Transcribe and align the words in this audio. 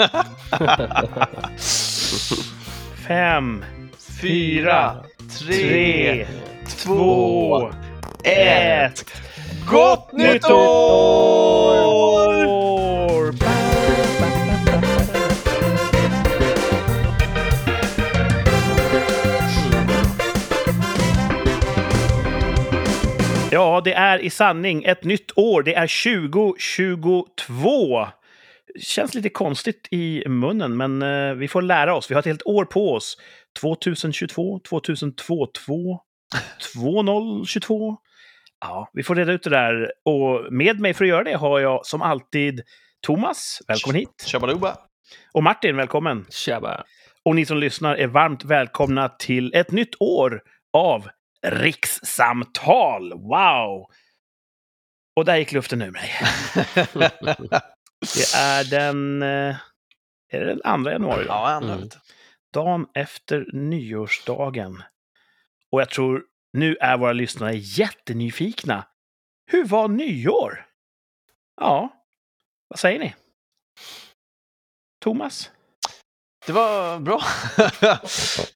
Fem, 3.06 3.64
Fyra, 4.20 4.96
tre, 5.38 6.26
två, 6.68 7.70
ett. 8.24 9.04
Gott 9.70 10.12
nytt 10.12 10.50
år! 10.50 10.90
Ja, 23.52 23.80
det 23.84 23.92
är 23.92 24.18
i 24.18 24.30
sanning 24.30 24.84
ett 24.84 25.04
nytt 25.04 25.32
år. 25.36 25.62
Det 25.62 25.74
är 25.74 26.20
2022. 26.20 28.06
Känns 28.78 29.14
lite 29.14 29.28
konstigt 29.28 29.88
i 29.90 30.28
munnen, 30.28 30.76
men 30.76 31.02
eh, 31.02 31.34
vi 31.34 31.48
får 31.48 31.62
lära 31.62 31.94
oss. 31.94 32.10
Vi 32.10 32.14
har 32.14 32.18
ett 32.18 32.26
helt 32.26 32.46
år 32.46 32.64
på 32.64 32.92
oss. 32.92 33.16
2022, 33.60 34.60
2022, 34.68 36.00
2022. 36.74 37.96
Ja, 38.60 38.90
vi 38.92 39.02
får 39.02 39.14
reda 39.14 39.32
ut 39.32 39.42
det 39.42 39.50
där. 39.50 39.92
Och 40.04 40.52
med 40.52 40.80
mig 40.80 40.94
för 40.94 41.04
att 41.04 41.08
göra 41.08 41.24
det 41.24 41.36
har 41.36 41.60
jag 41.60 41.86
som 41.86 42.02
alltid 42.02 42.62
Thomas. 43.06 43.62
Välkommen 43.68 43.96
hit. 43.96 44.24
Shabaluba. 44.26 44.76
Och 45.32 45.42
Martin, 45.42 45.76
välkommen. 45.76 46.26
Tjaba. 46.30 46.84
Och 47.24 47.36
ni 47.36 47.46
som 47.46 47.58
lyssnar 47.58 47.94
är 47.94 48.06
varmt 48.06 48.44
välkomna 48.44 49.08
till 49.08 49.54
ett 49.54 49.70
nytt 49.70 49.94
år 50.00 50.42
av 50.72 51.08
rikssamtal. 51.46 53.12
Wow! 53.12 53.86
Och 55.16 55.24
där 55.24 55.36
gick 55.36 55.52
luften 55.52 55.82
ur 55.82 55.90
mig. 55.90 56.10
Det 58.00 58.34
är 58.38 58.64
den... 58.70 59.22
eh, 59.22 59.56
Är 60.32 60.40
det 60.40 60.46
den 60.46 60.82
2 60.84 60.90
januari? 60.90 61.24
Då? 61.24 61.28
Ja, 61.28 61.48
andra 61.50 61.74
Mm. 61.74 61.88
Dagen 62.52 62.86
efter 62.94 63.46
nyårsdagen. 63.52 64.82
Och 65.72 65.80
jag 65.80 65.90
tror 65.90 66.24
nu 66.52 66.76
är 66.76 66.98
våra 66.98 67.12
lyssnare 67.12 67.56
jättenyfikna. 67.56 68.86
Hur 69.46 69.64
var 69.64 69.88
nyår? 69.88 70.66
Ja, 71.60 72.04
vad 72.68 72.78
säger 72.78 72.98
ni? 72.98 73.14
Thomas? 75.04 75.50
Det 76.46 76.52
var 76.52 76.98
bra. 77.00 77.20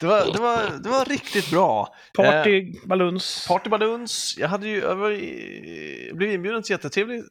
det, 0.01 0.06
var, 0.06 0.33
det, 0.33 0.39
var, 0.41 0.83
det 0.83 0.89
var 0.89 1.05
riktigt 1.05 1.51
bra. 1.51 1.95
Party, 2.14 2.73
baluns? 2.86 3.47
Party 3.48 3.70
Baluns. 3.70 4.34
Jag 4.39 4.48
hade 4.48 4.69
ju 4.69 4.79
jag 4.79 4.97
var 4.97 5.11
i, 5.11 6.11
blev 6.14 6.33
inbjuden 6.33 6.62
till 6.62 6.73
jättetrevlig 6.73 7.23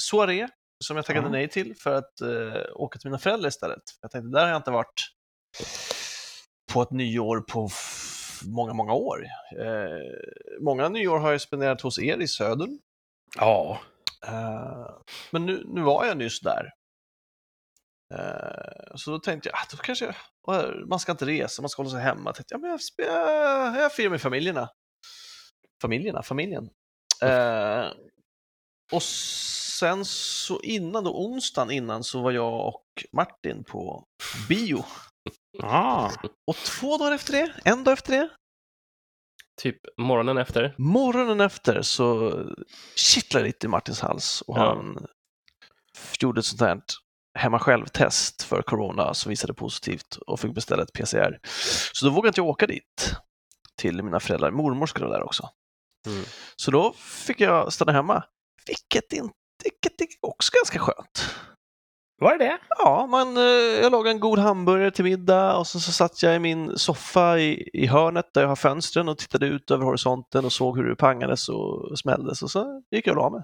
soaré 0.00 0.48
som 0.84 0.96
jag 0.96 1.06
tackade 1.06 1.26
Ja. 1.26 1.30
nej 1.32 1.48
till 1.48 1.76
för 1.76 1.94
att 1.94 2.20
eh, 2.20 2.62
åka 2.74 2.98
till 2.98 3.10
mina 3.10 3.18
föräldrar 3.18 3.48
istället. 3.48 3.82
Jag 4.00 4.10
tänkte, 4.10 4.28
där 4.30 4.40
har 4.42 4.48
jag 4.48 4.56
inte 4.56 4.70
varit 4.70 5.00
på 6.72 6.82
ett 6.82 6.90
nyår 6.90 7.40
på 7.40 7.68
många, 8.46 8.72
många 8.72 8.92
år. 8.92 9.24
Eh, 9.60 10.60
många 10.60 10.88
nyår 10.88 11.18
har 11.18 11.30
jag 11.32 11.40
spenderat 11.40 11.80
hos 11.80 11.98
er 11.98 12.18
i 12.18 12.28
södern. 12.28 12.78
Ja. 13.36 13.80
Eh, 14.26 14.90
men 15.30 15.46
nu, 15.46 15.62
nu 15.66 15.80
var 15.82 16.04
jag 16.04 16.16
nyss 16.16 16.40
där. 16.40 16.70
Så 18.94 19.10
då 19.10 19.18
tänkte 19.18 19.48
jag, 19.48 19.56
ah, 19.58 19.66
då 19.70 19.76
kanske 19.76 20.04
jag, 20.46 20.88
man 20.88 20.98
ska 21.00 21.12
inte 21.12 21.26
resa, 21.26 21.62
man 21.62 21.68
ska 21.68 21.82
hålla 21.82 21.90
sig 21.90 22.00
hemma. 22.00 22.32
Tänkte, 22.32 22.54
jag, 22.54 22.60
men 22.60 22.70
jag, 22.70 22.80
jag, 22.96 23.76
jag 23.76 23.92
firar 23.92 24.10
med 24.10 24.20
familjerna. 24.20 24.68
Familjerna, 25.82 26.22
familjen. 26.22 26.70
Eh, 27.22 27.86
och 28.92 29.02
sen 29.02 30.04
så 30.04 30.60
innan 30.60 31.04
då, 31.04 31.24
onsdagen 31.24 31.70
innan, 31.70 32.04
så 32.04 32.22
var 32.22 32.30
jag 32.30 32.66
och 32.68 32.84
Martin 33.12 33.64
på 33.64 34.04
bio. 34.48 34.84
Ah. 35.62 36.10
Och 36.46 36.56
två 36.56 36.98
dagar 36.98 37.12
efter 37.12 37.32
det, 37.32 37.52
en 37.64 37.84
dag 37.84 37.92
efter 37.92 38.12
det, 38.12 38.28
Typ 39.60 39.76
morgonen 39.98 40.38
efter. 40.38 40.74
morgonen 40.78 41.40
efter 41.40 41.82
så 41.82 42.32
kittlade 42.96 43.44
det 43.44 43.46
lite 43.48 43.66
i 43.66 43.68
Martins 43.68 44.00
hals 44.00 44.42
och 44.46 44.58
Ja. 44.58 44.68
han 44.68 45.06
gjorde 46.20 46.38
ett 46.38 46.44
sånt 46.44 46.60
här 46.60 46.80
hemma 47.38 47.58
själv-test 47.58 48.42
för 48.42 48.62
corona 48.62 49.14
som 49.14 49.30
visade 49.30 49.54
positivt 49.54 50.16
och 50.26 50.40
fick 50.40 50.54
beställa 50.54 50.82
ett 50.82 50.92
PCR. 50.92 51.38
Så 51.92 52.06
då 52.06 52.12
vågade 52.12 52.34
jag 52.36 52.46
åka 52.46 52.66
dit 52.66 53.14
till 53.76 54.02
mina 54.02 54.20
föräldrar. 54.20 54.50
Mormor 54.50 54.86
skulle 54.86 55.06
vara 55.06 55.18
där 55.18 55.24
också. 55.24 55.48
Mm. 56.06 56.24
Så 56.56 56.70
då 56.70 56.92
fick 56.98 57.40
jag 57.40 57.72
stanna 57.72 57.92
hemma, 57.92 58.24
vilket, 58.68 59.12
inte, 59.12 59.34
vilket 59.64 60.00
är 60.00 60.06
också 60.20 60.50
ganska 60.54 60.78
skönt. 60.78 61.34
Var 62.20 62.38
det 62.38 62.44
det? 62.44 62.58
Ja, 62.78 63.06
man, 63.06 63.36
eh, 63.36 63.42
jag 63.82 63.92
lagade 63.92 64.10
en 64.10 64.20
god 64.20 64.38
hamburgare 64.38 64.90
till 64.90 65.04
middag 65.04 65.56
och 65.56 65.66
så, 65.66 65.80
så 65.80 65.92
satt 65.92 66.22
jag 66.22 66.36
i 66.36 66.38
min 66.38 66.78
soffa 66.78 67.38
i, 67.38 67.70
i 67.72 67.86
hörnet 67.86 68.26
där 68.34 68.40
jag 68.40 68.48
har 68.48 68.56
fönstren 68.56 69.08
och 69.08 69.18
tittade 69.18 69.46
ut 69.46 69.70
över 69.70 69.84
horisonten 69.84 70.44
och 70.44 70.52
såg 70.52 70.76
hur 70.76 70.88
det 70.88 70.96
pangades 70.96 71.48
och 71.48 71.98
smälldes 71.98 72.42
och 72.42 72.50
så 72.50 72.82
gick 72.90 73.06
jag 73.06 73.16
och 73.16 73.22
la 73.22 73.30
mig. 73.30 73.42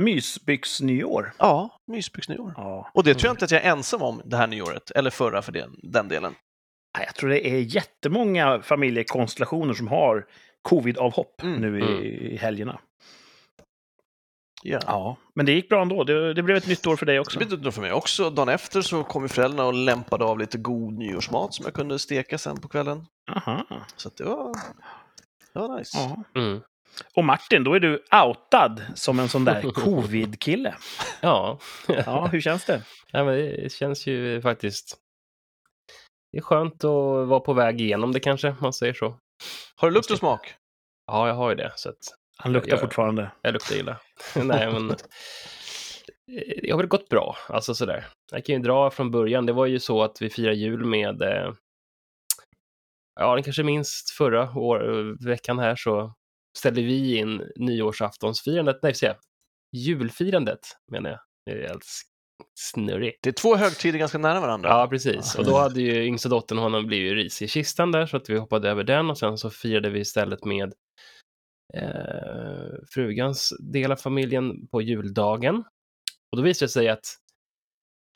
Mysbyxnyår. 0.00 1.32
Ja, 1.38 1.78
mysbyxnyår. 1.86 2.54
Ja. 2.56 2.90
Och 2.94 3.04
det 3.04 3.14
tror 3.14 3.28
jag 3.28 3.32
inte 3.32 3.44
att 3.44 3.50
jag 3.50 3.62
är 3.62 3.70
ensam 3.70 4.02
om 4.02 4.22
det 4.24 4.36
här 4.36 4.46
nyåret, 4.46 4.90
eller 4.90 5.10
förra 5.10 5.42
för 5.42 5.52
den, 5.52 5.76
den 5.82 6.08
delen. 6.08 6.34
Jag 6.98 7.14
tror 7.14 7.30
det 7.30 7.48
är 7.48 7.58
jättemånga 7.58 8.62
familjekonstellationer 8.62 9.74
som 9.74 9.88
har 9.88 10.26
covid-avhopp 10.62 11.42
Mm, 11.42 11.60
nu 11.60 11.78
i, 11.80 11.82
mm. 11.82 12.04
i 12.04 12.36
helgerna. 12.36 12.80
Ja. 14.62 14.80
Ja, 14.86 15.16
men 15.34 15.46
det 15.46 15.52
gick 15.52 15.68
bra 15.68 15.82
ändå. 15.82 16.04
Det, 16.04 16.34
det 16.34 16.42
blev 16.42 16.56
ett 16.56 16.66
nytt 16.66 16.86
år 16.86 16.96
för 16.96 17.06
dig 17.06 17.16
Så 17.16 17.20
också. 17.20 17.38
blev 17.38 17.50
det 17.50 17.56
då 17.56 17.72
för 17.72 17.80
mig 17.80 17.92
också. 17.92 18.30
Dagen 18.30 18.48
efter 18.48 18.82
så 18.82 19.04
kom 19.04 19.22
ju 19.22 19.28
föräldrarna 19.28 19.64
och 19.68 19.74
lämpade 19.74 20.24
av 20.24 20.38
lite 20.38 20.58
god 20.58 20.92
nyårsmat 20.98 21.54
som 21.54 21.64
jag 21.64 21.74
kunde 21.74 21.98
steka 21.98 22.38
sen 22.38 22.60
på 22.60 22.68
kvällen. 22.68 23.06
Aha. 23.30 23.66
Så 23.96 24.08
att 24.08 24.16
det 24.16 24.24
var, 24.24 24.52
det 25.52 25.58
var 25.58 25.78
nice. 25.78 25.98
Mm. 26.36 26.60
Och 27.14 27.24
Martin, 27.24 27.64
då 27.64 27.74
är 27.74 27.80
du 27.80 28.04
outad 28.24 28.82
som 28.94 29.18
en 29.18 29.28
sån 29.28 29.44
där 29.44 29.62
covid-kille. 29.74 30.74
Ja. 31.20 31.58
Ja, 31.86 32.26
hur 32.26 32.40
känns 32.40 32.64
det? 32.64 32.82
ja 33.12 33.24
men 33.24 33.34
det 33.34 33.72
känns 33.72 34.06
ju 34.06 34.42
faktiskt... 34.42 34.96
Det 36.32 36.38
är 36.38 36.42
skönt 36.42 36.84
att 36.84 37.28
vara 37.28 37.40
på 37.40 37.52
väg 37.52 37.80
igenom 37.80 38.12
det 38.12 38.20
kanske, 38.20 38.54
man 38.60 38.72
säger 38.72 38.92
så. 38.94 39.16
Har 39.76 39.88
du 39.88 39.94
lukt 39.94 40.10
och 40.10 40.18
smak? 40.18 40.54
Ja, 41.06 41.28
jag 41.28 41.34
har 41.34 41.50
ju 41.50 41.56
det, 41.56 41.72
så 41.76 41.88
att 41.88 42.17
Han 42.42 42.52
luktar 42.52 42.70
Jag- 42.70 42.80
fortfarande. 42.80 43.30
jag 43.42 43.52
luktar 43.52 43.76
illa. 43.76 43.96
Nej, 44.36 44.72
men... 44.72 44.90
eh, 44.90 44.96
Det 46.62 46.70
har 46.70 46.78
väl 46.78 46.86
gått 46.86 47.08
bra, 47.08 47.36
alltså 47.48 47.74
sådär. 47.74 48.06
Jag 48.32 48.44
kan 48.44 48.54
ju 48.54 48.60
dra 48.62 48.90
från 48.90 49.10
början. 49.10 49.46
Det 49.46 49.52
var 49.52 49.66
ju 49.66 49.78
så 49.80 50.02
att 50.02 50.22
vi 50.22 50.30
firar 50.30 50.52
jul 50.52 50.84
med... 50.84 51.22
Eh, 51.22 51.52
ja, 53.20 53.36
ni 53.36 53.42
kanske 53.42 53.62
minst 53.62 54.10
förra 54.10 54.50
år, 54.58 55.16
veckan 55.28 55.58
här 55.58 55.76
så 55.76 56.14
ställde 56.58 56.82
vi 56.82 57.16
in 57.16 57.42
nyårsaftonsfirandet, 57.56 58.76
nej, 58.82 58.94
se, 58.94 59.14
julfirandet 59.76 60.60
menar 60.92 61.10
jag. 61.10 61.18
Det 61.46 61.52
är 61.64 61.68
helt 61.68 61.84
snurrigt. 62.60 63.18
Det 63.22 63.28
är 63.30 63.32
två 63.32 63.56
högtider 63.56 63.98
ganska 63.98 64.18
nära 64.18 64.40
varandra. 64.40 64.68
Ja, 64.68 64.86
precis. 64.90 65.34
Och 65.34 65.44
då 65.44 65.56
hade 65.58 65.80
ju 65.82 66.04
yngsta 66.04 66.28
dottern, 66.28 66.58
honom 66.58 66.86
blivit 66.86 67.12
ris 67.12 67.42
i 67.42 67.48
kistan 67.48 67.92
där, 67.92 68.06
så 68.06 68.16
att 68.16 68.30
vi 68.30 68.38
hoppade 68.38 68.70
över 68.70 68.84
den 68.84 69.10
och 69.10 69.18
sen 69.18 69.38
så 69.38 69.50
firade 69.50 69.90
vi 69.90 70.00
istället 70.00 70.44
med 70.44 70.72
eh, 71.74 72.84
frugans 72.94 73.52
del 73.60 73.92
av 73.92 73.96
familjen 73.96 74.66
på 74.66 74.82
juldagen. 74.82 75.64
Och 76.30 76.36
då 76.36 76.42
visade 76.42 76.66
det 76.66 76.72
sig 76.72 76.88
att 76.88 77.06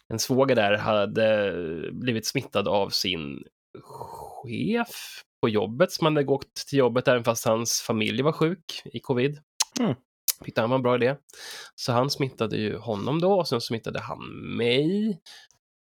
en 0.09 0.19
svåger 0.19 0.57
där 0.57 0.77
hade 0.79 1.53
blivit 1.93 2.27
smittad 2.27 2.69
av 2.69 2.91
sin 2.91 3.45
chef 3.81 5.23
på 5.43 5.49
jobbet 5.49 5.93
som 5.93 6.07
hade 6.07 6.25
gått 6.25 6.55
till 6.55 6.79
jobbet 6.79 7.09
även 7.09 7.25
fast 7.25 7.45
hans 7.45 7.81
familj 7.81 8.23
var 8.23 8.33
sjuk 8.33 8.83
i 8.85 9.01
covid. 9.01 9.41
Mm. 9.81 9.95
Tyckte 10.45 10.61
han 10.61 10.71
var 10.71 10.77
en 10.77 10.83
bra 10.83 10.95
idé. 10.95 11.17
Så 11.75 11.93
han 11.93 12.11
smittade 12.11 12.57
ju 12.57 12.77
honom 12.77 13.21
då 13.21 13.33
och 13.33 13.49
sen 13.49 13.61
smittade 13.61 14.01
han 14.01 14.57
mig. 14.57 15.21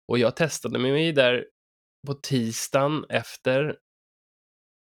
Och 0.09 0.19
jag 0.19 0.37
testade 0.37 0.79
mig 0.79 1.13
där 1.13 1.47
på 2.07 2.15
tisdagen 2.15 3.05
efter 3.09 3.77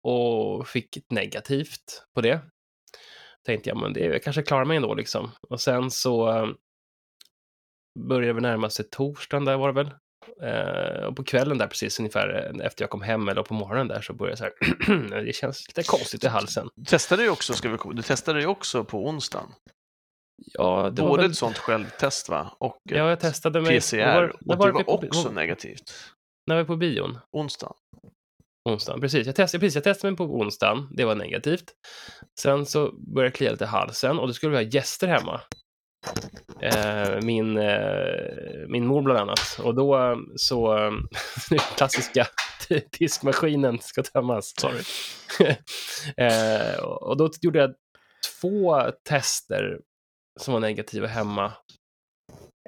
och 0.03 0.67
fick 0.67 0.97
negativt 1.09 2.05
på 2.15 2.21
det. 2.21 2.41
Tänkte 3.45 3.69
jag, 3.69 3.77
men 3.77 3.93
det, 3.93 3.99
jag 3.99 4.23
kanske 4.23 4.41
klarar 4.41 4.65
mig 4.65 4.77
ändå 4.77 4.93
liksom. 4.93 5.31
Och 5.49 5.61
sen 5.61 5.91
så 5.91 6.29
eh, 6.29 6.47
började 7.99 8.33
vi 8.33 8.41
närma 8.41 8.69
sig 8.69 8.85
torsdagen 8.89 9.45
där 9.45 9.57
var 9.57 9.73
det 9.73 9.83
väl. 9.83 9.91
Eh, 10.41 11.03
och 11.03 11.15
på 11.15 11.23
kvällen 11.23 11.57
där 11.57 11.67
precis 11.67 11.99
ungefär 11.99 12.53
eh, 12.59 12.65
efter 12.65 12.83
jag 12.83 12.89
kom 12.89 13.01
hem 13.01 13.29
eller 13.29 13.43
på 13.43 13.53
morgonen 13.53 13.87
där 13.87 14.01
så 14.01 14.13
började 14.13 14.31
jag 14.31 14.37
så 14.37 14.65
här, 14.93 15.21
det 15.25 15.35
känns 15.35 15.67
lite 15.67 15.83
konstigt 15.83 16.23
i 16.23 16.27
halsen. 16.27 16.69
Du 16.75 16.85
testade 16.85 17.23
ju 17.23 17.29
också, 17.29 17.53
ska 17.53 17.69
vi, 17.69 17.77
du 17.93 18.01
testade 18.01 18.41
ju 18.41 18.47
också 18.47 18.83
på 18.83 19.07
onsdagen. 19.07 19.53
Ja, 20.53 20.89
det 20.89 21.01
Både 21.01 21.21
väl, 21.21 21.31
ett 21.31 21.37
sånt 21.37 21.57
självtest 21.57 22.29
va? 22.29 22.55
Och 22.59 22.81
ja, 22.83 23.09
jag 23.09 23.19
testade 23.19 23.61
mig. 23.61 23.79
PCR. 23.79 23.97
Var, 23.97 24.23
och 24.29 24.37
det 24.41 24.55
var, 24.55 24.71
var 24.71 24.89
också 24.89 25.27
på, 25.27 25.33
negativt. 25.33 25.93
när 26.47 26.55
var 26.55 26.63
vi 26.63 26.67
på 26.67 26.75
bion? 26.75 27.19
Onsdagen. 27.31 27.75
Onsdagen. 28.69 29.01
Precis, 29.01 29.27
jag 29.27 29.35
testade, 29.35 29.59
precis, 29.59 29.75
jag 29.75 29.83
testade 29.83 30.11
mig 30.11 30.17
på 30.17 30.23
onsdagen. 30.23 30.87
Det 30.97 31.05
var 31.05 31.15
negativt. 31.15 31.63
Sen 32.39 32.65
så 32.65 32.91
började 32.91 33.27
jag 33.27 33.33
klia 33.35 33.51
lite 33.51 33.63
i 33.63 33.67
halsen 33.67 34.19
och 34.19 34.27
då 34.27 34.33
skulle 34.33 34.49
vi 34.57 34.63
ha 34.63 34.71
gäster 34.71 35.07
hemma. 35.07 35.41
eh, 36.61 37.21
min, 37.21 37.57
eh, 37.57 38.67
min 38.67 38.85
mor 38.87 39.01
bland 39.01 39.19
annat. 39.19 39.59
Och 39.63 39.75
då 39.75 39.97
eh, 40.11 40.17
så, 40.35 40.77
eh, 40.77 40.91
den 41.49 41.59
klassiska 41.59 42.27
diskmaskinen 42.99 43.79
ska 43.81 44.03
tömmas. 44.03 44.53
Sorry. 44.61 44.83
eh, 46.17 46.79
och 46.83 47.17
då 47.17 47.29
gjorde 47.41 47.59
jag 47.59 47.73
två 48.41 48.81
tester 49.09 49.79
som 50.39 50.53
var 50.53 50.61
negativa 50.61 51.07
hemma. 51.07 51.53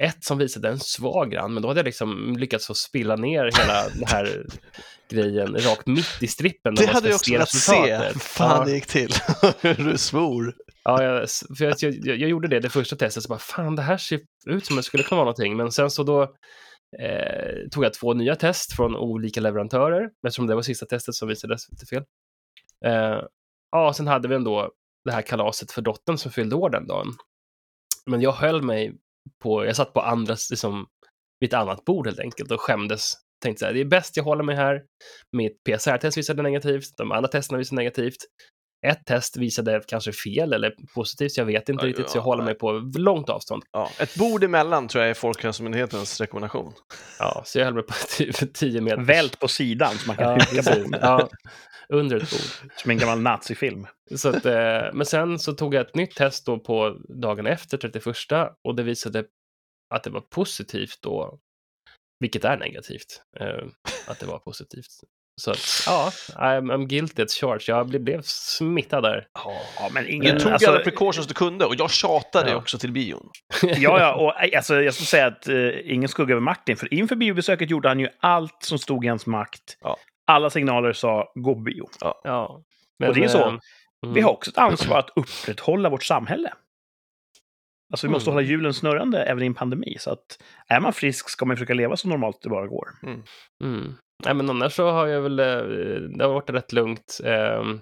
Ett 0.01 0.23
som 0.23 0.37
visade 0.37 0.69
en 0.69 0.79
svag 0.79 1.31
grann, 1.31 1.53
men 1.53 1.63
då 1.63 1.69
hade 1.69 1.79
jag 1.79 1.85
liksom 1.85 2.35
lyckats 2.37 2.67
få 2.67 2.73
spilla 2.73 3.15
ner 3.15 3.43
hela 3.43 3.89
den 3.89 4.07
här 4.07 4.45
grejen 5.09 5.57
rakt 5.57 5.87
mitt 5.87 6.21
i 6.21 6.27
strippen. 6.27 6.75
Det 6.75 6.85
hade 6.85 7.07
jag 7.07 7.15
också 7.15 7.31
velat 7.31 7.49
se. 7.49 8.11
Fan, 8.19 8.59
ja. 8.59 8.65
det 8.65 8.71
gick 8.71 8.85
till. 8.85 9.11
Hur 9.61 9.91
du 9.91 9.97
svor. 9.97 10.55
Ja, 10.83 11.03
jag, 11.03 11.29
för 11.57 11.65
jag, 11.65 11.75
jag, 11.79 12.17
jag 12.17 12.29
gjorde 12.29 12.47
det 12.47 12.59
det 12.59 12.69
första 12.69 12.95
testet, 12.95 13.23
så 13.23 13.29
bara 13.29 13.39
fan 13.39 13.75
det 13.75 13.81
här 13.81 13.97
ser 13.97 14.19
ut 14.45 14.65
som 14.65 14.75
det 14.75 14.83
skulle 14.83 15.03
kunna 15.03 15.17
vara 15.17 15.25
någonting. 15.25 15.57
Men 15.57 15.71
sen 15.71 15.89
så 15.89 16.03
då 16.03 16.21
eh, 16.99 17.69
tog 17.71 17.85
jag 17.85 17.93
två 17.93 18.13
nya 18.13 18.35
test 18.35 18.75
från 18.75 18.95
olika 18.95 19.41
leverantörer, 19.41 20.09
eftersom 20.27 20.47
det 20.47 20.55
var 20.55 20.61
sista 20.61 20.85
testet 20.85 21.15
som 21.15 21.27
visade 21.27 21.57
lite 21.71 21.85
fel. 21.85 22.03
Eh, 22.85 23.21
ja, 23.71 23.93
sen 23.93 24.07
hade 24.07 24.27
vi 24.27 24.35
ändå 24.35 24.71
det 25.05 25.11
här 25.11 25.21
kalaset 25.21 25.71
för 25.71 25.81
dottern 25.81 26.17
som 26.17 26.31
fyllde 26.31 26.55
år 26.55 26.69
den 26.69 26.87
dagen. 26.87 27.07
Men 28.05 28.21
jag 28.21 28.31
höll 28.31 28.61
mig 28.61 28.97
på, 29.43 29.65
jag 29.65 29.75
satt 29.75 29.93
på 29.93 30.01
andra, 30.01 30.35
liksom, 30.49 30.85
vid 31.39 31.49
ett 31.49 31.59
annat 31.59 31.85
bord 31.85 32.07
helt 32.07 32.19
enkelt 32.19 32.51
och 32.51 32.61
skämdes. 32.61 33.13
Tänkte 33.45 33.59
så 33.59 33.65
här, 33.65 33.73
det 33.73 33.81
är 33.81 33.85
bäst 33.85 34.17
jag 34.17 34.23
håller 34.23 34.43
mig 34.43 34.55
här. 34.55 34.81
Mitt 35.31 35.63
PCR-test 35.63 36.17
visade 36.17 36.41
negativt, 36.43 36.97
de 36.97 37.11
andra 37.11 37.27
testerna 37.27 37.57
visade 37.57 37.75
negativt. 37.81 38.15
Ett 38.87 39.05
test 39.05 39.37
visade 39.37 39.81
kanske 39.87 40.11
fel 40.11 40.53
eller 40.53 40.73
positivt, 40.95 41.37
jag 41.37 41.45
vet 41.45 41.69
inte 41.69 41.85
Ja, 41.85 41.89
riktigt, 41.89 42.09
så 42.09 42.17
jag 42.17 42.21
ja, 42.21 42.25
håller 42.25 42.43
nej. 42.43 42.53
mig 42.53 42.59
på 42.59 42.99
långt 42.99 43.29
avstånd. 43.29 43.63
Ja, 43.71 43.89
ett 43.99 44.15
bord 44.15 44.43
emellan 44.43 44.87
tror 44.87 45.01
jag 45.03 45.09
är 45.09 45.13
Folkhälsomyndighetens 45.13 46.21
rekommendation. 46.21 46.73
Ja, 47.19 47.41
så 47.45 47.59
jag 47.59 47.65
höll 47.65 47.73
mig 47.73 47.83
på 47.83 47.93
typ 48.17 48.53
10 48.53 48.81
meter. 48.81 49.01
Vält 49.01 49.39
på 49.39 49.47
sidan 49.47 49.97
så 49.97 50.07
man 50.07 50.15
kan 50.15 50.39
Ja, 50.51 50.61
huka. 50.73 50.97
Ja, 51.01 51.29
under 51.89 52.15
ett 52.17 52.31
bord. 52.31 52.71
Som 52.75 52.91
en 52.91 52.97
gammal 52.97 53.21
nazifilm. 53.21 53.87
Så 54.15 54.29
att, 54.29 54.45
eh, 54.45 54.93
men 54.93 55.05
sen 55.05 55.39
så 55.39 55.53
tog 55.53 55.73
jag 55.73 55.87
ett 55.87 55.95
nytt 55.95 56.15
test 56.15 56.45
då 56.45 56.59
på 56.59 56.97
dagen 57.21 57.47
efter, 57.47 57.77
31, 57.77 58.05
och 58.63 58.75
det 58.75 58.83
visade 58.83 59.23
att 59.95 60.03
det 60.03 60.09
var 60.09 60.21
positivt 60.21 60.97
då, 61.01 61.39
vilket 62.19 62.45
är 62.45 62.57
negativt, 62.57 63.21
eh, 63.39 63.47
att 64.07 64.19
det 64.19 64.25
var 64.25 64.39
positivt. 64.39 64.87
Så 65.41 65.51
att, 65.51 65.57
ja, 65.85 66.11
I'm, 66.35 66.73
I'm 66.73 66.85
guilty 66.85 67.23
as 67.23 67.33
charged. 67.33 67.63
Jag 67.67 67.87
blev, 67.87 68.01
blev 68.01 68.21
smittad 68.23 69.03
där. 69.03 69.27
Ja, 69.79 69.89
men 69.91 70.03
Du 70.03 70.09
ingen... 70.11 70.39
tog 70.39 70.51
alltså, 70.51 70.69
alla 70.71 70.79
precautions 70.79 71.27
du 71.27 71.33
kunde 71.33 71.65
och 71.65 71.75
jag 71.77 71.91
tjatade 71.91 72.49
Ja. 72.51 72.55
också 72.57 72.77
till 72.77 72.91
bion. 72.91 73.29
ja, 73.63 73.99
ja, 73.99 74.13
och 74.15 74.43
eh, 74.43 74.57
alltså, 74.57 74.81
jag 74.81 74.93
skulle 74.93 75.05
säga 75.07 75.25
att 75.27 75.47
eh, 75.47 75.91
ingen 75.93 76.09
skugga 76.09 76.31
över 76.33 76.41
Martin, 76.41 76.77
för 76.77 76.93
inför 76.93 77.15
biobesöket 77.15 77.69
gjorde 77.69 77.87
han 77.87 77.99
ju 77.99 78.09
allt 78.19 78.63
som 78.63 78.79
stod 78.79 79.05
i 79.05 79.07
hans 79.07 79.25
makt. 79.25 79.77
Ja. 79.81 79.97
Alla 80.27 80.49
signaler 80.49 80.93
sa 80.93 81.31
gå 81.35 81.55
bio. 81.55 81.89
Ja. 82.23 82.61
Och 83.07 83.15
det 83.15 83.23
är 83.23 83.27
så. 83.27 83.39
eh, 83.41 83.47
mm. 83.47 83.59
Vi 84.13 84.21
har 84.21 84.31
också 84.31 84.51
ett 84.51 84.57
ansvar 84.57 84.99
att 84.99 85.09
upprätthålla 85.15 85.89
vårt 85.89 86.03
samhälle. 86.03 86.53
Alltså 87.93 88.07
vi 88.07 88.11
måste 88.13 88.29
Mm. 88.29 88.35
hålla 88.35 88.47
hjulen 88.47 88.73
snurrande 88.73 89.23
även 89.23 89.43
i 89.43 89.45
en 89.45 89.53
pandemi. 89.53 89.97
Så 89.99 90.11
att 90.11 90.43
är 90.67 90.79
man 90.79 90.93
frisk 90.93 91.29
ska 91.29 91.45
man 91.45 91.55
försöka 91.57 91.73
leva 91.73 91.97
så 91.97 92.07
normalt 92.07 92.41
det 92.41 92.49
bara 92.49 92.67
går. 92.67 92.89
Mm. 93.63 93.93
Nej, 94.25 94.33
men 94.33 94.49
annars 94.49 94.73
så 94.73 94.89
har 94.91 95.07
jag 95.07 95.21
väl, 95.21 95.39
eh, 95.39 95.45
det 96.17 96.23
har 96.23 96.33
varit 96.33 96.49
rätt 96.49 96.73
lugnt. 96.73 97.19
Ehm, 97.23 97.81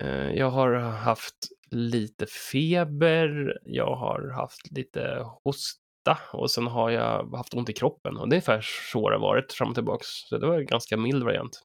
eh, 0.00 0.30
Jag 0.32 0.50
har 0.50 0.72
haft 0.78 1.36
lite 1.70 2.26
feber, 2.26 3.58
jag 3.64 3.96
har 3.96 4.30
haft 4.34 4.70
lite 4.70 5.26
hosta 5.44 6.18
och 6.32 6.50
sen 6.50 6.66
har 6.66 6.90
jag 6.90 7.36
haft 7.36 7.54
ont 7.54 7.68
i 7.68 7.72
kroppen. 7.72 8.16
Och 8.16 8.28
det 8.28 8.32
är 8.34 8.36
ungefär 8.36 8.60
så 8.92 9.10
det 9.10 9.16
har 9.16 9.20
varit 9.22 9.52
fram 9.52 9.68
och 9.68 9.74
tillbaks. 9.74 10.06
Så 10.06 10.38
det 10.38 10.46
var 10.46 10.58
en 10.58 10.66
ganska 10.66 10.96
mild 10.96 11.24
variant. 11.24 11.60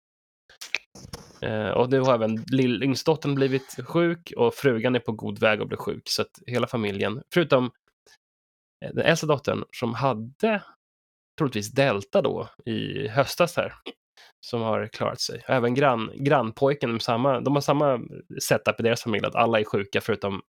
Eh, 1.42 1.70
Och 1.70 1.90
nu 1.90 2.00
har 2.00 2.14
även 2.14 2.46
yngstdottern 2.84 3.36
blivit 3.36 3.76
sjuk 3.88 4.34
och 4.38 4.54
frugan 4.54 4.96
är 4.96 5.00
på 5.00 5.12
god 5.12 5.40
väg 5.40 5.62
att 5.62 5.68
bli 5.68 5.78
sjuk. 5.78 6.04
Så 6.10 6.22
att 6.22 6.40
hela 6.48 6.68
familjen, 6.68 7.22
förutom 7.34 7.66
eh, 8.86 8.92
den 8.94 9.06
äldsta 9.06 9.28
dottern 9.28 9.64
som 9.72 9.94
hade 9.94 10.64
troligtvis 11.38 11.72
Delta 11.72 12.22
då 12.22 12.50
i 12.66 13.08
höstas 13.08 13.58
här. 13.58 13.74
Som 14.46 14.62
har 14.62 14.88
klarat 14.88 15.22
sig. 15.22 15.44
Även 15.48 15.74
grann, 15.74 16.12
grannpojken, 16.16 17.00
samma, 17.00 17.40
de 17.40 17.54
har 17.54 17.62
samma 17.62 18.00
setup 18.42 18.80
i 18.80 18.84
deras 18.84 19.04
familj, 19.04 19.26
att 19.26 19.36
alla 19.36 19.60
är 19.60 19.64
sjuka 19.64 20.02
förutom 20.02 20.42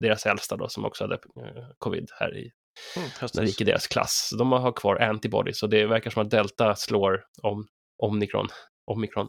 deras 0.00 0.26
äldsta 0.26 0.56
då, 0.56 0.68
som 0.68 0.84
också 0.84 1.04
hade 1.04 1.14
eh, 1.14 1.64
covid 1.78 2.10
här 2.18 2.36
i, 2.36 2.50
Mm, 2.96 3.08
när 3.34 3.42
det 3.42 3.48
gick 3.48 3.60
i 3.60 3.64
deras 3.64 3.86
klass. 3.86 4.28
Så 4.30 4.36
de 4.36 4.52
har 4.52 4.72
kvar 4.72 4.96
antibodies, 4.96 5.58
så 5.58 5.66
det 5.66 5.86
verkar 5.86 6.10
som 6.10 6.22
att 6.22 6.30
Delta 6.30 6.76
slår 6.76 7.24
om 7.42 7.66
omikron. 8.02 8.48
omikron. 8.86 9.28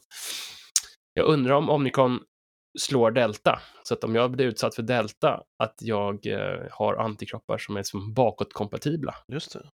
Jag 1.14 1.26
undrar 1.26 1.56
om 1.56 1.70
omikron 1.70 2.20
slår 2.80 3.12
Delta, 3.12 3.62
så 3.84 3.94
att 3.94 4.04
om 4.04 4.16
jag 4.16 4.32
blir 4.32 4.46
utsatt 4.46 4.76
för 4.76 4.84
Delta, 4.84 5.44
att 5.64 5.76
jag 5.80 6.28
eh, 6.28 6.68
har 6.72 6.96
antikroppar 6.96 7.58
som 7.58 7.78
är 7.78 7.84
som 7.84 8.14
bakåtkompatibla. 8.14 9.16
Just 9.28 9.54
det. 9.54 9.70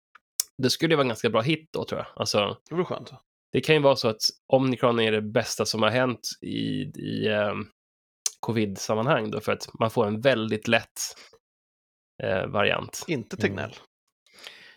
Det 0.62 0.70
skulle 0.70 0.92
ju 0.92 0.96
vara 0.96 1.04
en 1.04 1.08
ganska 1.08 1.30
bra 1.30 1.40
hit 1.40 1.68
då, 1.72 1.84
tror 1.84 1.98
jag. 2.00 2.06
Alltså, 2.16 2.56
Det 2.68 2.74
vore 2.74 2.84
skönt. 2.84 3.12
det 3.52 3.60
kan 3.60 3.74
ju 3.74 3.80
vara 3.80 3.96
så 3.96 4.08
att 4.08 4.20
omikron 4.52 5.00
är 5.00 5.12
det 5.12 5.22
bästa 5.22 5.64
som 5.66 5.82
har 5.82 5.90
hänt 5.90 6.28
i, 6.40 6.82
i 7.00 7.26
eh, 7.26 7.54
covid-sammanhang 8.40 9.30
då, 9.30 9.40
för 9.40 9.52
att 9.52 9.68
man 9.78 9.90
får 9.90 10.06
en 10.06 10.20
väldigt 10.20 10.68
lätt 10.68 11.00
eh, 12.22 12.46
variant. 12.46 13.04
Inte 13.08 13.36
Tegnell. 13.36 13.74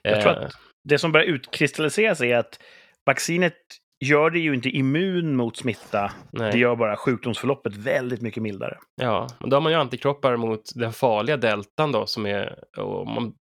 Jag 0.01 0.21
tror 0.21 0.31
att 0.33 0.54
det 0.83 0.98
som 0.98 1.12
börjar 1.12 1.25
utkristallisera 1.25 2.15
sig 2.15 2.31
är 2.31 2.38
att 2.38 2.59
vaccinet 3.06 3.57
gör 4.06 4.30
det 4.30 4.40
ju 4.40 4.56
inte 4.56 4.70
immun 4.70 5.36
mot 5.36 5.58
smitta. 5.58 6.12
nej. 6.32 6.52
Det 6.52 6.58
gör 6.58 6.76
bara 6.76 6.98
sjukdomsförloppet 6.98 7.76
väldigt 7.76 8.22
mycket 8.22 8.44
mildare. 8.44 8.78
Ja, 9.02 9.28
men 9.40 9.50
då 9.50 9.56
har 9.56 9.62
man 9.62 9.72
ju 9.72 9.78
antikroppar 9.78 10.38
mot 10.38 10.62
den 10.76 10.94
farliga 10.94 11.38
deltan 11.38 11.92
då 11.92 12.06
som 12.06 12.26
är, 12.26 12.64
och 12.78 13.08
man, 13.08 13.34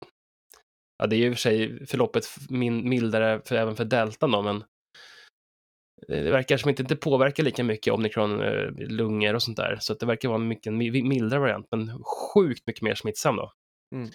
ja 0.97 1.07
det 1.07 1.15
är 1.15 1.17
ju 1.17 1.25
i 1.25 1.29
och 1.29 1.33
för 1.33 1.39
sig 1.39 1.85
förloppet 1.87 2.23
min, 2.49 2.89
mildare 2.89 3.41
för, 3.45 3.55
även 3.55 3.75
för 3.75 3.85
deltan 3.85 4.31
då, 4.31 4.41
men 4.41 4.63
det 6.07 6.31
verkar 6.31 6.57
som 6.57 6.71
att 6.71 6.77
det 6.77 6.83
inte 6.83 6.95
påverkar 6.95 7.43
lika 7.43 7.63
mycket 7.63 7.93
omikron, 7.93 8.41
eh, 8.41 8.71
lungor 8.77 9.33
och 9.33 9.43
sånt 9.43 9.57
där, 9.57 9.77
så 9.79 9.93
att 9.93 9.99
det 9.99 10.05
verkar 10.05 10.29
vara 10.29 10.41
en 10.41 10.47
mycket 10.47 10.73
mildare 10.73 11.39
variant, 11.39 11.67
men 11.71 12.03
sjukt 12.33 12.67
mycket 12.67 12.81
mer 12.81 12.95
smittsam 12.95 13.35
då. 13.35 13.51
Mm. 13.95 14.09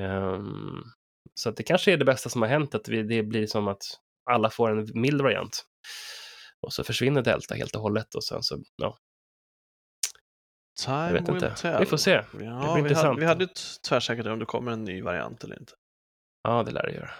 Ehm, 0.00 0.82
så 1.40 1.48
att 1.48 1.56
det 1.56 1.62
kanske 1.62 1.92
är 1.92 1.96
det 1.96 2.04
bästa 2.04 2.28
som 2.28 2.42
har 2.42 2.48
hänt, 2.48 2.74
att 2.74 2.88
vi, 2.88 3.02
det 3.02 3.22
blir 3.22 3.46
som 3.46 3.68
att 3.68 3.82
alla 4.30 4.50
får 4.50 4.70
en 4.70 5.00
mild 5.00 5.22
variant. 5.22 5.64
Och 6.60 6.72
så 6.72 6.84
försvinner 6.84 7.22
delta 7.22 7.54
helt 7.54 7.76
och 7.76 7.82
hållet 7.82 8.14
och 8.14 8.24
sen 8.24 8.42
så, 8.42 8.58
ja, 8.76 8.98
Time 10.84 11.06
jag 11.06 11.12
vet 11.12 11.28
inte. 11.28 11.50
tell. 11.50 11.80
Vi 11.80 11.86
får 11.86 11.96
se. 11.96 12.10
Ja, 12.10 12.74
blir 12.74 12.82
vi, 12.88 12.94
hade, 12.94 13.20
vi 13.20 13.26
hade 13.26 13.44
ju 13.44 13.50
tvärsäkert 13.88 14.26
om 14.26 14.38
det 14.38 14.44
kommer 14.46 14.72
en 14.72 14.84
ny 14.84 15.02
variant 15.02 15.44
eller 15.44 15.58
inte. 15.58 15.72
Ja, 16.42 16.62
det 16.62 16.70
lär 16.72 16.82
det 16.82 16.92
göra. 16.92 17.10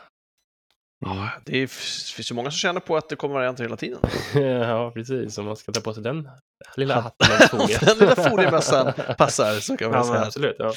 Ja, 1.01 1.31
det 1.47 1.59
är, 1.59 1.67
finns 2.15 2.31
ju 2.31 2.35
många 2.35 2.51
som 2.51 2.59
känner 2.59 2.81
på 2.81 2.97
att 2.97 3.09
det 3.09 3.17
kommer 3.17 3.35
varianter 3.35 3.65
hela 3.65 3.77
tiden. 3.77 4.01
ja, 4.61 4.91
precis. 4.91 5.39
Om 5.39 5.45
man 5.47 5.57
ska 5.57 5.73
ta 5.73 5.81
på 5.81 5.95
sig 5.95 6.03
den 6.03 6.29
lilla 6.77 7.01
hatten. 7.01 7.59
Den 7.81 7.99
lilla 7.99 8.17
foliemössan 8.31 8.93
passar, 9.19 9.61
så 9.61 9.77
kan 9.77 9.91
man 9.91 9.99
Ja, 9.99 10.05
säga. 10.13 10.25
absolut. 10.25 10.57
Ja. 10.59 10.73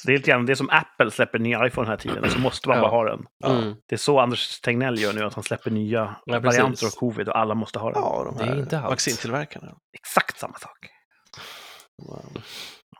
Så 0.00 0.06
det 0.06 0.12
är 0.12 0.16
lite 0.16 0.30
grann 0.30 0.46
det 0.46 0.52
är 0.52 0.54
som 0.54 0.70
Apple 0.70 1.10
släpper 1.10 1.38
ny 1.38 1.50
iPhone 1.50 1.70
den 1.74 1.86
här 1.86 1.96
tiden, 1.96 2.30
så 2.30 2.38
måste 2.38 2.68
man 2.68 2.76
Ja. 2.76 2.82
bara 2.82 2.90
ha 2.90 3.04
den. 3.04 3.26
Mm. 3.44 3.74
Det 3.88 3.94
är 3.94 3.96
så 3.98 4.20
Anders 4.20 4.60
Tegnell 4.60 4.98
gör 5.00 5.12
nu, 5.12 5.24
att 5.24 5.34
han 5.34 5.44
släpper 5.44 5.70
nya 5.70 6.16
Ja, 6.26 6.40
precis. 6.40 6.44
varianter 6.58 6.86
av 6.86 6.90
covid 6.90 7.28
och 7.28 7.38
alla 7.38 7.54
måste 7.54 7.78
ha 7.78 7.92
den. 7.92 8.02
Ja, 8.02 8.24
de 8.24 8.36
Det 8.36 8.42
är 8.44 8.46
här 8.54 8.58
inte 8.58 8.78
allt. 8.80 8.90
vaccintillverkarna. 8.90 9.74
Exakt 9.98 10.38
samma 10.38 10.58
sak. 10.58 10.78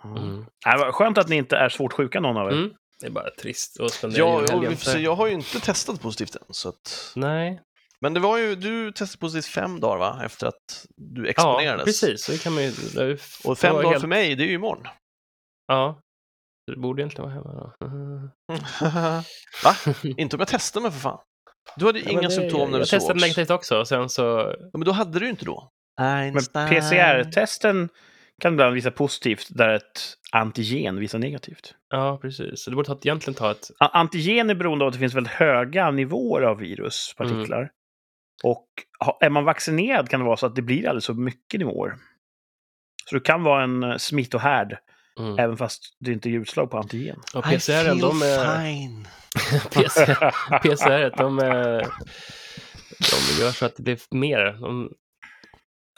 Mm. 0.05 0.45
Ja, 0.65 0.73
det 0.73 0.85
var 0.85 0.93
skönt 0.93 1.19
att 1.19 1.29
ni 1.29 1.37
inte 1.37 1.57
är 1.57 1.69
svårt 1.69 1.93
sjuka 1.93 2.21
någon 2.21 2.37
av 2.37 2.49
er. 2.49 2.53
Mm. 2.53 2.71
Det 3.01 3.07
är 3.07 3.11
bara 3.11 3.31
trist 3.31 3.81
att 3.81 3.93
spendera 3.93 4.19
Ja, 4.25 4.77
så- 4.77 4.99
jag 4.99 5.15
har 5.15 5.27
ju 5.27 5.33
inte 5.33 5.61
testat 5.61 6.01
positivt 6.01 6.37
än. 6.37 6.43
Så 6.51 6.69
att... 6.69 7.13
Nej, 7.17 7.61
Men 8.01 8.15
det 8.15 8.21
var 8.21 8.39
ju, 8.39 8.55
du 8.55 8.93
testade 8.93 9.21
positivt 9.21 9.47
fem 9.53 9.81
dagar 9.81 9.99
va? 9.99 10.21
Efter 10.25 10.47
att 10.47 10.87
du 10.97 11.23
ja, 11.25 11.31
exponerades. 11.31 11.85
precis. 11.85 12.25
Så 12.25 12.33
det 12.33 12.43
kan 12.43 12.55
man 12.55 12.63
ju... 12.63 12.71
det 12.95 13.03
är 13.03 13.21
Och 13.45 13.59
fem 13.59 13.75
det 13.77 13.83
dagar 13.83 13.91
helt- 13.91 14.01
för 14.01 14.09
mig, 14.09 14.35
det 14.35 14.43
är 14.45 14.47
ju 14.47 14.53
imorgon. 14.55 14.87
Ja. 15.67 16.01
Så 16.69 16.75
Det 16.75 16.81
borde 16.81 17.03
egentligen 17.03 17.31
vara 17.31 17.35
hemma 17.35 17.53
då. 17.55 17.73
Va? 19.65 19.75
Inte 20.17 20.37
om 20.37 20.41
jag 20.41 20.49
testar 20.49 20.81
mig 20.81 20.91
för 20.91 20.99
fan. 20.99 21.19
Du 21.77 21.87
hade 21.87 21.99
ju 21.99 22.05
Ja, 22.05 22.11
inga 22.11 22.21
det- 22.21 22.31
symptom 22.31 22.71
när 22.71 22.79
du 22.79 22.83
Jag 22.83 22.89
testade 22.89 23.21
sågs. 23.21 23.23
negativt 23.37 23.51
också, 23.51 23.79
och 23.79 23.89
sen 23.89 24.09
så... 24.09 24.23
Ja, 24.61 24.69
men 24.73 24.81
då 24.85 24.93
hade 24.93 25.19
du 25.19 25.25
ju 25.25 25.31
inte 25.31 25.45
då. 25.45 25.71
Men 25.99 26.35
PCR-testen 26.69 27.89
kan 28.43 28.53
ibland 28.53 28.75
visa 28.75 28.91
positivt 28.91 29.47
där 29.51 29.69
ett 29.69 30.01
antigen 30.33 31.01
visar 31.01 31.19
negativt. 31.19 31.75
Ja, 31.89 32.19
precis. 32.23 32.63
Så 32.65 32.71
det 32.71 32.77
borde 32.77 32.87
ta, 32.89 32.99
egentligen 33.03 33.35
ta 33.35 33.51
ett... 33.51 33.71
Antigen 33.79 34.51
är 34.51 34.55
beroende 34.55 34.85
av 34.85 34.89
att 34.89 34.93
det 34.95 34.99
finns 35.01 35.15
väldigt 35.15 35.33
höga 35.33 35.91
nivåer 35.91 36.43
av 36.43 36.59
viruspartiklar. 36.59 37.59
Mm. 37.59 37.71
Och 38.45 38.67
är 39.21 39.31
man 39.31 39.45
vaccinerad 39.45 40.09
kan 40.09 40.21
det 40.21 40.27
vara 40.27 40.37
så 40.37 40.47
att 40.47 40.55
det 40.57 40.63
blir 40.63 40.79
alldeles 40.89 41.05
så 41.05 41.15
mycket 41.15 41.59
nivåer. 41.61 41.95
Så 43.11 43.15
det 43.15 43.21
kan 43.21 43.43
vara 43.43 43.63
en 43.65 43.83
eh, 43.83 43.97
smittohärd 43.97 44.79
Mm. 45.19 45.39
Även 45.39 45.57
fast 45.57 45.97
det 45.99 46.13
inte 46.13 46.29
är 46.29 46.33
utslag 46.33 46.71
på 46.71 46.79
antigen. 46.79 47.21
Och 47.35 47.47
I 47.47 47.57
PCR, 47.57 47.85
feel 47.85 47.99
de 47.99 48.23
är... 48.23 48.65
fine. 48.65 49.09
PCR, 49.71 50.59
PCR 50.59 51.17
de, 51.17 51.39
är, 51.39 51.81
de 52.99 53.43
gör 53.43 53.51
så 53.51 53.67
att 53.67 53.77
det 53.77 53.83
blir 53.83 53.99
mer. 54.11 54.59
De 54.61 54.93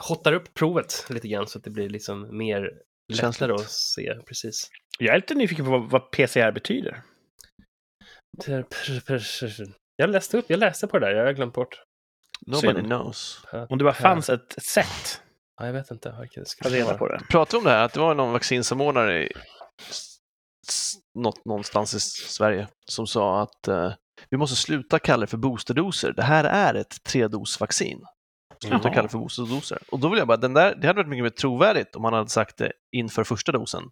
hottar 0.09 0.33
upp 0.33 0.55
provet 0.55 1.07
lite 1.09 1.29
grann 1.29 1.47
så 1.47 1.59
att 1.59 1.65
det 1.65 1.71
blir 1.71 1.89
liksom 1.89 2.39
mer 2.39 2.71
lättare 3.12 3.53
att 3.53 3.71
se. 3.71 4.15
Precis. 4.27 4.71
Jag 4.99 5.15
är 5.15 5.19
lite 5.19 5.35
nyfiken 5.35 5.65
på 5.65 5.71
vad, 5.71 5.91
vad 5.91 6.11
PCR 6.11 6.53
betyder. 6.53 7.03
Jag 9.97 10.11
läste 10.11 10.39
upp, 10.39 10.45
jag 10.49 10.59
läste 10.59 10.87
på 10.87 10.99
det 10.99 11.07
där, 11.07 11.15
jag 11.15 11.27
har 11.27 11.33
glömt 11.33 11.55
bort. 11.55 11.83
Nobody 12.47 12.75
Synd. 12.75 12.87
knows. 12.87 13.45
Om 13.69 13.79
det 13.79 13.85
bara 13.85 13.95
fanns 13.95 14.29
ett 14.29 14.55
sätt 14.62 15.23
Ja, 15.61 15.67
jag 15.67 15.73
vet 15.73 15.90
inte. 15.90 16.11
att 16.38 16.49
ska 16.49 16.69
reda 16.69 16.95
på 16.95 17.09
det. 17.09 17.21
Pratade 17.31 17.59
om 17.59 17.64
det 17.64 17.71
här, 17.71 17.85
att 17.85 17.93
det 17.93 18.00
var 18.00 18.14
någon 18.14 18.33
vaccinsamordnare 18.33 19.25
i 19.25 19.33
något, 21.14 21.45
någonstans 21.45 21.95
i 21.95 22.00
Sverige 22.00 22.69
som 22.87 23.07
sa 23.07 23.43
att 23.43 23.69
eh, 23.69 23.93
vi 24.31 24.37
måste 24.37 24.57
sluta 24.57 24.99
kalla 24.99 25.21
det 25.21 25.26
för 25.26 25.37
boosterdoser. 25.37 26.12
Det 26.12 26.23
här 26.23 26.45
är 26.45 26.75
ett 26.75 27.02
tredosvaccin. 27.05 28.00
Sluta 28.62 28.81
Jaha. 28.83 28.95
kalla 28.95 29.02
det 29.02 29.09
för 29.09 29.19
boosterdoser. 29.19 29.79
Och 29.90 29.99
då 29.99 30.09
vill 30.09 30.19
jag 30.19 30.29
bara, 30.29 30.37
den 30.37 30.55
där, 30.55 30.75
det 30.75 30.87
hade 30.87 30.97
varit 30.97 31.09
mycket 31.09 31.23
mer 31.23 31.31
trovärdigt 31.31 31.97
om 31.97 32.05
han 32.05 32.12
hade 32.14 32.29
sagt 32.31 32.57
det 32.57 32.73
inför 32.93 33.25
första 33.25 33.52
dosen. 33.52 33.83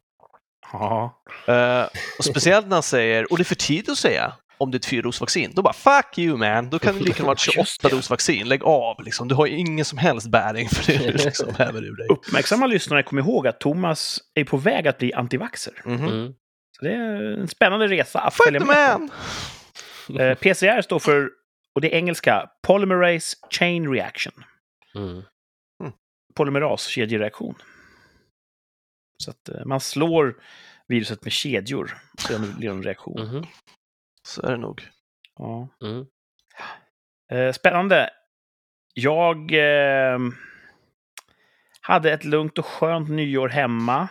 Ja. 0.72 1.22
Eh, 1.46 1.86
och 2.18 2.24
speciellt 2.24 2.66
när 2.66 2.76
han 2.76 2.82
säger, 2.82 3.32
och 3.32 3.38
det 3.38 3.42
är 3.42 3.44
för 3.44 3.54
tidigt 3.54 3.88
att 3.88 3.98
säga 3.98 4.32
om 4.58 4.70
det 4.70 4.74
är 4.76 4.78
ett 4.78 4.86
fyradosvaccin. 4.86 5.52
Då 5.54 5.62
bara 5.62 5.72
fuck 5.72 6.18
you 6.18 6.36
man, 6.36 6.70
då 6.70 6.78
kan 6.78 6.94
det 6.94 7.00
lika 7.00 7.12
gärna 7.12 7.26
vara 7.26 7.34
ett 7.34 7.56
Just 7.56 7.82
det. 7.82 7.88
28-dos-vaccin. 7.88 8.44
Lägg 8.48 8.64
av 8.64 9.02
liksom. 9.04 9.28
Du 9.28 9.34
har 9.34 9.46
ju 9.46 9.56
ingen 9.56 9.84
som 9.84 9.98
helst 9.98 10.30
bäring 10.30 10.68
för 10.68 10.92
det 10.92 11.12
du 11.12 11.12
liksom 11.24 11.54
häver 11.54 11.84
ur 11.84 11.96
dig. 11.96 12.06
Uppmärksamma 12.10 12.66
lyssnare 12.66 13.02
kom 13.02 13.18
ihåg 13.18 13.46
att 13.46 13.60
Thomas 13.60 14.18
är 14.34 14.44
på 14.44 14.56
väg 14.56 14.88
att 14.88 14.98
bli 14.98 15.12
antivaxer. 15.12 15.82
Mhm. 15.84 16.04
Mm. 16.08 16.32
Så 16.78 16.84
det 16.84 16.92
är 16.92 17.38
en 17.40 17.48
spännande 17.48 17.86
resa 17.86 18.20
att 18.20 18.34
Fuck 18.34 18.44
följa 18.46 18.60
med 18.60 19.00
man! 19.00 19.08
på. 19.08 19.14
Eh, 20.20 20.34
PCR 20.34 20.82
står 20.82 20.98
för, 20.98 21.30
och 21.74 21.80
det 21.80 21.94
är 21.94 21.98
engelska, 21.98 22.50
Polymerase 22.66 23.36
Chain 23.50 23.92
Reaction. 23.92 24.32
Mm. 24.94 25.22
Polymeras-kedjereaktion. 26.34 27.54
Så 29.24 29.30
att 29.30 29.48
eh, 29.48 29.64
man 29.64 29.80
slår 29.80 30.36
viruset 30.88 31.24
med 31.24 31.32
kedjor, 31.32 31.98
så 32.18 32.32
det 32.32 32.38
blir 32.38 32.70
en 32.70 32.82
reaktion. 32.82 33.20
Mhm. 33.28 33.46
Så 34.28 34.42
är 34.42 34.50
det 34.50 34.56
nog. 34.56 34.88
Ja. 35.38 35.68
Mm. 35.82 36.06
Eh, 37.32 37.52
spännande. 37.52 38.10
Jag 38.94 39.52
eh, 39.52 40.18
hade 41.80 42.12
ett 42.12 42.24
lugnt 42.24 42.58
och 42.58 42.66
skönt 42.66 43.08
nyår 43.08 43.48
hemma. 43.48 44.08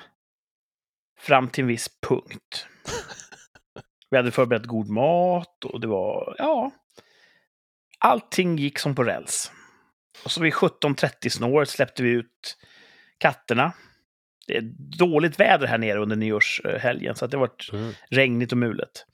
Fram 1.19 1.49
till 1.49 1.61
en 1.61 1.67
viss 1.67 1.89
punkt. 2.01 2.67
Vi 4.09 4.17
hade 4.17 4.31
förberett 4.31 4.65
god 4.65 4.89
mat 4.89 5.65
och 5.65 5.79
det 5.79 5.87
var, 5.87 6.35
ja... 6.37 6.71
Allting 7.99 8.57
gick 8.57 8.79
som 8.79 8.95
på 8.95 9.03
räls. 9.03 9.51
Och 10.25 10.31
så 10.31 10.41
vid 10.41 10.53
17.30 10.53 11.29
snåret 11.29 11.69
släppte 11.69 12.03
vi 12.03 12.09
ut 12.09 12.57
katterna. 13.17 13.73
Det 14.47 14.57
är 14.57 14.61
dåligt 14.97 15.39
väder 15.39 15.67
här 15.67 15.77
nere 15.77 15.99
under 15.99 16.15
nyårshelgen, 16.15 17.15
så 17.15 17.25
att 17.25 17.31
det 17.31 17.37
har 17.37 17.47
varit 17.47 17.69
Mm. 17.73 17.93
regnigt 18.09 18.51
och 18.51 18.57
mulet. 18.57 19.05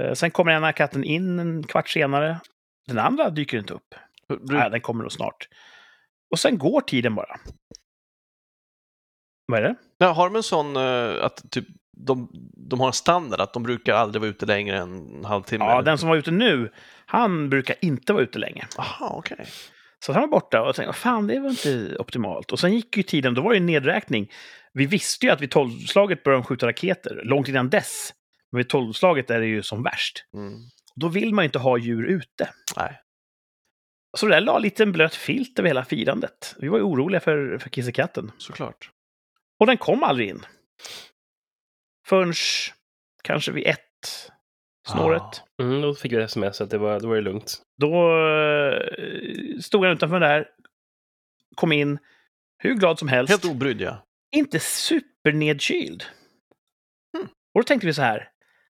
Eh, 0.00 0.12
Sen 0.14 0.30
kommer 0.30 0.52
ena 0.52 0.72
katten 0.72 1.04
in 1.04 1.38
en 1.38 1.62
kvart 1.66 1.88
senare. 1.88 2.40
Den 2.86 2.98
andra 2.98 3.30
dyker 3.30 3.58
inte 3.58 3.74
upp. 3.74 3.94
Bru- 4.28 4.38
Nej, 4.42 4.70
den 4.70 4.80
kommer 4.80 5.02
nog 5.02 5.12
snart. 5.12 5.48
Och 6.30 6.38
sen 6.38 6.58
går 6.58 6.80
tiden 6.80 7.14
bara. 7.14 7.36
Vad 9.46 9.58
är 9.58 9.62
det? 9.62 9.74
Ja, 9.98 10.12
har 10.12 10.26
de 10.28 10.36
en 10.36 10.42
sån 10.42 10.76
eh, 10.76 11.24
att 11.24 11.50
typ, 11.50 11.64
de, 12.06 12.28
de 12.70 12.80
har 12.80 12.86
en 12.86 12.92
standard 12.92 13.40
att 13.40 13.52
de 13.52 13.62
brukar 13.62 13.94
aldrig 13.94 14.20
vara 14.20 14.30
ute 14.30 14.46
längre 14.46 14.78
än 14.78 15.14
en 15.16 15.24
halvtimme? 15.24 15.64
Ja, 15.64 15.82
den 15.82 15.98
som 15.98 16.08
var 16.08 16.16
ute 16.16 16.30
nu, 16.30 16.72
han 17.06 17.50
brukar 17.50 17.76
inte 17.80 18.12
vara 18.12 18.22
ute 18.22 18.38
länge. 18.38 18.66
Aha, 18.78 19.14
okej. 19.16 19.46
Så 20.04 20.12
han 20.12 20.20
var 20.22 20.28
borta 20.28 20.62
och 20.62 20.74
tänkte, 20.74 20.92
fan 20.98 21.26
det 21.26 21.40
var 21.40 21.50
inte 21.50 21.96
optimalt. 21.98 22.52
Och 22.52 22.60
sen 22.60 22.72
gick 22.72 22.96
ju 22.96 23.02
tiden, 23.02 23.34
då 23.34 23.42
var 23.42 23.50
det 23.50 23.56
en 23.56 23.66
nedräkning. 23.66 24.30
Vi 24.72 24.86
visste 24.86 25.26
ju 25.26 25.32
att 25.32 25.40
vid 25.40 25.50
tolvslaget 25.50 26.22
började 26.24 26.42
de 26.42 26.46
skjuta 26.46 26.66
raketer, 26.66 27.20
långt 27.24 27.48
innan 27.48 27.70
dess. 27.70 28.12
Men 28.52 28.58
vid 28.58 28.68
tolvslaget 28.68 29.30
är 29.30 29.40
det 29.40 29.46
ju 29.46 29.62
som 29.62 29.82
värst. 29.82 30.24
Mm. 30.34 30.60
Då 30.94 31.08
vill 31.08 31.34
man 31.34 31.44
ju 31.44 31.46
inte 31.46 31.58
ha 31.58 31.78
djur 31.78 32.04
ute. 32.04 32.50
Nej. 32.76 33.00
Så 34.16 34.26
det 34.26 34.34
där 34.34 34.40
la 34.40 34.58
lite 34.58 34.82
en 34.82 34.92
blöt 34.92 35.14
filt 35.14 35.58
över 35.58 35.68
hela 35.68 35.84
firandet. 35.84 36.54
Vi 36.58 36.68
var 36.68 36.78
ju 36.78 36.84
oroliga 36.84 37.20
för, 37.20 37.58
för 37.58 37.70
kissekatten. 37.70 38.32
Såklart. 38.38 38.90
Och 39.58 39.66
den 39.66 39.76
kom 39.76 40.02
aldrig 40.02 40.28
in. 40.28 40.46
Förrän 42.06 42.32
kanske 43.22 43.52
vid 43.52 43.66
ett 43.66 44.32
snåret. 44.88 45.42
Mm, 45.62 45.80
då 45.80 45.94
fick 45.94 46.12
vi 46.12 46.22
sms 46.22 46.60
att 46.60 46.70
det 46.70 46.78
var, 46.78 47.00
då 47.00 47.08
var 47.08 47.14
det 47.14 47.22
lugnt. 47.22 47.62
Då 47.76 48.18
eh, 48.28 49.58
stod 49.60 49.84
han 49.84 49.92
utanför 49.92 50.20
där, 50.20 50.48
kom 51.54 51.72
in, 51.72 51.98
hur 52.58 52.74
glad 52.74 52.98
som 52.98 53.08
helst. 53.08 53.30
Helt 53.30 53.44
obrydd 53.44 53.80
ja. 53.80 54.06
inte 54.30 54.60
supernedkyld. 54.60 56.04
Hmm. 57.16 57.28
Och 57.54 57.60
då 57.60 57.62
tänkte 57.62 57.86
vi 57.86 57.94
så 57.94 58.02
här, 58.02 58.31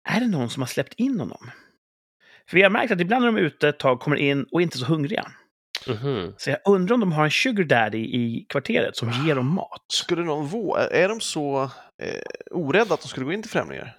är 0.04 0.20
det 0.20 0.28
någon 0.28 0.50
som 0.50 0.62
har 0.62 0.66
släppt 0.66 0.94
in 0.94 1.20
honom? 1.20 1.50
För 2.48 2.56
vi 2.56 2.62
har 2.62 2.70
märkt 2.70 2.92
att 2.92 3.00
ibland 3.00 3.24
när 3.24 3.32
de 3.32 3.36
är 3.36 3.42
ute 3.42 3.68
ett 3.68 3.78
tag 3.78 4.00
kommer 4.00 4.16
in 4.16 4.44
och 4.52 4.62
inte 4.62 4.78
så 4.78 4.86
hungriga. 4.86 5.32
Mhm. 5.88 6.34
Så 6.36 6.50
jag 6.50 6.58
undrar 6.64 6.94
om 6.94 7.00
de 7.00 7.12
har 7.12 7.24
en 7.24 7.30
sugar 7.30 7.64
daddy 7.64 7.98
i 7.98 8.46
kvarteret 8.48 8.96
som 8.96 9.10
ger 9.26 9.34
dem 9.34 9.54
mat. 9.54 9.84
Skulle 9.88 10.22
någon 10.22 10.46
våga, 10.46 10.80
är 10.80 11.08
de 11.08 11.20
så 11.20 11.62
eh, 12.02 12.20
orädda 12.50 12.94
att 12.94 13.00
de 13.00 13.08
skulle 13.08 13.26
gå 13.26 13.32
in 13.32 13.42
till 13.42 13.50
främlingar? 13.50 13.96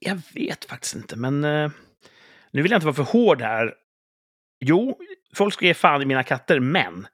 Jag 0.00 0.18
vet 0.34 0.64
faktiskt 0.64 0.94
inte, 0.94 1.16
men 1.16 1.44
eh, 1.44 1.70
nu 2.50 2.62
vill 2.62 2.70
jag 2.70 2.78
inte 2.78 2.86
vara 2.86 2.96
för 2.96 3.02
hård 3.02 3.42
här. 3.42 3.74
Jo, 4.60 4.98
folk 5.34 5.54
ska 5.54 5.66
ge 5.66 5.74
fan 5.74 6.02
i 6.02 6.04
mina 6.04 6.22
katter, 6.22 6.60
men 6.60 7.06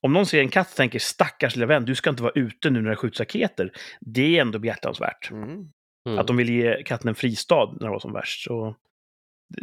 om 0.00 0.12
någon 0.12 0.26
ser 0.26 0.40
en 0.40 0.48
katt 0.48 0.70
och 0.70 0.76
tänker 0.76 0.98
stackars 0.98 1.56
lilla 1.56 1.66
vän, 1.66 1.84
du 1.84 1.94
ska 1.94 2.10
inte 2.10 2.22
vara 2.22 2.32
ute 2.34 2.70
nu 2.70 2.82
när 2.82 2.90
det 2.90 2.96
skjuts 2.96 3.20
raketer. 3.20 3.72
Det 4.00 4.36
är 4.36 4.40
ändå 4.40 4.58
behjärtansvärt. 4.58 5.30
Mm. 5.30 5.70
Mm. 6.08 6.18
Att 6.18 6.26
de 6.26 6.36
vill 6.36 6.50
ge 6.50 6.82
katten 6.82 7.08
en 7.08 7.14
fristad 7.14 7.66
när 7.80 7.86
det 7.86 7.92
var 7.92 7.98
som 7.98 8.12
värst. 8.12 8.44
Så 8.44 8.74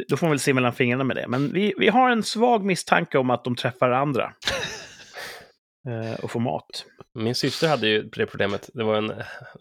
då 0.08 0.16
får 0.16 0.26
man 0.26 0.30
väl 0.30 0.38
se 0.38 0.54
mellan 0.54 0.72
fingrarna 0.72 1.04
med 1.04 1.16
det. 1.16 1.28
Men 1.28 1.52
vi, 1.52 1.74
vi 1.78 1.88
har 1.88 2.10
en 2.10 2.22
svag 2.22 2.64
misstanke 2.64 3.18
om 3.18 3.30
att 3.30 3.44
de 3.44 3.56
träffar 3.56 3.90
andra. 3.90 4.24
eh, 5.88 6.24
och 6.24 6.30
får 6.30 6.40
mat. 6.40 6.86
Min 7.14 7.34
syster 7.34 7.68
hade 7.68 7.88
ju 7.88 8.02
det 8.02 8.26
problemet. 8.26 8.70
Det 8.74 8.84
var 8.84 8.96
en, 8.96 9.12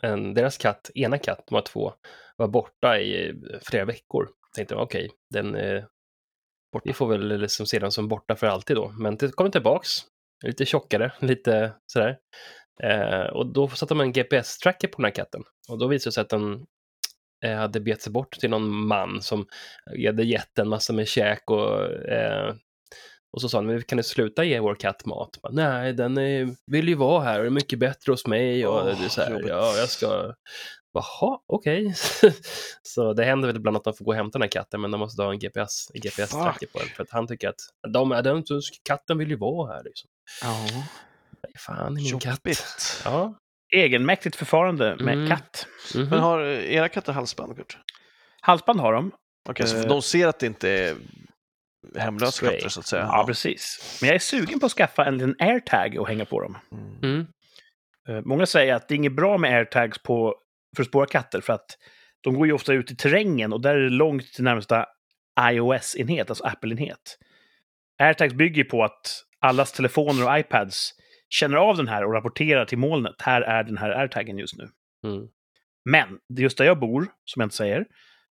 en, 0.01 0.33
deras 0.33 0.57
katt, 0.57 0.91
ena 0.95 1.17
katt, 1.17 1.43
de 1.47 1.53
var 1.53 1.61
två, 1.61 1.93
var 2.35 2.47
borta 2.47 2.99
i 2.99 3.33
flera 3.61 3.85
veckor. 3.85 4.29
Tänkte 4.55 4.75
okej, 4.75 5.09
den 5.33 5.55
eh, 5.55 5.83
bort, 6.73 6.81
vi 6.85 6.93
får 6.93 7.07
väl 7.07 7.39
liksom 7.39 7.65
se 7.65 7.79
den 7.79 7.91
som 7.91 8.07
borta 8.07 8.35
för 8.35 8.47
alltid 8.47 8.75
då. 8.75 8.89
Men 8.99 9.15
det 9.15 9.35
kommer 9.35 9.51
tillbaks, 9.51 9.89
lite 10.45 10.65
tjockare, 10.65 11.11
lite 11.19 11.73
sådär. 11.85 12.17
Eh, 12.83 13.25
och 13.33 13.45
då 13.53 13.67
satte 13.67 13.93
de 13.93 14.01
en 14.01 14.13
GPS-tracker 14.13 14.87
på 14.87 14.97
den 14.97 15.05
här 15.05 15.11
katten. 15.11 15.43
Och 15.69 15.77
då 15.77 15.87
visade 15.87 16.09
det 16.09 16.13
sig 16.13 16.21
att 16.21 16.29
den 16.29 16.65
eh, 17.45 17.55
hade 17.55 17.79
begett 17.79 18.01
sig 18.01 18.11
bort 18.11 18.39
till 18.39 18.49
någon 18.49 18.87
man 18.87 19.21
som 19.21 19.45
hade 20.05 20.23
gett 20.23 20.49
den 20.55 20.69
massa 20.69 20.93
med 20.93 21.07
käk 21.07 21.51
och 21.51 21.83
eh, 21.91 22.55
och 23.31 23.41
så 23.41 23.49
sa 23.49 23.57
han, 23.57 23.65
men 23.65 23.83
kan 23.83 23.97
du 23.97 24.03
sluta 24.03 24.43
ge 24.43 24.59
vår 24.59 24.75
katt 24.75 25.05
mat? 25.05 25.39
Bara, 25.41 25.53
Nej, 25.53 25.93
den 25.93 26.17
är, 26.17 26.55
vill 26.71 26.87
ju 26.87 26.95
vara 26.95 27.23
här 27.23 27.39
och 27.39 27.45
är 27.45 27.49
mycket 27.49 27.79
bättre 27.79 28.11
hos 28.11 28.27
mig. 28.27 28.67
Och 28.67 28.75
Åh, 28.75 28.85
det 28.85 29.05
är 29.05 29.09
så 29.09 29.21
här, 29.21 29.43
ja, 29.47 29.77
jag 29.77 29.89
ska... 29.89 30.33
Jaha, 30.93 31.39
okej. 31.47 31.93
så 32.83 33.13
det 33.13 33.23
händer 33.23 33.47
väl 33.47 33.55
ibland 33.55 33.77
att 33.77 33.83
de 33.83 33.93
får 33.93 34.05
gå 34.05 34.11
och 34.11 34.15
hämta 34.15 34.37
den 34.37 34.41
här 34.41 34.49
katten, 34.49 34.81
men 34.81 34.91
de 34.91 34.99
måste 34.99 35.23
ha 35.23 35.31
en 35.31 35.39
GPS, 35.39 35.91
en 35.93 36.01
GPS-tracker 36.01 36.67
på 36.67 36.79
den. 36.79 36.87
För 36.87 37.03
att 37.03 37.09
han 37.09 37.27
tycker 37.27 37.49
att 37.49 37.59
de, 37.93 38.09
den, 38.09 38.43
katten 38.83 39.17
vill 39.17 39.29
ju 39.29 39.37
vara 39.37 39.73
här. 39.73 39.83
Liksom. 39.83 40.09
Ja. 40.41 40.67
Fan, 41.59 41.97
ingen 41.97 42.19
katt. 42.19 42.37
Jobbigt. 42.45 43.01
Ja. 43.05 43.33
Egenmäktigt 43.75 44.35
förfarande 44.35 44.95
med 44.99 45.13
Mm. 45.13 45.29
katt. 45.29 45.67
mhm. 45.95 46.09
Men 46.09 46.19
har 46.19 46.39
era 46.45 46.89
katter 46.89 47.13
halsband, 47.13 47.55
Kurt? 47.57 47.77
Halsband 48.41 48.79
har 48.79 48.93
de. 48.93 49.11
Okej, 49.49 49.67
så 49.67 49.77
Eh. 49.77 49.83
de 49.87 50.01
ser 50.01 50.27
att 50.27 50.39
det 50.39 50.45
inte 50.45 50.69
är 50.69 50.95
hemlösa 51.97 52.31
Stray. 52.31 52.51
katter, 52.55 52.69
så 52.69 52.79
att 52.79 52.85
säga? 52.85 53.01
Ja, 53.11 53.23
precis. 53.27 53.97
Men 54.01 54.07
jag 54.07 54.15
är 54.15 54.19
sugen 54.19 54.59
på 54.59 54.65
att 54.65 54.71
skaffa 54.71 55.05
en 55.05 55.13
liten 55.17 55.35
airtag 55.39 55.97
och 55.99 56.07
hänga 56.07 56.25
på 56.25 56.41
dem. 56.41 56.57
Mm. 56.71 56.99
Mm. 57.03 57.27
Eh, 58.09 58.21
Många 58.25 58.45
säger 58.45 58.73
att 58.75 58.87
det 58.87 58.93
är 58.93 58.95
inget 58.95 59.15
bra 59.15 59.37
med 59.37 59.53
airtags 59.57 59.97
på, 60.03 60.35
för 60.75 60.83
att 60.83 60.87
spåra 60.89 61.05
katter 61.05 61.41
för 61.41 61.53
att 61.53 61.65
de 62.21 62.33
går 62.35 62.47
ju 62.47 62.53
ofta 62.53 62.73
ut 62.73 62.91
i 62.91 62.95
terrängen 62.95 63.53
och 63.53 63.61
där 63.61 63.75
är 63.75 63.79
det 63.83 63.89
långt 63.89 64.33
till 64.33 64.43
närmsta 64.43 64.85
iOS-enhet, 65.41 66.29
alltså 66.29 66.43
Apple-enhet. 66.43 67.17
Airtags 67.99 68.33
bygger 68.33 68.63
på 68.63 68.83
att 68.83 69.23
allas 69.39 69.71
telefoner 69.71 70.25
och 70.31 70.39
iPads 70.39 70.91
känner 71.29 71.57
av 71.57 71.77
den 71.77 71.87
här 71.87 72.05
och 72.05 72.13
rapporterar 72.13 72.65
till 72.65 72.77
molnet. 72.77 73.21
Här 73.21 73.41
är 73.41 73.63
den 73.63 73.77
här 73.77 73.89
airtagen 73.89 74.37
just 74.37 74.57
nu. 74.57 74.69
Mm. 75.03 75.27
Men 75.85 76.19
just 76.39 76.57
där 76.57 76.65
jag 76.65 76.79
bor, 76.79 77.07
som 77.25 77.39
jag 77.39 77.45
inte 77.45 77.55
säger, 77.55 77.85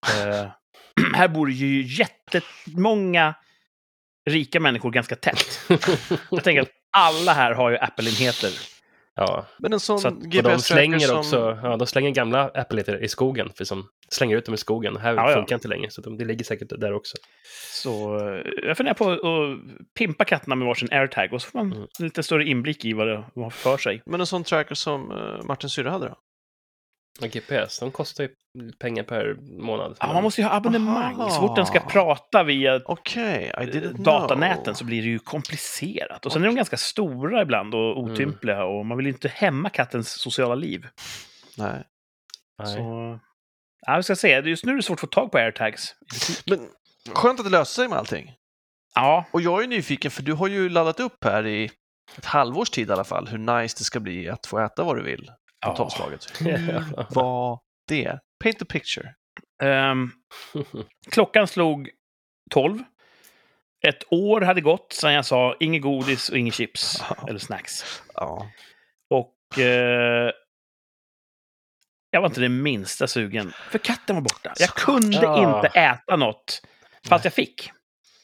eh, 0.08 0.52
här 1.16 1.28
bor 1.28 1.52
ju 1.52 1.82
jättemånga 1.82 3.36
rika 4.30 4.60
människor 4.60 4.92
ganska 4.92 5.16
tätt. 5.16 5.60
Jag 6.32 6.44
tänker 6.44 6.62
att 6.62 6.72
alla 6.98 7.34
här 7.34 7.54
har 7.54 7.70
ju 7.70 7.78
Apple-enheter. 7.78 8.73
Ja, 9.16 9.46
Men 9.60 9.74
en 9.74 9.80
sån 9.80 10.00
Så 10.00 10.08
att- 10.08 10.14
och 10.14 10.44
de 10.44 10.60
slänger 10.60 11.00
som... 11.00 11.18
också, 11.18 11.60
ja, 11.64 11.78
de 11.78 11.88
slänger 11.88 12.12
gamla 12.12 12.52
Apple 12.54 13.00
i 13.02 13.08
skogen, 13.08 13.50
för 13.58 13.66
som 13.66 13.88
slänger 14.10 14.38
ut 14.38 14.46
dem 14.46 14.54
i 14.56 14.58
skogen. 14.58 14.98
Här 14.98 15.14
Ja, 15.16 15.30
ja. 15.30 15.36
funkar 15.36 15.56
inte 15.56 15.68
längre, 15.68 15.90
så 15.92 16.02
de, 16.02 16.18
det 16.18 16.26
ligger 16.26 16.46
säkert 16.46 16.70
där 16.78 16.94
också. 16.94 17.18
Så 17.72 18.18
eh, 18.20 18.42
jag 18.64 18.78
funderar 18.78 18.94
på 18.96 19.12
att 19.12 19.60
pimpa 19.98 20.26
katterna 20.26 20.56
med 20.56 20.68
varsin 20.68 20.88
airtag 20.92 21.34
och 21.34 21.42
så 21.42 21.50
får 21.50 21.60
man 21.60 21.72
Mm. 21.72 21.88
en 22.00 22.06
lite 22.06 22.24
större 22.24 22.46
inblick 22.46 22.86
i 22.86 22.94
vad 22.94 23.08
det 23.08 23.24
vad 23.34 23.46
har 23.46 23.50
för 23.50 23.78
sig. 23.78 24.02
Men 24.06 24.20
en 24.20 24.26
sån 24.26 24.44
tracker 24.44 24.76
som 24.76 25.12
uh, 25.12 25.44
Martin 25.44 25.70
syrra 25.70 25.92
hade 25.92 26.06
då? 26.08 26.16
GPS, 27.20 27.80
de 27.80 27.92
kostar 27.92 28.24
ju 28.24 28.30
pengar 28.80 29.04
per 29.04 29.36
månad. 29.60 29.98
Ja, 30.00 30.14
man 30.14 30.24
måste 30.24 30.42
ju 30.42 30.48
ha 30.48 30.54
abonnemang. 30.56 31.16
Aha. 31.16 31.30
Så 31.30 31.40
fort 31.48 31.56
den 31.56 31.66
ska 31.66 31.80
prata 31.80 32.44
via 32.44 32.76
I 32.76 32.80
didn't 32.80 34.04
datanäten 34.04 34.64
know. 34.64 34.74
så 34.74 34.86
blir 34.86 35.02
det 35.02 35.08
ju 35.08 35.20
komplicerat. 35.20 36.26
Och 36.26 36.32
sen 36.32 36.42
är 36.42 36.46
de 36.46 36.56
ganska 36.56 36.78
stora 36.78 37.42
ibland 37.42 37.76
och 37.76 37.98
Mm. 38.00 38.12
otympliga 38.12 38.64
och 38.64 38.86
man 38.86 38.98
vill 38.98 39.06
ju 39.06 39.12
inte 39.12 39.28
hämma 39.28 39.70
kattens 39.70 40.10
sociala 40.10 40.56
liv. 40.56 40.88
Nej. 41.58 41.84
Så... 42.64 43.20
Ja, 43.86 43.98
vi 43.98 44.04
ska 44.04 44.16
se. 44.16 44.40
Just 44.40 44.66
nu 44.66 44.72
är 44.72 44.76
det 44.76 44.84
svårt 44.84 44.96
att 44.96 45.00
få 45.02 45.08
tag 45.08 45.32
på 45.32 45.38
airtags. 45.38 45.96
Men 46.46 46.68
skönt 47.14 47.40
att 47.40 47.46
det 47.46 47.52
löser 47.52 47.74
sig 47.82 47.88
med 47.88 47.98
allting. 47.98 48.32
Ja, 48.96 49.26
Och 49.32 49.42
jag 49.42 49.64
är 49.64 49.68
nyfiken, 49.68 50.12
för 50.12 50.24
du 50.24 50.34
har 50.34 50.48
ju 50.48 50.70
laddat 50.70 51.00
upp 51.00 51.24
här 51.24 51.48
i 51.48 51.70
ett 52.18 52.26
halvårs 52.26 52.70
tid 52.70 52.90
i 52.90 52.92
alla 52.92 53.04
fall, 53.04 53.28
hur 53.28 53.38
nice 53.38 53.76
det 53.78 53.84
ska 53.84 54.00
bli 54.00 54.30
att 54.30 54.46
få 54.46 54.60
äta 54.60 54.84
vad 54.84 54.96
du 54.98 55.04
vill 55.04 55.32
på 55.64 55.70
Ja. 55.70 55.76
tolvslaget. 55.76 56.42
Hur 56.42 56.84
var 57.16 57.60
det? 57.88 58.20
Paint 58.44 58.60
the 58.60 58.66
picture. 58.66 59.14
ehm, 59.64 60.12
klockan 61.12 61.48
slog 61.48 61.90
12. 62.52 62.84
Ett 63.88 64.04
år 64.14 64.42
hade 64.42 64.62
gått 64.62 64.94
sedan 64.94 65.14
jag 65.14 65.26
sa 65.26 65.56
inget 65.60 65.82
godis 65.82 66.30
och 66.30 66.38
inget 66.38 66.54
chips 66.54 67.04
Ja. 67.10 67.16
eller 67.28 67.40
snacks. 67.40 68.02
Ja. 68.14 68.48
Och 69.10 69.60
eh, 69.60 70.32
jag 72.10 72.22
var 72.22 72.28
inte 72.28 72.42
det 72.42 72.50
minsta 72.50 73.08
sugen, 73.08 73.54
för 73.70 73.80
katten 73.80 74.16
var 74.16 74.22
borta. 74.24 74.54
Jag 74.60 74.70
kunde 74.70 75.18
Ja. 75.22 75.56
inte 75.66 75.80
äta 75.80 76.16
något, 76.16 76.62
fast 77.08 77.26
jag 77.26 77.34
fick. 77.34 77.72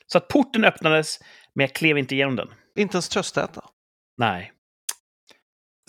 Så 0.07 0.17
att 0.17 0.27
porten 0.27 0.65
öppnades, 0.65 1.19
men 1.53 1.63
jag 1.63 1.75
klev 1.75 1.97
inte 1.97 2.15
igenom 2.15 2.35
den. 2.35 2.53
Inte 2.75 2.95
ens 2.95 3.09
tröstäta. 3.09 3.69
Nej. 4.17 4.51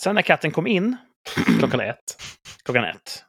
Sen 0.03 0.15
när 0.15 0.23
katten 0.23 0.51
kom 0.51 0.67
in, 0.67 0.97
Klockan 1.59 1.81
ett. 1.81 2.23
klockan 2.63 2.85
ett, 2.85 3.25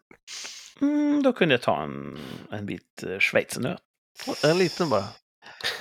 mm, 0.81 1.23
då 1.23 1.33
kunde 1.33 1.53
jag 1.53 1.61
ta 1.61 1.83
en, 1.83 2.19
en 2.51 2.65
bit 2.65 3.03
eh, 3.03 3.19
schweizernöt. 3.19 3.81
En 4.43 4.57
liten 4.57 4.89
bara. 4.89 5.03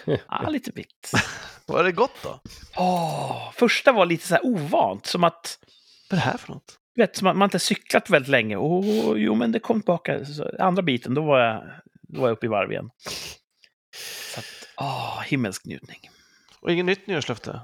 Ja, 0.04 0.48
lite 0.48 0.72
bit. 0.72 1.12
Var 1.66 1.84
det 1.84 1.92
gott 1.92 2.22
då? 2.22 2.40
Åh, 2.76 3.52
första 3.52 3.92
var 3.92 4.06
lite 4.06 4.26
så 4.26 4.34
här 4.34 4.46
ovant, 4.46 5.06
som 5.06 5.24
att 5.24 5.58
Vad 6.10 6.20
är 6.20 6.24
det 6.24 6.30
här 6.30 6.38
för 6.38 6.52
något? 6.52 6.80
du 6.94 7.02
vet, 7.02 7.16
som 7.16 7.26
att 7.26 7.36
man 7.36 7.46
inte 7.46 7.58
cyklat 7.58 8.10
väldigt 8.10 8.30
länge. 8.30 8.56
Åh, 8.56 9.14
jo, 9.16 9.34
men 9.34 9.52
det 9.52 9.60
kom 9.60 9.80
tillbaka. 9.80 10.24
Så, 10.24 10.50
andra 10.58 10.82
biten, 10.82 11.14
då 11.14 11.24
var 11.24 11.40
jag, 11.40 11.62
då 12.02 12.20
var 12.20 12.28
jag 12.28 12.36
uppe 12.36 12.46
i 12.46 12.48
varv 12.48 12.72
igen. 12.72 12.90
Så 14.34 14.40
att, 14.40 14.68
åh, 14.76 15.22
himmelsk 15.22 15.64
njutning. 15.64 16.10
Och 16.60 16.70
inget 16.70 16.86
nytt 16.86 17.06
nyårslöfte? 17.06 17.60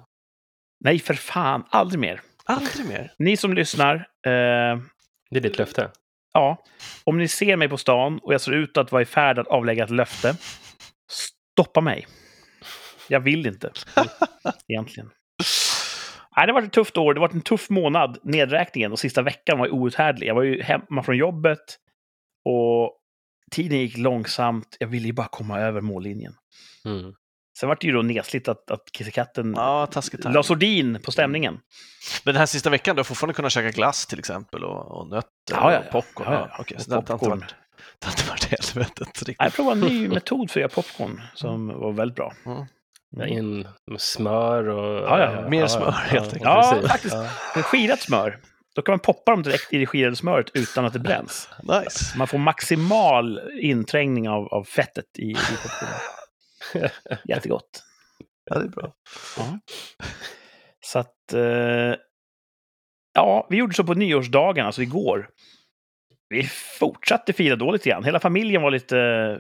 Nej, 0.81 0.99
för 0.99 1.15
fan, 1.15 1.65
aldrig 1.71 2.01
mer. 2.01 2.21
Aldrig 2.47 2.87
mer? 2.87 3.13
Ni 3.19 3.37
som 3.37 3.55
lyssnar, 3.55 3.95
eh, 3.97 4.81
Det 5.31 5.37
är 5.37 5.41
ditt 5.41 5.59
löfte. 5.59 5.91
ja, 6.33 6.63
om 7.05 7.19
ni 7.19 7.29
ser 7.29 7.57
mig 7.57 7.69
på 7.69 7.77
stan 7.77 8.19
och 8.23 8.35
jag 8.35 8.41
ser 8.41 8.53
ut 8.53 8.77
att 8.77 8.93
vara 8.93 9.03
i 9.03 9.05
färd 9.05 9.39
att 9.39 9.47
avlägga 9.49 9.85
ett 9.85 9.91
löfte, 9.91 10.37
stoppa 11.53 11.81
mig. 11.81 12.07
Jag 13.09 13.21
vill 13.21 13.47
inte, 13.47 13.71
egentligen. 14.69 15.11
Nej, 16.37 16.47
det 16.47 16.53
var 16.53 16.63
ett 16.63 16.73
tufft 16.73 16.97
år. 16.97 17.15
Det 17.15 17.21
var 17.21 17.29
en 17.29 17.41
tuff 17.41 17.71
månad, 17.71 18.19
nedräkningen. 18.23 18.93
Och 18.93 18.99
sista 18.99 19.23
veckan 19.23 19.59
var 19.59 19.69
outhärdlig. 19.75 20.27
Jag 20.27 20.35
var 20.35 20.43
ju 20.43 20.63
hemma 20.63 21.03
från 21.03 21.17
jobbet 21.17 21.59
och 22.45 22.99
tiden 23.51 23.79
gick 23.79 23.97
långsamt. 23.97 24.77
Jag 24.81 24.89
ville 24.89 25.07
ju 25.07 25.13
bara 25.13 25.29
komma 25.29 25.61
över 25.61 25.81
mållinjen. 25.81 26.35
Mm. 26.85 27.13
Sen 27.61 27.69
var 27.69 27.77
det 27.81 27.87
ju 27.87 27.93
då 27.93 28.03
nesligt 28.03 28.49
att, 28.49 28.71
att 28.71 28.93
kissekatten 28.93 29.55
Ja, 29.57 29.89
la 30.25 30.43
sordin 30.43 31.01
på 31.05 31.13
stämningen. 31.13 31.55
Men 32.25 32.35
den 32.35 32.39
här 32.39 32.47
sista 32.47 32.71
veckan, 32.71 32.97
du 32.97 33.01
har 33.01 33.05
fortfarande 33.05 33.35
kunnat 33.35 33.53
käka 33.53 33.71
glass 33.71 34.07
till 34.07 34.19
exempel 34.19 34.65
och, 34.65 35.01
och 35.01 35.09
nötter 35.09 35.29
Ja, 35.51 35.73
ja, 35.73 35.79
och 35.79 35.85
ja. 35.85 35.91
popcorn. 35.93 36.33
Ja, 36.33 36.39
ja. 36.39 36.49
Ja, 36.51 36.57
okej, 36.61 36.81
så 36.81 36.91
det 36.91 36.97
har 36.97 37.03
popcorn. 37.03 37.41
varit, 37.41 37.55
det 37.99 38.07
har 38.07 38.13
inte 38.13 38.31
varit 38.31 38.45
helvetet 38.45 39.09
riktigt. 39.19 39.37
Jag 39.39 39.53
provade 39.53 39.81
en 39.81 39.87
ny 39.87 40.09
metod 40.15 40.51
för 40.51 40.61
att 40.61 40.63
göra 40.63 40.83
popcorn 40.83 41.23
som 41.35 41.69
var 41.69 41.93
väldigt 41.93 42.17
bra. 42.17 42.33
Ja, 42.45 43.27
In 43.27 43.69
med 43.91 44.01
smör 44.01 44.69
och... 44.69 45.03
Ja, 45.03 45.19
ja, 45.19 45.33
ja. 45.43 45.49
Mer 45.49 45.67
smör, 45.67 45.91
helt 45.91 46.25
enkelt. 46.25 46.45
Ja, 46.45 46.83
faktiskt. 46.89 47.17
Med 47.55 47.65
skirat 47.65 48.01
smör. 48.01 48.39
Då 48.75 48.83
kan 48.83 48.93
man 48.93 48.99
poppa 48.99 49.31
dem 49.31 49.43
direkt 49.43 49.73
i 49.73 49.79
det 49.79 49.87
skirade 49.87 50.17
smöret 50.17 50.51
utan 50.55 50.85
att 50.85 50.93
det 50.93 50.99
bränns. 50.99 51.49
Nice. 51.63 52.19
Man 52.19 52.27
får 52.27 52.39
maximal 52.39 53.41
inträngning 53.61 54.29
av, 54.29 54.47
av 54.47 54.65
fettet 54.65 55.19
i, 55.19 55.31
i 55.31 55.35
popcornen. 55.63 55.95
Jättegott. 57.29 57.83
Ja, 58.45 58.59
det 58.59 58.65
är 58.65 58.69
bra. 58.69 58.95
Ja. 59.37 59.59
Så 60.81 60.99
att... 60.99 61.33
Eh, 61.33 61.95
ja, 63.15 63.47
vi 63.51 63.57
gjorde 63.57 63.75
så 63.75 63.85
på 63.85 63.95
nyårsdagen, 63.95 64.67
alltså 64.67 64.83
igår. 64.83 65.31
Vi 66.29 66.43
fortsatte 66.79 67.33
fira 67.33 67.57
då 67.57 67.73
lite 67.73 67.89
grann. 67.89 68.05
Hela 68.05 68.21
familjen 68.21 68.63
var 68.63 68.71
lite 68.71 68.99
eh, 68.99 69.39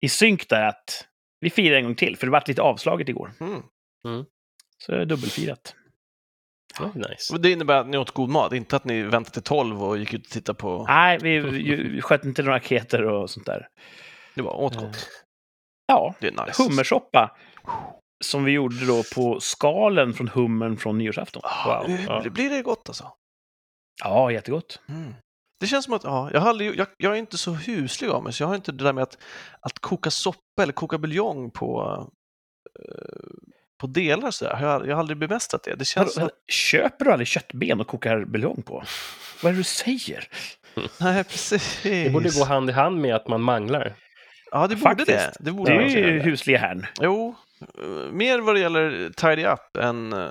i 0.00 0.08
synk 0.08 0.48
där 0.48 0.68
att 0.68 1.06
vi 1.40 1.50
firar 1.50 1.76
en 1.76 1.84
gång 1.84 1.94
till, 1.94 2.16
för 2.16 2.26
det 2.26 2.30
var 2.30 2.42
lite 2.46 2.62
avslaget 2.62 3.08
igår. 3.08 3.32
Mm. 3.40 4.24
Så 4.78 4.92
det 4.92 5.00
är 5.00 5.04
dubbelfirat. 5.04 5.74
Ja, 6.78 6.92
nice. 6.94 7.34
Och 7.34 7.40
Det 7.40 7.50
innebär 7.50 7.80
att 7.80 7.88
ni 7.88 7.98
åt 7.98 8.10
god 8.10 8.30
mat, 8.30 8.52
inte 8.52 8.76
att 8.76 8.84
ni 8.84 9.02
väntade 9.02 9.34
till 9.34 9.42
12 9.42 9.84
och 9.84 9.98
gick 9.98 10.14
ut 10.14 10.26
och 10.26 10.32
tittade 10.32 10.58
på... 10.58 10.84
Nej, 10.88 11.18
vi, 11.22 11.38
vi 11.38 12.02
sköt 12.02 12.24
inte 12.24 12.42
några 12.42 12.56
raketer 12.56 13.04
och 13.04 13.30
sånt 13.30 13.46
där. 13.46 13.68
Det 14.34 14.42
var 14.42 14.60
åt 14.60 14.76
gott. 14.76 15.08
Ja, 15.90 16.14
Det 16.20 16.26
är 16.26 16.46
nice. 16.46 16.62
hummersoppa. 16.62 17.36
Som 18.24 18.44
vi 18.44 18.52
gjorde 18.52 18.86
då 18.86 19.02
på 19.14 19.40
skalen 19.40 20.14
från 20.14 20.28
hummern 20.28 20.76
från 20.76 20.98
nyårsafton. 20.98 21.42
Ah, 21.44 21.78
Wow. 21.80 21.88
nu 21.90 22.04
Ja. 22.08 22.30
Blir 22.30 22.50
det 22.50 22.62
gott 22.62 22.88
alltså? 22.88 23.12
Ja, 24.04 24.30
jättegott. 24.32 24.80
Mm. 24.88 25.14
Det 25.60 25.66
känns 25.66 25.84
som 25.84 25.94
att, 25.94 26.04
ja, 26.04 26.30
jag, 26.32 26.40
har 26.40 26.48
aldrig, 26.48 26.78
jag, 26.78 26.86
jag 26.96 27.12
är 27.12 27.16
inte 27.16 27.38
så 27.38 27.52
huslig 27.52 28.08
av 28.08 28.22
mig, 28.24 28.32
så 28.32 28.42
jag 28.42 28.48
har 28.48 28.54
inte 28.54 28.72
det 28.72 28.84
där 28.84 28.92
med 28.92 29.02
att, 29.02 29.18
att 29.60 29.78
koka 29.78 30.10
soppa 30.10 30.62
eller 30.62 30.72
koka 30.72 30.98
buljong 30.98 31.50
på, 31.50 31.98
eh, 32.80 33.30
på 33.80 33.86
delar 33.86 34.30
sådär. 34.30 34.58
Jag, 34.60 34.68
har- 34.68 34.84
jag 34.86 34.94
har 34.94 35.00
aldrig 35.00 35.18
bemästrat 35.18 35.62
det. 35.62 35.74
Det 35.74 35.84
känns 35.84 36.14
som 36.14 36.22
Vadå, 36.22 36.34
Köper 36.52 37.04
du 37.04 37.12
aldrig 37.12 37.26
köttben 37.28 37.80
och 37.80 37.86
kokar 37.86 38.24
buljong 38.24 38.62
på? 38.62 38.84
Vad 39.42 39.50
är 39.50 39.54
det 39.54 39.60
du 39.60 39.64
säger? 39.64 40.28
Nej, 41.00 41.24
precis. 41.24 41.80
Det 41.82 42.12
borde 42.12 42.30
gå 42.38 42.44
hand 42.44 42.70
i 42.70 42.72
hand 42.72 43.00
med 43.00 43.14
att 43.14 43.28
man 43.28 43.42
manglar. 43.42 43.94
Ja, 44.50 44.66
det 44.66 44.76
borde 44.76 44.80
Faktiskt. 44.96 45.08
det. 45.08 45.32
Det 45.40 45.52
borde 45.52 45.70
Det 45.72 45.82
är 45.82 45.88
ju 45.88 46.12
göra. 46.14 46.22
husliga 46.22 46.58
härn. 46.58 46.86
Jo, 47.00 47.34
mer 48.12 48.38
vad 48.40 48.54
det 48.54 48.60
gäller 48.60 49.10
tidy 49.16 49.44
up 49.46 49.76
än 49.76 50.12
uh, 50.12 50.30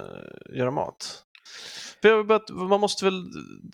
göra 0.53 0.71
mat. 0.71 1.23
För 2.01 2.53
man 2.67 2.79
måste 2.79 3.05
väl, 3.05 3.23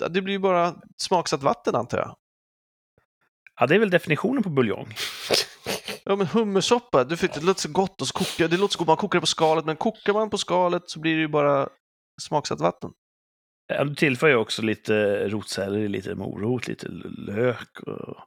det 0.09 0.21
blir 0.21 0.33
ju 0.33 0.39
bara 0.39 0.75
smaksatt 0.97 1.43
vatten 1.43 1.75
antar 1.75 1.97
jag. 1.97 2.15
Ja, 3.59 3.67
det 3.67 3.75
är 3.75 3.79
väl 3.79 3.89
definitionen 3.89 4.43
på 4.43 4.49
buljong. 4.49 4.95
Ja 6.03 6.15
men 6.15 6.27
hummersoppa, 6.27 7.03
du 7.03 7.17
fick, 7.17 7.33
det 7.33 7.41
låter 7.45 7.61
så 7.61 7.69
gott 7.69 8.01
och 8.01 8.07
så 8.07 8.13
kokar, 8.13 8.47
det 8.47 8.57
låter 8.57 8.73
så 8.73 8.77
gott, 8.79 8.87
man 8.87 8.97
kokar 8.97 9.17
det 9.19 9.21
på 9.21 9.27
skalet, 9.27 9.65
men 9.65 9.75
kokar 9.75 10.13
man 10.13 10.29
på 10.29 10.37
skalet 10.37 10.83
så 10.85 10.99
blir 10.99 11.15
det 11.15 11.21
ju 11.21 11.27
bara 11.27 11.69
smaksatt 12.21 12.59
vatten. 12.61 12.89
Ja, 13.67 13.83
Du 13.83 13.95
tillför 13.95 14.27
ju 14.27 14.35
också 14.35 14.61
lite 14.61 15.27
rotselleri, 15.29 15.87
lite 15.87 16.15
morot, 16.15 16.67
lite 16.67 16.87
lök 17.17 17.79
och, 17.79 18.17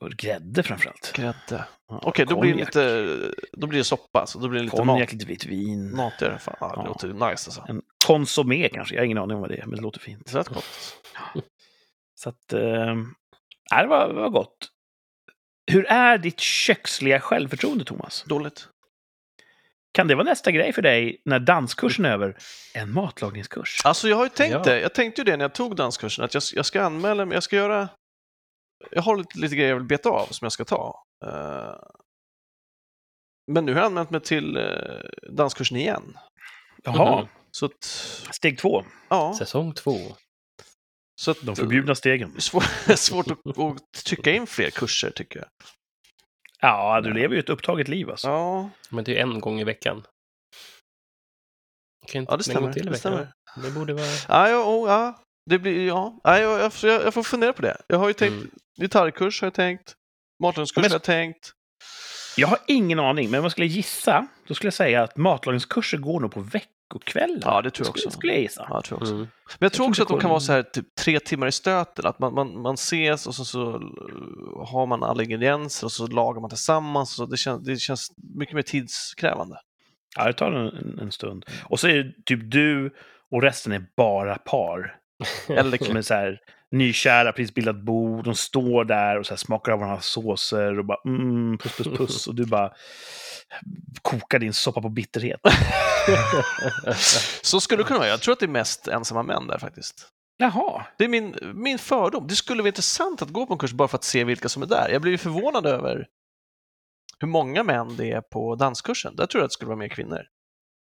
och 0.00 0.10
grädde 0.10 0.62
framförallt. 0.62 1.12
Grädde. 1.16 1.64
Ja, 1.88 2.00
Okej, 2.02 2.26
då 2.26 2.40
blir 2.40 2.52
det 2.54 2.58
lite, 2.58 3.06
då 3.52 3.66
blir 3.66 3.78
det 3.78 3.84
soppa, 3.84 4.26
så 4.26 4.38
då 4.38 4.48
blir 4.48 4.60
det 4.60 4.64
lite 4.64 4.76
mat, 4.76 4.86
Konjak, 4.86 5.12
lite 5.12 5.26
vitt 5.26 5.44
vin. 5.46 5.96
matigare. 5.96 6.38
Fan, 6.38 6.56
ja, 6.60 6.66
det 6.68 6.72
Ja. 6.76 6.86
låter 6.86 7.08
nice 7.08 7.22
alltså. 7.28 7.64
En 7.68 7.82
konsumé 8.06 8.68
kanske. 8.68 8.94
Jag 8.94 9.00
har 9.00 9.04
ingen 9.06 9.18
aning 9.18 9.34
om 9.34 9.40
vad 9.40 9.50
det 9.50 9.56
är, 9.56 9.66
men 9.66 9.76
det 9.76 9.82
låter 9.82 10.00
fint. 10.00 10.26
Det 10.26 10.34
lät 10.38 10.48
gott. 10.48 10.64
Så 12.14 12.28
att... 12.28 12.52
Eh, 12.52 12.60
det 13.80 13.86
var, 13.86 14.08
det 14.08 14.20
var 14.20 14.30
gott. 14.30 14.56
Hur 15.70 15.86
är 15.86 16.18
ditt 16.18 16.40
köksliga 16.40 17.20
självförtroende, 17.20 17.84
Thomas? 17.84 18.24
Dåligt. 18.26 18.68
Kan 19.92 20.08
det 20.08 20.14
vara 20.14 20.24
nästa 20.24 20.50
grej 20.50 20.72
för 20.72 20.82
dig 20.82 21.22
när 21.24 21.38
danskursen 21.38 22.04
är 22.04 22.10
över? 22.12 22.36
En 22.74 22.92
matlagningskurs? 22.92 23.80
Alltså 23.84 24.08
jag 24.08 24.16
har 24.16 24.24
ju 24.24 24.28
tänkt 24.30 24.52
Ja. 24.52 24.62
det, 24.62 24.80
jag 24.80 24.94
tänkte 24.94 25.20
ju 25.20 25.24
det 25.24 25.36
när 25.36 25.44
jag 25.44 25.54
tog 25.54 25.76
danskursen, 25.76 26.24
att 26.24 26.34
jag, 26.34 26.42
jag 26.54 26.66
ska 26.66 26.82
anmäla 26.82 27.24
mig, 27.24 27.36
jag 27.36 27.42
ska 27.42 27.56
göra, 27.56 27.88
jag 28.90 29.02
har 29.02 29.16
lite, 29.16 29.38
lite 29.38 29.56
grejer 29.56 29.68
jag 29.70 29.76
vill 29.76 29.86
beta 29.86 30.08
av 30.08 30.26
som 30.26 30.44
jag 30.44 30.52
ska 30.52 30.64
ta. 30.64 31.04
Eh, 31.26 31.74
men 33.52 33.64
nu 33.66 33.72
har 33.72 33.78
jag 33.80 33.86
anmält 33.86 34.10
mig 34.10 34.20
till 34.20 34.56
eh, 34.56 35.00
danskursen 35.30 35.76
igen. 35.76 36.18
Jaha, 36.84 37.20
Mhm. 37.20 37.28
Så 37.50 37.66
att, 37.66 37.84
steg 38.32 38.58
två. 38.58 38.84
ja, 39.08 39.34
Säsong 39.38 39.72
två. 39.74 39.96
så 41.20 41.30
att, 41.30 41.38
De 41.42 41.56
förbjudna 41.56 41.94
stegen. 41.94 42.30
det 42.32 42.36
är 42.38 42.40
svår, 42.40 42.94
svårt 42.96 43.30
att, 43.30 43.58
att 43.58 44.04
tycka 44.04 44.30
in 44.32 44.46
fler 44.46 44.70
kurser 44.70 45.10
tycker 45.10 45.38
jag. 45.40 45.48
Ja, 46.60 47.00
du 47.00 47.12
lever 47.12 47.34
ju 47.34 47.40
ett 47.40 47.48
upptaget 47.48 47.88
liv 47.88 48.10
alltså. 48.10 48.28
Ja, 48.28 48.70
Men 48.90 49.04
det 49.04 49.18
är 49.18 49.22
en 49.22 49.40
gång 49.40 49.60
i 49.60 49.64
veckan. 49.64 50.06
Kan 52.06 52.20
inte 52.20 52.32
Ja, 52.32 52.36
det 52.36 52.44
stämmer. 52.44 52.72
till 52.72 52.82
i 52.82 52.84
Det 52.84 52.90
veckan? 52.90 52.98
stämmer. 52.98 53.32
Det 53.62 53.70
borde 53.70 53.94
vara... 53.94 54.06
Ja, 54.28 54.48
ja, 54.48 54.64
oh, 54.64 54.88
ja. 54.90 55.22
Det 55.48 55.58
blir, 55.58 55.86
ja. 55.86 56.20
ja 56.24 56.38
jag, 56.38 56.60
jag, 56.82 57.02
jag, 57.04 57.14
får 57.14 57.22
fundera 57.22 57.52
på 57.52 57.62
det. 57.62 57.76
Jag 57.86 57.98
har 57.98 58.08
ju 58.08 58.14
tänkt 58.14 58.32
Mm. 58.32 58.50
gitarrkurs 58.80 59.40
har 59.40 59.46
jag 59.46 59.54
tänkt. 59.54 59.94
Matlagningskurs 60.42 60.82
Men- 60.82 60.90
har 60.90 60.94
jag 60.94 61.02
tänkt. 61.02 61.52
Jag 62.36 62.48
har 62.48 62.58
ingen 62.66 62.98
aning, 63.00 63.30
men 63.30 63.38
om 63.38 63.44
jag 63.44 63.52
skulle 63.52 63.66
gissa, 63.66 64.26
då 64.48 64.54
skulle 64.54 64.66
jag 64.66 64.74
säga 64.74 65.02
att 65.02 65.16
matlagningskurser 65.16 65.98
går 65.98 66.20
nog 66.20 66.32
på 66.32 66.40
veckokvällar. 66.40 67.52
Ja, 67.52 67.62
det 67.62 67.70
tror 67.70 67.86
jag 67.86 67.92
Skulle, 67.92 68.06
också. 68.06 68.18
skulle 68.18 68.32
jag 68.32 68.42
gissa. 68.42 68.66
Ja, 68.68 68.74
jag 68.74 68.84
tror 68.84 68.98
också. 69.00 69.14
Mm. 69.14 69.26
Men 69.26 69.28
jag 69.58 69.72
tror 69.72 69.84
tror 69.84 69.88
också 69.88 70.02
att 70.02 70.08
de 70.08 70.20
kan 70.20 70.30
vara 70.30 70.40
så 70.40 70.52
här 70.52 70.62
typ 70.62 70.94
tre 71.00 71.20
timmar 71.20 71.46
i 71.46 71.52
stöten. 71.52 72.06
Att 72.06 72.18
man, 72.18 72.34
man, 72.34 72.60
man 72.62 72.74
ses 72.74 73.26
och 73.26 73.34
så, 73.34 73.44
så 73.44 73.60
uh, 73.76 74.66
har 74.66 74.86
man 74.86 75.02
alla 75.02 75.22
ingredienser 75.22 75.86
och 75.86 75.92
så 75.92 76.06
lagar 76.06 76.40
man 76.40 76.50
tillsammans. 76.50 77.14
Så 77.14 77.26
det, 77.26 77.36
känns, 77.36 77.64
det 77.64 77.76
känns 77.76 78.12
mycket 78.34 78.54
mer 78.54 78.62
tidskrävande. 78.62 79.56
Ja, 80.16 80.24
det 80.24 80.32
tar 80.32 80.52
en, 80.52 80.98
en 80.98 81.12
stund. 81.12 81.44
Och 81.64 81.80
så 81.80 81.88
är 81.88 81.94
det 81.96 82.12
typ 82.24 82.40
du 82.50 82.94
och 83.30 83.42
resten 83.42 83.72
är 83.72 83.84
bara 83.96 84.34
par. 84.38 84.97
Eller 85.48 85.84
Som 85.84 85.96
är 85.96 86.02
så 86.02 86.14
här 86.14 86.40
nykära, 86.70 87.32
precis 87.32 87.54
bildat 87.54 87.76
bo. 87.76 88.22
De 88.22 88.34
står 88.34 88.84
där 88.84 89.18
och 89.18 89.26
så 89.26 89.32
här 89.32 89.36
smakar 89.36 89.72
av 89.72 89.78
varandras 89.78 90.06
såser 90.06 90.78
och 90.78 90.84
bara 90.84 90.98
mm, 91.04 91.58
puss, 91.58 91.76
puss, 91.76 91.98
puss. 91.98 92.26
Och 92.26 92.34
du 92.34 92.46
bara 92.46 92.72
kokar 94.02 94.38
din 94.38 94.52
soppa 94.52 94.82
på 94.82 94.88
bitterhet. 94.88 95.40
Så 97.42 97.60
skulle 97.60 97.82
det 97.82 97.86
kunna 97.86 97.98
vara. 97.98 98.08
Jag 98.08 98.20
tror 98.20 98.32
att 98.32 98.40
det 98.40 98.46
är 98.46 98.48
mest 98.48 98.88
ensamma 98.88 99.22
män 99.22 99.46
där 99.46 99.58
faktiskt. 99.58 100.08
Jaha. 100.36 100.86
Det 100.98 101.04
är 101.04 101.08
min, 101.08 101.34
min 101.54 101.78
fördom. 101.78 102.26
Det 102.26 102.36
skulle 102.36 102.62
vara 102.62 102.68
intressant 102.68 103.22
att 103.22 103.28
gå 103.28 103.46
på 103.46 103.52
en 103.52 103.58
kurs 103.58 103.72
bara 103.72 103.88
för 103.88 103.98
att 103.98 104.04
se 104.04 104.24
vilka 104.24 104.48
som 104.48 104.62
är 104.62 104.66
där. 104.66 104.88
Jag 104.92 105.02
blir 105.02 105.12
ju 105.12 105.18
förvånad 105.18 105.66
över 105.66 106.06
hur 107.18 107.28
många 107.28 107.62
män 107.62 107.96
det 107.96 108.12
är 108.12 108.20
på 108.20 108.54
danskursen. 108.54 109.16
Där 109.16 109.26
tror 109.26 109.40
jag 109.40 109.44
att 109.44 109.50
det 109.50 109.54
skulle 109.54 109.68
vara 109.68 109.78
mer 109.78 109.88
kvinnor. 109.88 110.22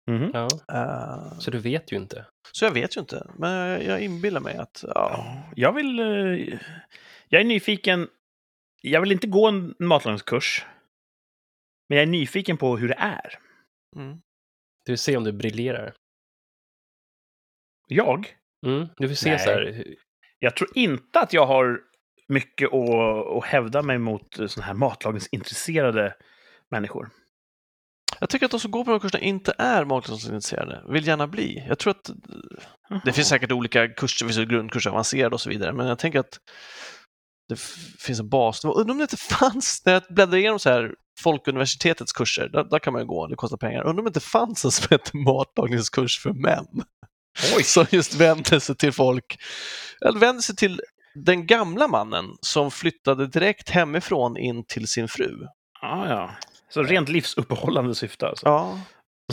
Mhm. 0.07 0.31
Ja, 0.33 0.47
Eh, 0.73 1.39
så 1.39 1.51
du 1.51 1.57
vet 1.57 1.91
ju 1.91 1.95
inte. 1.97 2.25
så 2.51 2.65
jag 2.65 2.71
vet 2.71 2.97
ju 2.97 3.01
inte, 3.01 3.27
men 3.37 3.85
jag, 3.85 4.01
inbillar 4.01 4.41
mig 4.41 4.57
att 4.57 4.83
ja, 4.87 4.91
Ja, 4.95 5.43
jag 5.55 5.73
vill... 5.73 5.99
eh, 5.99 6.59
Jag 7.29 7.41
är 7.41 7.45
nyfiken. 7.45 8.07
Jag 8.81 9.01
vill 9.01 9.11
inte 9.11 9.27
gå 9.27 9.47
en 9.47 9.75
matlagningskurs. 9.79 10.65
Men 11.89 11.97
jag 11.97 12.03
är 12.03 12.07
nyfiken 12.11 12.57
på 12.57 12.77
hur 12.77 12.87
det 12.87 12.95
är. 12.99 13.39
mm. 13.95 14.21
Du 14.85 14.91
vill 14.91 14.99
se 14.99 15.17
om 15.17 15.23
du 15.23 15.31
briljerar. 15.31 15.93
Jag? 17.87 18.35
Mm, 18.65 18.87
du 18.97 19.07
vill 19.07 19.17
se 19.17 19.29
Nej. 19.29 19.39
så 19.39 19.49
här, 19.49 19.85
Jag 20.39 20.55
tror 20.55 20.69
inte 20.75 21.19
att 21.19 21.33
jag 21.33 21.45
har 21.45 21.81
mycket 22.27 22.73
att, 22.73 23.27
att 23.37 23.43
hävda 23.45 23.81
mig 23.81 23.97
mot 23.97 24.33
sådana 24.35 24.65
här 24.67 24.73
matlagningsintresserade 24.73 26.15
människor. 26.69 27.09
Jag 28.21 28.29
tycker 28.29 28.45
att 28.45 28.51
de 28.51 28.59
som 28.59 28.71
går 28.71 28.83
på 28.83 28.91
de 28.91 28.95
här 28.95 28.99
kurserna 28.99 29.23
inte 29.23 29.53
är 29.57 29.85
matlagningsintresserade, 29.85 30.83
vill 30.89 31.07
gärna 31.07 31.27
bli. 31.27 31.65
Jag 31.67 31.79
tror 31.79 31.91
att 31.91 32.09
det 33.05 33.13
finns 33.13 33.27
säkert 33.27 33.51
olika 33.51 33.87
kurser, 33.87 34.25
finns 34.25 34.49
grundkurser, 34.49 34.89
avancerade 34.89 35.35
och 35.35 35.41
så 35.41 35.49
vidare, 35.49 35.73
men 35.73 35.87
jag 35.87 35.99
tänker 35.99 36.19
att 36.19 36.39
det 37.49 37.59
finns 37.99 38.19
en 38.19 38.29
bas. 38.29 38.65
Undrar 38.65 38.91
om 38.91 38.97
det 38.97 39.03
inte 39.03 39.17
fanns, 39.39 39.81
när 39.85 39.93
jag 39.93 40.03
bläddrar 40.09 40.37
igenom 40.37 40.59
så 40.59 40.69
här 40.69 40.95
Folkuniversitetets 41.19 42.13
kurser, 42.13 42.49
där, 42.49 42.63
där 42.63 42.79
kan 42.79 42.93
man 42.93 43.01
ju 43.01 43.05
gå, 43.05 43.27
det 43.27 43.35
kostar 43.35 43.57
pengar. 43.57 43.83
Undrar 43.83 43.99
om 43.99 44.05
det 44.05 44.09
inte 44.09 44.19
fanns 44.19 44.65
en 44.65 44.71
som 44.71 44.87
heter 44.89 45.17
matlagningskurs 45.17 46.19
för 46.19 46.33
män. 46.33 46.83
Oj. 47.55 47.63
Som 47.63 47.85
just 47.89 48.15
vänder 48.15 48.59
sig 48.59 48.75
till 48.75 48.91
folk, 48.91 49.39
eller 50.05 50.19
vänder 50.19 50.41
sig 50.41 50.55
till 50.55 50.81
den 51.15 51.47
gamla 51.47 51.87
mannen 51.87 52.25
som 52.41 52.71
flyttade 52.71 53.27
direkt 53.27 53.69
hemifrån 53.69 54.37
in 54.37 54.65
till 54.65 54.87
sin 54.87 55.07
fru. 55.07 55.47
Ja, 55.81 56.09
ja. 56.09 56.31
Så 56.73 56.83
rent 56.83 57.09
livsuppehållande 57.09 57.95
syfte 57.95 58.27
alltså. 58.27 58.47
Ja, 58.47 58.79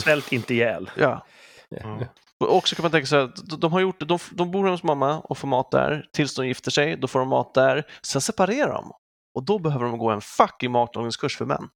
Svält 0.01 0.31
inte 0.31 0.53
ihjäl. 0.53 0.91
ja. 0.97 1.25
Ja. 1.69 1.99
Och 2.39 2.55
också 2.55 2.75
kan 2.75 2.83
man 2.83 2.91
tänka 2.91 3.05
sig 3.07 3.19
att 3.19 3.59
de- 3.61 3.71
har 3.73 3.79
gjort 3.79 3.99
det, 3.99 4.05
de, 4.05 4.19
de 4.31 4.51
bor 4.51 4.67
hos 4.67 4.83
mamma 4.83 5.19
och 5.19 5.37
får 5.37 5.47
mat 5.47 5.71
där, 5.71 6.05
tills 6.13 6.35
de 6.35 6.47
gifter 6.47 6.71
sig, 6.71 6.97
då 6.97 7.07
får 7.07 7.19
de 7.19 7.27
mat 7.29 7.53
där, 7.53 7.83
sen 8.01 8.21
separerar 8.21 8.73
de. 8.73 8.91
Och 9.33 9.43
då 9.45 9.59
behöver 9.59 9.85
de 9.85 9.97
gå 9.97 10.09
en 10.09 10.21
fucking 10.21 10.71
matlagningskurs 10.71 11.37
för 11.37 11.45
män. 11.45 11.69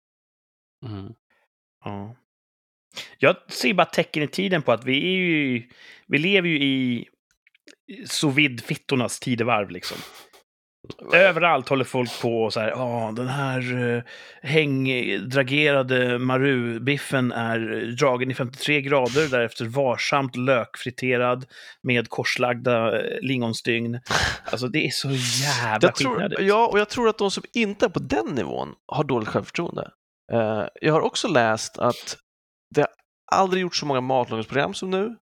mm. 0.86 1.14
Ja. 1.86 2.16
Jag 3.18 3.36
ser 3.52 3.74
bara 3.74 3.86
tecken 3.86 4.24
i 4.24 4.28
tiden 4.28 4.62
på 4.62 4.72
att 4.72 4.84
vi 4.84 4.98
är 4.98 5.18
ju... 5.18 5.70
Vi 6.08 6.18
lever 6.18 6.48
ju 6.50 6.64
i 6.64 7.08
sous 8.08 8.36
vide-fittornas 8.36 9.20
tidevarv 9.20 9.70
liksom. 9.70 9.98
Överallt 11.14 11.70
håller 11.70 11.84
folk 11.84 12.22
på 12.22 12.44
och 12.44 12.54
så 12.54 12.60
här, 12.60 12.70
ja, 12.70 13.14
den 13.16 13.28
här 13.28 13.74
uh, 13.74 14.04
hängdragerade 14.42 16.20
maru-biffen 16.20 17.32
är 17.32 17.60
dragen 18.00 18.32
i 18.32 18.34
53 18.34 18.82
grader, 18.82 19.30
därefter 19.32 19.66
varsamt 19.66 20.36
lökfriterad 20.36 21.46
med 21.84 22.10
korslagda 22.10 23.00
eh, 23.00 23.20
lingonstygn. 23.22 24.00
Alltså 24.52 24.68
det 24.68 24.86
är 24.86 24.90
så 24.90 25.10
jävla 25.44 25.88
Jag 25.88 25.96
tror, 25.96 26.12
skitnödigt. 26.12 26.40
ja, 26.42 26.68
och 26.68 26.80
jag 26.80 26.90
tror 26.90 27.10
att 27.10 27.18
de 27.18 27.32
som 27.32 27.44
inte 27.54 27.86
är 27.86 27.90
på 27.90 28.00
den 28.00 28.26
nivån 28.26 28.70
har 28.88 29.04
dåligt 29.04 29.30
självförtroende. 29.30 29.92
Eh, 30.32 30.64
jag 30.82 30.94
har 30.94 31.02
också 31.02 31.28
läst 31.28 31.80
att 31.80 32.18
det 32.76 32.82
har 32.82 32.90
aldrig 33.32 33.62
gjorts 33.62 33.80
så 33.80 33.86
många 33.86 34.02
matlagningsprogram 34.02 34.74
som 34.74 34.90
nu. 34.90 35.16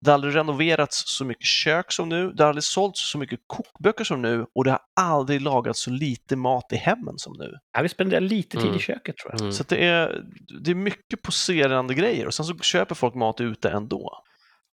Det 0.00 0.10
har 0.10 0.14
aldrig 0.14 0.34
renoverats 0.34 1.02
så 1.16 1.24
mycket 1.24 1.46
kök 1.46 1.92
som 1.92 2.08
nu. 2.08 2.32
Det 2.32 2.42
har 2.42 2.48
aldrig 2.48 2.64
sålts 2.64 3.10
så 3.10 3.18
mycket 3.18 3.40
kokböcker 3.46 4.04
som 4.04 4.22
nu 4.22 4.46
och 4.54 4.64
det 4.64 4.70
har 4.70 4.80
aldrig 5.00 5.40
lagats 5.40 5.80
så 5.80 5.90
lite 5.90 6.36
mat 6.36 6.72
i 6.72 6.76
hemmen 6.76 7.14
som 7.18 7.32
nu. 7.38 7.54
Ja, 7.76 7.82
vi 7.82 7.88
spenderar 7.88 8.20
lite 8.20 8.56
tid 8.56 8.66
Mm. 8.66 8.76
i 8.76 8.80
köket 8.80 9.16
tror 9.16 9.32
jag. 9.32 9.40
Mm. 9.40 9.52
Så 9.52 9.62
att 9.62 9.68
det, 9.68 9.84
är, 9.84 10.22
det 10.64 10.70
är 10.70 10.74
mycket 10.74 11.22
poserande 11.22 11.94
grejer 11.94 12.26
och 12.26 12.34
sen 12.34 12.46
så 12.46 12.58
köper 12.58 12.94
folk 12.94 13.14
mat 13.14 13.40
ute 13.40 13.70
ändå. 13.70 14.22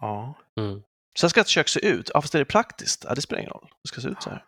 Ja. 0.02 0.34
Mm. 0.60 0.82
Sen 1.20 1.30
ska 1.30 1.42
ett 1.42 1.48
kök 1.48 1.68
se 1.68 1.86
ut, 1.88 2.12
ja 2.14 2.22
fast 2.22 2.36
är 2.36 2.40
det 2.40 2.46
praktiskt? 2.46 3.06
Ja, 3.08 3.16
det 3.16 3.22
spelar 3.22 3.40
ingen 3.40 3.52
roll. 3.54 3.68
Det 3.84 3.88
ska 3.88 4.02
se 4.02 4.08
ut 4.08 4.24
så 4.24 4.30
här. 4.30 4.44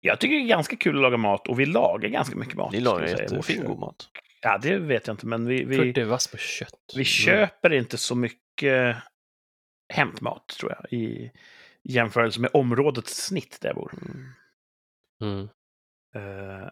Jag 0.00 0.20
tycker 0.20 0.34
det 0.36 0.42
är 0.42 0.46
ganska 0.48 0.76
kul 0.76 0.96
att 0.96 1.02
laga 1.02 1.16
mat 1.16 1.48
och 1.48 1.60
vi 1.60 1.66
lagar 1.66 2.08
ganska 2.08 2.36
mycket 2.36 2.54
mat. 2.54 2.72
Ni 2.72 2.80
lagar 2.80 3.06
jättefin 3.06 3.64
god 3.64 3.78
mat. 3.78 4.08
Ja, 4.42 4.58
det 4.58 4.78
vet 4.78 5.06
jag 5.06 5.14
inte, 5.14 5.26
men 5.26 5.46
vi, 5.46 5.64
vi, 5.64 6.02
vass 6.04 6.26
på 6.28 6.36
kött. 6.36 6.68
vi 6.94 6.94
Mm. 6.94 7.04
köper 7.04 7.72
inte 7.72 7.98
så 7.98 8.14
mycket 8.14 8.96
hämtmat, 9.90 10.48
tror 10.60 10.72
jag, 10.72 10.92
i 10.98 11.32
jämförelse 11.82 12.40
med 12.40 12.50
områdets 12.54 13.26
snitt 13.26 13.58
där 13.60 13.68
jag 13.68 13.76
bor. 13.76 13.92
Mm. 15.22 15.48
Uh, 16.16 16.68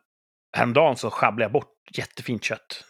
häromdagen 0.56 0.96
så 0.96 1.10
sjabblade 1.10 1.44
jag 1.44 1.52
bort 1.52 1.74
jättefint 1.92 2.44
kött. 2.44 2.84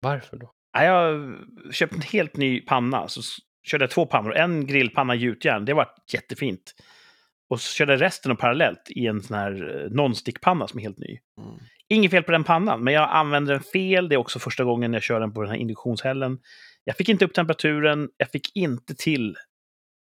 Varför 0.00 0.36
då? 0.36 0.52
Ja, 0.72 0.84
jag 0.84 1.34
köpte 1.74 1.96
en 1.96 2.02
helt 2.02 2.36
ny 2.36 2.60
panna, 2.60 3.08
så 3.08 3.22
körde 3.62 3.84
jag 3.84 3.90
två 3.90 4.06
pannor. 4.06 4.36
En 4.36 4.66
grillpanna 4.66 5.14
gjutjärn, 5.14 5.64
det 5.64 5.74
var 5.74 5.88
jättefint. 6.12 6.74
Och 7.50 7.60
så 7.60 7.74
körde 7.74 7.92
jag 7.92 8.00
resten 8.00 8.36
parallellt 8.36 8.90
i 8.90 9.06
en 9.06 9.22
sån 9.22 9.36
här 9.36 9.84
eh, 9.84 9.90
non-stick-panna 9.90 10.68
som 10.68 10.78
är 10.78 10.82
helt 10.82 10.98
ny. 10.98 11.18
Mm. 11.38 11.58
Inget 11.88 12.10
fel 12.10 12.22
på 12.22 12.32
den 12.32 12.44
pannan, 12.44 12.84
men 12.84 12.94
jag 12.94 13.10
använder 13.10 13.52
den 13.52 13.62
fel. 13.62 14.08
Det 14.08 14.14
är 14.14 14.16
också 14.16 14.38
första 14.38 14.64
gången 14.64 14.92
jag 14.92 15.02
kör 15.02 15.20
den 15.20 15.34
på 15.34 15.42
den 15.42 15.50
här 15.50 15.58
induktionshällen. 15.58 16.38
Jag 16.84 16.96
fick 16.96 17.08
inte 17.08 17.24
upp 17.24 17.34
temperaturen, 17.34 18.10
jag 18.16 18.30
fick 18.30 18.56
inte 18.56 18.94
till 18.94 19.36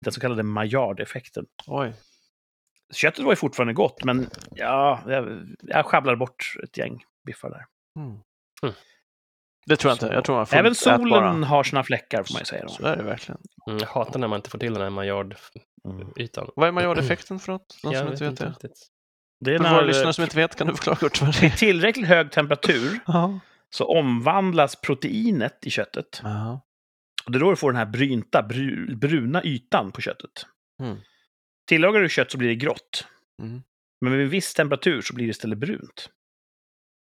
den 0.06 0.12
så 0.12 0.20
kallade 0.20 0.42
Maillard-effekten. 0.42 1.46
Oj. 1.66 1.92
Köttet 2.94 3.24
var 3.24 3.32
ju 3.32 3.36
fortfarande 3.36 3.72
gott, 3.74 4.04
men 4.04 4.30
ja, 4.50 5.00
jag, 5.06 5.46
jag 5.62 5.86
sjabblade 5.86 6.16
bort 6.16 6.54
ett 6.64 6.78
gäng 6.78 7.02
biffar 7.26 7.50
där. 7.50 7.64
Mm. 7.98 8.10
Mm. 8.62 8.74
Det 9.66 9.76
tror 9.76 9.90
jag 9.90 9.98
Så- 9.98 10.06
inte. 10.06 10.14
Jag 10.16 10.24
tror 10.24 10.36
man 10.36 10.46
Även 10.52 10.74
solen 10.74 11.06
ätbara. 11.06 11.30
har 11.46 11.62
sina 11.64 11.82
fläckar, 11.84 12.22
får 12.22 12.34
man 12.34 12.40
ju 12.40 12.44
säga. 12.44 12.62
Då. 12.62 12.68
Så 12.68 12.86
är 12.86 12.96
det 12.96 13.02
verkligen. 13.02 13.40
Mm, 13.66 13.78
jag 13.78 13.86
hatar 13.88 14.18
när 14.20 14.28
man 14.28 14.36
inte 14.36 14.50
får 14.50 14.58
till 14.58 14.72
den 14.72 14.80
här 14.82 14.86
Mm. 14.86 14.94
Maillard-ytan. 14.94 16.50
Vad 16.56 16.68
är 16.68 16.72
Maillard-effekten 16.72 17.38
för 17.38 17.52
något? 17.52 17.78
Någon 17.84 17.92
Jag 17.92 18.00
som 18.02 18.10
vet 18.10 18.20
inte 18.20 18.44
vet 18.44 18.60
det? 18.60 18.66
riktigt. 18.66 18.86
Det 19.40 19.54
är 19.54 19.58
För 19.58 19.64
våra 19.64 19.76
när 19.80 19.86
lyssnare 19.86 20.12
som 20.12 20.24
inte 20.24 20.36
vet 20.36 20.56
kan 20.56 20.66
du 20.66 20.74
förklara 20.74 20.96
kort 20.96 21.20
vad 21.20 21.34
det 21.40 21.46
är. 21.46 21.50
tillräckligt 21.50 22.06
hög 22.06 22.32
temperatur 22.32 23.00
så 23.70 23.84
omvandlas 23.98 24.76
proteinet 24.80 25.58
i 25.66 25.70
köttet. 25.70 26.20
Ja. 26.22 26.60
Och 27.26 27.32
det 27.32 27.38
är 27.38 27.40
då 27.40 27.50
du 27.50 27.56
får 27.56 27.72
den 27.72 27.78
här 27.78 27.86
brynta, 27.86 28.42
bru, 28.42 28.96
bruna 28.96 29.44
ytan 29.44 29.92
på 29.92 30.00
köttet. 30.00 30.46
Mm. 30.82 30.96
Tillagar 31.68 32.00
du 32.00 32.08
kött 32.08 32.30
så 32.30 32.38
blir 32.38 32.48
det 32.48 32.54
grått. 32.54 33.06
Mm. 33.42 33.62
Men 34.00 34.12
med 34.12 34.20
en 34.20 34.28
viss 34.28 34.54
temperatur 34.54 35.00
så 35.00 35.14
blir 35.14 35.26
det 35.26 35.30
istället 35.30 35.58
brunt. 35.58 36.10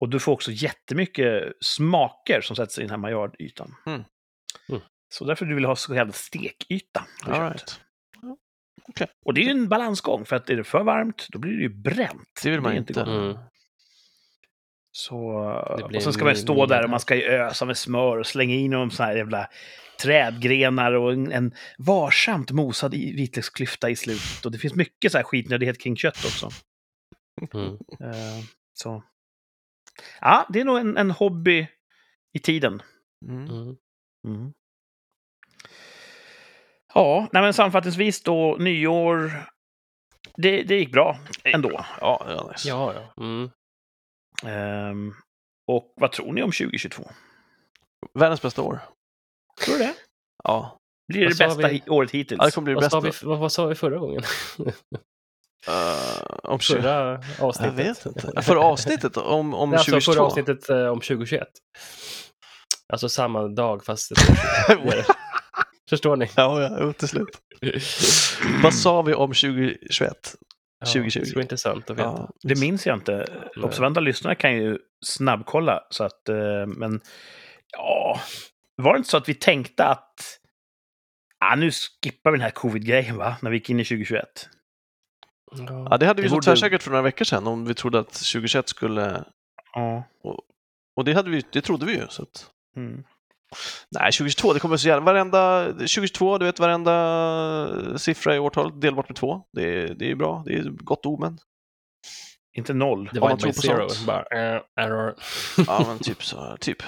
Och 0.00 0.08
du 0.08 0.20
får 0.20 0.32
också 0.32 0.50
jättemycket 0.50 1.52
smaker 1.60 2.40
som 2.40 2.56
sätts 2.56 2.78
i 2.78 2.80
den 2.80 2.90
här 2.90 2.96
Maillard-ytan. 2.96 3.74
Mm. 3.86 4.04
Mm. 4.68 4.82
Så 5.14 5.24
därför 5.24 5.46
du 5.46 5.54
vill 5.54 5.64
ha 5.64 5.76
så 5.76 5.94
kallad 5.94 6.14
stekyta 6.14 7.06
på 7.24 7.30
All 7.30 7.36
kött. 7.36 7.52
right. 7.52 9.10
Och 9.24 9.34
det 9.34 9.40
är 9.40 9.44
ju 9.44 9.50
en 9.50 9.68
balansgång, 9.68 10.24
för 10.24 10.36
att 10.36 10.50
är 10.50 10.56
det 10.56 10.64
för 10.64 10.84
varmt, 10.84 11.26
då 11.30 11.38
blir 11.38 11.52
det 11.52 11.62
ju 11.62 11.68
bränt. 11.68 12.40
Det 12.42 12.50
vill 12.50 12.60
man 12.60 12.72
är 12.72 12.76
inte. 12.76 12.92
gott. 12.92 13.08
Mm. 13.08 13.38
Så, 14.98 15.16
och 15.94 16.02
sen 16.02 16.12
ska 16.12 16.24
man 16.24 16.36
stå 16.36 16.66
där 16.66 16.84
och 16.84 16.90
man 16.90 17.00
ska 17.00 17.14
ju 17.14 17.22
ösa 17.22 17.64
med 17.64 17.76
smör 17.76 18.16
och 18.16 18.26
slänga 18.26 18.54
in 18.54 18.70
någon 18.70 18.90
sån 18.90 19.06
här 19.06 19.16
jävla 19.16 19.48
trädgrenar 20.02 20.92
och 20.92 21.12
en, 21.12 21.32
en 21.32 21.54
varsamt 21.78 22.50
mosad 22.50 22.94
vitlöksklyfta 22.94 23.90
i 23.90 23.96
slutet. 23.96 24.44
Och 24.44 24.52
det 24.52 24.58
finns 24.58 24.74
mycket 24.74 25.12
så 25.12 25.18
här 25.18 25.24
skitnödighet 25.24 25.80
kring 25.80 25.96
kött 25.96 26.24
också. 26.24 26.50
Mm. 27.54 27.72
Eh, 28.00 28.44
så. 28.72 29.02
Ja, 30.20 30.46
det 30.48 30.60
är 30.60 30.64
nog 30.64 30.78
en, 30.78 30.96
en 30.96 31.10
hobby 31.10 31.66
i 32.32 32.38
tiden. 32.38 32.82
Mm. 33.26 33.44
Mm. 33.50 33.76
Mm. 34.26 34.52
Ja, 36.94 37.28
nej, 37.32 37.42
men 37.42 37.54
sammanfattningsvis 37.54 38.22
då, 38.22 38.56
nyår. 38.60 39.32
Det, 40.36 40.62
det 40.62 40.78
gick 40.78 40.92
bra 40.92 41.18
ändå. 41.44 41.84
Ja, 42.00 42.46
nice. 42.50 42.68
Ja, 42.68 42.94
ja. 42.94 43.24
Mm. 43.24 43.50
Ehm, 44.46 45.14
och 45.66 45.92
vad 46.00 46.12
tror 46.12 46.32
ni 46.32 46.42
om 46.42 46.50
2022? 46.52 47.10
Världens 48.18 48.42
bästa 48.42 48.62
år. 48.62 48.80
Tror 49.64 49.74
du 49.74 49.78
det? 49.78 49.94
Ja, 50.44 50.78
Blir 51.12 51.20
det 51.20 51.28
det 51.28 51.38
bästa 51.38 51.68
vi? 51.68 51.82
året 51.88 52.10
hittills? 52.10 52.38
ja 52.38 52.44
det 52.46 52.50
kommer 52.52 52.64
bli 52.64 52.74
det 52.74 52.80
Vad, 52.80 52.90
sa 52.90 53.00
bästa. 53.00 53.26
vi, 53.26 53.28
vad, 53.30 53.38
vad 53.38 53.52
sa 53.52 53.66
vi 53.66 53.74
förra 53.74 53.98
gången? 53.98 54.22
Uh, 54.60 56.22
om 56.42 56.58
20... 56.60 56.74
Förra 56.82 57.10
Jag 57.38 57.46
avsnittet? 57.48 57.74
vet 57.74 58.06
inte. 58.06 58.42
Förra 58.42 58.60
avsnittet 58.60 59.16
om, 59.16 59.54
om 59.54 59.72
alltså 59.72 59.90
2022. 59.90 60.12
förra 60.12 60.24
avsnittet 60.26 60.70
eh, 60.70 60.86
om 60.86 61.00
2021. 61.00 61.48
Alltså 62.92 63.08
samma 63.08 63.48
dag 63.48 63.84
fast. 63.84 64.12
Förstår 65.90 66.16
ni? 66.16 66.30
ja, 66.36 66.60
ja, 66.62 66.92
till 66.92 67.08
slut. 67.08 67.28
Vad 68.62 68.74
sa 68.74 69.02
vi 69.02 69.14
om 69.14 69.28
2021? 69.28 70.36
Ja, 70.80 70.86
2020. 70.86 71.20
Det 71.20 71.26
skulle 71.26 71.38
vara 71.38 71.42
intressant 71.42 71.90
att 71.90 71.96
veta. 71.96 72.08
Ja, 72.08 72.30
Det 72.42 72.60
minns 72.60 72.86
jag 72.86 72.96
inte. 72.96 73.26
Observanta 73.62 74.00
lyssnare 74.00 74.34
kan 74.34 74.56
ju 74.56 74.78
snabbkolla. 75.04 75.80
Så 75.90 76.04
att, 76.04 76.28
eh, 76.28 76.66
men 76.66 77.00
ja, 77.72 78.20
var 78.76 78.92
det 78.92 78.98
inte 78.98 79.10
så 79.10 79.16
att 79.16 79.28
vi 79.28 79.34
tänkte 79.34 79.84
att 79.84 80.14
ah, 81.38 81.54
nu 81.56 81.70
skippar 81.70 82.30
vi 82.30 82.36
den 82.36 82.44
här 82.44 82.50
covid-grejen 82.50 83.16
va? 83.16 83.36
När 83.42 83.50
vi 83.50 83.56
gick 83.56 83.70
in 83.70 83.80
i 83.80 83.84
2021. 83.84 84.48
ja, 85.90 85.96
det 85.96 86.06
hade 86.06 86.22
vi 86.22 86.26
Det 86.26 86.28
så 86.28 86.34
borde- 86.34 86.44
tvärsäkert 86.44 86.82
för 86.82 86.90
några 86.90 87.02
veckor 87.02 87.24
sedan 87.24 87.46
om 87.46 87.64
vi 87.64 87.74
trodde 87.74 87.98
att 87.98 88.12
2021 88.12 88.68
skulle... 88.68 89.24
Ja. 89.74 90.04
Och 90.96 91.04
det, 91.04 91.12
hade 91.12 91.30
vi, 91.30 91.42
det 91.52 91.60
trodde 91.60 91.86
vi 91.86 91.92
ju. 91.92 92.06
Så 92.08 92.22
att... 92.22 92.50
Mm. 92.76 93.04
Nej, 93.90 94.12
2022, 94.12 94.52
det 94.52 94.60
kommer 94.60 94.76
så 94.76 94.88
jävla... 94.88 95.04
Varenda... 95.12 95.66
2022, 95.72 96.38
du 96.38 96.46
vet, 96.46 96.58
varenda 96.58 97.98
siffra 97.98 98.36
i 98.36 98.38
årtalet 98.38 98.80
delbart 98.80 99.08
med 99.08 99.16
två. 99.16 99.42
Det 99.52 99.62
är, 99.62 99.94
det 99.94 100.10
är 100.10 100.14
bra, 100.14 100.42
det 100.46 100.52
är 100.54 100.62
gott 100.62 101.06
omen. 101.06 101.38
Inte 102.56 102.74
noll. 102.74 102.98
Om 102.98 103.08
Det 103.14 103.20
man 103.20 103.30
var 103.30 103.36
tror 103.36 103.50
by 103.50 103.56
på 103.56 103.62
zero. 103.62 103.88
sånt. 103.88 104.06
Bara, 104.06 104.22
eh, 104.56 104.62
error. 104.80 105.14
Ja, 105.66 105.84
men 105.86 105.98
typ 106.02 106.24
så. 106.24 106.56
Typ. 106.60 106.82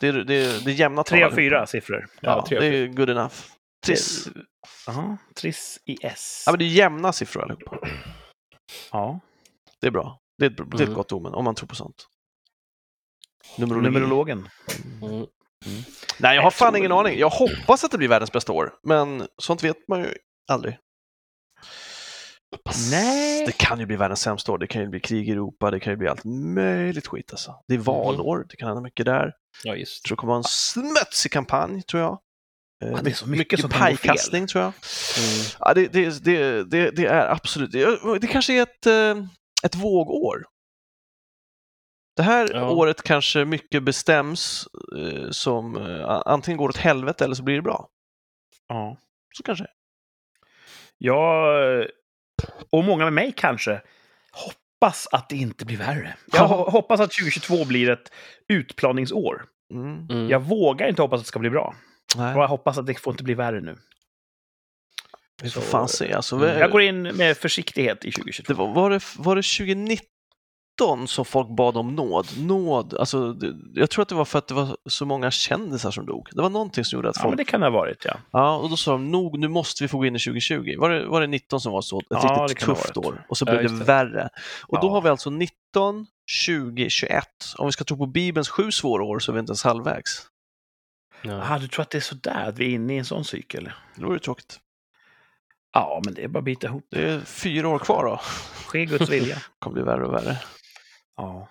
Det 0.00 0.08
är, 0.08 0.12
det 0.12 0.34
är, 0.34 0.64
det 0.64 0.70
är 0.70 0.74
jämna 0.74 1.02
Tre 1.02 1.16
allihopa. 1.22 1.36
fyra 1.36 1.66
siffror. 1.66 2.06
Ja, 2.20 2.46
Ja, 2.50 2.60
det 2.60 2.66
är 2.66 2.86
good 2.86 3.10
enough. 3.10 3.34
Triss. 3.86 4.28
Jaha, 4.86 5.16
Triss 5.36 5.78
i 5.86 5.96
S. 6.06 6.42
Ja, 6.46 6.52
men 6.52 6.58
det 6.58 6.64
är 6.64 6.68
jämna 6.68 7.12
siffror 7.12 7.42
allihopa. 7.42 7.78
Ja. 8.92 9.20
Det 9.80 9.86
är 9.86 9.90
bra. 9.90 10.18
Det 10.38 10.44
är 10.46 10.50
ett, 10.50 10.56
det 10.56 10.62
är 10.62 10.74
ett 10.74 10.80
Mm. 10.80 10.94
gott 10.94 11.12
omen, 11.12 11.34
om 11.34 11.44
man 11.44 11.54
tror 11.54 11.66
på 11.68 11.74
sånt. 11.74 12.06
Numerologi. 13.58 13.84
Numerologen. 13.90 14.48
Mm. 15.02 15.26
Nej, 16.18 16.36
jag 16.36 16.42
har 16.42 16.50
fan 16.50 16.76
ingen 16.76 16.92
aning. 16.92 17.18
Jag 17.18 17.30
hoppas 17.30 17.84
att 17.84 17.90
det 17.90 17.98
blir 17.98 18.08
världens 18.08 18.32
bästa 18.32 18.52
år, 18.52 18.72
men 18.82 19.26
sånt 19.42 19.64
vet 19.64 19.76
man 19.88 20.00
ju 20.00 20.14
aldrig. 20.52 20.78
Nej. 22.90 23.46
Det 23.46 23.52
kan 23.52 23.80
ju 23.80 23.86
bli 23.86 23.96
världens 23.96 24.20
sämsta 24.20 24.52
år. 24.52 24.58
Det 24.58 24.66
kan 24.66 24.82
ju 24.82 24.88
bli 24.88 25.00
krig 25.00 25.28
i 25.28 25.32
Europa, 25.32 25.70
det 25.70 25.80
kan 25.80 25.92
ju 25.92 25.96
bli 25.96 26.08
allt 26.08 26.24
möjligt 26.54 27.06
skit 27.06 27.30
alltså. 27.30 27.54
Det 27.68 27.74
är 27.74 27.78
valår, 27.78 28.46
det 28.48 28.56
kan 28.56 28.68
hända 28.68 28.82
mycket 28.82 29.06
där. 29.06 29.32
Ja, 29.64 29.74
just. 29.74 30.00
Jag 30.04 30.08
tror 30.08 30.16
det 30.16 30.20
kommer 30.20 30.30
vara 30.30 30.38
en 30.38 30.44
smutsig 30.44 31.32
kampanj, 31.32 31.82
tror 31.82 32.02
jag. 32.02 32.18
Eh, 32.84 32.90
Ja, 32.90 32.98
det 33.02 33.10
är 33.10 33.14
så 33.14 33.28
mycket 33.28 33.60
som 33.60 33.70
kan 33.70 33.80
gå 33.80 33.84
pajkastning, 33.84 34.46
tror 34.46 34.64
jag. 34.64 34.72
Mm. 35.18 35.44
Ja, 35.58 35.74
det, 35.74 35.86
det, 35.92 36.24
det, 36.70 36.90
det, 36.90 37.06
är 37.06 37.30
absolut... 37.30 37.72
Det, 37.72 38.18
det 38.20 38.26
kanske 38.26 38.52
är 38.52 38.62
ett, 38.62 38.86
eh, 38.86 39.24
ett 39.64 39.74
vågår. 39.74 40.44
Det 42.16 42.22
här 42.22 42.50
Ja. 42.54 42.70
året 42.70 43.02
kanske 43.02 43.44
mycket 43.44 43.82
bestäms 43.82 44.68
eh, 44.98 45.30
som 45.30 45.76
eh, 45.76 46.20
antingen 46.26 46.58
går 46.58 46.68
åt 46.68 46.76
helvete 46.76 47.24
eller 47.24 47.34
så 47.34 47.42
blir 47.42 47.54
det 47.56 47.62
bra. 47.62 47.88
Ja. 48.68 48.96
Så 49.36 49.42
kanske. 49.42 49.66
Jag, 50.98 51.86
och 52.70 52.84
många 52.84 53.04
med 53.04 53.12
mig 53.12 53.32
kanske, 53.36 53.80
hoppas 54.32 55.06
att 55.12 55.28
det 55.28 55.36
inte 55.36 55.64
blir 55.64 55.76
värre. 55.76 56.16
Jag 56.32 56.46
ho- 56.48 56.70
hoppas 56.70 57.00
att 57.00 57.10
2022 57.12 57.64
blir 57.64 57.90
ett 57.90 58.12
utplaningsår. 58.48 59.44
Mm. 59.74 60.06
Mm. 60.10 60.28
Jag 60.28 60.40
vågar 60.42 60.88
inte 60.88 61.02
hoppas 61.02 61.18
att 61.20 61.24
det 61.24 61.28
ska 61.28 61.38
bli 61.38 61.50
bra. 61.50 61.74
Nej, 62.16 62.34
Och 62.34 62.42
jag 62.42 62.48
hoppas 62.48 62.78
att 62.78 62.86
det 62.86 62.94
får 63.00 63.12
inte 63.12 63.24
bli 63.24 63.34
värre 63.34 63.60
nu. 63.60 63.76
vi 65.42 65.50
får 65.50 65.60
så- 65.60 65.66
fan 65.66 65.88
se. 65.88 66.12
Alltså, 66.12 66.36
Mm. 66.36 66.58
Jag 66.58 66.70
går 66.70 66.82
in 66.82 67.02
med 67.02 67.36
försiktighet 67.36 68.04
i 68.04 68.12
2022. 68.12 68.52
det 68.52 68.58
var, 68.58 68.74
var, 68.74 68.90
det, 68.90 69.00
var 69.18 69.36
det 69.36 69.42
2019 69.42 70.06
som 71.06 71.24
folk 71.24 71.48
bad 71.48 71.76
om 71.76 71.94
nåd? 71.94 72.26
Nåd, 72.38 72.94
alltså, 72.94 73.36
jag 73.74 73.90
tror 73.90 74.02
att 74.02 74.08
det 74.08 74.14
var 74.14 74.24
för 74.24 74.38
att 74.38 74.48
det 74.48 74.54
var 74.54 74.76
så 74.86 75.06
många 75.06 75.30
kändisar 75.30 75.90
som 75.90 76.06
dog. 76.06 76.28
Det 76.32 76.42
var 76.42 76.50
någonting 76.50 76.84
som 76.84 76.96
gjorde 76.96 77.08
att 77.08 77.16
Ja, 77.16 77.22
folk... 77.22 77.30
men 77.30 77.36
det 77.36 77.44
kan 77.44 77.60
det 77.60 77.66
ha 77.66 77.70
varit, 77.70 78.04
ja. 78.04 78.14
Ja, 78.30 78.56
och 78.56 78.70
då 78.70 78.76
sa 78.76 78.92
de 78.92 79.10
nog, 79.10 79.38
nu 79.38 79.48
måste 79.48 79.84
vi 79.84 79.88
få 79.88 79.98
gå 79.98 80.06
in 80.06 80.16
i 80.16 80.18
2020. 80.18 80.76
Var 80.78 80.90
det, 80.90 81.06
var 81.06 81.20
det 81.20 81.26
19 81.26 81.60
som 81.60 81.72
var 81.72 81.82
så? 81.82 82.00
Ett 82.00 82.06
Ja, 82.10 82.34
det 82.36 82.42
riktigt 82.52 82.66
tufft 82.66 82.96
år. 82.96 83.26
Och 83.28 83.36
så 83.38 83.44
Ja, 83.46 83.50
blev 83.52 83.62
just 83.62 83.74
det 83.74 83.78
det. 83.78 83.84
värre. 83.84 84.28
Och 84.66 84.80
då 84.80 84.86
Ja. 84.86 84.90
har 84.92 85.02
vi 85.02 85.08
alltså 85.08 85.30
19, 85.30 86.06
20, 86.26 86.90
21. 86.90 87.24
Om 87.58 87.66
vi 87.66 87.72
ska 87.72 87.84
tro 87.84 87.96
på 87.96 88.06
Bibelns 88.06 88.48
sju 88.48 88.70
svåra 88.70 89.04
år 89.04 89.18
så 89.18 89.32
är 89.32 89.34
vi 89.34 89.40
inte 89.40 89.50
ens 89.50 89.64
halvvägs. 89.64 90.26
Ja. 91.22 91.32
Aha, 91.32 91.58
du 91.58 91.68
tror 91.68 91.82
att 91.82 91.90
det 91.90 91.98
är 91.98 92.00
sådär, 92.02 92.48
att 92.48 92.58
vi 92.58 92.64
är 92.64 92.70
inne 92.74 92.94
i 92.94 92.98
en 92.98 93.04
sån 93.04 93.24
cykel? 93.24 93.70
Det 93.96 94.04
vore 94.04 94.18
tråkigt. 94.18 94.58
Ja, 95.74 96.00
men 96.04 96.14
det 96.14 96.24
är 96.24 96.28
bara 96.28 96.38
att 96.38 96.44
bita 96.44 96.66
ihop. 96.66 96.86
Det 96.90 97.10
är 97.10 97.20
fyra 97.20 97.68
år 97.68 97.78
kvar 97.78 98.04
då. 98.04 98.20
Ske 98.66 98.84
Guds 98.84 99.08
vilja. 99.10 99.34
Det 99.34 99.40
kommer 99.58 99.74
bli 99.74 99.82
värre 99.82 100.04
och 100.06 100.12
värre. 100.14 100.36
Ja. 101.16 101.48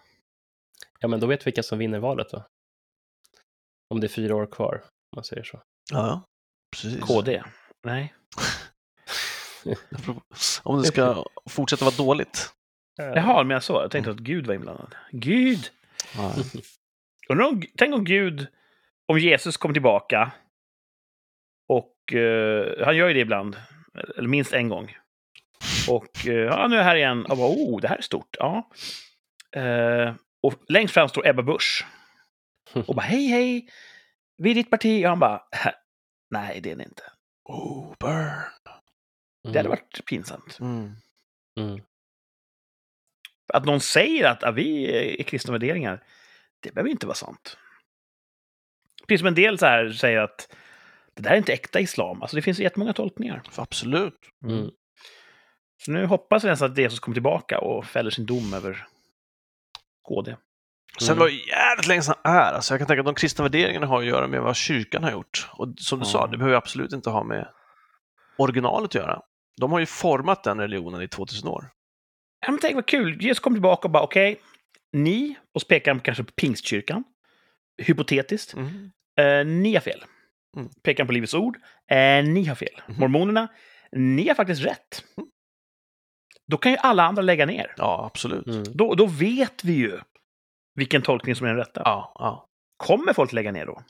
ja, 1.00 1.08
men 1.08 1.20
då 1.20 1.28
vet 1.28 1.42
vi 1.42 1.46
vilka 1.46 1.64
som 1.64 1.80
vinner 1.80 2.00
valet 2.00 2.30
då. 2.30 2.46
Om 3.90 4.00
det 4.00 4.08
är 4.08 4.10
fyra 4.10 4.36
år 4.36 4.46
kvar, 4.46 4.82
om 4.84 5.16
man 5.16 5.24
säger 5.24 5.44
så. 5.44 5.62
Ja, 5.92 6.08
ja. 6.08 6.28
Precis. 6.72 7.00
KD? 7.00 7.44
Nej. 7.84 8.14
Om 10.64 10.82
det 10.82 10.88
ska 10.88 11.26
fortsätta 11.50 11.86
vara 11.86 11.96
dåligt. 11.96 12.54
Jaha, 12.98 13.44
men 13.44 13.54
jag 13.54 13.64
så. 13.64 13.74
Jag 13.74 13.92
tänkte 13.92 14.12
att 14.12 14.18
Gud 14.18 14.48
var 14.48 14.54
inblandad. 14.54 14.96
Gud! 15.12 15.70
Ja. 16.16 16.36
Undrar 17.30 17.48
om, 17.48 17.64
tänk 17.78 17.96
om 17.96 18.04
Gud, 18.04 18.48
om 19.08 19.20
Jesus 19.20 19.58
kom 19.58 19.74
tillbaka. 19.74 20.32
Och 21.68 22.14
eh, 22.14 22.86
han 22.86 22.98
gör 22.98 23.08
ju 23.08 23.14
det 23.14 23.20
ibland. 23.20 23.58
Eller 24.18 24.28
minst 24.28 24.54
en 24.54 24.70
gång. 24.70 24.98
Och 25.90 26.28
eh, 26.28 26.34
ja, 26.34 26.68
nu 26.68 26.76
är 26.76 26.80
jag 26.80 26.86
här 26.86 26.96
igen. 26.96 27.26
Och 27.26 27.38
bara, 27.38 27.50
oh, 27.50 27.82
det 27.82 27.88
här 27.88 27.98
är 27.98 28.02
stort. 28.02 28.36
Ja. 28.40 28.70
Eh, 29.56 30.16
och 30.44 30.54
längst 30.68 30.94
fram 30.94 31.10
står 31.10 31.28
Ebba 31.28 31.44
Busch. 31.44 31.86
Och 32.88 32.96
bara, 32.96 33.02
hej, 33.02 33.28
hej. 33.28 33.68
Vi 34.38 34.52
är 34.52 34.56
ditt 34.56 34.70
parti. 34.70 35.06
Och 35.06 35.10
han 35.10 35.20
bara, 35.20 35.44
nej, 36.30 36.62
det 36.62 36.72
är 36.72 36.76
ni 36.76 36.84
inte. 36.84 37.04
Oh, 37.44 37.94
burn. 38.00 38.32
Det 39.44 39.60
hade 39.60 39.70
varit 39.70 40.06
pinsamt. 40.06 40.60
Mm. 40.60 40.96
Mm. 41.60 41.82
Att 43.54 43.66
någon 43.66 43.82
säger 43.82 44.26
att 44.26 44.44
ah, 44.44 44.52
vi 44.52 44.92
är 45.20 45.24
kristna 45.24 45.52
värderingar, 45.52 46.04
det 46.60 46.74
behöver 46.74 46.90
inte 46.90 47.06
vara 47.06 47.16
sant. 47.16 47.58
Precis 49.08 49.20
som 49.20 49.28
en 49.28 49.36
del 49.36 49.58
så 49.58 49.66
här 49.66 49.90
säger 49.90 50.18
att 50.20 50.56
det 51.14 51.22
där 51.22 51.32
är 51.32 51.38
inte 51.38 51.54
äkta 51.54 51.80
islam. 51.80 52.22
Alltså 52.22 52.36
det 52.36 52.42
finns 52.42 52.60
jättemånga 52.60 52.94
tolkningar. 52.94 53.42
Absolut. 53.56 54.20
Mm. 54.44 54.72
Så 55.86 55.92
nu 55.92 56.06
hoppas 56.06 56.44
vi 56.44 56.48
nästan 56.48 56.72
att 56.72 56.78
Jesus 56.78 57.00
kommer 57.00 57.16
tillbaka 57.16 57.60
och 57.60 57.86
fäller 57.86 58.12
sin 58.12 58.26
dom 58.26 58.54
över 58.54 58.88
KD. 60.04 60.36
Sen 61.00 61.08
Mm. 61.08 61.20
var 61.20 61.28
det 61.28 61.34
jävligt 61.34 61.88
länge 61.88 62.02
sedan 62.02 62.16
är. 62.24 62.54
Alltså 62.54 62.74
jag 62.74 62.80
kan 62.80 62.88
tänka 62.88 63.00
att 63.00 63.06
de 63.06 63.16
kristna 63.16 63.44
värderingarna 63.44 63.86
har 63.88 64.00
att 64.00 64.06
göra 64.08 64.28
med 64.28 64.42
vad 64.42 64.56
kyrkan 64.56 65.04
har 65.04 65.12
gjort. 65.12 65.48
Och 65.54 65.68
som 65.78 66.00
du 66.00 66.06
Ja. 66.06 66.10
sa, 66.12 66.28
det 66.28 66.38
behöver 66.38 66.58
absolut 66.58 66.94
inte 66.94 67.10
ha 67.10 67.24
med 67.24 67.48
originalet 68.38 68.86
att 68.90 68.96
göra. 68.96 69.22
De 69.58 69.72
har 69.72 69.80
ju 69.80 69.86
format 69.86 70.44
den 70.44 70.58
religionen 70.60 71.02
i 71.02 71.08
2000 71.08 71.50
år. 71.50 71.70
Ja, 72.46 72.52
men 72.52 72.60
tänk 72.62 72.76
vad 72.76 72.86
kul. 72.86 73.22
Jesus 73.24 73.40
kom 73.40 73.54
tillbaka 73.54 73.88
och 73.88 73.92
bara 73.92 74.04
okej, 74.04 74.42
ni, 74.94 75.36
och 75.54 75.62
så 75.62 75.68
pekar 75.68 75.92
han 75.92 76.00
kanske 76.02 76.24
på 76.24 76.32
pingstkyrkan, 76.32 77.04
hypotetiskt, 77.78 78.54
Mm. 78.54 78.92
eh, 79.20 79.46
ni 79.46 79.74
har 79.74 79.82
fel. 79.82 80.04
Mm. 80.58 80.70
Pekar 80.84 81.04
han 81.04 81.08
på 81.08 81.14
Livets 81.14 81.34
Ord, 81.34 81.58
eh, 81.92 81.98
ni 82.26 82.46
har 82.46 82.56
fel. 82.56 82.82
Mhm. 82.88 83.00
Mormonerna, 83.00 83.48
ni 83.92 84.28
har 84.28 84.36
faktiskt 84.36 84.66
rätt. 84.66 85.04
Då 86.52 86.58
kan 86.58 86.72
ju 86.72 86.78
alla 86.78 87.04
andra 87.04 87.22
lägga 87.22 87.46
ner. 87.46 87.74
Ja, 87.78 88.06
absolut. 88.14 88.48
Mm. 88.48 88.64
Då, 88.74 88.96
då 88.96 89.06
vet 89.06 89.64
vi 89.64 89.74
ju 89.74 90.00
vilken 90.76 91.02
tolkning 91.02 91.36
som 91.36 91.46
är 91.46 91.50
den 91.50 91.58
rätta. 91.58 91.82
Ja, 91.86 92.12
ja. 92.20 92.48
Kommer 92.78 93.14
folk 93.14 93.34
lägga 93.34 93.52
ner 93.52 93.66
då? 93.66 93.82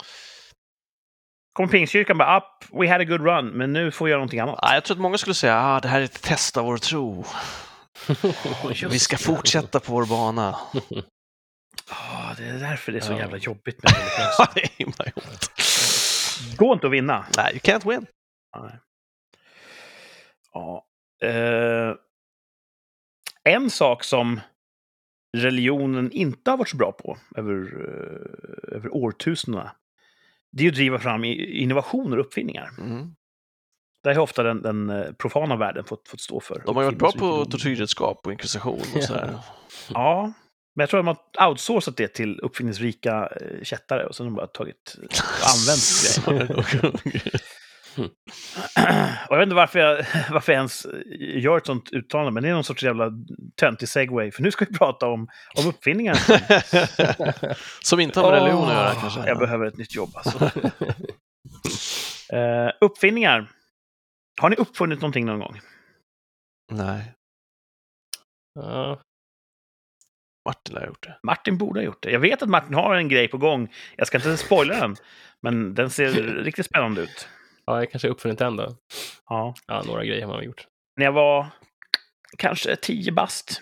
Kommer 1.54 1.70
pingstkyrkan 1.70 2.18
bara 2.18 2.38
up, 2.38 2.44
we 2.80 2.90
had 2.92 3.02
a 3.02 3.04
good 3.04 3.22
run, 3.22 3.48
men 3.48 3.74
nu 3.74 3.92
får 3.92 4.06
vi 4.06 4.12
göra 4.12 4.20
någonting 4.20 4.40
annat? 4.40 4.60
Ja, 4.62 4.74
jag 4.74 4.84
tror 4.84 4.96
att 4.98 5.02
många 5.02 5.18
skulle 5.18 5.34
säga 5.34 5.58
att 5.58 5.78
ah, 5.78 5.80
det 5.80 5.88
här 5.88 6.00
är 6.00 6.06
ett 6.06 6.22
test 6.22 6.58
av 6.58 6.66
vår 6.66 6.78
tro. 6.78 7.26
Vi 8.90 9.00
ska 9.00 9.16
det. 9.16 9.24
fortsätta 9.24 9.80
på 9.80 9.94
vår 9.94 10.06
bana. 10.06 10.56
Ah, 11.90 12.34
det 12.38 12.44
är 12.44 12.54
därför 12.60 12.92
det 12.92 12.98
är 12.98 13.02
så 13.02 13.12
Ja. 13.14 13.18
jävla 13.18 13.38
jobbigt 13.38 13.84
med 13.84 13.92
religiösa. 13.92 14.50
Det 14.56 14.64
är 14.64 14.70
himla 14.78 15.06
jobbigt. 15.16 15.52
Går 16.58 16.74
inte 16.74 16.88
att 16.88 16.94
vinna. 16.94 17.26
Nej, 17.38 17.52
you 17.52 17.60
can't 17.60 17.90
win. 17.90 18.06
Nej. 18.60 18.80
Ja. 20.54 20.86
Eh, 21.28 21.94
en 23.44 23.70
sak 23.70 24.04
som 24.04 24.40
religionen 25.38 26.12
inte 26.12 26.52
har 26.52 26.58
varit 26.58 26.70
så 26.70 26.78
bra 26.78 26.92
på 26.92 27.18
över, 27.36 27.54
eh, 27.54 28.76
över 28.76 28.96
årtusendena, 28.96 29.72
det 30.52 30.64
är 30.64 30.68
att 30.68 30.76
driva 30.76 31.00
fram 31.00 31.24
innovationer 31.24 32.18
och 32.18 32.26
uppfinningar. 32.26 32.70
Mm. 32.78 33.16
Där 34.04 34.16
har 34.16 34.22
ofta 34.22 34.44
den, 34.44 34.62
den 34.62 34.90
eh, 34.90 35.12
profana 35.12 35.56
världen 35.56 35.84
fått, 35.84 36.08
fått 36.08 36.22
stå 36.22 36.40
för. 36.40 36.64
De 36.66 36.76
har 36.76 36.84
varit 36.84 36.98
bra 36.98 37.12
på 37.12 37.46
tortyrredskap 37.46 38.26
och 38.26 38.32
inkvisition 38.32 38.82
och 38.96 39.04
sådär. 39.04 39.38
Ja, 39.94 40.34
men 40.76 40.84
jag 40.84 40.90
tror 40.90 41.00
att 41.00 41.06
de 41.06 41.40
har 41.40 41.50
outsourcat 41.50 41.98
det 41.98 42.08
till 42.08 42.40
uppfinningsrika 42.40 43.30
eh, 43.42 43.64
kättare 43.64 44.06
och 44.06 44.16
sen 44.16 44.26
har 44.26 44.32
de 44.32 44.36
bara 44.36 44.48
tagit 44.48 44.98
och 44.98 45.04
använt 45.54 45.82
grejerna. 47.96 49.18
Och 49.30 49.36
jag 49.36 49.38
vet 49.38 49.44
inte 49.46 49.56
varför 49.56 49.80
jag, 49.80 49.98
varför 50.32 50.52
jag 50.52 50.58
ens 50.58 50.88
gör 51.20 51.58
ett 51.58 51.66
sånt 51.66 51.92
uttalande, 51.94 52.32
men 52.32 52.44
det 52.44 52.50
är 52.50 52.54
någon 52.54 52.64
sorts 52.64 52.84
jävla 52.84 53.12
töntig 53.56 53.90
segway. 53.90 54.32
För 54.32 54.44
nu 54.44 54.52
ska 54.52 54.66
vi 54.66 54.78
prata 54.78 55.08
om, 55.08 55.28
om 55.58 55.68
uppfinningar. 55.68 56.16
Som 57.84 58.00
inte 58.00 58.20
har 58.20 58.32
med 58.32 58.42
religion 58.42 58.68
att 58.68 58.74
göra 58.74 58.96
kanske. 58.96 59.28
Jag 59.28 59.40
behöver 59.40 59.66
ett 59.66 59.78
nytt 59.78 59.96
jobb 59.96 60.10
alltså. 60.16 60.52
Eh, 62.34 62.72
uppfinningar. 62.82 63.52
Har 64.42 64.50
ni 64.50 64.56
uppfunnit 64.56 65.02
någonting 65.02 65.26
någon 65.26 65.40
gång? 65.40 65.60
Nej, 66.72 67.14
Ja, 68.54 69.02
Martin 70.46 70.76
har 70.76 70.86
gjort 70.86 71.04
det. 71.04 71.20
Martin 71.24 71.58
borde 71.58 71.80
ha 71.80 71.86
gjort 71.86 72.04
det. 72.04 72.12
Jag 72.12 72.20
vet 72.20 72.42
att 72.42 72.50
Martin 72.50 72.74
har 72.74 72.96
en 72.96 73.10
grej 73.10 73.28
på 73.28 73.38
gång. 73.38 73.74
Jag 73.96 74.08
ska 74.08 74.18
inte 74.18 74.38
spoila 74.38 74.76
den, 74.80 74.96
men 75.42 75.76
den 75.76 75.90
ser 75.90 76.12
riktigt 76.44 76.66
spännande 76.66 77.02
ut. 77.02 77.28
Ja, 77.66 77.80
jag 77.80 77.92
kanske 77.92 78.08
har 78.08 78.14
uppfunnit 78.14 78.40
den 78.40 78.56
då. 78.56 78.76
Ja. 79.30 79.56
Ja, 79.68 79.84
några 79.88 80.06
grejer 80.06 80.26
har 80.26 80.34
man 80.34 80.44
gjort. 80.44 80.68
När 80.96 81.06
jag 81.06 81.12
var 81.12 81.48
kanske 82.38 82.76
10 82.76 83.12
bast, 83.12 83.62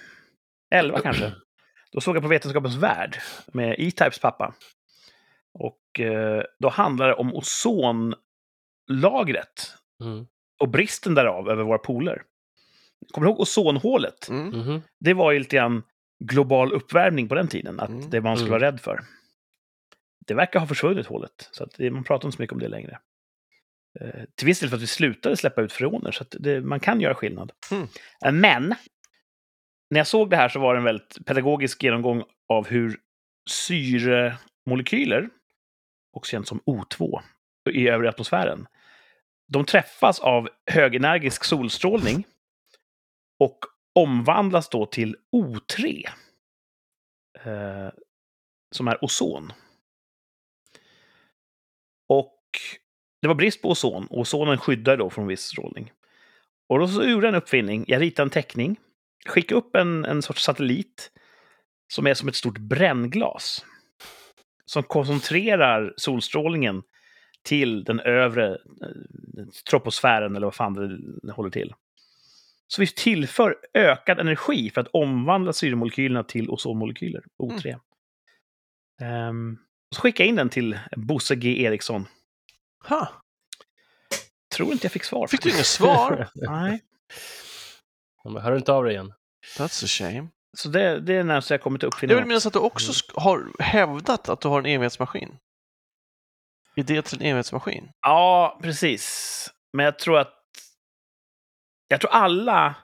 11 0.71 0.99
kanske, 1.03 1.33
då 1.91 2.01
såg 2.01 2.15
jag 2.15 2.23
på 2.23 2.29
Vetenskapens 2.29 2.75
Värld 2.75 3.17
med 3.53 3.75
E-Types 3.79 4.19
pappa. 4.19 4.53
Och 5.53 5.99
eh, 5.99 6.43
då 6.59 6.69
handlade 6.69 7.11
det 7.11 7.15
om 7.15 7.33
ozonlagret 7.35 8.15
Mm. 10.01 10.27
och 10.59 10.69
bristen 10.69 11.13
därav 11.15 11.49
över 11.49 11.63
våra 11.63 11.77
poler. 11.77 12.23
Kommer 13.11 13.25
du 13.27 13.31
ihåg 13.31 13.39
ozonhålet? 13.39 14.29
Mm. 14.29 14.47
Mhm. 14.59 14.81
Det 14.99 15.13
var 15.13 15.31
ju 15.31 15.39
lite 15.39 15.55
grann 15.55 15.83
global 16.23 16.71
uppvärmning 16.73 17.27
på 17.27 17.35
den 17.35 17.47
tiden, 17.47 17.79
att 17.79 17.89
Mm. 17.89 18.09
det 18.09 18.21
man 18.21 18.37
skulle 18.37 18.49
Mm. 18.49 18.59
vara 18.61 18.71
rädd 18.71 18.81
för. 18.81 18.99
Det 20.27 20.33
verkar 20.33 20.59
ha 20.59 20.67
försvunnit 20.67 21.07
hålet, 21.07 21.49
så 21.51 21.63
att 21.63 21.69
det, 21.77 21.91
man 21.91 22.03
pratar 22.03 22.27
inte 22.27 22.35
så 22.37 22.41
mycket 22.41 22.53
om 22.53 22.59
det 22.59 22.67
längre. 22.67 22.99
Eh, 24.01 24.23
till 24.35 24.45
viss 24.45 24.59
del 24.59 24.69
för 24.69 24.75
att 24.75 24.81
vi 24.81 24.87
slutade 24.87 25.37
släppa 25.37 25.61
ut 25.61 25.73
freoner, 25.73 26.11
så 26.11 26.25
det, 26.31 26.61
man 26.61 26.79
kan 26.79 27.01
göra 27.01 27.15
skillnad. 27.15 27.51
Mm. 27.71 27.87
Men, 28.41 28.75
när 29.89 29.99
jag 29.99 30.07
såg 30.07 30.29
det 30.29 30.35
här 30.35 30.49
så 30.49 30.59
var 30.59 30.73
det 30.73 30.79
en 30.79 30.83
väldigt 30.83 31.25
pedagogisk 31.25 31.83
genomgång 31.83 32.23
av 32.49 32.67
hur 32.67 32.99
syremolekyler, 33.49 35.29
också 36.13 36.31
känt 36.31 36.47
som 36.47 36.59
O2, 36.59 37.21
i 37.71 37.89
övre 37.89 38.09
atmosfären, 38.09 38.67
de 39.47 39.65
träffas 39.65 40.19
av 40.19 40.49
högenergisk 40.71 41.43
solstrålning 41.43 42.23
och 43.39 43.59
omvandlas 43.95 44.69
då 44.69 44.85
till 44.85 45.15
O3, 45.35 46.09
eh, 47.43 47.89
som 48.71 48.87
är 48.87 49.05
ozon. 49.05 49.53
Och 52.07 52.39
det 53.21 53.27
var 53.27 53.35
brist 53.35 53.61
på 53.61 53.69
ozon, 53.69 54.07
och 54.09 54.19
ozonen 54.19 54.57
skyddar 54.57 54.97
då 54.97 55.09
från 55.09 55.27
viss 55.27 55.41
strålning. 55.41 55.91
Och 56.69 56.79
då 56.79 56.87
så 56.87 57.03
gjorde 57.03 57.27
jag 57.27 57.33
en 57.33 57.41
uppfinning, 57.41 57.85
jag 57.87 58.01
ritade 58.01 58.25
en 58.25 58.29
teckning, 58.29 58.75
skickade 59.25 59.59
upp 59.59 59.75
en, 59.75 60.05
en 60.05 60.21
sorts 60.21 60.43
satellit 60.43 61.11
som 61.93 62.07
är 62.07 62.13
som 62.13 62.29
ett 62.29 62.35
stort 62.35 62.57
brännglas. 62.57 63.65
Som 64.65 64.83
koncentrerar 64.83 65.93
solstrålningen 65.97 66.83
till 67.43 67.83
den 67.83 67.99
övre 67.99 68.49
eh, 68.51 69.45
troposfären, 69.69 70.35
eller 70.35 70.47
vad 70.47 70.55
fan 70.55 70.73
det, 71.23 71.31
håller 71.31 71.49
till. 71.49 71.73
Så 72.67 72.81
vi 72.81 72.87
tillför 72.87 73.55
ökad 73.73 74.19
energi 74.19 74.69
för 74.69 74.81
att 74.81 74.87
omvandla 74.87 75.53
syremolekylerna 75.53 76.23
till 76.23 76.49
ozonmolekyler, 76.49 77.23
O3. 77.37 77.79
Ehm, 79.01 79.57
och 79.89 79.95
så 79.95 80.01
skickade 80.01 80.23
jag 80.23 80.29
in 80.29 80.35
den 80.35 80.49
till 80.49 80.79
Bosse 80.95 81.35
G. 81.35 81.63
Eriksson. 81.63 82.05
Ha, 82.87 83.07
Tror 84.55 84.71
inte 84.71 84.85
jag 84.85 84.91
fick 84.91 85.03
svar. 85.03 85.27
fick 85.27 85.41
du 85.43 85.49
inget 85.49 85.65
svar? 85.65 86.29
Nej. 86.35 86.81
Men 88.23 88.41
hör 88.41 88.55
inte 88.57 88.73
av 88.73 88.83
dig 88.83 88.93
igen. 88.93 89.13
That's 89.57 89.83
a 89.85 89.87
shame. 89.87 90.27
Så 90.57 90.69
det, 90.69 90.99
det 90.99 91.13
är 91.15 91.23
närmast 91.23 91.49
jag 91.49 91.61
kommit 91.61 91.83
att 91.83 91.87
uppfinna 91.93 92.13
Jag 92.13 92.17
vill 92.17 92.27
minnas 92.27 92.45
att 92.45 92.53
du 92.53 92.59
också 92.59 92.91
sk- 92.91 93.19
har 93.21 93.61
hävdat 93.63 94.29
att 94.29 94.41
du 94.41 94.47
har 94.47 94.59
en 94.59 94.65
evighetsmaskin. 94.65 95.37
Idé 96.75 97.01
till 97.01 97.21
en 97.21 97.25
evighetsmaskin. 97.27 97.89
Ja, 98.01 98.59
precis. 98.63 99.47
Men 99.73 99.85
jag 99.85 99.99
tror 99.99 100.19
att... 100.19 100.33
Jag 101.87 102.01
tror 102.01 102.11
alla 102.11 102.75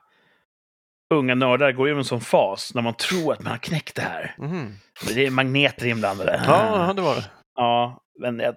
unga 1.14 1.36
nördar 1.36 1.72
går 1.72 1.88
igenom 1.88 2.00
en 2.00 2.06
sån 2.06 2.22
fas 2.22 2.74
när 2.74 2.82
man 2.82 2.94
tror 2.94 3.34
att 3.34 3.40
man 3.40 3.52
har 3.52 3.58
knäckt 3.58 3.96
det 3.96 4.02
här. 4.02 4.36
Mhm. 4.38 4.76
Det 5.16 5.26
är 5.26 5.32
magneter 5.32 5.86
inblandade. 5.86 6.44
Ja, 6.48 6.94
det 6.94 7.02
var 7.02 7.16
det. 7.16 7.32
Ja, 7.56 8.04
men 8.20 8.40
jag, 8.40 8.56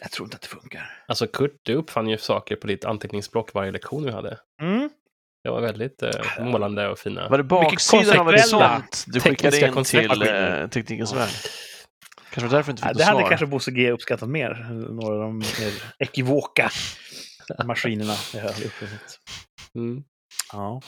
jag 0.00 0.10
tror 0.10 0.26
inte 0.26 0.34
att 0.36 0.42
det 0.42 0.48
funkar. 0.48 1.04
Alltså 1.08 1.26
Kurt, 1.26 1.60
du 1.62 1.74
uppfann 1.74 2.08
ju 2.08 2.18
saker 2.18 2.56
på 2.56 2.66
ditt 2.66 2.84
anteckningsblock 2.84 3.54
varje 3.54 3.70
lektion 3.72 4.04
vi 4.04 4.10
hade. 4.12 4.38
Mm. 4.62 4.90
Det 5.44 5.50
var 5.50 5.60
väldigt 5.60 6.02
eh, 6.02 6.10
målande 6.40 6.88
och 6.88 6.98
fina. 6.98 7.28
Var 7.28 7.38
det 7.38 7.44
baksidan 7.44 8.18
av 8.18 8.34
ett 8.34 8.48
sånt 8.48 9.04
du 9.06 9.20
skickade 9.20 9.56
tekniska 9.56 10.02
in 10.02 10.08
till 10.10 10.22
eh, 10.22 10.68
Teknikens 10.68 11.14
Värld? 11.14 11.28
Kanske 12.30 12.48
var 12.48 12.56
därför 12.56 12.72
inte 12.72 12.82
Ja, 12.82 12.88
fick 12.88 12.96
det 12.98 13.04
något 13.04 13.08
hade 13.08 13.20
svar. 13.20 13.28
kanske 13.28 13.46
Bosse 13.46 13.70
G 13.70 13.90
uppskattat 13.90 14.28
mer. 14.28 14.68
Några 14.92 15.14
av 15.14 15.20
de 15.20 15.38
mer 15.38 15.72
ekivoka 15.98 16.70
maskinerna 17.64 18.14
jag 18.34 18.42
har 18.42 18.48
uppfunnit. 18.48 19.18
Mm. 19.74 20.02
Ja. 20.52 20.80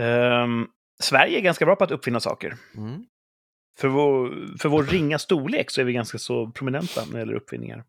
Ehm, 0.00 0.66
Sverige 1.02 1.38
är 1.38 1.42
ganska 1.42 1.64
bra 1.64 1.76
på 1.76 1.84
att 1.84 1.90
uppfinna 1.90 2.20
saker. 2.20 2.56
Mm. 2.76 3.04
För 3.80 3.88
vår, 3.88 4.46
för 4.58 4.68
vår 4.68 4.84
ringa 4.84 5.18
storlek 5.18 5.70
så 5.70 5.80
är 5.80 5.84
vi 5.84 5.92
ganska 5.92 6.18
så 6.18 6.50
prominenta 6.50 7.04
när 7.04 7.12
det 7.12 7.18
gäller 7.18 7.34
uppfinningar. 7.34 7.84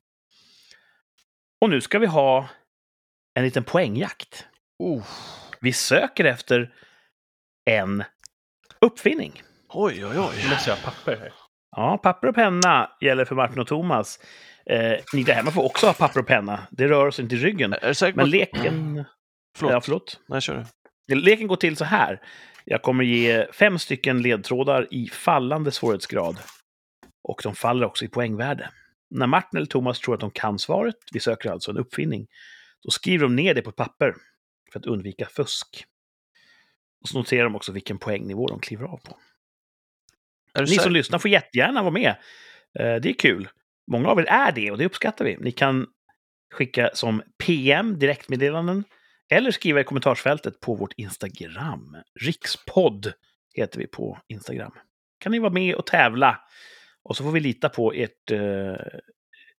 Och 1.61 1.69
nu 1.69 1.81
ska 1.81 1.99
vi 1.99 2.05
ha 2.07 2.49
en 3.33 3.43
liten 3.43 3.63
poängjakt. 3.63 4.45
Oh. 4.79 5.03
Vi 5.61 5.73
söker 5.73 6.25
efter 6.25 6.73
en 7.65 8.03
uppfinning. 8.81 9.41
Oj, 9.69 10.05
oj, 10.05 10.13
Nu 10.13 10.19
oj. 10.19 10.49
måste 10.49 10.69
jag 10.69 10.77
ha 10.77 10.83
papper 10.91 11.17
här. 11.17 11.33
Ja, 11.75 11.97
papper 11.97 12.27
och 12.27 12.35
penna 12.35 12.91
gäller 13.01 13.25
för 13.25 13.35
Martin 13.35 13.59
och 13.59 13.67
Thomas. 13.67 14.19
Eh, 14.65 14.97
ni 15.13 15.23
där 15.23 15.33
hemma 15.33 15.51
får 15.51 15.63
också 15.63 15.85
ha 15.85 15.93
papper 15.93 16.19
och 16.19 16.27
penna. 16.27 16.67
Det 16.71 16.87
rör 16.87 17.07
oss 17.07 17.19
inte 17.19 17.35
i 17.35 17.37
ryggen. 17.37 17.73
Är 17.73 17.87
du 17.87 17.93
säker 17.93 18.13
på 18.13 18.17
Men 18.17 18.29
leken... 18.29 19.05
Förlåt. 19.57 19.73
Ja, 19.73 19.81
förlåt. 19.81 20.19
Nej, 20.27 20.41
kör 20.41 20.65
du. 21.07 21.15
Leken 21.15 21.47
går 21.47 21.55
till 21.55 21.77
så 21.77 21.85
här. 21.85 22.21
Jag 22.65 22.81
kommer 22.81 23.03
ge 23.03 23.47
fem 23.51 23.79
stycken 23.79 24.21
ledtrådar 24.21 24.87
i 24.91 25.07
fallande 25.07 25.71
svårighetsgrad. 25.71 26.39
Och 27.23 27.39
de 27.43 27.55
faller 27.55 27.85
också 27.85 28.05
i 28.05 28.07
poängvärde. 28.07 28.69
När 29.09 29.27
Martin 29.27 29.57
eller 29.57 29.67
Thomas 29.67 29.99
tror 29.99 30.13
att 30.13 30.19
de 30.19 30.31
kan 30.31 30.59
svaret, 30.59 30.95
vi 31.11 31.19
söker 31.19 31.51
alltså 31.51 31.71
en 31.71 31.77
uppfinning, 31.77 32.27
då 32.83 32.91
skriver 32.91 33.23
de 33.23 33.35
ner 33.35 33.53
det 33.53 33.61
på 33.61 33.69
ett 33.69 33.75
papper 33.75 34.15
för 34.71 34.79
att 34.79 34.85
undvika 34.85 35.25
fusk. 35.25 35.85
Och 37.01 37.09
så 37.09 37.17
noterar 37.17 37.43
de 37.43 37.55
också 37.55 37.71
vilken 37.71 37.97
poängnivå 37.97 38.47
de 38.47 38.59
kliver 38.59 38.85
av 38.85 38.97
på. 38.97 39.17
Ni 40.59 40.67
som 40.67 40.91
lyssnar 40.91 41.19
får 41.19 41.31
jättegärna 41.31 41.81
vara 41.81 41.91
med. 41.91 42.15
Eh, 42.79 42.95
Det 42.95 43.09
är 43.09 43.13
kul. 43.13 43.49
Många 43.91 44.09
av 44.09 44.19
er 44.19 44.25
är 44.25 44.51
det 44.51 44.71
och 44.71 44.77
det 44.77 44.85
uppskattar 44.85 45.25
vi. 45.25 45.37
Ni 45.39 45.51
kan 45.51 45.87
skicka 46.53 46.89
som 46.93 47.21
PM, 47.37 47.99
direktmeddelanden, 47.99 48.83
eller 49.31 49.51
skriva 49.51 49.81
i 49.81 49.83
kommentarsfältet 49.83 50.59
på 50.59 50.75
vårt 50.75 50.93
Instagram. 50.97 51.97
Rikspodd 52.19 53.13
heter 53.53 53.79
vi 53.79 53.87
på 53.87 54.19
Instagram. 54.27 54.71
kan 55.17 55.31
ni 55.31 55.39
vara 55.39 55.53
med 55.53 55.75
och 55.75 55.85
tävla. 55.85 56.39
Och 57.03 57.17
så 57.17 57.23
får 57.23 57.31
vi 57.31 57.39
lita 57.39 57.69
på 57.69 57.93
ert, 57.93 58.31
eh, 58.31 58.75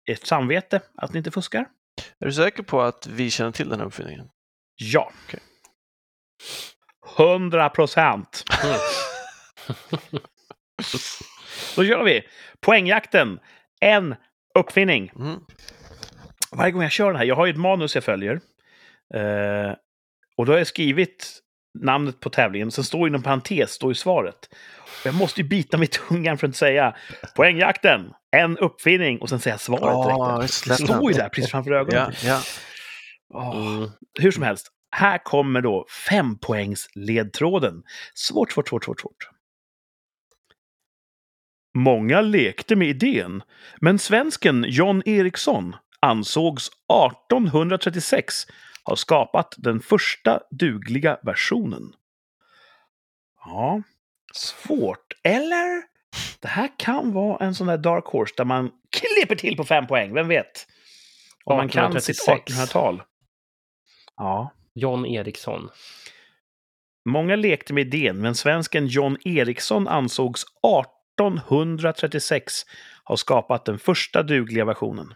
ert 0.07 0.27
samvete, 0.27 0.81
att 0.95 1.13
ni 1.13 1.19
inte 1.19 1.31
fuskar. 1.31 1.67
Är 2.19 2.27
du 2.27 2.33
säker 2.33 2.63
på 2.63 2.81
att 2.81 3.07
vi 3.07 3.31
känner 3.31 3.53
till 3.53 3.69
den 3.69 3.81
här 3.81 3.87
uppfinningen? 3.87 4.29
Ja. 4.77 5.13
100 7.19 7.69
procent. 7.69 8.45
Då 11.77 11.85
gör 11.85 12.05
vi 12.05 12.23
poängjakten. 12.61 13.41
En 13.81 14.15
uppfinning. 14.55 15.13
Mm. 15.17 15.41
Varje 16.51 16.73
gång 16.73 16.83
jag 16.83 16.93
kör 16.93 17.07
den 17.07 17.17
här, 17.17 17.25
jag 17.25 17.37
har 17.37 17.47
ju 17.47 17.53
ett 17.53 17.59
manus 17.59 17.95
jag 17.95 18.05
följer. 18.05 18.41
Eh, 19.15 19.75
och 20.37 20.47
då 20.47 20.53
har 20.53 20.59
jag 20.59 20.67
skrivit 20.67 21.39
namnet 21.79 22.21
på 22.21 22.31
tävlingen, 22.31 22.71
sen 22.71 22.85
står 22.85 23.09
inom 23.09 23.23
parentes, 23.23 23.71
står 23.71 23.91
ju 23.91 23.95
svaret. 23.95 24.49
Och 24.81 25.07
jag 25.07 25.15
måste 25.15 25.41
ju 25.41 25.49
bita 25.49 25.79
mig 25.79 25.85
i 25.85 25.91
tungan 26.09 26.39
för 26.39 26.49
att 26.49 26.57
säga 26.57 26.97
poängjakten, 27.37 28.13
en 28.37 28.59
uppfinning, 28.59 29.19
och 29.21 29.29
sen 29.29 29.41
säga 29.41 29.59
svaret 29.59 29.83
Ja, 29.83 30.37
direkt. 30.37 30.69
det 30.69 30.75
står 30.75 31.13
ju 31.13 31.19
där 31.19 31.29
precis 31.29 31.51
framför 31.51 31.73
ögonen. 31.73 32.13
Ja, 32.25 32.29
ja. 32.29 32.41
Åh. 33.35 33.77
Mm. 33.77 33.91
Hur 34.21 34.31
som 34.31 34.43
helst, 34.43 34.69
här 34.97 35.19
kommer 35.19 35.61
då 35.61 35.87
fempoängsledtråden. 36.09 37.83
Svårt, 38.15 38.53
svårt, 38.53 38.69
svårt, 38.69 38.85
svårt, 38.85 39.01
svårt. 39.01 39.29
Många 41.75 42.21
lekte 42.21 42.77
med 42.77 42.89
idén, 42.89 43.43
men 43.81 43.99
svensken 43.99 44.65
John 44.69 45.03
Eriksson 45.07 45.77
ansågs 46.01 46.69
1836 46.69 48.35
har 48.83 48.97
skapat 48.97 49.55
den 49.59 49.81
första 49.81 50.41
dugliga 50.51 51.19
versionen? 51.23 51.93
Ja, 53.45 53.83
svårt. 54.33 55.13
Eller? 55.25 55.83
Det 56.41 56.49
här 56.49 56.71
kan 56.79 57.13
vara 57.13 57.45
en 57.45 57.55
sån 57.55 57.67
där 57.67 57.79
dark 57.79 58.05
horse 58.05 58.35
där 58.37 58.45
man 58.45 58.71
klipper 58.91 59.37
till 59.37 59.57
på 59.57 59.65
fem 59.65 59.87
poäng, 59.87 60.15
vem 60.15 60.29
vet? 60.29 60.67
Om 61.45 61.57
man 61.57 61.69
kan 61.69 62.01
sitt 62.01 62.17
1836. 62.17 62.61
1800-tal. 62.61 63.03
Ja. 64.17 64.53
John 64.75 65.07
Eriksson. 65.07 65.71
Många 67.05 67.37
lekte 67.37 67.73
med 67.73 67.95
idén, 67.95 68.21
men 68.21 68.35
svensken 68.35 68.87
John 68.87 69.17
Eriksson 69.25 69.89
ansågs 69.89 70.45
1836 70.45 72.63
ha 73.05 73.17
skapat 73.17 73.65
den 73.65 73.79
första 73.79 74.23
dugliga 74.23 74.65
versionen. 74.65 75.15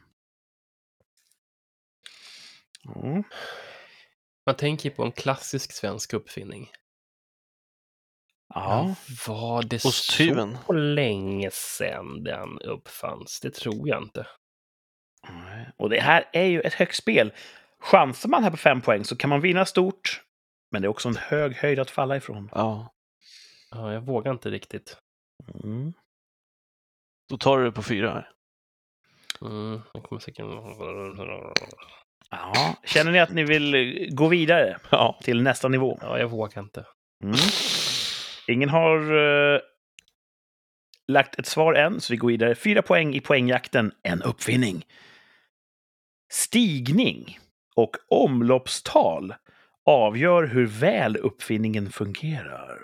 Mm. 2.96 3.24
Man 4.46 4.56
tänker 4.56 4.88
ju 4.88 4.96
på 4.96 5.04
en 5.04 5.12
klassisk 5.12 5.72
svensk 5.72 6.12
uppfinning. 6.12 6.70
Ja. 8.54 8.82
Men 8.82 8.94
var 9.26 9.62
det 9.62 9.84
Osthyveln. 9.84 10.58
så 10.66 10.72
länge 10.72 11.50
sedan 11.50 12.24
den 12.24 12.58
uppfanns? 12.60 13.40
Det 13.40 13.54
tror 13.54 13.88
jag 13.88 14.02
inte. 14.02 14.26
Nej. 15.28 15.70
Och 15.76 15.90
det 15.90 16.00
här 16.00 16.28
är 16.32 16.44
ju 16.44 16.60
ett 16.60 16.74
högt 16.74 16.96
spel. 16.96 17.32
Chansar 17.78 18.28
man 18.28 18.42
här 18.42 18.50
på 18.50 18.56
fem 18.56 18.80
poäng 18.80 19.04
så 19.04 19.16
kan 19.16 19.30
man 19.30 19.40
vinna 19.40 19.64
stort, 19.64 20.22
men 20.70 20.82
det 20.82 20.86
är 20.86 20.90
också 20.90 21.08
en 21.08 21.16
hög 21.16 21.54
höjd 21.54 21.78
att 21.78 21.90
falla 21.90 22.16
ifrån. 22.16 22.50
Ja. 22.54 22.92
Ja, 23.70 23.92
jag 23.92 24.00
vågar 24.00 24.32
inte 24.32 24.50
riktigt. 24.50 24.96
Mm. 25.64 25.92
Då 27.28 27.38
tar 27.38 27.58
du 27.58 27.64
det 27.64 27.72
på 27.72 27.82
fyra 27.82 28.12
här. 28.12 28.30
Mm, 29.40 29.80
jag 29.94 30.02
kommer 30.02 30.20
säkert... 30.20 30.44
Ja. 32.30 32.74
Känner 32.84 33.12
ni 33.12 33.20
att 33.20 33.32
ni 33.32 33.44
vill 33.44 33.74
eh, 33.74 34.08
gå 34.14 34.28
vidare 34.28 34.78
Ja. 34.90 35.18
till 35.22 35.42
nästa 35.42 35.68
nivå? 35.68 35.98
Ja, 36.02 36.18
jag 36.18 36.28
vågar 36.28 36.62
inte. 36.62 36.84
Mm. 37.24 37.36
Ingen 38.48 38.68
har 38.68 38.96
eh, 39.54 39.60
lagt 41.08 41.38
ett 41.38 41.46
svar 41.46 41.74
än, 41.74 42.00
så 42.00 42.12
vi 42.12 42.16
går 42.16 42.28
vidare. 42.28 42.54
Fyra 42.54 42.82
poäng 42.82 43.14
i 43.14 43.20
poängjakten, 43.20 43.92
en 44.02 44.22
uppfinning. 44.22 44.84
Stigning 46.32 47.38
och 47.76 47.96
omloppstal 48.08 49.34
avgör 49.84 50.44
hur 50.46 50.66
väl 50.66 51.16
uppfinningen 51.16 51.90
fungerar. 51.90 52.78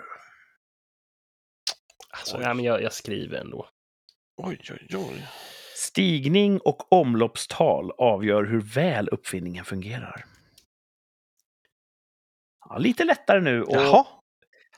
Alltså, 2.09 2.37
nej, 2.37 2.53
men 2.53 2.65
jag, 2.65 2.81
jag 2.81 2.93
skriver 2.93 3.37
ändå. 3.39 3.67
Oj, 4.37 4.59
oj, 4.71 4.87
oj. 4.97 5.27
Stigning 5.87 6.59
och 6.59 6.93
omloppstal 6.93 7.91
avgör 7.97 8.43
hur 8.43 8.61
väl 8.61 9.09
uppfinningen 9.09 9.65
fungerar. 9.65 10.25
Ja, 12.69 12.77
lite 12.77 13.03
lättare 13.03 13.39
nu. 13.41 13.63
Och, 13.63 13.75
Jaha. 13.75 14.05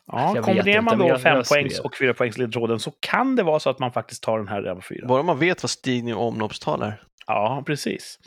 Ja, 0.07 0.41
kombinerar 0.43 0.81
man 0.81 0.97
då 0.97 1.07
jag- 1.07 1.21
fem 1.21 1.35
jag 1.37 1.47
poängs 1.47 1.73
skrev. 1.73 1.85
och 1.85 1.97
fyra 1.97 2.13
poängs 2.13 2.37
ledtråden 2.37 2.79
så 2.79 2.91
kan 2.99 3.35
det 3.35 3.43
vara 3.43 3.59
så 3.59 3.69
att 3.69 3.79
man 3.79 3.91
faktiskt 3.91 4.23
tar 4.23 4.37
den 4.37 4.47
här 4.47 4.61
redan 4.61 4.75
på 4.75 4.81
fyra. 4.89 5.07
Bara 5.07 5.23
man 5.23 5.39
vet 5.39 5.63
vad 5.63 5.69
stigning 5.69 6.15
och 6.15 6.27
omloppstal 6.27 6.81
är. 6.81 7.03
Ja, 7.27 7.63
precis. 7.65 8.19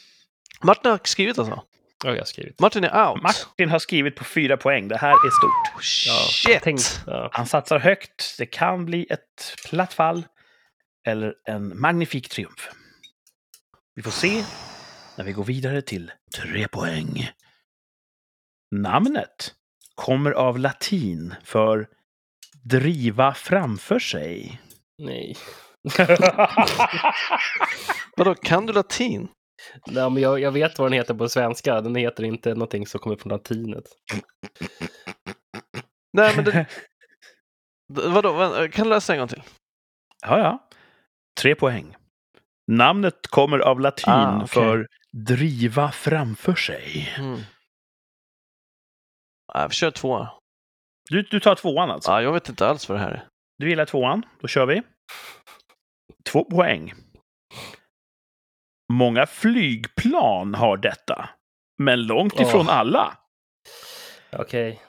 Martin 0.62 0.90
har 0.90 1.00
skrivit 1.04 1.38
alltså? 1.38 1.62
Ja, 2.04 2.10
jag 2.10 2.18
har 2.18 2.24
skrivit. 2.24 2.60
Martin 2.60 2.84
är 2.84 3.08
out. 3.10 3.22
Martin 3.22 3.68
har 3.70 3.78
skrivit 3.78 4.16
på 4.16 4.24
fyra 4.24 4.56
poäng. 4.56 4.88
Det 4.88 4.96
här 4.96 5.10
är 5.10 5.30
stort. 5.30 5.76
Oh, 5.76 5.80
Ja, 6.06 6.60
shit! 6.64 7.00
ja. 7.06 7.28
Han 7.32 7.46
satsar 7.46 7.78
högt. 7.78 8.34
Det 8.38 8.46
kan 8.46 8.84
bli 8.84 9.06
ett 9.10 9.54
platt 9.68 9.92
fall 9.94 10.24
eller 11.08 11.34
en 11.44 11.80
magnifik 11.80 12.28
triumf. 12.28 12.70
Vi 13.94 14.02
får 14.02 14.10
se 14.10 14.44
när 15.18 15.24
vi 15.24 15.32
går 15.32 15.44
vidare 15.44 15.82
till 15.82 16.12
tre 16.36 16.68
poäng. 16.68 17.30
Namnet 18.74 19.54
kommer 19.94 20.30
av 20.32 20.58
latin 20.58 21.34
för 21.44 21.88
driva 22.64 23.34
framför 23.34 23.98
sig. 23.98 24.60
Nej. 25.02 25.36
Vadå, 28.16 28.34
kan 28.34 28.66
du 28.66 28.72
latin? 28.72 29.28
Nej, 29.86 30.10
men 30.10 30.22
jag, 30.22 30.40
jag 30.40 30.52
vet 30.52 30.78
vad 30.78 30.90
den 30.90 30.98
heter 30.98 31.14
på 31.14 31.28
svenska. 31.28 31.80
Den 31.80 31.94
heter 31.94 32.24
inte 32.24 32.54
någonting 32.54 32.86
som 32.86 33.00
kommer 33.00 33.16
från 33.16 33.32
latinet. 33.32 33.84
Nej, 36.12 36.36
men 36.36 36.44
det... 36.44 36.66
Vadå, 37.92 38.68
kan 38.72 38.84
du 38.84 38.90
läsa 38.90 39.12
en 39.12 39.18
gång 39.18 39.28
till? 39.28 39.42
Ja, 40.26 40.38
ja. 40.38 40.68
Tre 41.38 41.54
poäng. 41.54 41.96
Namnet 42.72 43.26
kommer 43.26 43.58
av 43.58 43.80
latin 43.80 44.12
Ah, 44.12 44.36
okej. 44.36 44.48
för 44.48 44.86
driva 45.12 45.92
framför 45.92 46.54
sig. 46.54 47.14
Mm. 47.18 47.40
Ja, 49.54 49.66
vi 49.68 49.74
kör 49.74 49.90
två. 49.90 50.26
Du, 51.10 51.22
du 51.22 51.40
tar 51.40 51.54
tvåan 51.54 51.90
alltså? 51.90 52.10
Ja, 52.10 52.22
jag 52.22 52.32
vet 52.32 52.48
inte 52.48 52.66
alls 52.68 52.88
vad 52.88 52.98
det 52.98 53.02
här 53.02 53.10
är. 53.10 53.28
Du 53.58 53.68
gillar 53.68 53.84
tvåan? 53.86 54.22
Då 54.40 54.48
kör 54.48 54.66
vi. 54.66 54.82
Två 56.24 56.44
poäng. 56.44 56.92
Många 58.92 59.26
flygplan 59.26 60.54
har 60.54 60.76
detta, 60.76 61.30
men 61.82 62.02
långt 62.06 62.40
ifrån 62.40 62.66
Åh. 62.68 62.76
alla. 62.76 63.18
Okej, 64.32 64.82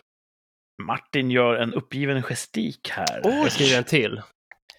Martin 0.81 1.31
gör 1.31 1.55
en 1.55 1.73
uppgiven 1.73 2.23
gestik 2.23 2.89
här. 2.89 3.21
Oj! 3.23 3.31
jag 3.35 3.51
skriver 3.51 3.77
en 3.77 3.83
till. 3.83 4.21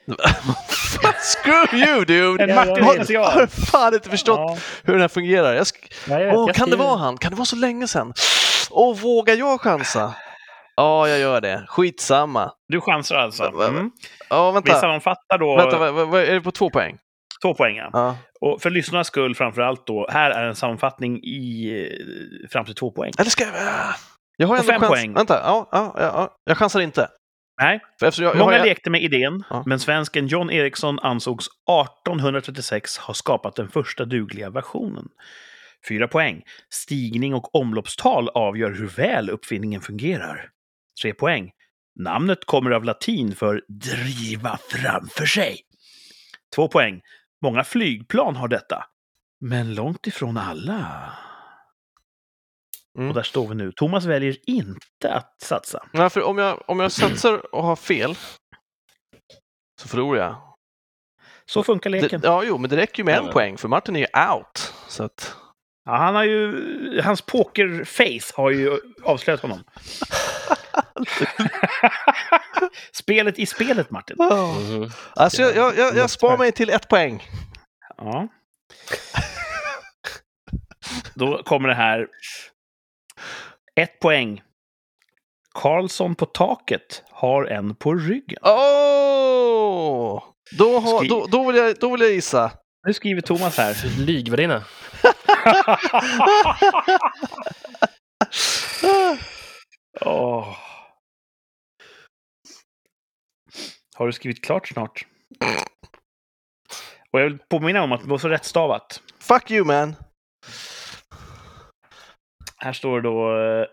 Screw 1.21 1.75
you 1.75 2.05
dude! 2.05 2.43
En 2.45 2.49
Ja, 2.51 2.55
Martin 2.65 3.05
jag 3.09 3.25
Har 3.25 3.31
har 3.41 3.47
fan 3.47 3.95
inte 3.95 4.11
förstått 4.11 4.39
Ja. 4.39 4.57
hur 4.85 4.93
den 4.93 5.01
här 5.01 5.09
fungerar. 5.09 5.53
Jag 5.55 5.67
Nej, 6.09 6.23
jag 6.23 6.35
jag 6.49 6.55
kan 6.55 6.71
det 6.71 6.77
vara 6.77 6.97
han? 6.97 7.19
Kan 7.19 7.31
det 7.31 7.37
vara 7.37 7.45
så 7.47 7.57
länge 7.57 7.87
sedan? 7.89 8.13
Åh, 8.71 8.97
vågar 8.99 9.35
jag 9.35 9.61
chansa? 9.61 10.15
Ja, 10.77 11.09
jag 11.09 11.19
gör 11.19 11.41
det. 11.41 11.65
Skitsamma. 11.69 12.53
Du 12.69 12.81
chansar 12.81 13.17
alltså. 13.17 13.45
Mm. 13.45 13.91
Ja, 14.31 14.51
Vi 14.51 14.55
vänta. 14.55 14.75
sammanfattar 14.81 15.39
då 15.39 15.57
Vänta, 15.57 15.93
vad, 15.93 16.23
är 16.23 16.35
det 16.35 16.41
på 16.41 16.51
två 16.51 16.71
poäng? 16.71 16.99
två 17.43 17.55
poäng. 17.55 17.77
ja. 17.77 17.91
Ja. 17.93 18.17
Och 18.41 18.63
för 18.63 18.71
lyssnarnas 18.71 19.07
skull 19.07 19.35
framför 19.35 19.63
allt 19.63 19.87
då, 19.87 20.09
här 20.11 20.31
är 20.31 20.45
en 20.45 20.55
sammanfattning 20.55 21.17
i, 21.17 21.73
fram 22.53 22.65
till 22.65 22.75
två 22.75 22.91
poäng. 22.91 23.13
Eller 23.19 23.31
ska 23.31 23.45
jag... 23.45 23.53
Jag 24.37 24.47
har 24.47 24.55
Och 24.55 24.61
ändå 24.61 24.73
fem 24.73 24.81
chans. 24.81 24.91
poäng. 24.93 25.13
Vänta, 25.15 25.41
ja, 25.45 25.69
ja, 25.73 25.95
ja. 25.97 26.29
jag 26.45 26.59
chansar 26.59 26.81
inte. 26.81 27.09
Nej, 27.61 27.81
jag, 28.01 28.13
jag 28.19 28.37
Många 28.37 28.59
har, 28.59 28.65
lekte 28.67 28.91
med 28.91 29.03
idén, 29.03 29.45
Ja. 29.51 29.63
men 29.67 29.81
svensken 29.81 30.27
John 30.27 30.51
Eriksson 30.51 30.99
ansågs 30.99 31.47
1836 31.47 32.99
ha 32.99 33.15
skapat 33.15 33.57
den 33.57 33.69
första 33.69 34.05
dugliga 34.05 34.51
versionen. 34.51 35.09
Fyra 35.89 36.09
poäng. 36.09 36.43
Stigning 36.71 37.35
och 37.35 37.55
omloppstal 37.55 38.29
avgör 38.29 38.71
hur 38.71 38.87
väl 38.89 39.31
uppfinningen 39.31 39.81
fungerar. 39.81 40.49
Tre 41.03 41.15
poäng. 41.15 41.51
Namnet 41.99 42.45
kommer 42.45 42.71
av 42.71 42.85
latin 42.85 43.35
för 43.37 43.63
driva 43.69 44.59
framför 44.71 45.27
sig. 45.27 45.61
Två 46.55 46.69
poäng. 46.69 47.01
Många 47.43 47.65
flygplan 47.65 48.37
har 48.37 48.49
detta, 48.49 48.85
men 49.41 49.75
långt 49.75 50.07
ifrån 50.07 50.37
alla. 50.37 51.13
Mm. 52.99 53.09
Och 53.09 53.15
där 53.15 53.23
står 53.23 53.49
vi 53.49 53.55
nu. 53.55 53.73
Thomas 53.73 54.05
väljer 54.05 54.37
inte 54.47 55.15
att 55.15 55.43
satsa. 55.43 55.87
Nej, 55.93 56.11
för 56.11 56.23
om 56.23 56.39
jag, 56.39 56.63
om 56.67 56.81
jag 56.81 56.93
satsar 56.93 57.55
och 57.55 57.65
har 57.65 57.77
fel 57.77 58.15
så 59.83 59.89
förlorar 59.89 60.21
jag. 60.21 60.37
Så 61.47 61.63
funkar 61.63 61.91
Det, 61.91 62.01
leken. 62.01 62.21
ja, 62.25 62.43
jo, 62.45 62.59
men 62.59 62.71
det 62.71 62.77
räcker 62.77 62.99
ju 62.99 63.05
med 63.05 63.19
en 63.19 63.27
Ja. 63.27 63.33
poäng 63.33 63.59
för 63.59 63.69
Martin 63.69 63.97
är 63.97 64.01
ju 64.01 64.07
out. 64.35 64.75
Så 64.89 65.05
att, 65.05 65.37
Ja, 65.85 65.97
han 65.97 66.15
har 66.15 66.25
ju, 66.25 67.01
hans 67.05 67.23
pokerface 67.23 68.33
har 68.37 68.51
ju 68.51 68.81
avslöjat 69.05 69.41
honom. 69.41 69.65
spelet 72.93 73.39
i 73.39 73.47
spelet, 73.47 73.91
Martin. 73.91 74.17
Mhm. 74.19 74.91
Alltså, 75.15 75.43
jag, 75.43 75.57
jag, 75.57 75.79
jag, 75.79 75.97
jag 75.97 76.11
spar 76.11 76.39
mig 76.39 76.53
till 76.53 76.71
ett 76.71 76.89
poäng. 76.89 77.23
Ja. 77.97 78.29
Då 81.15 81.43
kommer 81.43 81.69
det 81.69 81.75
här. 81.75 82.09
Ett 83.81 84.01
poäng. 84.01 84.43
Karlsson 85.55 86.15
på 86.15 86.27
taket 86.27 87.03
har 87.11 87.45
en 87.45 87.75
på 87.75 87.95
ryggen. 87.95 88.39
Åh! 88.43 90.23
Då, 90.59 90.79
har, 90.79 90.99
Skri- 90.99 91.09
då, 91.09 91.27
då, 91.27 91.47
vill 91.47 91.57
jag, 91.57 91.77
då 91.79 91.91
vill 91.93 92.01
jag 92.01 92.11
gissa. 92.11 92.53
Nu 92.87 92.95
skriver 92.95 93.21
Thomas 93.21 93.57
här. 93.57 93.77
Lygvärdinna. 93.99 94.65
Åh. 100.01 100.57
Har 103.97 104.07
du 104.07 104.13
skrivit 104.13 104.45
klart 104.45 104.69
snart? 104.69 105.07
Och 107.13 107.21
jag 107.21 107.25
vill 107.25 107.39
påminna 107.39 107.83
om 107.83 107.93
att 107.93 108.01
det 108.03 108.09
var 108.09 108.19
så 108.19 108.29
rättstavat. 108.29 109.03
Fuck 109.19 109.51
you 109.51 109.65
man! 109.65 109.95
Här 112.63 112.73
står 112.73 113.01
det 113.01 113.09
då 113.09 113.39
eh, 113.39 113.67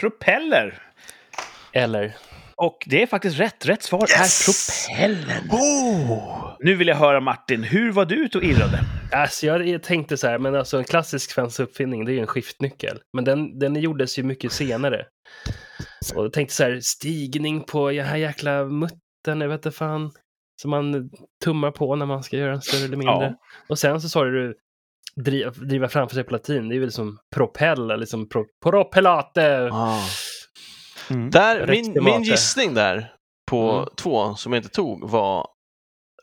propeller. 0.00 0.82
Eller? 1.72 2.16
Och 2.56 2.78
det 2.86 3.02
är 3.02 3.06
faktiskt 3.06 3.38
rätt. 3.40 3.66
Rätt 3.66 3.82
svar 3.82 4.00
Yes! 4.00 4.48
är 4.88 4.94
propellern. 4.96 5.50
Oh! 5.50 6.56
Nu 6.60 6.74
vill 6.74 6.88
jag 6.88 6.96
höra 6.96 7.20
Martin, 7.20 7.62
hur 7.62 7.92
var 7.92 8.04
du 8.04 8.14
ute 8.24 8.38
och 8.38 8.44
irrade? 8.44 8.80
Alltså 9.12 9.46
jag 9.46 9.82
tänkte 9.82 10.16
så 10.16 10.26
här, 10.26 10.38
men 10.38 10.54
alltså 10.54 10.78
en 10.78 10.84
klassisk 10.84 11.30
svensk 11.30 11.60
uppfinning, 11.60 12.04
det 12.04 12.12
är 12.12 12.14
ju 12.14 12.20
en 12.20 12.26
skiftnyckel. 12.26 13.00
Men 13.12 13.24
den, 13.24 13.58
den 13.58 13.76
gjordes 13.76 14.18
ju 14.18 14.22
mycket 14.22 14.52
senare. 14.52 15.06
Och 16.14 16.24
jag 16.24 16.32
tänkte 16.32 16.54
så 16.54 16.64
här, 16.64 16.80
stigning 16.82 17.60
på 17.64 17.90
den 17.90 18.06
här 18.06 18.16
jäkla 18.16 18.64
muttern, 18.64 19.40
jag 19.40 19.48
vet 19.48 19.66
inte 19.66 19.70
fan. 19.70 20.12
Som 20.62 20.70
man 20.70 21.10
tummar 21.44 21.70
på 21.70 21.96
när 21.96 22.06
man 22.06 22.22
ska 22.22 22.36
göra 22.36 22.52
en 22.52 22.62
större 22.62 22.84
eller 22.84 22.96
mindre. 22.96 23.14
Ja. 23.24 23.34
Och 23.68 23.78
sen 23.78 24.00
så 24.00 24.08
sa 24.08 24.24
du 24.24 24.56
driva, 25.20 25.50
driva 25.50 25.88
framför 25.88 26.14
sig 26.14 26.24
på 26.24 26.32
latin, 26.32 26.68
det 26.68 26.76
är 26.76 26.80
väl 26.80 26.92
som 26.92 27.18
propell, 27.34 27.90
eller 27.90 28.06
som 28.06 28.28
pro, 28.28 28.44
propellate. 28.64 29.68
Ah. 29.72 30.02
Mm. 31.10 31.30
Där, 31.30 31.66
min, 31.66 32.04
min 32.04 32.22
gissning 32.22 32.74
där 32.74 33.12
på 33.50 33.70
Mm. 33.72 33.88
två 33.96 34.34
som 34.34 34.52
jag 34.52 34.60
inte 34.60 34.74
tog 34.74 35.10
var 35.10 35.46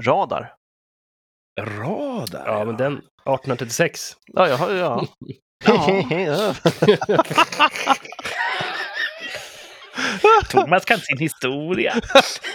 radar. 0.03 0.53
Radar, 1.61 2.43
Ja, 2.47 2.65
men 2.65 2.77
den 2.77 2.93
1836. 2.93 4.13
Ja, 4.33 4.49
jag 4.49 4.57
har 4.57 4.71
ja. 4.71 5.07
ja. 6.09 6.55
Thomas 10.49 10.85
kan 10.85 10.99
sin 10.99 11.17
historia. 11.17 11.93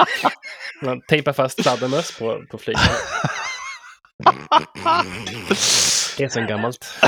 Man 0.82 1.00
tejpar 1.08 1.32
fast 1.32 1.62
fladdermöss 1.62 2.18
på, 2.18 2.42
på 2.50 2.58
flyget. 2.58 2.80
Det 6.18 6.24
är 6.24 6.28
så 6.28 6.40
gammalt. 6.40 6.86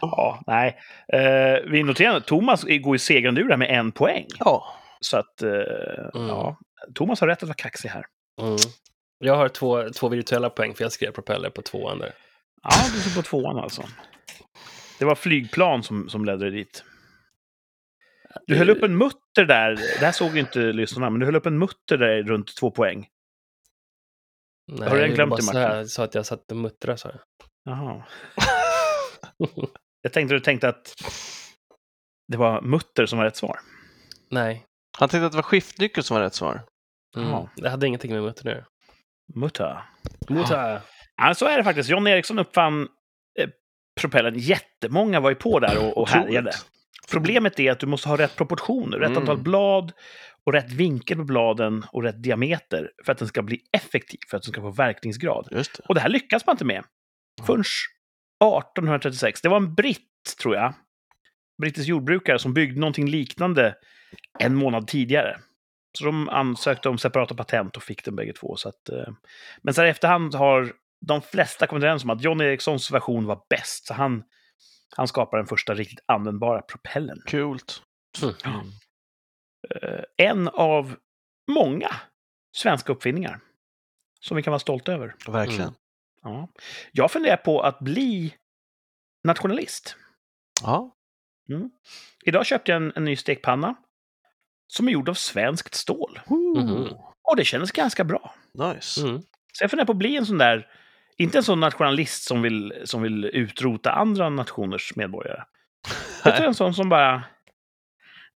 Ja, 0.00 0.42
nej. 0.46 0.78
Eh, 1.12 1.58
vi 1.70 1.82
noterar 1.82 2.16
att 2.16 2.26
Thomas 2.26 2.64
går 2.64 2.96
i 2.96 2.98
segrande 2.98 3.40
ur 3.40 3.44
det 3.44 3.52
här 3.52 3.58
med 3.58 3.70
en 3.78 3.92
poäng. 3.92 4.26
ja. 4.38 4.74
Så 5.00 5.16
att, 5.16 5.42
eh, 5.42 5.48
Mm. 6.14 6.28
ja. 6.28 6.58
Thomas 6.94 7.20
har 7.20 7.28
rätt 7.28 7.42
att 7.42 7.48
vara 7.48 7.54
kaxig 7.54 7.88
här. 7.88 8.04
Mm. 8.40 8.56
Jag 9.18 9.36
har 9.36 9.48
två, 9.48 9.90
två 9.90 10.08
virtuella 10.08 10.50
poäng 10.50 10.74
för 10.74 10.84
jag 10.84 10.92
skrev 10.92 11.10
propeller 11.12 11.50
på 11.50 11.62
tvåan 11.62 11.98
där. 11.98 12.12
Ja, 12.62 12.70
du 12.94 13.00
står 13.00 13.22
på 13.22 13.28
tvåan 13.28 13.58
alltså. 13.58 13.82
Det 14.98 15.04
var 15.04 15.14
flygplan 15.14 15.82
som, 15.82 16.08
som 16.08 16.24
ledde 16.24 16.38
dig 16.44 16.50
dit. 16.50 16.84
Du 18.46 18.56
höll 18.56 18.70
upp 18.70 18.82
en 18.82 18.96
mutter 18.98 19.44
där. 19.44 19.70
Det 20.00 20.04
här 20.06 20.12
såg 20.12 20.34
ju 20.34 20.40
inte 20.40 20.58
lyssnarna, 20.58 21.10
men 21.10 21.20
du 21.20 21.26
höll 21.26 21.36
upp 21.36 21.46
en 21.46 21.58
mutter 21.58 21.98
där 21.98 22.22
runt 22.22 22.56
två 22.56 22.70
poäng. 22.70 23.08
Nej, 24.72 24.88
Har 24.88 24.96
du 24.96 25.02
jag 25.02 25.14
glömt 25.14 25.36
det, 25.36 25.42
så 25.42 25.46
Martin? 25.46 25.60
här- 25.62 25.84
sa 25.84 26.04
att 26.04 26.14
jag 26.14 26.26
satt 26.26 26.50
och 26.50 26.56
muttrade, 26.56 26.98
sa 26.98 27.08
jag. 27.08 27.20
Jaha. 27.64 28.02
Jag 30.02 30.12
tänkte 30.12 30.34
du 30.34 30.40
tänkte 30.40 30.68
att 30.68 30.94
det 32.28 32.36
var 32.36 32.60
mutter 32.62 33.06
som 33.06 33.18
var 33.18 33.24
rätt 33.24 33.36
svar. 33.36 33.58
Nej. 34.30 34.64
Han 34.98 35.08
tänkte 35.08 35.26
att 35.26 35.32
det 35.32 35.36
var 35.38 35.42
skiftnyckel 35.42 36.04
som 36.04 36.14
var 36.14 36.22
rätt 36.22 36.34
svar. 36.34 36.62
Mm. 37.16 37.46
Det 37.56 37.70
hade 37.70 37.86
ingenting 37.86 38.12
med 38.12 38.22
mutter 38.22 38.48
att 38.48 38.54
göra. 38.54 38.64
Mutta. 39.34 39.82
Mutter. 40.28 40.80
Ja, 41.16 41.34
så 41.34 41.46
är 41.46 41.56
det 41.58 41.64
faktiskt. 41.64 41.88
John 41.90 42.06
Eriksson 42.06 42.38
uppfann 42.38 42.88
eh, 43.38 43.48
propellern. 44.00 44.34
Jättemånga 44.38 45.20
var 45.20 45.30
ju 45.30 45.36
på 45.36 45.60
där 45.60 45.86
och, 45.86 45.98
och 45.98 46.08
härjade. 46.08 46.52
Problemet 47.10 47.60
är 47.60 47.72
att 47.72 47.80
du 47.80 47.86
måste 47.86 48.08
ha 48.08 48.16
rätt 48.18 48.36
proportioner, 48.36 48.98
rätt 48.98 49.08
Mm. 49.10 49.20
antal 49.22 49.38
blad 49.38 49.92
och 50.46 50.52
rätt 50.52 50.72
vinkel 50.72 51.16
på 51.16 51.24
bladen 51.24 51.84
och 51.92 52.02
rätt 52.02 52.22
diameter 52.22 52.90
för 53.04 53.12
att 53.12 53.18
den 53.18 53.28
ska 53.28 53.42
bli 53.42 53.60
effektiv, 53.72 54.18
för 54.30 54.36
att 54.36 54.42
den 54.42 54.52
ska 54.52 54.60
få 54.60 54.70
verkningsgrad. 54.70 55.48
Just 55.50 55.76
det. 55.76 55.82
Och 55.88 55.94
det 55.94 56.00
här 56.00 56.08
lyckas 56.08 56.46
man 56.46 56.54
inte 56.54 56.64
med 56.64 56.84
förrän 57.46 57.60
1836. 57.60 59.40
Det 59.40 59.48
var 59.48 59.56
en 59.56 59.74
britt, 59.74 60.36
tror 60.42 60.54
jag, 60.54 60.74
brittisk 61.62 61.88
jordbrukare 61.88 62.38
som 62.38 62.54
byggde 62.54 62.80
någonting 62.80 63.08
liknande 63.08 63.74
en 64.38 64.54
månad 64.54 64.86
tidigare. 64.86 65.40
Så 65.98 66.04
de 66.04 66.28
ansökte 66.28 66.88
om 66.88 66.98
separata 66.98 67.34
patent 67.34 67.76
och 67.76 67.82
fick 67.82 68.04
den 68.04 68.16
bägge 68.16 68.32
två. 68.32 68.56
Så 68.56 68.68
att, 68.68 68.88
eh, 68.88 69.14
men 69.62 69.74
så 69.74 69.80
här 69.80 69.88
i 69.88 69.90
efterhand 69.90 70.34
har 70.34 70.72
de 71.06 71.22
flesta 71.22 71.66
kommit 71.66 71.84
överens 71.84 72.04
om 72.04 72.10
att 72.10 72.22
John 72.22 72.40
Ericssons 72.40 72.90
version 72.90 73.26
var 73.26 73.42
bäst. 73.50 73.86
Så 73.86 73.94
han, 73.94 74.24
han 74.96 75.08
skapade 75.08 75.42
den 75.42 75.46
första 75.46 75.74
riktigt 75.74 76.04
användbara 76.06 76.62
propellern. 76.62 77.22
Coolt. 77.26 77.82
Mm. 78.44 78.66
Eh, 79.70 80.04
en 80.16 80.48
av 80.48 80.96
många 81.50 81.90
svenska 82.56 82.92
uppfinningar 82.92 83.40
som 84.20 84.36
vi 84.36 84.42
kan 84.42 84.50
vara 84.50 84.58
stolta 84.58 84.92
över. 84.92 85.14
Verkligen. 85.28 85.62
Mm. 85.62 85.74
Ja. 86.22 86.48
Jag 86.92 87.10
funderar 87.10 87.36
på 87.36 87.60
att 87.60 87.78
bli 87.78 88.34
nationalist. 89.24 89.96
Ja. 90.62 90.96
Idag 92.24 92.46
köpte 92.46 92.72
jag 92.72 92.82
en, 92.82 92.92
en 92.96 93.04
ny 93.04 93.16
stekpanna 93.16 93.74
som 94.66 94.88
är 94.88 94.92
gjord 94.92 95.08
av 95.08 95.14
svenskt 95.14 95.74
stål. 95.74 96.20
Mhm. 96.26 96.88
Och 97.22 97.36
det 97.36 97.44
kändes 97.44 97.72
ganska 97.72 98.04
bra. 98.04 98.34
Nice. 98.54 99.00
Mm. 99.00 99.22
Så 99.52 99.64
jag 99.64 99.70
funderar 99.70 99.86
på 99.86 99.92
att 99.92 99.98
bli 99.98 100.16
en 100.16 100.26
sån 100.26 100.38
där, 100.38 100.66
inte 101.16 101.38
en 101.38 101.44
sån 101.44 101.60
nationalist 101.60 102.24
som 102.24 102.42
vill, 102.42 102.82
som 102.84 103.02
vill 103.02 103.24
utrota 103.24 103.92
andra 103.92 104.28
nationers 104.28 104.96
medborgare. 104.96 105.42
Utan 106.24 106.42
en 106.42 106.54
sån 106.54 106.74
som 106.74 106.88
bara, 106.88 107.24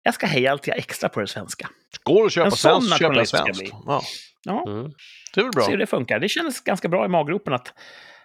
jag 0.03 0.15
ska 0.15 0.27
heja 0.27 0.53
allt 0.53 0.67
jag 0.67 0.79
extra 0.79 1.09
på 1.09 1.21
det 1.21 1.27
svenska. 1.27 1.71
Går 2.03 2.27
att 2.27 2.33
köpa 2.33 2.51
svenskt, 2.51 3.01
jag 3.01 3.29
svenskt. 3.29 3.63
Ja, 3.87 4.03
Ja, 4.47 4.65
Mm. 4.69 4.93
det 5.35 5.41
är 5.41 5.45
väl 5.45 5.53
se 5.53 5.61
hur 5.61 5.67
bra. 5.69 5.77
det 5.77 5.87
funkar. 5.87 6.19
Det 6.19 6.29
kändes 6.29 6.61
ganska 6.61 6.89
bra 6.89 7.05
i 7.05 7.09
maggropen 7.09 7.53
att, 7.55 7.73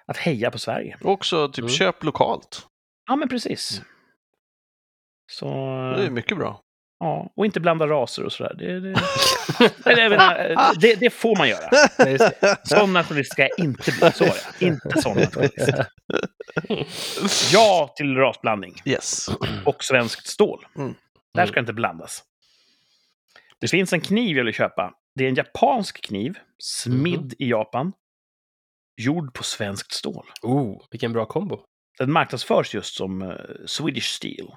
att 0.06 0.18
heja 0.18 0.52
på 0.52 0.60
Sverige. 0.60 0.98
Och 1.04 1.12
också 1.12 1.48
typ 1.50 1.60
Mm. 1.64 1.70
köp 1.70 2.04
lokalt. 2.04 2.68
Ja, 3.08 3.16
men 3.16 3.30
precis. 3.30 3.82
Så... 5.32 5.46
Det 5.98 6.06
är 6.06 6.10
mycket 6.10 6.38
bra. 6.38 6.62
Ja, 7.00 7.32
och 7.36 7.46
inte 7.46 7.60
blanda 7.60 7.88
raser 7.88 8.24
och 8.24 8.32
sådär. 8.34 8.54
Det, 8.58 8.80
det, 8.80 8.96
Eller, 9.92 10.10
menar, 10.10 10.74
det, 10.80 10.96
det 11.00 11.10
får 11.10 11.36
man 11.38 11.50
göra. 11.50 11.70
Sån 12.64 12.94
nationalist 12.94 13.32
ska 13.32 13.42
jag 13.42 13.60
inte 13.66 13.92
bli. 13.92 14.12
Så 14.12 14.26
var 14.26 14.36
jag. 14.60 14.68
Inte 14.68 15.02
sån 15.02 15.18
nationalist. 15.18 15.70
Ja 17.54 17.94
till 17.98 18.16
rasblandning 18.16 18.74
Yes. 18.86 19.28
och 19.66 19.84
svenskt 19.84 20.28
stål. 20.28 20.66
Mm. 20.78 20.94
Där 21.34 21.46
ska 21.46 21.60
inte 21.60 21.74
blandas. 21.74 22.24
Det 23.60 23.68
finns 23.68 23.94
en 23.94 24.02
kniv 24.02 24.38
jag 24.38 24.46
vill 24.46 24.54
köpa. 24.54 24.94
Det 25.16 25.24
är 25.24 25.30
en 25.30 25.36
japansk 25.36 26.02
kniv, 26.02 26.38
smidd 26.58 27.34
i 27.40 27.50
Japan, 27.50 27.94
gjord 29.02 29.34
på 29.34 29.44
svenskt 29.44 29.92
stål. 29.94 30.26
Oh, 30.42 30.86
vilken 30.92 31.14
bra 31.14 31.26
kombo. 31.26 31.60
Den 32.00 32.12
marknadsförs 32.12 32.74
just 32.74 32.96
som 32.96 33.22
eh, 33.22 33.36
Swedish 33.66 34.08
Steel. 34.08 34.48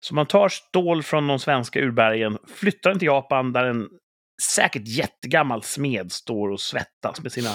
Så 0.00 0.14
man 0.14 0.26
tar 0.26 0.48
stål 0.48 1.02
från 1.02 1.26
de 1.26 1.38
svenska 1.38 1.80
urbergen, 1.80 2.38
flyttar 2.48 2.90
den 2.90 2.98
till 2.98 3.06
Japan 3.06 3.52
där 3.52 3.64
en 3.64 3.88
säkert 4.42 4.86
jättegammal 4.86 5.62
smed 5.62 6.12
står 6.12 6.48
och 6.48 6.60
svettas 6.60 7.22
med 7.22 7.32
sina, 7.32 7.50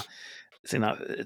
sina 0.68 0.91
eh, 0.91 1.26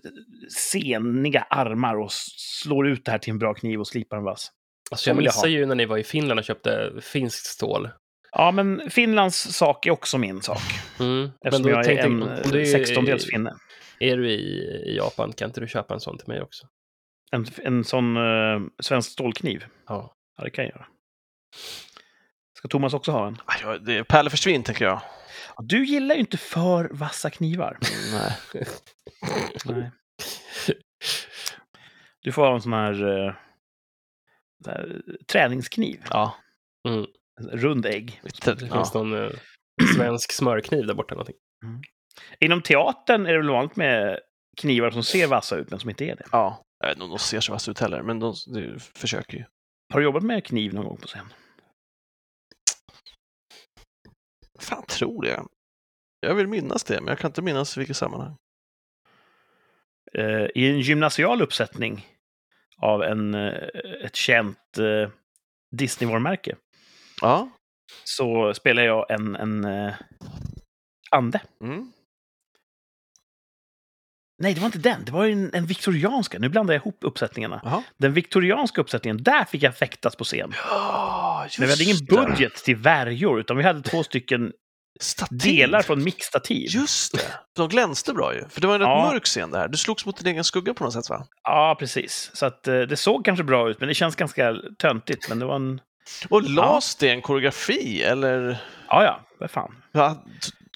seniga 0.57 1.41
armar 1.41 1.95
och 1.95 2.11
slår 2.11 2.87
ut 2.87 3.05
det 3.05 3.11
här 3.11 3.19
till 3.19 3.31
en 3.31 3.39
bra 3.39 3.53
kniv 3.53 3.79
och 3.79 3.87
slipar 3.87 4.17
den 4.17 4.23
vass. 4.23 4.51
Alltså 4.91 5.09
jag 5.09 5.17
missade 5.17 5.49
ju 5.49 5.65
när 5.65 5.75
ni 5.75 5.85
var 5.85 5.97
i 5.97 6.03
Finland 6.03 6.39
och 6.39 6.43
köpte 6.43 6.93
finskt 7.01 7.45
stål. 7.45 7.89
Ja, 8.37 8.51
men 8.51 8.89
Finlands 8.89 9.37
sak 9.37 9.85
är 9.85 9.91
också 9.91 10.17
min 10.17 10.41
sak. 10.41 10.61
Mm. 10.99 11.31
Eftersom 11.45 11.63
då 11.63 11.69
jag 11.69 11.85
är 11.85 12.05
en 12.05 12.19
du 12.51 12.61
är- 12.61 12.65
16-dels 12.79 13.25
finne. 13.25 13.55
Är 13.99 14.17
du 14.17 14.29
i, 14.31 14.35
i 14.91 14.95
Japan, 14.97 15.33
kan 15.33 15.49
inte 15.49 15.61
du 15.61 15.67
köpa 15.67 15.93
en 15.93 15.99
sån 15.99 16.17
till 16.17 16.27
mig 16.27 16.41
också? 16.41 16.67
En, 17.31 17.45
en 17.57 17.83
sån 17.83 18.17
uh, 18.17 18.61
svensk 18.79 19.11
stålkniv. 19.11 19.65
Ja. 19.87 20.15
Ja, 20.37 20.43
det 20.43 20.49
kan 20.49 20.63
jag 20.65 20.71
göra. 20.71 20.85
Ska 22.57 22.67
Thomas 22.67 22.93
också 22.93 23.11
ha 23.11 23.27
en? 23.27 23.37
Aj, 23.45 23.59
ja, 23.63 23.77
Det 23.77 23.97
är 23.97 24.03
pärlor 24.03 24.29
försvinn, 24.29 24.63
tänker 24.63 24.85
jag. 24.85 25.01
Ja, 25.55 25.63
Du 25.63 25.85
gillar 25.85 26.15
ju 26.15 26.21
inte 26.21 26.37
för 26.37 26.89
vassa 26.91 27.29
knivar. 27.29 27.77
Nej. 28.13 28.65
Nej. 29.65 29.91
Du 32.21 32.31
får 32.31 32.45
ha 32.45 32.53
en 32.55 32.61
sån 32.61 32.73
här, 32.73 32.91
eh, 33.27 33.33
sån 34.63 34.73
här 34.73 35.01
träningskniv. 35.31 36.01
Ja. 36.09 36.35
Mm. 36.87 37.05
Rund 37.41 37.85
ägg. 37.85 38.21
Det 38.45 38.61
Ja. 38.61 38.75
finns 38.75 38.93
någon 38.93 39.13
eh, 39.23 39.31
svensk 39.95 40.31
smörkniv 40.31 40.85
där 40.85 40.93
borta. 40.93 41.15
Någonting. 41.15 41.35
Inom 42.39 42.61
teatern 42.61 43.25
är 43.25 43.31
det 43.31 43.37
väl 43.39 43.49
vanligt 43.49 43.75
med 43.75 44.19
knivar 44.61 44.91
som 44.91 45.03
ser 45.03 45.27
vassa 45.27 45.55
ut 45.55 45.69
men 45.69 45.79
som 45.79 45.89
inte 45.89 46.05
är 46.05 46.15
det. 46.15 46.25
ja. 46.31 46.61
Jag 46.79 46.87
vet 46.87 46.95
inte 46.95 47.03
om 47.03 47.09
de 47.09 47.19
ser 47.19 47.39
så 47.39 47.51
vassa 47.51 47.71
ut 47.71 47.79
heller, 47.79 48.01
men 48.01 48.19
de, 48.19 48.35
de 48.53 48.79
försöker 48.79 49.37
ju. 49.37 49.43
Har 49.93 49.99
du 49.99 50.03
jobbat 50.03 50.23
med 50.23 50.45
kniv 50.45 50.73
någon 50.73 50.85
gång 50.85 50.97
på 50.97 51.07
scen? 51.07 51.25
Fan, 54.59 54.85
tror 54.85 55.21
det. 55.21 55.43
Jag 56.19 56.35
vill 56.35 56.47
minnas 56.47 56.83
det, 56.83 57.01
men 57.01 57.07
jag 57.07 57.19
kan 57.19 57.29
inte 57.29 57.41
minnas 57.41 57.77
i 57.77 57.79
vilket 57.79 57.97
sammanhang. 57.97 58.35
Eh, 60.13 60.45
I 60.55 60.69
en 60.71 60.79
gymnasial 60.79 61.41
uppsättning 61.41 62.07
av 62.77 63.03
en, 63.03 63.33
eh, 63.33 63.53
ett 64.03 64.15
känt 64.15 64.59
Disney-varumärke 65.71 66.55
Ja. 67.21 67.49
så 68.03 68.53
spelar 68.53 68.83
jag 68.83 69.11
en, 69.11 69.35
en 69.35 69.65
eh, 69.65 69.93
ande. 71.11 71.41
Mm. 71.63 71.91
Nej, 74.41 74.53
det 74.53 74.59
var 74.59 74.65
inte 74.65 74.77
den. 74.79 75.05
Det 75.05 75.11
var 75.11 75.25
en, 75.25 75.53
en 75.53 75.65
viktorianska. 75.65 76.39
Nu 76.39 76.49
blandar 76.49 76.73
jag 76.73 76.81
ihop 76.81 76.97
uppsättningarna. 77.01 77.61
Jaha. 77.63 77.83
Den 77.97 78.13
viktorianska 78.13 78.81
uppsättningen, 78.81 79.23
där 79.23 79.45
fick 79.45 79.63
jag 79.63 79.77
fäktas 79.77 80.15
på 80.15 80.23
scen. 80.23 80.53
Ja, 80.69 81.47
Men 81.59 81.67
vi 81.67 81.71
hade 81.73 81.83
ingen 81.83 81.97
det. 81.97 82.15
budget 82.15 82.55
till 82.55 82.75
värjor, 82.75 83.39
utan 83.39 83.57
vi 83.57 83.63
hade 83.63 83.81
två 83.81 84.03
stycken 84.03 84.51
Stativ. 84.99 85.37
delar 85.39 85.81
från 85.81 86.03
mixtativ. 86.03 86.67
Just 86.69 87.13
det. 87.13 87.39
De 87.55 87.69
glänste 87.69 88.13
bra 88.13 88.35
ju. 88.35 88.49
För 88.49 88.61
det 88.61 88.67
var 88.67 88.73
en 88.73 88.79
rätt 88.81 88.87
Ja. 88.87 89.09
mörk 89.13 89.25
scen 89.25 89.51
där. 89.51 89.67
Du 89.67 89.77
slogs 89.77 90.05
mot 90.05 90.17
din 90.17 90.27
egen 90.27 90.43
skugga 90.43 90.73
på 90.73 90.83
något 90.83 90.93
sätt 90.93 91.09
va? 91.09 91.27
Ja, 91.43 91.75
precis. 91.79 92.31
Så 92.33 92.45
att, 92.45 92.67
eh, 92.67 92.79
det 92.81 92.97
såg 92.97 93.25
kanske 93.25 93.43
bra 93.43 93.69
ut, 93.69 93.79
men 93.79 93.87
det 93.87 93.93
känns 93.95 94.15
ganska 94.15 94.55
töntigt. 94.79 95.29
Men 95.29 95.39
det 95.39 95.45
var 95.45 95.55
en... 95.55 95.81
Och 96.29 96.43
las 96.43 96.95
det 96.95 97.09
en 97.09 97.21
koreografi 97.21 98.03
eller? 98.03 98.63
Ja, 98.87 99.03
ja, 99.03 99.27
vad 99.39 99.51
fan. 99.51 99.83
Ja, 99.91 100.25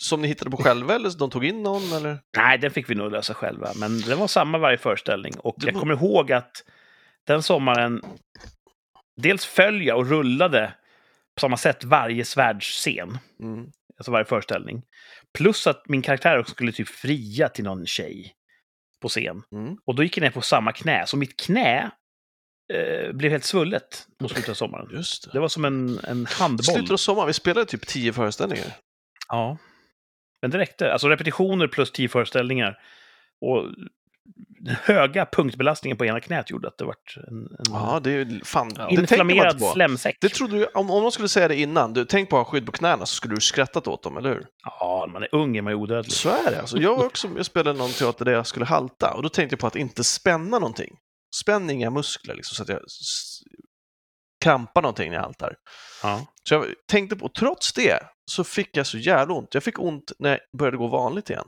som 0.02 0.22
ni 0.22 0.28
hittade 0.28 0.52
på 0.52 0.58
själva 0.58 0.96
eller 0.96 1.18
de 1.20 1.30
tog 1.30 1.46
in 1.46 1.64
någon 1.64 1.94
eller? 1.94 2.20
Nej, 2.38 2.58
den 2.58 2.72
fick 2.72 2.90
vi 2.90 2.96
nog 2.96 3.12
lösa 3.12 3.34
själva. 3.34 3.72
Men 3.76 4.02
det 4.02 4.16
var 4.16 4.28
samma 4.28 4.58
varje 4.58 4.78
föreställning. 4.78 5.34
Och 5.40 5.56
jag 5.58 5.76
kommer 5.76 5.94
ihåg 5.94 6.32
att 6.32 6.52
den 7.28 7.44
sommaren 7.44 8.02
dels 9.22 9.46
föll 9.46 9.82
jag 9.82 9.98
och 9.98 10.10
rullade 10.10 10.74
på 11.36 11.40
samma 11.42 11.58
sätt 11.58 11.84
varje 11.84 12.26
svärdsscen. 12.26 13.18
Mm. 13.40 13.72
Alltså 13.98 14.12
varje 14.12 14.26
föreställning. 14.26 14.84
Plus 15.38 15.68
att 15.68 15.84
min 15.88 16.02
karaktär 16.02 16.40
också 16.40 16.52
skulle 16.52 16.72
typ 16.72 16.90
fria 16.90 17.50
till 17.50 17.64
någon 17.64 17.86
tjej 17.86 18.34
på 19.02 19.10
scen. 19.10 19.44
Mm. 19.52 19.78
Och 19.86 19.96
då 19.96 20.04
gick 20.04 20.18
jag 20.18 20.22
ner 20.22 20.32
på 20.32 20.42
samma 20.42 20.72
knä. 20.72 21.08
Så 21.08 21.18
mitt 21.18 21.40
knä 21.40 21.92
eh, 22.74 23.12
blev 23.12 23.32
helt 23.32 23.44
svullet 23.44 24.08
mot 24.20 24.32
slutet 24.32 24.50
av 24.50 24.54
sommaren. 24.54 24.90
Just 24.92 25.24
det. 25.24 25.30
Det 25.34 25.40
var 25.40 25.48
som 25.48 25.66
en, 25.66 26.00
en 26.08 26.26
handboll. 26.26 26.64
Slutet 26.64 26.92
av 26.92 26.98
sommaren, 26.98 27.28
vi 27.28 27.34
spelade 27.34 27.66
typ 27.66 27.88
tio 27.88 28.14
föreställningar. 28.14 28.66
Ja. 29.28 29.58
Men 30.42 30.52
det 30.52 30.58
räckte. 30.58 30.94
Alltså 30.94 31.10
repetitioner 31.10 31.68
plus 31.68 31.92
tio 31.92 32.10
föreställningar. 32.10 32.78
Och 33.42 33.66
den 34.60 34.76
höga 34.84 35.26
punktbelastningen 35.26 35.98
på 35.98 36.06
ena 36.06 36.20
knät 36.20 36.50
gjorde 36.50 36.68
att 36.68 36.78
det 36.78 36.86
vart 36.86 37.18
en, 37.28 37.38
en 37.38 37.74
Ja, 37.74 38.00
det 38.04 38.12
är 38.12 38.46
fan. 38.46 38.72
Ja. 38.78 38.88
Det 38.90 39.02
inflammerad 39.02 39.60
på. 39.60 39.66
slemsäck. 39.66 40.18
Det 40.22 40.30
trodde 40.30 40.58
du, 40.58 40.66
om, 40.66 40.92
om 40.92 41.02
de 41.02 41.12
skulle 41.12 41.28
säga 41.28 41.48
det 41.48 41.56
innan, 41.56 41.94
du, 41.94 42.06
tänk 42.06 42.30
på 42.30 42.40
att 42.40 42.46
ha 42.46 42.52
skydd 42.52 42.66
på 42.66 42.72
knäna, 42.72 43.06
så 43.06 43.16
skulle 43.16 43.36
du 43.36 43.42
skrattat 43.42 43.88
åt 43.88 44.04
dem, 44.04 44.18
eller 44.18 44.30
hur? 44.30 44.46
Ja, 44.64 45.04
när 45.08 45.14
man 45.14 45.24
är 45.24 45.36
ung 45.36 45.58
är 45.58 45.62
man 45.62 45.74
ju 45.74 45.78
odödlig. 45.78 46.12
Så 46.12 46.30
är 46.30 46.52
det. 46.52 46.60
Alltså, 46.60 46.78
jag, 46.78 46.98
var 46.98 47.06
också, 47.06 47.30
jag 47.38 47.46
spelade 47.46 47.80
någon 47.80 47.92
teater 47.92 48.26
där 48.26 48.32
jag 48.32 48.48
skulle 48.48 48.66
halta 48.66 49.14
och 49.14 49.24
då 49.24 49.30
tänkte 49.30 49.54
jag 49.54 49.60
på 49.60 49.68
att 49.68 49.76
inte 49.76 50.04
spänna 50.04 50.60
någonting. 50.60 50.98
Spänn 51.36 51.70
inga 51.70 51.90
muskler, 51.90 52.36
liksom, 52.36 52.56
så 52.56 52.64
att 52.64 52.70
jag 52.70 52.82
krampar 54.44 54.82
någonting 54.82 55.10
när 55.10 55.16
jag 55.18 55.24
haltar. 55.24 55.56
Ja. 56.04 56.28
Så 56.50 56.54
jag 56.54 56.66
tänkte 56.88 57.16
på, 57.16 57.30
trots 57.30 57.74
det 57.74 58.00
så 58.32 58.44
fick 58.44 58.78
jag 58.78 58.88
så 58.88 58.98
jävla 58.98 59.34
ont. 59.34 59.54
Jag 59.54 59.64
fick 59.64 59.80
ont 59.80 60.12
när 60.20 60.30
jag 60.30 60.40
började 60.58 60.78
gå 60.78 60.88
vanligt 60.88 61.30
igen. 61.30 61.48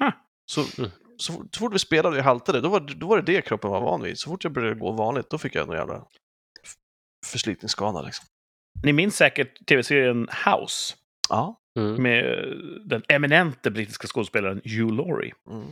Huh. 0.00 0.10
Så, 0.46 0.64
Mm. 0.78 0.90
så, 1.16 1.32
fort- 1.32 1.54
så 1.54 1.58
fort 1.60 1.74
vi 1.74 1.78
spelade 1.78 2.08
och 2.08 2.16
jag 2.18 2.24
haltade, 2.24 2.60
då 2.60 2.68
var, 2.68 2.80
då 2.80 3.06
var 3.06 3.16
det 3.22 3.32
det 3.32 3.42
kroppen 3.42 3.70
var 3.70 3.80
van 3.80 4.02
vid. 4.02 4.18
Så 4.18 4.30
fort 4.30 4.44
jag 4.44 4.52
började 4.52 4.74
gå 4.80 4.92
vanligt, 4.92 5.30
då 5.30 5.38
fick 5.38 5.54
jag 5.54 5.68
en 5.68 5.74
jävla 5.76 6.04
förslitningsskada. 7.26 8.02
Liksom. 8.02 8.26
Ni 8.84 8.92
minns 8.92 9.16
säkert 9.16 9.66
tv-serien 9.66 10.28
House 10.46 10.94
Ja. 11.28 11.60
Mm. 11.78 12.02
med 12.02 12.24
den 12.88 13.02
eminente 13.08 13.70
brittiska 13.70 14.06
skådespelaren 14.08 14.60
Hugh 14.64 14.94
Laurie. 14.94 15.32
Mm. 15.50 15.66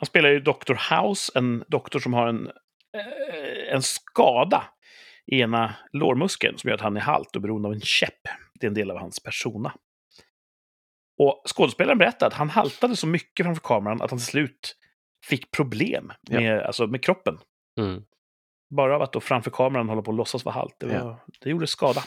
Han 0.00 0.06
spelar 0.06 0.28
ju 0.28 0.40
Dr. 0.40 0.74
House, 0.94 1.32
en 1.34 1.64
doktor 1.68 1.98
som 2.00 2.14
har 2.14 2.26
en, 2.26 2.46
eh, 2.96 3.74
en 3.74 3.82
skada 3.82 4.64
i 5.26 5.40
ena 5.40 5.74
lårmuskeln 5.92 6.58
som 6.58 6.68
gör 6.68 6.74
att 6.74 6.80
han 6.80 6.96
är 6.96 7.00
halt 7.00 7.36
och 7.36 7.42
beroende 7.42 7.68
av 7.68 7.74
en 7.74 7.80
käpp. 7.80 8.20
Det 8.60 8.66
är 8.66 8.68
en 8.68 8.74
del 8.74 8.90
av 8.90 8.98
hans 8.98 9.20
persona. 9.22 9.72
Och 11.18 11.42
skådespelaren 11.56 11.98
berättade 11.98 12.26
att 12.26 12.32
han 12.34 12.50
haltade 12.50 12.96
så 12.96 13.06
mycket 13.06 13.44
framför 13.46 13.62
kameran 13.62 14.02
att 14.02 14.10
han 14.10 14.18
till 14.18 14.26
slut 14.26 14.76
fick 15.26 15.50
problem 15.50 16.12
med, 16.30 16.62
alltså 16.62 16.86
med 16.86 17.04
kroppen. 17.04 17.38
Mm. 17.80 18.02
Bara 18.74 18.96
av 18.96 19.02
att 19.02 19.12
då 19.12 19.20
framför 19.20 19.50
kameran 19.50 19.88
hålla 19.88 20.02
på 20.02 20.10
att 20.10 20.16
låtsas 20.16 20.44
vara 20.44 20.54
halt. 20.54 20.74
Det, 20.78 20.86
var, 20.86 20.94
Ja. 20.94 21.24
det 21.40 21.50
gjorde 21.50 21.66
skada. 21.66 22.04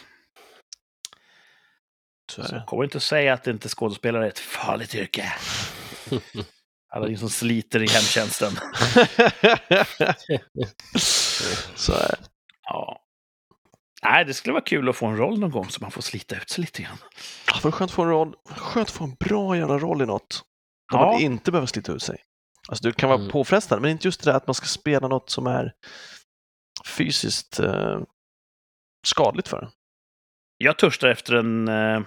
Så 2.32 2.44
Så 2.44 2.62
kommer 2.68 2.84
inte 2.84 2.98
att 2.98 3.04
säga 3.04 3.34
att 3.34 3.48
inte 3.48 3.70
skådespelare 3.70 4.26
är 4.26 4.30
ett 4.30 4.40
farligt 4.40 4.96
yrke. 4.96 5.34
Alla 6.96 7.08
ni 7.08 7.18
som 7.18 7.30
sliter 7.30 7.84
i 7.84 7.88
hemtjänsten. 7.88 8.52
så 11.76 11.94
är 11.94 12.08
det. 12.08 12.18
Ja. 12.64 13.00
Nej, 14.04 14.26
det 14.26 14.34
skulle 14.34 14.54
vara 14.54 14.64
kul 14.64 14.90
att 14.90 14.96
få 14.96 15.06
en 15.06 15.18
roll 15.18 15.40
någon 15.40 15.52
gång 15.52 15.70
så 15.70 15.82
man 15.82 15.92
får 15.92 16.02
slita 16.02 16.36
ut 16.36 16.50
sig 16.50 16.62
lite 16.62 16.82
grann. 16.82 16.98
Ja, 17.48 17.60
vad 17.64 17.74
skönt 17.74 17.92
att 17.92 17.96
få 17.96 18.02
en 18.04 18.10
roll. 18.10 18.36
Skönt 18.46 18.88
att 18.90 18.96
få 18.96 19.04
en 19.04 19.16
bra 19.20 19.58
jävla 19.58 19.78
roll 19.78 20.02
i 20.02 20.06
något. 20.06 20.44
Där 20.92 20.98
Ja. 21.00 21.12
man 21.12 21.22
inte 21.22 21.52
behöver 21.52 21.68
slita 21.68 21.92
ut 21.92 22.04
sig. 22.04 22.18
Alltså 22.70 22.84
det 22.88 22.94
kan 22.94 23.10
vara 23.10 23.20
Mm. 23.20 23.32
påfrestande, 23.32 23.82
men 23.82 23.92
inte 23.92 24.08
just 24.08 24.24
det 24.24 24.32
där 24.32 24.38
att 24.38 24.48
man 24.48 24.54
ska 24.54 24.66
spela 24.66 25.08
något 25.08 25.30
som 25.30 25.48
är 25.48 25.74
fysiskt 26.86 27.60
eh, 27.60 28.00
skadligt 29.08 29.48
för 29.48 29.58
en. 29.62 29.70
Jag 30.58 30.78
törstar 30.78 31.08
efter 31.08 31.34
en 31.34 31.68
eh, 31.68 32.02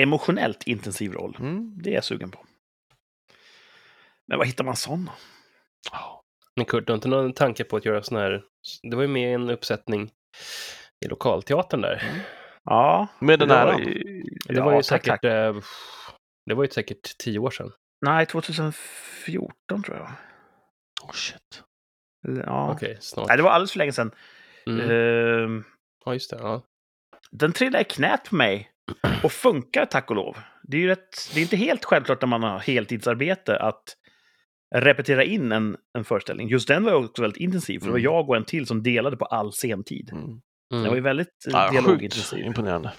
emotionellt 0.00 0.62
intensiv 0.62 1.12
roll. 1.12 1.36
Mm. 1.40 1.72
Det 1.82 1.90
är 1.90 1.94
jag 1.94 2.04
sugen 2.04 2.30
på. 2.30 2.44
Men 4.28 4.38
vad 4.38 4.46
hittar 4.46 4.64
man 4.64 4.76
sån? 4.76 5.10
Ja. 5.92 6.22
Men 6.56 6.64
Kurt, 6.64 6.86
du 6.86 6.92
har 6.92 6.94
inte 6.96 7.08
någon 7.08 7.32
tanke 7.32 7.64
på 7.64 7.76
att 7.76 7.84
göra 7.84 8.02
sån 8.02 8.18
här... 8.18 8.42
Det 8.90 8.96
var 8.96 9.02
ju 9.02 9.08
med 9.08 9.30
i 9.30 9.32
en 9.34 9.50
uppsättning 9.50 10.10
i 11.04 11.08
lokalteatern 11.08 11.80
där. 11.80 12.02
Ja, 12.64 13.06
Med 13.18 13.38
den 13.38 13.50
här. 13.50 13.76
Det 14.48 14.60
var 14.60 14.72
ju 14.72 14.76
tack, 14.78 14.84
säkert... 14.86 15.06
tack. 15.06 15.24
eh, 15.24 15.54
Det 16.46 16.54
var 16.54 16.64
ju 16.64 16.70
säkert 16.70 17.18
tio 17.18 17.38
år 17.38 17.50
sedan. 17.50 17.72
Nej, 18.06 18.26
2014 18.26 19.82
tror 19.82 19.96
jag. 19.96 20.10
Oh, 21.02 21.12
shit. 21.12 21.62
Ja. 22.46 22.72
Okej, 22.72 22.98
snart. 23.00 23.28
Nej, 23.28 23.36
det 23.36 23.42
var 23.42 23.50
alldeles 23.50 23.72
för 23.72 23.78
länge 23.78 23.92
sedan. 23.92 24.10
Mm. 24.66 24.90
Ehm, 24.90 25.64
Ja, 26.04 26.12
just 26.14 26.30
det. 26.30 26.36
Ja. 26.40 26.62
den 27.30 27.52
trillade 27.52 27.82
i 27.82 27.84
knät 27.84 28.24
på 28.28 28.34
mig 28.36 28.70
och 29.22 29.32
funkar 29.32 29.86
tack 29.86 30.10
och 30.10 30.16
lov. 30.16 30.36
Det 30.62 30.76
är 30.76 30.80
ju 30.80 30.86
rätt, 30.88 31.30
det 31.34 31.40
är 31.40 31.42
inte 31.42 31.56
helt 31.56 31.84
självklart 31.84 32.20
när 32.20 32.28
man 32.28 32.42
har 32.42 32.58
heltidsarbete 32.58 33.58
att 33.58 33.96
repetera 34.74 35.24
in 35.24 35.52
en, 35.52 35.76
en 35.98 36.04
föreställning. 36.04 36.48
Just 36.48 36.68
den 36.68 36.84
var 36.84 36.90
ju 36.90 36.96
också 37.06 37.22
väldigt 37.22 37.40
intensiv, 37.40 37.78
för 37.78 37.86
det 37.86 37.92
var 37.92 37.98
Mm. 37.98 38.12
jag 38.12 38.28
och 38.30 38.36
en 38.36 38.44
till 38.44 38.66
som 38.66 38.82
delade 38.82 39.16
på 39.16 39.24
all 39.24 39.52
sentid. 39.52 40.10
Mm. 40.12 40.40
Den 40.70 40.80
var 40.80 40.86
ju 40.86 40.90
Mm. 40.92 41.02
väldigt 41.04 41.28
eh, 41.48 41.52
Ja, 41.52 41.68
sjukt 41.70 41.72
dialogintensiv. 41.84 42.44
imponerande. 42.46 42.92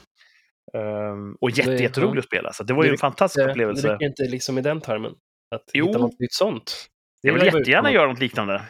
Ehm, 0.73 1.35
och 1.41 1.51
Det- 1.51 1.57
jätte, 1.57 1.83
jätterolig 1.83 2.19
att 2.19 2.25
spela, 2.25 2.53
så 2.53 2.63
det 2.63 2.73
var 2.73 2.83
ju 2.83 2.89
Det- 2.89 2.93
en 2.93 2.97
fantastisk 2.97 3.43
Det, 3.43 3.47
det 3.47 3.51
upplevelse. 3.51 3.93
räcker 3.93 4.05
inte 4.05 4.23
liksom 4.23 4.57
i 4.57 4.61
den 4.61 4.81
tarmen. 4.81 5.11
Att 5.55 5.63
Jo. 5.73 5.85
hitta 5.87 5.99
något 5.99 6.19
nytt 6.19 6.33
sånt. 6.33 6.87
Det 7.23 7.27
Jag 7.27 7.33
vill 7.35 7.45
jättegärna 7.45 7.91
göra 7.91 8.07
något 8.07 8.19
liknande. 8.19 8.61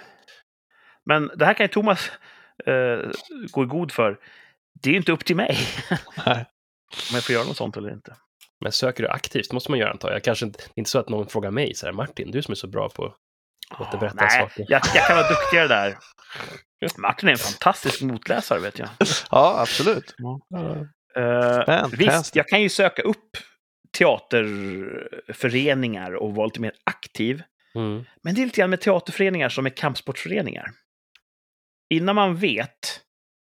Men 1.06 1.32
det 1.36 1.46
här 1.46 1.54
kan 1.54 1.64
ju 1.64 1.68
Thomas 1.68 2.12
eh, 2.66 3.12
gå 3.52 3.64
i 3.64 3.66
god 3.68 3.92
för. 3.92 4.20
Det 4.84 4.90
är 4.90 4.92
ju 4.92 4.98
inte 4.98 5.12
upp 5.12 5.26
till 5.26 5.36
mig 5.36 5.58
Nej. 6.26 6.46
om 6.90 7.14
jag 7.14 7.24
får 7.24 7.34
göra 7.36 7.46
något 7.46 7.58
sånt 7.58 7.78
eller 7.78 7.94
inte. 7.94 8.16
Men 8.60 8.72
söker 8.72 9.04
du 9.04 9.10
aktivt 9.10 9.54
måste 9.54 9.72
man 9.72 9.80
göra 9.80 9.92
antar 9.92 10.12
jag. 10.12 10.24
Kanske 10.24 10.46
inte, 10.46 10.64
inte 10.76 10.90
så 10.90 11.00
att 11.00 11.10
någon 11.10 11.28
frågar 11.28 11.52
mig 11.52 11.76
så 11.76 11.86
här, 11.86 11.94
Martin, 11.94 12.32
du 12.32 12.42
som 12.42 12.52
är 12.52 12.56
så 12.56 12.68
bra 12.68 12.90
på 12.90 13.06
att 13.06 13.16
återberätta 13.82 14.26
Nej, 14.26 14.42
saker. 14.42 14.66
jag, 14.68 14.82
jag 14.96 15.08
kan 15.08 15.18
vara 15.18 15.30
duktigare 15.30 15.68
där. 15.68 15.98
Martin 16.98 17.30
är 17.30 17.34
en 17.34 17.38
fantastisk 17.38 18.02
motläsare, 18.02 18.60
vet 18.60 18.80
jag. 18.80 18.90
Ja, 19.32 19.60
absolut. 19.60 20.16
Eh, 21.16 21.66
Fantastic. 21.66 22.00
visst, 22.00 22.36
jag 22.36 22.48
kan 22.48 22.62
ju 22.62 22.70
söka 22.70 23.02
upp 23.02 23.38
teaterföreningar 23.98 26.16
och 26.16 26.36
vara 26.36 26.46
lite 26.46 26.62
mer 26.62 26.74
aktiv. 26.84 27.44
Mm. 27.76 28.04
Men 28.24 28.36
det 28.36 28.42
är 28.42 28.46
lite 28.46 28.62
grann 28.62 28.70
med 28.70 28.82
teaterföreningar 28.82 29.50
som 29.50 29.64
med 29.64 29.78
kampsportföreningar. 29.78 30.72
Innan 31.90 32.16
man 32.16 32.36
vet 32.36 33.02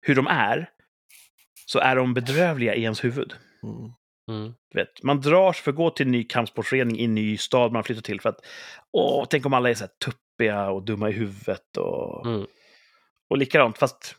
hur 0.00 0.14
de 0.14 0.26
är, 0.26 0.70
så 1.66 1.78
är 1.78 1.96
de 1.96 2.14
bedrövliga 2.14 2.74
i 2.74 2.82
ens 2.82 3.04
huvud. 3.04 3.34
Mm. 3.62 3.92
Mm. 4.30 4.52
Vet, 4.74 5.02
man 5.02 5.20
drar 5.20 5.52
sig 5.52 5.62
för 5.62 5.70
att 5.70 5.76
gå 5.76 5.90
till 5.90 6.06
en 6.06 6.12
ny 6.12 6.24
kampsportförening 6.24 6.98
i 6.98 7.04
en 7.04 7.14
ny 7.14 7.36
stad 7.36 7.72
man 7.72 7.84
flyttar 7.84 8.02
till 8.02 8.20
för 8.20 8.28
att 8.28 8.46
åh, 8.92 9.26
tänk 9.30 9.46
om 9.46 9.54
alla 9.54 9.70
är 9.70 9.74
så 9.74 9.84
här 9.84 9.90
tuppiga 10.04 10.70
och 10.70 10.84
dumma 10.84 11.08
i 11.08 11.12
huvudet 11.12 11.76
och, 11.76 12.26
Mm. 12.26 12.46
och 13.30 13.38
likadant. 13.38 13.78
Fast 13.78 14.16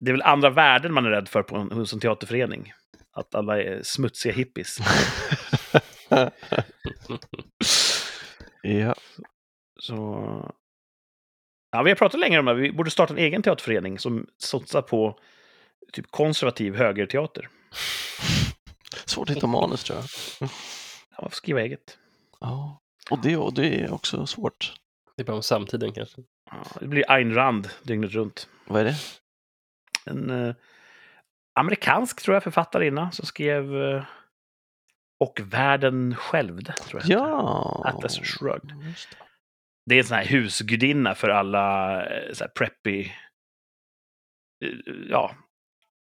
det 0.00 0.10
är 0.10 0.12
väl 0.12 0.22
andra 0.22 0.50
värden 0.50 0.92
man 0.92 1.06
är 1.06 1.10
rädd 1.10 1.28
för 1.28 1.42
på 1.42 1.56
en, 1.56 1.72
hos 1.72 1.92
en 1.92 2.00
teaterförening. 2.00 2.72
Att 3.12 3.34
alla 3.34 3.62
är 3.62 3.82
smutsiga 3.82 4.32
hippies. 4.32 4.78
ja. 8.62 8.94
Så... 9.80 9.94
Ja, 11.72 11.82
vi 11.82 11.90
har 11.90 11.96
pratat 11.96 12.20
länge 12.20 12.38
om 12.38 12.44
det. 12.44 12.54
Vi 12.54 12.72
borde 12.72 12.90
starta 12.90 13.12
en 13.12 13.18
egen 13.18 13.42
teaterförening 13.42 13.98
som 13.98 14.26
satsar 14.38 14.82
på 14.82 15.18
typ 15.92 16.10
konservativ 16.10 16.76
högerteater. 16.76 17.48
Svårt 19.04 19.30
att 19.30 19.36
hitta 19.36 19.46
manus 19.46 19.84
tror 19.84 19.98
jag. 19.98 20.06
Ja, 21.10 21.18
man 21.22 21.30
får 21.30 21.36
skriva 21.36 21.60
eget. 21.60 21.98
Ja. 22.40 22.80
Och 23.10 23.18
det, 23.22 23.36
och 23.36 23.54
det 23.54 23.80
är 23.80 23.92
också 23.92 24.26
svårt. 24.26 24.74
Det 25.16 25.22
är 25.22 25.26
bara 25.26 25.36
om 25.36 25.42
samtiden 25.42 25.92
kanske. 25.92 26.22
Ja, 26.50 26.64
det 26.80 26.86
blir 26.86 27.10
Ayn 27.10 27.34
Rand 27.34 27.68
dygnet 27.82 28.12
runt. 28.12 28.48
Vad 28.66 28.80
är 28.80 28.84
det? 28.84 28.96
En 30.06 30.30
eh, 30.30 30.54
amerikansk, 31.54 32.22
tror 32.22 32.34
jag, 32.34 32.42
författarinna 32.42 33.10
som 33.10 33.26
skrev 33.26 33.82
eh, 33.82 34.04
Och 35.20 35.40
världen 35.44 36.16
skälvde, 36.16 36.72
tror 36.72 37.02
jag. 37.02 37.10
Ja. 37.20 37.82
Atlas 37.86 38.18
Shrugged. 38.18 38.68
Det. 38.68 38.94
Det 39.86 39.94
är 39.94 39.98
en 39.98 40.04
sån 40.04 40.16
här 40.16 40.24
husgudinna 40.24 41.14
för 41.14 41.28
alla 41.28 41.96
eh, 42.06 42.32
så 42.32 42.44
här 42.44 42.50
preppy, 42.50 43.00
eh, 44.64 44.70
ja, 45.08 45.34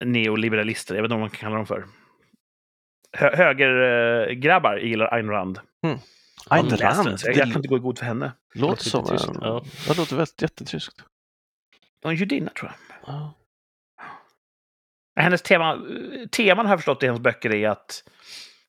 neoliberalister. 0.05 0.95
Jag 0.95 1.01
vet 1.01 1.07
inte 1.07 1.13
vad 1.13 1.21
man 1.21 1.29
kan 1.29 1.39
kalla 1.39 1.55
dem 1.55 1.65
för. 1.65 1.85
Hö 3.15 3.35
högergrabbar 3.35 4.77
gillar 4.77 5.13
Ayn 5.13 5.29
Rand. 5.29 5.59
Ayn 6.49 6.65
läste 6.65 6.77
den, 6.77 7.05
Rand, 7.05 7.19
så 7.19 7.27
Jag, 7.27 7.35
det 7.35 7.39
jag 7.39 7.47
kan 7.47 7.57
inte 7.57 7.67
gå 7.67 7.77
i 7.77 7.79
god 7.79 7.97
för 7.99 8.05
henne. 8.05 8.31
låter 8.53 8.83
som 8.83 9.03
lite 9.03 9.17
tyskt, 9.17 9.29
en... 9.29 9.37
ja. 9.41 9.65
Det 9.87 9.97
låter 9.97 10.15
väldigt 10.15 10.41
jättetyskt. 10.41 11.03
Hon 12.03 12.11
är 12.11 12.15
judinna, 12.15 12.49
tror 12.49 12.71
jag. 12.71 13.07
Ja. 13.13 13.33
Hennes 15.19 15.41
tema, 15.41 15.81
teman 16.31 16.65
har 16.65 16.73
jag 16.73 16.79
förstått 16.79 17.03
i 17.03 17.05
hennes 17.05 17.21
böcker 17.21 17.55
är 17.55 17.69
att 17.69 18.03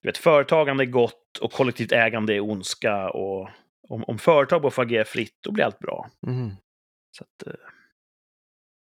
du 0.02 0.08
vet, 0.08 0.18
företagande 0.18 0.84
är 0.84 0.86
gott 0.86 1.38
och 1.40 1.52
kollektivt 1.52 1.92
ägande 1.92 2.34
är 2.34 2.40
ondska. 2.40 3.10
Och 3.10 3.50
om, 3.88 4.04
om 4.04 4.18
företag 4.18 4.62
bara 4.62 4.70
får 4.70 4.82
agera 4.82 5.04
fritt, 5.04 5.36
då 5.40 5.52
blir 5.52 5.64
allt 5.64 5.78
bra. 5.78 6.10
Mm. 6.26 6.50
Så 7.10 7.24
att, 7.24 7.46
eh, 7.46 7.54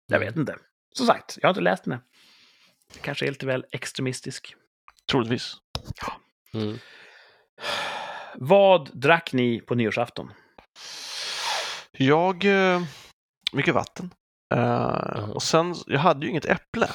jag 0.07 0.19
vet 0.19 0.35
inte. 0.35 0.55
Som 0.93 1.05
sagt, 1.05 1.37
jag 1.41 1.47
har 1.47 1.51
inte 1.51 1.61
läst 1.61 1.83
den. 1.83 1.93
än. 1.93 1.99
Kanske 3.01 3.25
är 3.25 3.29
lite 3.29 3.45
väl 3.45 3.65
extremistisk. 3.71 4.55
Troligtvis. 5.11 5.55
Mm. 6.53 6.77
Vad 8.35 8.89
drack 9.01 9.33
ni 9.33 9.61
på 9.61 9.75
nyårsafton? 9.75 10.31
Jag... 11.91 12.45
eh, 12.45 12.81
Mycket 13.53 13.73
vatten. 13.73 14.13
Eh, 14.55 15.29
och 15.29 15.43
sen, 15.43 15.75
jag 15.87 15.99
hade 15.99 16.25
ju 16.25 16.29
inget 16.31 16.45
äpple. 16.45 16.89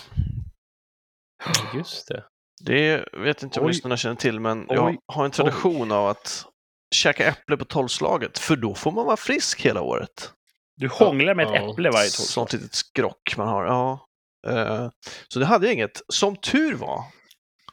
Just 1.75 2.09
det. 2.09 2.25
Det 2.64 3.09
vet 3.12 3.43
inte 3.43 3.61
om 3.61 3.67
Oj. 3.67 3.73
lyssnarna 3.73 3.97
känner 3.97 4.17
till, 4.17 4.41
men 4.41 4.61
Oj. 4.61 4.67
jag 4.69 4.97
har 5.12 5.25
en 5.25 5.31
tradition 5.31 5.93
av 5.93 6.09
att 6.09 6.47
käka 6.95 7.27
äpple 7.27 7.57
på 7.57 7.64
tolvslaget, 7.64 8.39
för 8.39 8.57
då 8.57 8.75
får 8.75 8.93
man 8.93 9.07
vara 9.07 9.17
frisk 9.17 9.61
hela 9.61 9.81
året. 9.83 10.33
Du 10.77 10.89
hånglar 10.89 11.35
med 11.35 11.47
ett 11.47 11.53
Ja. 11.55 11.73
äpple 11.73 11.91
varje 11.91 12.09
Sånt 12.11 12.35
tolvslag. 12.51 12.61
litet 12.61 12.75
skrock 12.75 13.35
man 13.37 13.49
har. 13.49 13.64
Ja. 13.67 14.07
Eh, 14.49 14.89
Så 15.29 15.39
det 15.39 15.47
hade 15.47 15.67
jag 15.67 15.75
inget. 15.75 16.03
Som 16.09 16.37
tur 16.37 16.75
var 16.75 17.05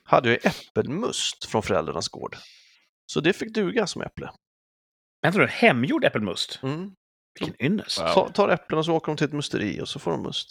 hade 0.05 0.29
jag 0.29 0.39
äppelmust 0.45 1.45
från 1.45 1.63
föräldrarnas 1.63 2.07
gård. 2.09 2.35
Så 3.05 3.19
det 3.19 3.33
fick 3.33 3.53
duga 3.53 3.87
som 3.87 4.01
äpple. 4.01 4.29
Jag 5.21 5.33
tror 5.33 5.47
hemgjord 5.47 6.05
äppelmust. 6.05 6.59
Mm. 6.63 6.91
Vilken 7.39 7.65
ynnest. 7.65 7.99
Wow. 8.01 8.07
Ta, 8.13 8.29
tar 8.29 8.49
äpplen 8.49 8.79
och 8.79 8.85
så 8.85 8.93
åker 8.93 9.07
de 9.11 9.17
till 9.17 9.27
ett 9.27 9.33
musteri 9.33 9.81
och 9.81 9.87
så 9.89 9.99
får 9.99 10.11
de 10.11 10.23
must. 10.23 10.47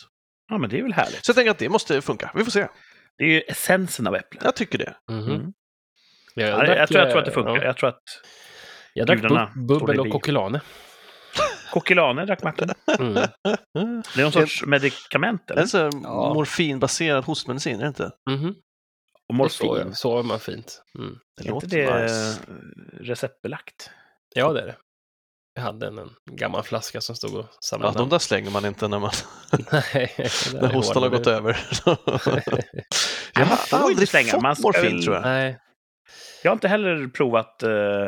Ja, 0.49 0.59
men 0.59 0.71
det 0.71 0.79
är 0.79 0.83
väl 0.83 0.93
härligt. 0.93 1.25
Så 1.25 1.31
jag 1.31 1.37
tänker 1.37 1.51
att 1.51 1.59
det 1.59 1.69
måste 1.69 2.03
funka. 2.03 2.33
Vi 2.35 2.45
får 2.45 2.51
se. 2.51 2.69
Det 3.19 3.25
är 3.25 3.29
ju 3.29 3.41
essensen 3.41 4.07
av 4.07 4.15
äpplen. 4.17 4.43
Jag 4.45 4.57
tycker 4.57 4.79
det. 4.79 4.97
Mhm. 5.11 5.31
Mm. 5.31 5.53
Jag, 6.35 6.49
Ja, 6.49 6.67
jag, 6.67 6.67
drack, 6.67 6.89
tror, 6.89 7.01
jag 7.01 7.11
tror 7.11 7.19
att 7.19 7.25
det 7.25 7.31
eh, 7.31 7.35
funkar. 7.35 7.57
ja. 7.57 7.65
Jag 7.65 7.77
tror 7.77 7.89
att 7.89 8.03
Jag 8.95 9.07
drack 9.07 9.19
bu- 9.21 9.67
bubbel 9.67 10.01
och 10.01 10.11
kokilane. 10.11 10.61
kokilane 11.73 12.25
drack 12.25 12.43
Martin. 12.43 12.69
Mm. 12.99 13.15
Det 14.15 14.21
är 14.21 14.23
någon 14.23 14.33
sorts 14.33 14.63
medikament, 14.67 15.51
En 15.51 15.57
eller? 15.59 15.67
sån 15.67 15.81
här 15.81 15.91
Ja. 16.03 16.35
morfinbaserad 16.35 17.25
hostmedicin, 17.25 17.77
är 17.77 17.83
det 17.83 17.89
inte? 17.89 18.05
Och 18.05 18.33
Och 19.41 19.53
så, 19.53 19.67
morfin. 19.67 19.87
ja. 19.89 19.95
sover 19.95 20.23
man 20.23 20.41
fint. 20.41 20.83
Mm. 20.99 21.19
Det 21.37 21.49
Är 21.49 21.55
inte 21.55 21.67
det 21.67 22.03
nice. 22.03 22.39
receptbelagt? 23.01 23.91
Ja, 24.35 24.53
det 24.53 24.61
är 24.61 24.67
det. 24.67 24.77
Jag 25.55 25.63
hade 25.63 25.87
en, 25.87 25.99
en 25.99 26.11
gammal 26.27 26.63
flaska 26.63 27.01
som 27.01 27.17
stod 27.17 27.35
och 27.35 27.45
Ja, 27.51 27.57
samlade 27.61 27.99
de 27.99 28.09
där 28.09 28.19
slänger 28.19 28.51
man 28.51 28.65
inte 28.65 28.89
när, 28.89 28.99
man, 28.99 29.11
Nej, 29.73 30.15
när 30.55 30.73
hostan 30.73 31.03
har 31.03 31.11
gått 31.11 31.27
över. 31.27 31.59
jag 33.35 33.47
har 33.47 33.53
inte 33.63 33.77
aldrig 33.77 34.09
slänga, 34.09 34.33
fått 34.33 34.43
man 34.43 34.57
ska 34.57 34.63
morfin, 34.63 35.03
tror 35.03 35.15
jag. 35.15 35.25
Nej, 35.25 35.59
Jag 36.43 36.51
har 36.51 36.57
inte 36.57 36.69
heller 36.69 37.09
provat 37.09 37.63
uh, 37.65 38.07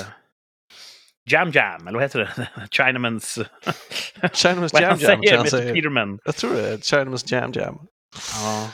Jam 1.31 1.51
Jam, 1.51 1.87
eller 1.89 1.99
vad 1.99 2.03
heter 2.03 2.19
det? 2.19 2.49
Chinamans... 2.71 3.39
Chinaman's 4.23 4.81
Jam 4.81 4.99
Jam, 5.23 5.47
säger. 5.47 5.75
Peterman. 5.75 6.19
Jag 6.25 6.37
tror 6.37 6.55
det 6.55 6.69
är 6.69 6.77
Chinaman's 6.77 7.35
Jam 7.35 7.53
Jam. 7.53 7.79
Ja, 8.33 8.71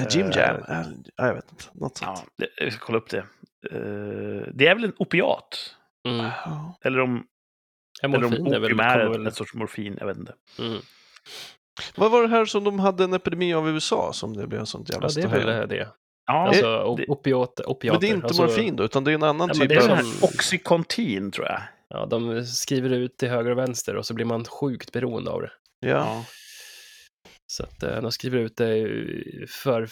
Eller 0.00 0.10
Jim 0.16 0.26
Eh, 0.26 0.36
Jam. 0.36 0.56
Eh, 0.68 0.86
ja, 1.16 1.26
jag 1.26 1.34
vet 1.34 1.50
inte. 1.50 1.64
Något 1.72 1.96
sånt. 1.96 2.10
ja, 2.38 2.46
det- 2.56 2.64
jag 2.64 2.72
ska 2.72 2.84
kolla 2.86 2.98
upp 2.98 3.10
det. 3.10 3.18
Eh, 3.70 4.48
det 4.54 4.66
är 4.66 4.74
väl 4.74 4.84
en 4.84 4.92
opiat? 4.98 5.74
mm. 6.08 6.26
Eller 6.84 7.00
om, 7.00 7.24
Ja, 8.02 8.08
eller 8.08 8.24
om 8.24 8.30
morfin 8.30 8.46
är 8.54 8.58
väl... 8.58 8.80
är 8.80 8.98
en, 9.00 9.12
väl 9.12 9.26
en 9.26 9.32
sorts 9.32 9.54
morfin, 9.54 9.96
jag 10.00 10.06
vet 10.06 10.16
inte. 10.16 10.34
mm. 10.58 10.78
Vad 11.96 12.10
var 12.10 12.22
det 12.22 12.28
här 12.28 12.44
som 12.44 12.64
de 12.64 12.78
hade 12.78 13.04
en 13.04 13.14
epidemi 13.14 13.54
av 13.54 13.68
i 13.68 13.70
USA 13.70 14.12
som 14.12 14.36
det 14.36 14.46
blev 14.46 14.60
en 14.60 14.66
sånt 14.66 14.90
jävla 14.90 15.08
Ja, 15.08 15.22
det 15.28 15.36
är 15.38 15.44
väl 15.44 15.68
det. 15.68 15.88
Ja, 16.26 16.48
Alltså, 16.48 16.94
det, 16.96 17.04
o- 17.06 17.12
opiat, 17.12 17.60
opiater. 17.60 17.90
Men 17.90 18.00
det 18.00 18.06
är 18.08 18.14
inte 18.14 18.26
alltså, 18.26 18.42
morfin 18.42 18.76
då, 18.76 18.84
utan 18.84 19.04
det 19.04 19.10
är 19.10 19.14
en 19.14 19.22
annan 19.22 19.48
Ja, 19.48 19.54
typ 19.54 19.68
det 19.68 19.74
är 19.74 19.78
det 19.80 19.84
är 19.86 19.92
av... 19.92 19.96
sån 19.96 20.06
här 20.06 20.24
Oxycontin, 20.24 21.30
tror 21.30 21.46
jag. 21.46 21.60
Ja, 21.88 22.06
de 22.06 22.44
skriver 22.46 22.90
ut 22.90 23.16
till 23.16 23.28
höger 23.28 23.50
och 23.50 23.58
vänster 23.58 23.96
och 23.96 24.06
så 24.06 24.14
blir 24.14 24.24
man 24.24 24.44
sjukt 24.44 24.92
beroende 24.92 25.30
av 25.30 25.40
det. 25.42 25.50
Ja. 25.80 26.24
Så 27.46 27.62
att 27.62 27.82
eh, 27.82 28.00
de 28.02 28.12
skriver 28.12 28.38
ut 28.38 28.56
det 28.56 28.86
för 29.50 29.88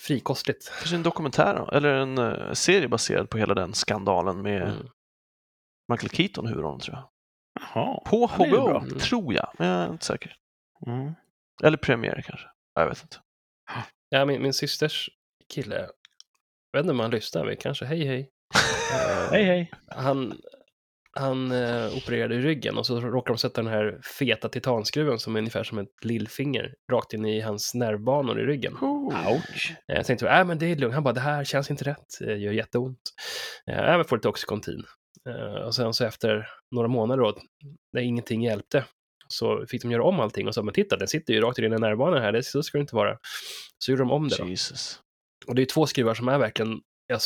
frikostligt. 0.00 0.72
Kanske 0.78 0.96
en 0.96 1.02
dokumentär 1.02 1.54
då, 1.56 1.70
eller 1.70 1.88
en 1.94 2.18
eh, 2.18 2.52
serie 2.52 2.88
baserad 2.88 3.30
på 3.30 3.38
hela 3.38 3.54
den 3.54 3.74
skandalen 3.74 4.42
med 4.42 4.62
Mm. 4.62 4.88
Michael 5.92 6.10
Keaton 6.10 6.46
huvudrollen 6.46 6.80
tror 6.80 6.96
jag. 6.96 7.08
Jaha. 7.60 8.00
På 8.06 8.26
HBO, 8.26 8.68
bra. 8.68 8.84
tror 9.00 9.34
jag. 9.34 9.52
Men 9.58 9.68
jag 9.68 9.82
är 9.86 9.92
inte 9.92 10.04
säker. 10.06 10.36
Mm. 10.86 11.12
Eller 11.62 11.76
premiär 11.76 12.22
kanske. 12.26 12.46
Ja, 12.74 12.82
Jag 12.82 12.88
vet 12.88 13.02
inte. 13.02 13.16
Ja, 14.10 14.24
min, 14.24 14.42
min 14.42 14.52
systers 14.52 15.10
kille, 15.48 15.74
jag 16.72 16.78
vet 16.78 16.84
inte 16.84 16.90
om 16.90 17.00
han 17.00 17.10
lyssnar, 17.10 17.44
men 17.44 17.56
kanske 17.56 17.84
hej 17.84 18.04
hej. 18.06 18.30
Eh, 18.54 19.30
Hej, 19.30 19.44
hej. 19.44 19.70
Han, 19.88 20.40
han 21.18 21.52
eh, 21.52 21.96
opererade 21.96 22.34
i 22.34 22.38
ryggen 22.40 22.78
och 22.78 22.86
så 22.86 23.00
råkade 23.00 23.34
de 23.34 23.38
sätta 23.38 23.62
den 23.62 23.72
här 23.72 24.00
feta 24.18 24.48
titanskruven 24.48 25.18
som 25.18 25.34
är 25.36 25.38
ungefär 25.38 25.64
som 25.64 25.78
ett 25.78 26.04
lillfinger 26.04 26.74
rakt 26.92 27.12
in 27.12 27.24
i 27.24 27.40
hans 27.40 27.74
nervbanor 27.74 28.40
i 28.40 28.44
ryggen. 28.44 28.76
Ouch. 28.82 29.72
Eh, 29.88 29.96
Jag 29.96 30.06
tänkte, 30.06 30.28
äh, 30.28 30.44
men 30.44 30.58
det 30.58 30.66
är 30.66 30.76
lugnt. 30.76 30.94
Han 30.94 31.02
bara, 31.04 31.14
det 31.14 31.20
här 31.20 31.44
känns 31.44 31.70
inte 31.70 31.84
rätt. 31.84 32.06
Det 32.20 32.36
gör 32.36 32.52
jätteont. 32.52 33.00
Eh, 33.70 33.76
Jag 33.78 34.08
får 34.08 34.16
lite 34.16 34.28
Oxycontin. 34.28 34.84
Eh, 35.28 35.62
Och 35.66 35.74
sen 35.74 35.94
så 35.94 36.04
efter 36.04 36.48
några 36.74 36.88
månader 36.88 37.22
då, 37.22 37.36
när 37.92 38.00
ingenting 38.02 38.42
hjälpte, 38.42 38.84
så 39.28 39.66
fick 39.68 39.82
de 39.82 39.90
göra 39.90 40.04
om 40.04 40.20
allting 40.20 40.48
och 40.48 40.54
sa, 40.54 40.62
men 40.62 40.74
titta, 40.74 40.96
den 40.96 41.08
sitter 41.08 41.34
ju 41.34 41.40
rakt 41.40 41.58
i 41.58 41.62
dina 41.62 41.78
nervbanor 41.78 42.16
här, 42.18 42.32
det, 42.32 42.42
så 42.42 42.62
ska 42.62 42.78
det 42.78 42.82
inte 42.82 42.96
vara. 42.96 43.18
Så 43.78 43.90
gjorde 43.90 44.02
de 44.02 44.10
om 44.10 44.28
det 44.28 44.36
då. 44.36 44.46
Jesus. 44.48 45.00
Och 45.46 45.54
det 45.54 45.62
är 45.62 45.66
två 45.66 45.86
skruvar 45.86 46.14
som 46.14 46.28
är 46.28 46.38
verkligen, 46.38 46.80
jag 47.06 47.20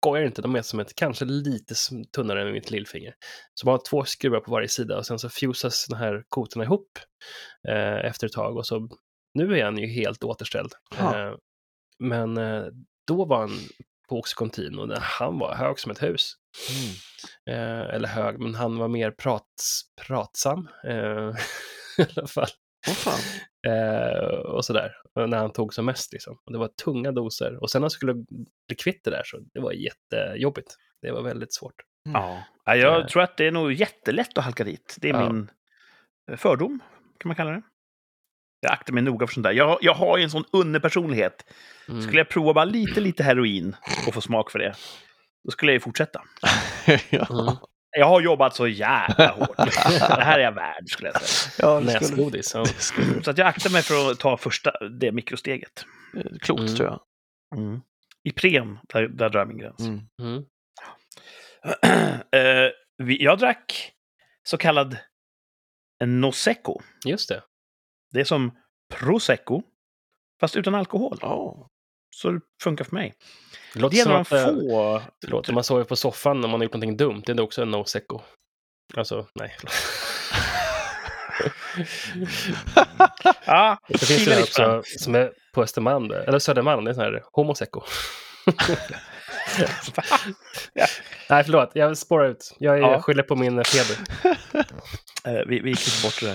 skojar 0.00 0.26
inte, 0.26 0.42
de 0.42 0.56
är 0.56 0.62
som 0.62 0.80
ett, 0.80 0.94
kanske 0.94 1.24
lite 1.24 1.74
tunnare 2.16 2.42
än 2.42 2.52
mitt 2.52 2.70
lillfinger. 2.70 3.14
Så 3.54 3.66
man 3.66 3.72
har 3.72 3.82
två 3.90 4.04
skruvar 4.04 4.40
på 4.40 4.50
varje 4.50 4.68
sida 4.68 4.98
och 4.98 5.06
sen 5.06 5.18
så 5.18 5.28
fusas 5.28 5.86
de 5.88 5.96
här 5.96 6.24
kotorna 6.28 6.64
ihop 6.64 6.98
eh, 7.68 8.06
efter 8.06 8.26
ett 8.26 8.32
tag 8.32 8.56
och 8.56 8.66
så, 8.66 8.88
nu 9.34 9.58
är 9.58 9.64
han 9.64 9.78
ju 9.78 9.86
helt 9.86 10.24
återställd. 10.24 10.72
Eh, 10.98 11.34
men 11.98 12.36
eh, 12.36 12.64
då 13.06 13.24
var 13.24 13.38
han 13.38 13.58
på 14.08 14.18
Oxycontin 14.18 14.78
och 14.78 14.98
han 14.98 15.38
var 15.38 15.54
hög 15.54 15.78
som 15.78 15.90
ett 15.92 16.02
hus. 16.02 16.32
Mm. 16.70 17.58
Eh, 17.58 17.94
eller 17.94 18.08
hög, 18.08 18.40
men 18.40 18.54
han 18.54 18.78
var 18.78 18.88
mer 18.88 19.10
prats, 19.10 19.82
pratsam. 20.06 20.68
Eh, 20.84 21.34
I 21.98 22.06
alla 22.16 22.26
fall. 22.26 22.48
Fan. 22.86 23.18
Eh, 23.66 24.28
och 24.28 24.64
sådär, 24.64 24.92
och 25.14 25.28
när 25.28 25.38
han 25.38 25.52
tog 25.52 25.74
som 25.74 25.86
mest. 25.86 26.12
Liksom. 26.12 26.38
Och 26.44 26.52
det 26.52 26.58
var 26.58 26.68
tunga 26.68 27.12
doser. 27.12 27.62
Och 27.62 27.70
sen 27.70 27.80
när 27.80 27.84
han 27.84 27.90
skulle 27.90 28.14
bli 28.68 28.76
kvitt 28.78 29.04
det 29.04 29.10
där 29.10 29.22
så 29.24 29.38
det 29.54 29.60
var 29.60 29.72
jättejobbigt. 29.72 30.74
Det 31.02 31.10
var 31.10 31.22
väldigt 31.22 31.54
svårt. 31.54 31.74
Ja. 32.12 32.42
Ja, 32.64 32.76
jag 32.76 33.00
Eh. 33.00 33.06
tror 33.06 33.22
att 33.22 33.36
det 33.36 33.46
är 33.46 33.50
nog 33.52 33.72
jättelätt 33.72 34.38
att 34.38 34.44
halka 34.44 34.64
dit. 34.64 34.96
Det 35.00 35.08
är 35.08 35.12
Ja. 35.14 35.32
min 35.32 35.50
eh, 36.30 36.36
fördom, 36.36 36.80
kan 37.18 37.28
man 37.28 37.36
kalla 37.36 37.50
det. 37.50 37.62
Jag 38.60 38.72
aktar 38.72 38.92
mig 38.92 39.02
noga 39.02 39.26
för 39.26 39.34
sånt 39.34 39.44
där. 39.44 39.52
Jag, 39.52 39.78
jag 39.80 39.94
har 39.94 40.18
ju 40.18 40.24
en 40.24 40.30
sån 40.30 40.44
underpersonlighet. 40.52 41.44
Mm. 41.88 42.02
Skulle 42.02 42.18
jag 42.18 42.28
prova 42.28 42.54
bara 42.54 42.64
lite, 42.64 43.00
lite 43.00 43.22
heroin 43.22 43.76
och 44.06 44.14
få 44.14 44.20
smak 44.20 44.50
för 44.50 44.58
det, 44.58 44.74
då 45.44 45.50
skulle 45.50 45.72
jag 45.72 45.76
ju 45.76 45.80
fortsätta. 45.80 46.22
ja. 47.10 47.26
Mm. 47.30 47.56
Jag 47.98 48.06
har 48.06 48.20
jobbat 48.20 48.56
så 48.56 48.66
jävla 48.68 49.28
hårt. 49.38 49.56
Det 49.56 50.22
här 50.24 50.38
är 50.38 50.42
jag 50.42 50.52
värd, 50.52 50.88
skulle 50.88 51.08
jag 51.08 51.22
säga. 51.22 51.68
ja, 51.68 51.80
Näsgodis. 51.80 52.54
Skulle, 52.78 53.22
Så 53.22 53.30
att 53.30 53.38
jag 53.38 53.46
aktar 53.46 53.70
mig 53.70 53.82
för 53.82 54.10
att 54.10 54.18
ta 54.20 54.36
första, 54.36 54.88
det 54.88 55.12
mikrosteget. 55.12 55.84
klokt 56.40 56.60
Mm. 56.60 56.76
tror 56.76 56.88
jag. 56.88 57.00
Ipren, 58.24 58.78
där, 58.88 59.08
där 59.08 59.28
drar 59.30 59.40
jag 59.40 59.48
min 59.48 59.58
gräns. 59.58 59.80
Mm. 59.80 60.00
Mm. 60.22 60.44
Eh, 62.32 62.70
vi- 62.98 63.24
jag 63.24 63.38
drack 63.38 63.92
så 64.42 64.56
kallad 64.58 64.96
Nosecco. 66.04 66.80
Just 67.06 67.28
det. 67.28 67.42
Det 68.12 68.20
är 68.20 68.24
som 68.24 68.58
prosecco, 68.94 69.62
fast 70.40 70.56
utan 70.56 70.74
alkohol. 70.74 71.18
Ja. 71.20 71.68
Så 72.10 72.30
det 72.30 72.40
funkar 72.62 72.84
för 72.84 72.94
mig. 72.94 73.14
Det 73.74 73.80
låter 73.80 73.96
Det 73.96 74.02
som 74.02 74.12
att, 74.12 74.28
få... 74.28 75.02
förlåt, 75.24 75.48
när 75.48 75.54
man 75.54 75.64
sover 75.64 75.84
på 75.84 75.96
soffan 75.96 76.40
när 76.40 76.48
man 76.48 76.60
har 76.60 76.64
gjort 76.64 76.72
någonting 76.72 76.96
dumt, 76.96 77.22
det 77.26 77.32
är 77.32 77.40
också 77.40 77.62
en 77.62 77.70
no 77.70 77.84
secco. 77.84 78.20
Alltså, 78.96 79.26
nej. 79.34 79.56
Ja, 83.46 83.78
Det 83.88 83.98
finns 84.06 84.24
den. 84.24 84.42
också 84.42 84.82
som 84.98 85.14
är 85.14 85.32
på 85.54 85.62
Östermalm, 85.62 86.08
det- 86.08 86.24
eller 86.24 86.38
Södermalm, 86.38 86.84
det 86.84 86.90
är 86.90 86.94
sån 86.94 87.02
här 87.04 87.22
homosecco. 87.32 87.82
Nej, 91.30 91.44
förlåt, 91.44 91.70
jag 91.74 91.98
spårar 91.98 92.28
ut. 92.28 92.56
Jag 92.58 92.78
Ja. 92.78 93.02
skyller 93.02 93.22
på 93.22 93.36
min 93.36 93.64
feber. 93.64 93.96
Eh, 95.24 95.42
vi, 95.46 95.60
vi 95.60 95.74
klipper 95.74 96.02
bort 96.02 96.20
det 96.20 96.26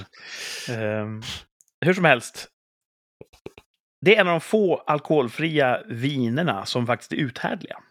där. 0.67 0.99
Ehm, 1.01 1.21
hur 1.85 1.93
som 1.93 2.05
helst. 2.05 2.47
Det 4.03 4.15
är 4.15 4.21
en 4.21 4.27
av 4.27 4.33
de 4.33 4.41
få 4.41 4.75
alkoholfria 4.75 5.83
vinerna 5.85 6.65
som 6.65 6.87
faktiskt 6.87 7.11
är 7.13 7.17
uthärdliga. 7.17 7.83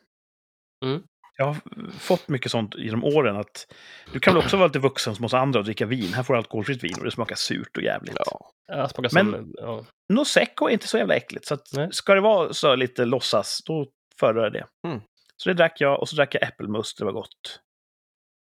Mm. 0.84 1.02
Jag 1.36 1.44
har 1.44 1.56
fått 1.98 2.28
mycket 2.28 2.50
sånt 2.52 2.74
genom 2.78 3.04
åren. 3.04 3.36
att 3.36 3.72
Du 4.12 4.20
kan 4.20 4.34
väl 4.34 4.42
också 4.44 4.56
vara 4.56 4.66
lite 4.66 4.78
vuxen 4.78 5.14
som 5.14 5.24
oss 5.24 5.34
andra 5.34 5.58
och 5.58 5.64
dricka 5.64 5.86
vin. 5.86 6.12
Här 6.12 6.22
får 6.22 6.34
du 6.34 6.38
alkoholfritt 6.38 6.84
vin 6.84 6.94
och 6.98 7.04
det 7.04 7.10
smakar 7.10 7.36
surt 7.36 7.76
och 7.76 7.82
jävligt. 7.82 8.16
Ja. 8.18 8.50
Ja, 8.66 8.88
smakar 8.88 9.10
Men- 9.14 9.32
som... 9.32 9.54
Ja. 9.56 9.84
Prosecco 10.14 10.66
är 10.68 10.70
inte 10.70 10.86
så 10.88 10.98
jävla 10.98 11.14
äckligt. 11.14 11.46
Så 11.46 11.54
att 11.54 11.94
ska 11.94 12.14
det 12.14 12.20
vara 12.20 12.52
så 12.52 12.74
lite 12.74 13.04
låtsas, 13.04 13.62
då 13.66 13.86
föredrar 14.20 14.42
jag 14.42 14.52
det. 14.52 14.66
Mm. 14.88 15.00
Så 15.36 15.48
det 15.48 15.54
drack 15.54 15.80
jag 15.80 16.00
och 16.00 16.08
så 16.08 16.16
drack 16.16 16.34
jag 16.34 16.42
äppelmust, 16.42 16.98
det 16.98 17.04
var 17.04 17.12
gott. 17.12 17.60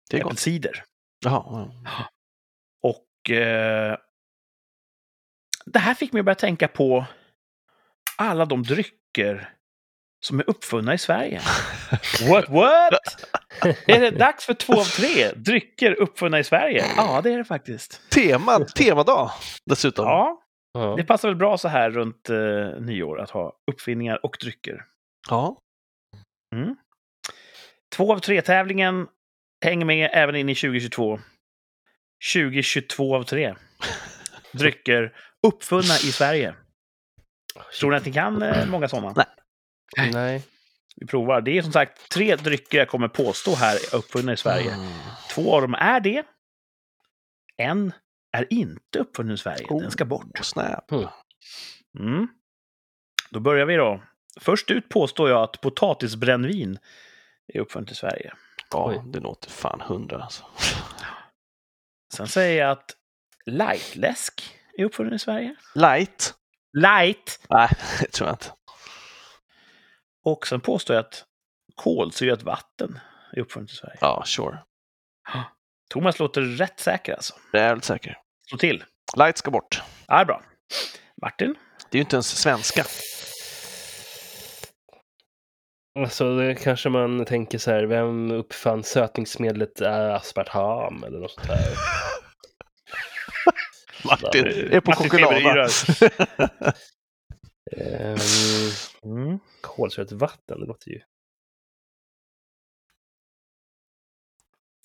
Det 0.10 0.18
är. 0.18 0.22
Äppelcider. 0.22 0.84
Jaha. 1.26 1.72
ja. 1.86 2.10
Och 2.84 3.32
eh, 3.32 3.98
det 5.66 5.80
här 5.80 5.94
fick 5.94 6.14
mig 6.14 6.20
att 6.20 6.26
börja 6.26 6.36
tänka 6.36 6.68
på 6.68 7.06
alla 8.20 8.46
de 8.46 8.64
drycker 8.64 9.50
som 10.26 10.40
är 10.40 10.50
uppfunna 10.50 10.94
i 10.94 10.98
Sverige. 10.98 11.42
What, 12.30 12.50
what? 12.50 13.00
är 13.88 14.00
det 14.00 14.12
dags 14.12 14.46
för 14.46 14.54
två 14.54 14.74
av 14.74 14.84
tre 14.84 15.32
drycker 15.32 15.92
uppfunna 16.02 16.40
i 16.40 16.44
Sverige? 16.44 16.86
Ja, 16.98 17.22
det 17.22 17.34
är 17.34 17.38
det 17.38 17.46
faktiskt. 17.46 18.02
Tema, 18.12 18.60
temadag 18.60 19.32
dessutom. 19.66 20.06
Ja, 20.06 20.44
Ja. 20.72 20.96
det 20.98 21.04
passar 21.04 21.28
väl 21.28 21.38
bra 21.38 21.58
så 21.58 21.68
här 21.68 21.90
runt 21.92 22.30
eh, 22.30 22.82
nyår 22.82 23.20
att 23.20 23.30
ha 23.30 23.54
uppfinningar 23.72 24.26
och 24.26 24.38
drycker. 24.42 24.86
Ja. 25.30 25.58
Mm. 26.56 26.76
Två 27.96 28.14
av 28.14 28.20
tre-tävlingen 28.20 29.08
hänger 29.66 29.86
med 29.86 30.10
även 30.14 30.36
in 30.36 30.50
i 30.50 30.56
2022. 30.56 31.20
2022 32.34 33.16
av 33.16 33.24
tre. 33.24 33.56
Drycker 34.52 35.14
uppfunna 35.48 35.94
i 35.94 36.12
Sverige. 36.12 36.56
Tror 37.80 37.92
ni 37.92 37.98
att 37.98 38.06
ni 38.06 38.14
kan 38.14 38.42
eh, 38.42 38.66
många 38.68 38.88
sådana? 38.88 39.14
Nej. 39.98 40.12
Nej. 40.14 40.44
Vi 40.96 41.08
provar. 41.08 41.42
Det 41.42 41.58
är 41.58 41.62
som 41.62 41.72
sagt 41.72 42.10
tre 42.10 42.36
drycker 42.36 42.78
jag 42.78 42.88
kommer 42.88 43.08
påstå 43.08 43.56
här 43.56 43.76
är 43.76 43.96
uppfunna 43.96 44.34
i 44.34 44.38
Sverige. 44.38 44.74
Mm. 44.74 44.92
Två 45.32 45.56
av 45.56 45.62
dem 45.62 45.74
är 45.74 46.00
det. 46.00 46.24
En 47.58 47.92
är 48.32 48.54
inte 48.54 49.00
uppfunnen 49.00 49.34
i 49.34 49.38
Sverige. 49.38 49.68
Den 49.70 49.92
ska 49.92 50.06
bort. 50.06 50.40
Oh, 50.40 50.42
snap. 50.42 50.92
Mm. 52.00 52.28
Då 53.30 53.40
börjar 53.40 53.66
vi 53.66 53.76
då. 53.76 54.04
Först 54.40 54.72
ut 54.72 54.90
påstår 54.90 55.30
jag 55.30 55.44
att 55.44 55.62
potatisbrännvin 55.62 56.80
är 57.54 57.60
uppfunnet 57.60 57.92
i 57.92 57.96
Sverige. 57.96 58.34
Ja, 58.72 58.90
Oj. 58.90 59.02
det 59.06 59.20
låter 59.20 59.50
fan 59.50 59.82
hundra 59.82 60.24
alltså. 60.24 60.46
Sen 62.14 62.28
säger 62.28 62.62
jag 62.62 62.72
att 62.72 62.96
lightläsk 63.46 64.56
är 64.78 64.86
uppfunnen 64.86 65.14
i 65.14 65.20
Sverige. 65.20 65.56
Light? 65.76 66.34
Light! 66.78 67.40
Nej, 67.50 67.70
det 68.00 68.12
tror 68.12 68.28
jag 68.28 68.34
inte. 68.34 68.52
Och 70.26 70.48
sen 70.48 70.62
påstår 70.62 70.96
jag 70.96 71.06
att 71.06 71.26
kolsyrat 71.76 72.44
vatten 72.44 73.00
är 73.34 73.40
uppfunnet 73.40 73.72
i 73.72 73.76
Sverige. 73.76 73.98
Ja, 74.02 74.24
sure. 74.26 74.58
Thomas 75.90 76.20
låter 76.20 76.42
rätt 76.42 76.80
säker 76.80 77.14
alltså. 77.14 77.34
Rejält 77.54 77.84
säker. 77.84 78.18
Slå 78.50 78.58
till. 78.58 78.84
Light 79.18 79.38
ska 79.38 79.52
bort. 79.52 79.82
Ja, 80.08 80.26
bra. 80.26 80.42
Martin? 81.22 81.56
Det 81.90 81.96
är 81.96 82.00
ju 82.00 82.02
inte 82.02 82.16
ens 82.16 82.28
svenska. 82.42 82.86
Alltså, 86.00 86.38
det 86.38 86.56
kanske 86.56 86.90
man 86.90 87.26
tänker 87.26 87.58
så 87.58 87.72
här, 87.72 87.84
vem 87.84 88.32
uppfann 88.32 88.84
sötningsmedlet 88.84 89.82
äh, 89.82 90.14
aspartam 90.14 91.04
eller 91.04 91.20
något 91.20 91.32
sånt 91.32 91.48
där? 91.48 91.60
Martin 94.06 94.46
är 94.48 94.80
på 94.82 94.92
choklad. 94.92 95.70
Ehm, 97.78 98.18
Mm. 99.04 99.40
kolsyrat 99.62 100.12
vatten, 100.12 100.60
det 100.60 100.66
låter 100.66 100.92
ju... 100.92 101.02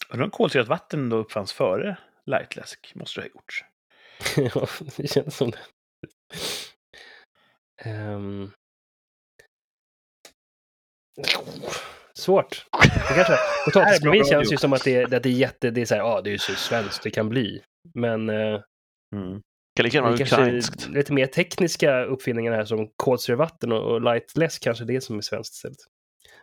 Undrar 0.09 0.25
om 0.25 0.31
kolsyrat 0.31 0.69
vatten 0.69 1.09
då 1.09 1.17
uppfanns 1.17 1.53
före 1.53 1.97
lightläsk? 2.27 2.93
Måste 2.95 3.21
det 3.21 3.25
ha 3.25 3.29
gjorts. 3.35 3.65
Ja, 4.55 4.67
det 4.97 5.09
känns 5.11 5.37
som 5.37 5.51
det. 5.51 5.59
Ehm. 7.83 8.51
Svårt. 12.15 12.67
Det 13.09 13.15
kanske, 13.15 14.25
känns 14.31 14.53
ju 14.53 14.57
som 14.57 14.73
att 14.73 14.85
det, 14.85 14.97
är- 14.97 15.15
att 15.17 15.23
det 15.23 15.29
är 15.29 15.33
jätte, 15.33 15.71
det 15.71 15.81
är 15.81 15.87
så 15.87 15.95
här, 15.95 16.03
ja, 16.03 16.21
det 16.21 16.31
är 16.31 16.33
ju 16.33 16.39
så 16.39 16.55
svenskt 16.55 17.03
det 17.03 17.11
kan 17.11 17.29
bli. 17.29 17.62
Men 17.95 18.29
eh, 18.31 18.61
Mm. 19.17 19.43
Kan 19.77 19.85
lika 19.85 20.03
det 20.03 20.09
gärna 20.09 20.23
ukrainskt. 20.25 20.89
lite 20.89 21.12
mer 21.12 21.27
tekniska 21.27 22.05
uppfinningar 22.05 22.53
här 22.53 22.65
som 22.65 22.89
kolsyrat 22.97 23.39
vatten 23.39 23.73
och, 23.73 23.93
och 23.93 24.01
lightläsk 24.03 24.62
kanske 24.62 24.85
det 24.85 25.01
som 25.01 25.19
är 25.19 25.23
svenskt 25.23 25.55
istället. 25.55 25.79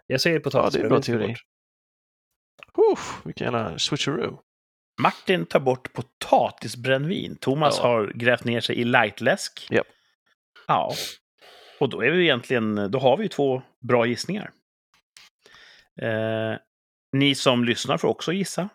Jag 0.08 0.22
säger 0.22 0.42
Ja, 0.54 0.70
det 0.70 0.80
är 0.80 0.84
en 0.84 0.90
bra 0.90 1.02
teori. 1.02 1.36
Uff, 2.94 3.22
vilken 3.24 3.46
jävla 3.46 3.80
switcheroo. 3.80 4.40
Martin 5.02 5.46
tar 5.46 5.60
bort 5.60 5.94
potatisbrännvin. 5.94 7.36
Thomas 7.36 7.78
Ja. 7.78 7.88
har 7.88 8.12
grävt 8.16 8.44
ner 8.44 8.62
sig 8.62 8.76
i 8.76 8.84
lightläsk. 8.84 9.68
Japp. 9.72 9.88
Ja. 10.68 10.94
Och 11.80 11.90
då 11.90 12.02
är 12.04 12.12
vi 12.12 12.24
egentligen, 12.24 12.92
då 12.92 13.00
har 13.00 13.18
vi 13.18 13.24
ju 13.24 13.30
två 13.30 13.62
bra 13.88 14.06
gissningar. 14.06 14.52
Eh, 16.02 16.56
ni 17.12 17.36
som 17.36 17.66
lyssnar 17.66 17.98
får 17.98 18.08
också 18.08 18.34
gissa. 18.34 18.70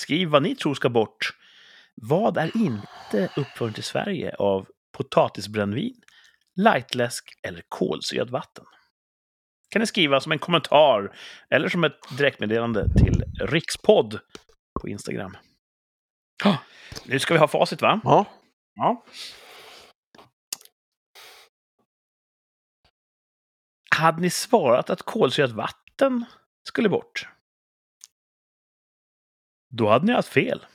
Skriv 0.00 0.28
vad 0.28 0.42
ni 0.42 0.56
tror 0.56 0.74
ska 0.74 0.88
bort. 0.88 1.30
Vad 2.02 2.36
är 2.36 2.56
inte 2.56 3.30
uppfunnet 3.36 3.78
i 3.78 3.82
Sverige 3.82 4.34
av 4.34 4.66
potatisbrännvin, 4.92 6.02
lightläsk 6.56 7.32
eller 7.42 7.62
kolsyrat 7.68 8.30
vatten? 8.30 8.64
Kan 9.70 9.80
ni 9.80 9.86
skriva 9.86 10.20
som 10.20 10.32
en 10.32 10.38
kommentar 10.38 11.16
eller 11.50 11.68
som 11.68 11.84
ett 11.84 12.18
direktmeddelande 12.18 12.88
till 12.98 13.24
Rikspodd 13.40 14.20
på 14.80 14.88
Instagram. 14.88 15.36
Nu 17.04 17.18
ska 17.18 17.34
vi 17.34 17.40
ha 17.40 17.48
facit, 17.48 17.82
va? 17.82 18.00
Ja, 18.04 18.26
Ja. 18.74 19.04
Hade 23.96 24.20
ni 24.20 24.30
svarat 24.30 24.90
att 24.90 25.02
kolsyrat 25.02 25.50
vatten 25.50 26.24
skulle 26.68 26.88
bort? 26.88 27.28
Då 29.68 29.88
hade 29.88 30.06
ni 30.06 30.12
haft 30.12 30.28
fel. 30.28 30.66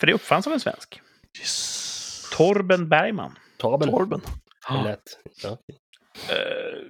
För 0.00 0.06
det 0.06 0.12
uppfanns 0.14 0.46
av 0.46 0.52
en 0.52 0.60
svensk. 0.60 1.00
yes. 1.38 2.28
Torben 2.32 2.88
Bergman. 2.88 3.38
Torben. 3.56 3.88
Torben. 3.90 4.20
Det 4.68 4.82
lät. 4.82 5.18
Ja. 5.42 5.50
Eh, 6.28 6.80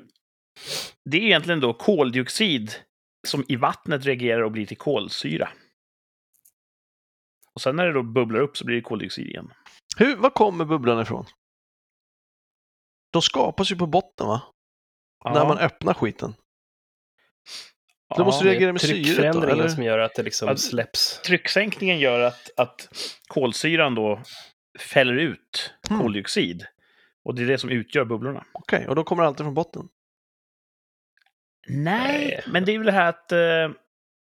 Det 1.05 1.17
är 1.17 1.23
egentligen 1.23 1.61
då 1.61 1.75
koldioxid 1.75 2.75
som 3.27 3.45
i 3.49 3.57
vattnet 3.57 4.05
reagerar 4.05 4.43
och 4.43 4.53
blir 4.53 4.67
till 4.67 4.77
kolsyra. 4.79 5.49
Och 7.55 7.61
sen 7.61 7.77
när 7.77 7.87
det 7.87 7.93
då 7.93 8.03
bubblar 8.03 8.41
upp 8.41 8.57
så 8.57 8.65
blir 8.65 8.77
det 8.77 8.83
koldioxid 8.83 9.27
igen. 9.27 9.53
Hur, 9.97 10.17
var 10.17 10.31
kommer 10.31 10.65
bubblan 10.65 11.01
ifrån? 11.03 11.27
De 13.13 13.23
skapas 13.23 13.71
ju 13.73 13.77
på 13.77 13.87
botten 13.87 14.27
va? 14.27 14.43
När 15.25 15.47
man 15.49 15.59
öppnar 15.59 15.95
skiten. 15.95 16.35
Då 18.17 18.25
måste 18.25 18.45
Ja, 18.45 18.49
du 18.49 18.51
reagera 18.59 18.73
med 18.73 18.81
syret 18.81 18.97
då, 18.97 19.05
Tryckförändringen 19.05 19.59
eller? 19.61 19.69
som 19.69 19.83
gör 19.83 19.99
att 19.99 20.15
det 20.15 20.23
liksom 20.23 20.49
Ja, 20.49 20.57
släpps. 20.57 21.21
trycksänkningen 21.23 21.99
gör 21.99 22.21
att, 22.21 22.51
att 22.57 22.89
kolsyran 23.29 23.95
då 23.95 24.23
fäller 24.79 25.15
ut 25.15 25.75
Hmm. 25.89 25.99
koldioxid. 26.01 26.67
Och 27.25 27.35
det 27.35 27.43
är 27.43 27.47
det 27.47 27.59
som 27.59 27.71
utgör 27.71 28.05
bubblorna. 28.05 28.45
Okej, 28.53 28.89
och 28.89 28.95
då 28.97 29.05
kommer 29.05 29.23
det 29.23 29.29
alltid 29.29 29.45
från 29.47 29.55
botten. 29.55 29.89
Nej, 31.69 32.27
Nej. 32.29 32.43
men 32.47 32.65
det 32.65 32.75
är 32.75 32.79
väl 32.79 32.87
det 32.87 32.93
här 32.93 33.09
att 33.09 33.33
eh, 33.33 33.71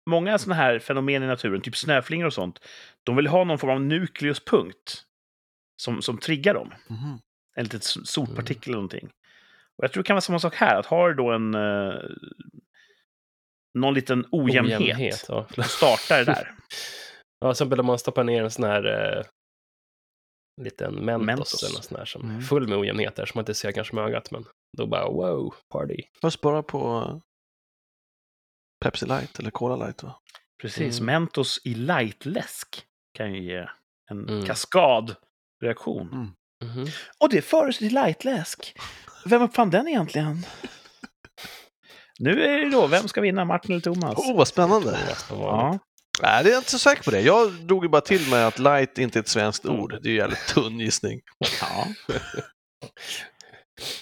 många 0.09 0.37
sådana 0.37 0.61
här 0.61 0.79
fenomen 0.79 1.23
i 1.23 1.27
naturen, 1.27 1.61
typ 1.61 1.75
snöflingor 1.77 2.25
och 2.27 2.33
sånt, 2.33 2.59
de 3.03 3.15
vill 3.15 3.27
ha 3.27 3.43
någon 3.43 3.57
form 3.59 3.69
av 3.71 3.81
nukleuspunkt 3.81 5.03
som, 5.81 6.01
som 6.01 6.17
triggar 6.17 6.53
dem. 6.53 6.73
Mhm. 6.89 7.19
En 7.55 7.63
liten 7.63 7.79
s- 7.79 8.07
sotpartikel 8.09 8.69
eller 8.69 8.77
någonting. 8.77 9.09
Och 9.77 9.83
jag 9.83 9.91
tror 9.91 10.03
det 10.03 10.07
kan 10.07 10.13
vara 10.13 10.21
samma 10.21 10.39
sak 10.39 10.55
här, 10.55 10.79
att 10.79 10.85
har 10.85 11.09
du 11.09 11.15
då 11.15 11.31
en 11.31 11.53
eh, 11.55 11.93
någon 13.79 13.93
liten 13.93 14.25
ojämnhet, 14.31 14.81
Ojämnhet, 14.81 15.25
ja. 15.27 15.47
startar 15.63 16.17
det 16.17 16.23
där. 16.25 16.51
Ja, 17.41 17.51
exempel 17.51 17.79
om 17.79 17.85
man 17.85 17.99
stoppar 17.99 18.23
ner 18.23 18.43
en 18.43 18.51
sån 18.51 18.63
här 18.65 18.85
eh, 19.17 19.23
liten 20.61 20.93
Mentos, 21.05 21.25
Mentos. 21.25 21.63
eller 21.63 21.73
något 21.75 21.85
sån 21.85 21.97
här 21.97 22.05
som 22.05 22.21
Mm. 22.23 22.37
är 22.37 22.41
full 22.41 22.67
med 22.67 22.77
ojämnheter 22.77 23.25
som 23.25 23.37
man 23.37 23.41
inte 23.41 23.53
ser 23.53 23.71
kanske 23.71 23.95
med 23.95 24.03
ögat, 24.03 24.31
men 24.31 24.45
då 24.77 24.87
bara 24.87 25.05
wow, 25.09 25.53
party. 25.73 25.97
Fast 26.21 26.41
bara 26.41 26.63
på 26.63 27.21
Pepsi 28.85 29.05
Light 29.05 29.39
eller 29.39 29.51
Cola 29.51 29.85
Light 29.85 30.03
va? 30.03 30.19
Precis, 30.61 30.99
Mm. 30.99 31.05
Mentos 31.05 31.59
i 31.65 31.73
lightläsk 31.73 32.85
kan 33.17 33.33
ju 33.33 33.43
ge 33.43 33.67
en 34.11 34.29
Mm. 34.29 34.45
kaskadreaktion. 34.45 36.07
Mm. 36.13 36.31
Mhm. 36.75 36.87
Och 37.19 37.29
det 37.29 37.41
föres 37.41 37.77
till 37.77 37.93
lightläsk. 37.93 38.75
Vem 39.25 39.41
uppfann 39.41 39.69
den 39.69 39.87
egentligen? 39.87 40.45
Nu 42.19 42.43
är 42.43 42.59
det 42.59 42.69
då, 42.69 42.87
vem 42.87 43.07
ska 43.07 43.21
vinna, 43.21 43.45
Martin 43.45 43.71
eller 43.71 43.81
Thomas? 43.81 44.13
Åh, 44.17 44.35
vad 44.37 44.47
spännande! 44.47 44.99
Ja. 45.29 45.79
Nej, 46.21 46.43
det 46.43 46.49
är 46.49 46.53
jag 46.53 46.59
inte 46.59 46.71
så 46.71 46.79
säker 46.79 47.03
på 47.03 47.11
det. 47.11 47.21
Jag 47.21 47.51
drog 47.51 47.83
ju 47.83 47.89
bara 47.89 48.01
till 48.01 48.29
med 48.29 48.47
att 48.47 48.59
light 48.59 48.97
inte 48.97 49.19
är 49.19 49.21
ett 49.21 49.27
svenskt 49.27 49.65
ord. 49.65 49.97
Det 50.01 50.09
är 50.09 50.11
ju 50.11 50.17
en 50.19 50.21
jävligt 50.21 50.47
tunn 50.47 50.79
gissning. 50.79 51.19
Ja. 51.61 51.87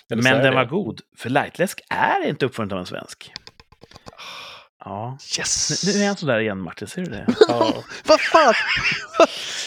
Men 0.09 0.23
den 0.23 0.43
det. 0.43 0.51
var 0.51 0.65
god, 0.65 1.01
för 1.17 1.29
lightläsk 1.29 1.81
är 1.89 2.27
inte 2.27 2.45
uppfunnen 2.45 2.71
av 2.73 2.79
en 2.79 2.85
svensk. 2.85 3.31
Ja. 4.85 5.17
Yes! 5.37 5.83
Nu 5.85 5.93
nu 5.93 6.03
är 6.03 6.07
han 6.07 6.17
sådär 6.17 6.39
igen, 6.39 6.59
Martin. 6.61 6.87
Ser 6.87 7.01
du 7.01 7.11
det? 7.11 7.25
Ja. 7.47 7.83
Vad 8.05 8.21
fan! 8.21 8.53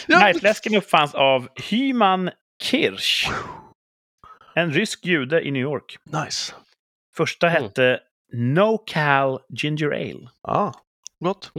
Ja, 0.07 0.19
Lightläsken 0.19 0.75
uppfanns 0.75 1.13
av 1.15 1.47
Hyman 1.69 2.29
Kirsch. 2.63 3.29
En 4.55 4.71
rysk 4.71 5.05
jude 5.05 5.41
i 5.41 5.51
New 5.51 5.61
York. 5.61 5.97
nice. 6.25 6.53
Första 7.15 7.49
Mm. 7.49 7.63
hette 7.63 7.99
No 8.33 8.77
Cal 8.77 9.39
Ginger 9.49 9.91
Ale. 9.91 10.29
Ja, 10.43 10.73
gott. 11.19 11.51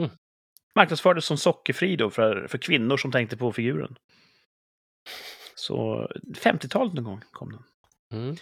Marknadsfördes 0.75 1.25
som 1.25 1.37
sockerfri 1.37 1.97
då 1.97 2.11
för, 2.11 2.47
för 2.49 2.59
kvinnor 2.59 2.97
som 2.97 3.13
tänkte 3.13 3.37
på 3.37 3.53
figuren. 3.53 3.97
Så 5.55 6.09
50-talet 6.37 6.95
någon 6.95 7.05
gång 7.05 7.21
kom 7.33 7.53
den. 7.53 7.63
Mm. 8.21 8.37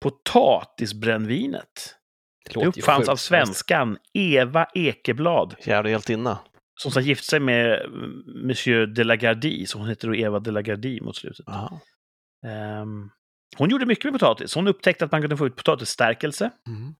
Potatisbrännvinet. 0.00 1.96
Det 2.44 2.60
Det 2.60 2.66
uppfanns 2.66 3.08
av 3.08 3.16
svenskan 3.16 3.98
Eva 4.12 4.66
Ekeblad. 4.74 5.56
Jävla 5.64 5.90
hjältinna. 5.90 6.38
Som 6.74 6.90
sen 6.90 7.04
gifte 7.04 7.26
sig 7.26 7.40
med 7.40 7.80
mm, 7.80 8.22
Monsieur 8.46 8.86
de 8.86 9.04
la 9.04 9.16
Gardie, 9.16 9.66
så 9.66 9.78
hon 9.78 9.88
heter 9.88 10.08
då 10.08 10.14
Eva 10.14 10.40
de 10.40 10.50
la 10.50 10.62
Gardie 10.62 11.02
mot 11.02 11.16
slutet. 11.16 11.46
Ehm, 12.46 13.10
hon 13.56 13.70
gjorde 13.70 13.86
mycket 13.86 14.04
med 14.04 14.20
potatis. 14.20 14.54
Hon 14.54 14.68
upptäckte 14.68 15.04
att 15.04 15.12
man 15.12 15.20
kunde 15.20 15.36
få 15.36 15.46
ut 15.46 15.56
potatisstärkelse. 15.56 16.50
Mm. 16.68 16.94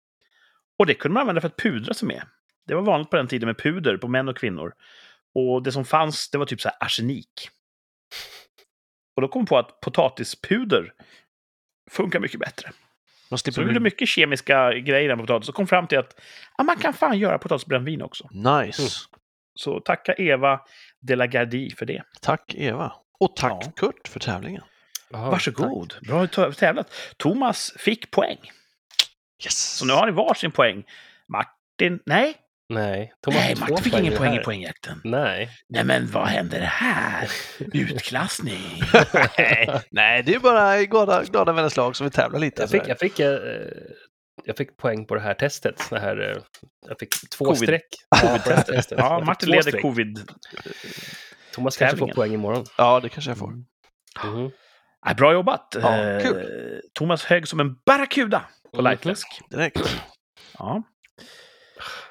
Och 0.78 0.86
det 0.86 0.94
kunde 0.94 1.12
man 1.14 1.20
använda 1.20 1.40
för 1.40 1.48
att 1.48 1.56
pudra 1.56 1.94
sig 1.94 2.08
med. 2.08 2.22
Det 2.66 2.74
var 2.74 2.82
vanligt 2.82 3.10
på 3.10 3.16
den 3.16 3.28
tiden 3.28 3.46
med 3.46 3.58
puder 3.58 3.96
på 3.96 4.08
män 4.08 4.28
och 4.28 4.36
kvinnor. 4.36 4.72
Och 5.34 5.62
det 5.62 5.72
som 5.72 5.84
fanns, 5.84 6.30
det 6.30 6.38
var 6.38 6.46
typ 6.46 6.60
så 6.60 6.68
här 6.68 6.76
arsenik. 6.80 7.50
Och 9.16 9.22
då 9.22 9.28
kom 9.28 9.40
hon 9.40 9.46
på 9.46 9.58
att 9.58 9.80
potatispuder 9.80 10.92
funkar 11.90 12.20
mycket 12.20 12.40
bättre. 12.40 12.70
Man 13.30 13.38
Så 13.38 13.50
de 13.50 13.62
gjorde 13.62 13.80
mycket 13.80 14.08
kemiska 14.08 14.72
grejer 14.72 15.16
med 15.16 15.26
potatis 15.26 15.48
och 15.48 15.54
kom 15.54 15.66
fram 15.66 15.86
till 15.86 15.98
att 15.98 16.20
ja, 16.58 16.64
man 16.64 16.76
kan 16.76 16.92
fan 16.92 17.18
göra 17.18 17.38
potatisbrännvin 17.38 18.02
också. 18.02 18.28
Nice. 18.30 18.82
Mm. 18.82 18.90
Så 19.54 19.80
tacka 19.80 20.14
Eva 20.14 20.60
de 21.00 21.16
la 21.16 21.26
Gardie 21.26 21.70
för 21.76 21.86
det. 21.86 22.02
Tack 22.20 22.54
Eva. 22.54 22.92
Och 23.20 23.36
tack 23.36 23.52
Ja. 23.66 23.72
Kurt 23.76 24.08
för 24.08 24.20
tävlingen. 24.20 24.62
Jaha, 25.10 25.30
Varsågod. 25.30 25.94
Bra 26.02 26.26
ta- 26.26 26.52
tävlat. 26.52 26.92
Thomas 27.16 27.72
fick 27.78 28.10
poäng. 28.10 28.38
Yes! 29.44 29.76
Så 29.76 29.84
nu 29.84 29.92
har 29.92 30.06
ni 30.06 30.12
varsin 30.12 30.50
poäng. 30.50 30.84
Martin, 31.28 32.00
nej. 32.06 32.34
Nej, 32.68 33.12
Thomas 33.24 33.40
nej, 33.40 33.54
Martin 33.60 33.76
fick 33.76 33.94
ingen 33.94 34.16
poäng 34.16 34.34
i 34.34 34.38
poängjakten. 34.38 35.00
Nej. 35.04 35.50
Nej, 35.68 35.84
men 35.84 36.10
vad 36.10 36.26
händer 36.26 36.60
här? 36.60 37.30
Utklassning. 37.72 38.82
nej, 39.38 39.80
nej, 39.90 40.22
det 40.22 40.34
är 40.34 40.38
bara 40.38 40.82
glada, 40.84 41.24
glada 41.24 41.52
vänners 41.52 41.76
lag 41.76 41.96
som 41.96 42.04
vi 42.04 42.10
tävlar 42.10 42.38
lite. 42.40 42.62
Jag 42.62 42.70
fick, 42.70 42.88
jag, 42.88 42.98
fick, 42.98 43.20
eh, 43.20 43.38
jag 44.44 44.56
fick 44.56 44.76
poäng 44.76 45.06
på 45.06 45.14
det 45.14 45.20
här 45.20 45.34
testet. 45.34 45.86
Det 45.90 45.98
här, 46.00 46.30
eh, 46.30 46.36
jag 46.88 46.98
fick 46.98 47.30
två 47.30 47.44
Covid. 47.44 47.62
streck 47.62 47.84
testet. 48.66 48.98
Ja, 48.98 49.20
Martin 49.26 49.48
leder 49.50 49.62
streck. 49.62 49.82
covid. 49.82 50.30
Thomas 51.54 51.76
kanske 51.76 51.96
får 51.98 52.08
poäng 52.08 52.32
imorgon. 52.34 52.64
Ja, 52.78 53.00
det 53.00 53.08
kanske 53.08 53.30
jag 53.30 53.38
får. 53.38 53.50
Mhm. 54.24 54.50
Ja, 55.06 55.14
bra 55.14 55.32
jobbat. 55.32 55.76
Ja, 55.82 55.96
Eh, 55.96 56.22
kul. 56.22 56.80
Thomas 56.94 57.24
hög 57.24 57.48
som 57.48 57.60
en 57.60 57.76
barracuda 57.86 58.44
på 58.76 58.82
Mhm. 58.82 58.90
lightläsk. 58.90 59.26
Direkt. 59.50 59.80
Ja. 60.58 60.82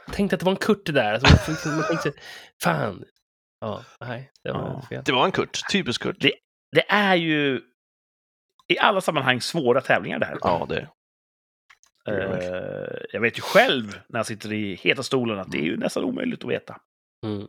Jag 0.05 0.15
tänkte 0.15 0.35
att 0.35 0.39
det 0.39 0.45
var 0.45 0.51
en 0.51 0.57
Kurt 0.57 0.85
där. 0.85 1.13
Alltså, 1.13 1.69
man 1.69 1.83
tänkte, 1.87 2.11
fan. 2.63 3.03
Ja, 3.59 3.83
nej, 3.99 4.31
det 4.43 4.51
var 4.51 4.59
Ja. 4.59 4.81
fel. 4.89 5.03
Det 5.05 5.11
var 5.11 5.25
en 5.25 5.31
Kurt. 5.31 5.59
Typisk 5.71 6.01
Kurt. 6.01 6.15
Det- 6.19 6.33
Det 6.71 6.85
är 6.91 7.15
ju 7.15 7.61
i 8.67 8.79
alla 8.79 9.01
sammanhang 9.01 9.41
svåra 9.41 9.81
tävlingar 9.81 10.19
det 10.19 10.25
här. 10.25 10.37
Ja, 10.41 10.65
det. 10.69 10.87
Eh, 12.07 12.97
jag 13.13 13.21
vet 13.21 13.37
ju 13.37 13.41
själv 13.41 13.99
när 14.09 14.19
jag 14.19 14.25
sitter 14.25 14.53
i 14.53 14.75
heta 14.75 15.03
stolen 15.03 15.39
att 15.39 15.51
det 15.51 15.57
är 15.57 15.63
ju 15.63 15.77
nästan 15.77 16.03
omöjligt 16.03 16.43
att 16.43 16.49
veta. 16.49 16.77
Mm. 17.25 17.47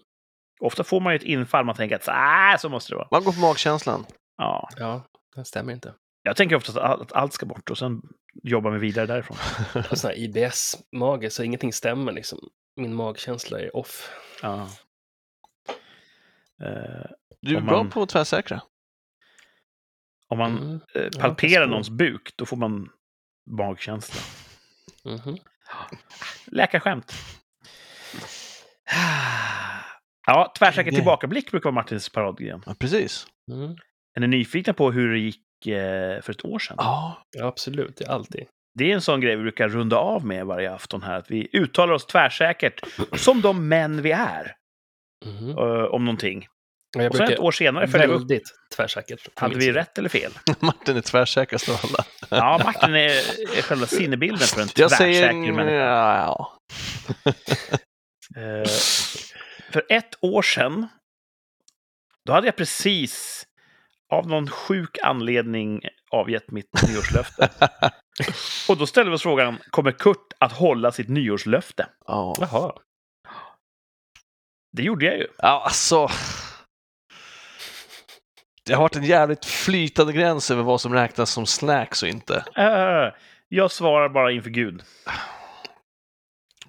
Ofta 0.61 0.85
får 0.85 1.01
man 1.01 1.13
ju 1.13 1.17
ett 1.17 1.23
infall, 1.23 1.65
man 1.65 1.75
tänker 1.75 1.97
att 1.97 2.05
så, 2.05 2.11
äh, 2.11 2.57
så 2.59 2.69
måste 2.69 2.93
det 2.93 2.97
vara. 2.97 3.09
Man 3.11 3.25
går 3.25 3.33
på 3.33 3.39
magkänslan. 3.41 4.07
Ja. 4.37 4.69
Ja, 4.77 5.03
det 5.37 5.45
stämmer 5.45 5.73
inte. 5.73 5.95
Jag 6.27 6.37
tänker 6.37 6.57
ofta 6.57 6.73
att 6.73 6.79
all- 6.91 7.03
att 7.03 7.13
allt 7.13 7.33
ska 7.33 7.47
bort 7.47 7.71
och 7.71 7.79
sen 7.79 8.03
jobbar 8.43 8.71
vi 8.71 8.79
vidare 8.79 9.07
därifrån. 9.07 9.37
Sån 9.97 10.11
här 10.11 10.19
IBS-mage, 10.19 11.31
så 11.31 11.43
ingenting 11.43 11.73
stämmer 11.73 12.13
liksom. 12.13 12.39
Min 12.77 12.95
magkänsla 12.95 13.61
är 13.61 13.77
off. 13.77 14.11
Ja. 14.43 14.69
Eh, 16.63 17.11
Du 17.43 17.55
är 17.55 17.59
Om 17.61 17.67
bra 17.67 17.77
man- 17.83 17.91
på 17.91 18.03
att 18.03 18.09
tvärsäkra. 18.09 18.63
om 20.29 20.39
man 20.39 20.59
Mm. 20.59 20.75
eh, 20.95 21.03
Ja, 21.13 21.21
palperar 21.21 21.51
förstår. 21.51 21.67
någons 21.67 21.91
buk, 21.91 22.33
då 22.37 22.47
får 22.47 22.57
man 22.57 22.91
magkänsla. 23.51 24.21
Mhm. 25.05 25.37
Läkarskämt. 26.47 27.13
Ja, 30.27 30.53
tvärsäker 30.59 30.91
tillbakablick 30.91 31.51
brukar 31.51 31.65
vara 31.65 31.75
Martins 31.75 32.09
paradgren. 32.09 32.63
Ja, 32.67 32.75
precis. 32.79 33.27
Mm. 33.53 33.77
Är 34.15 34.21
ni 34.21 34.27
nyfikna 34.27 34.73
på 34.73 34.91
hur 34.93 35.13
det 35.13 35.19
gick 35.19 35.41
för 35.65 36.31
ett 36.31 36.45
år 36.45 36.59
sedan? 36.59 36.77
Ja, 36.79 37.23
Ja, 37.39 37.47
absolut. 37.47 37.97
Det 37.97 38.05
är 38.05 38.09
alltid. 38.11 38.47
Det 38.79 38.91
är 38.91 38.95
en 38.95 39.01
sån 39.01 39.21
grej 39.21 39.37
vi 39.37 39.43
brukar 39.43 39.69
runda 39.69 39.97
av 39.97 40.25
med 40.27 40.47
varje 40.47 40.73
afton 40.73 41.03
här. 41.03 41.19
Att 41.19 41.31
vi 41.31 41.49
uttalar 41.53 41.93
oss 41.95 42.07
tvärsäkert, 42.07 42.81
som 43.17 43.41
de 43.41 43.69
män 43.69 44.03
vi 44.03 44.13
är, 44.13 44.55
eh, 45.59 45.85
om 45.85 46.05
någonting. 46.05 46.47
Jag 46.99 47.11
Och 47.11 47.17
sen 47.17 47.33
ett 47.33 47.39
år 47.39 47.53
senare 47.53 47.89
följer 47.89 48.09
vi 48.09 48.15
upp. 48.15 48.21
väldigt 48.21 48.51
tvärsäkert. 48.77 49.29
Hade 49.35 49.55
vi 49.59 49.73
rätt 49.73 49.99
eller 49.99 50.09
fel? 50.09 50.33
Martin 50.61 50.97
är 50.97 51.01
tvärsäkrast 51.01 51.69
av 51.69 51.77
alla. 51.85 52.05
Ja, 52.31 52.61
Martin 52.65 52.95
är, 52.95 53.09
är 53.59 53.63
själva 53.63 53.87
sinnebilden 53.87 54.47
för 54.47 54.61
en 54.63 54.69
Jag 54.77 54.91
tvärsäker 54.91 55.13
säger... 55.13 55.53
människa. 55.53 56.17
Ja, 56.17 56.59
Eh, 58.37 58.69
för 59.73 59.87
ett 59.89 60.15
år 60.21 60.43
sedan, 60.43 60.87
då 62.27 62.33
hade 62.33 62.47
jag 62.47 62.57
precis 62.57 63.45
av 64.13 64.27
någon 64.29 64.49
sjuk 64.51 64.99
anledning 65.03 65.81
avgett 66.11 66.51
mitt 66.51 66.71
nyårslöfte. 66.89 67.49
Och 68.69 68.77
då 68.77 68.87
ställde 68.87 69.11
vi 69.11 69.17
oss 69.17 69.23
frågan, 69.23 69.59
kommer 69.71 69.93
Kurt 69.93 70.33
att 70.41 70.53
hålla 70.53 70.93
sitt 70.93 71.09
nyårslöfte? 71.09 71.87
ja. 72.07 72.35
Jaha. 72.41 72.73
Det 74.73 74.83
gjorde 74.83 75.07
jag 75.07 75.17
ju. 75.19 75.27
ja, 75.39 75.63
alltså. 75.65 76.09
Det 78.67 78.75
har 78.75 78.83
varit 78.83 78.97
en 78.97 79.05
jävligt 79.05 79.45
flytande 79.45 80.13
gräns 80.13 80.51
över 80.51 80.63
vad 80.63 80.81
som 80.81 80.95
räknas 80.95 81.31
som 81.31 81.47
snacks 81.47 82.03
och 82.03 82.09
inte. 82.09 82.45
Eh, 82.57 83.15
jag 83.49 83.71
svarar 83.71 84.09
bara 84.09 84.33
inför 84.33 84.51
Gud. 84.51 84.83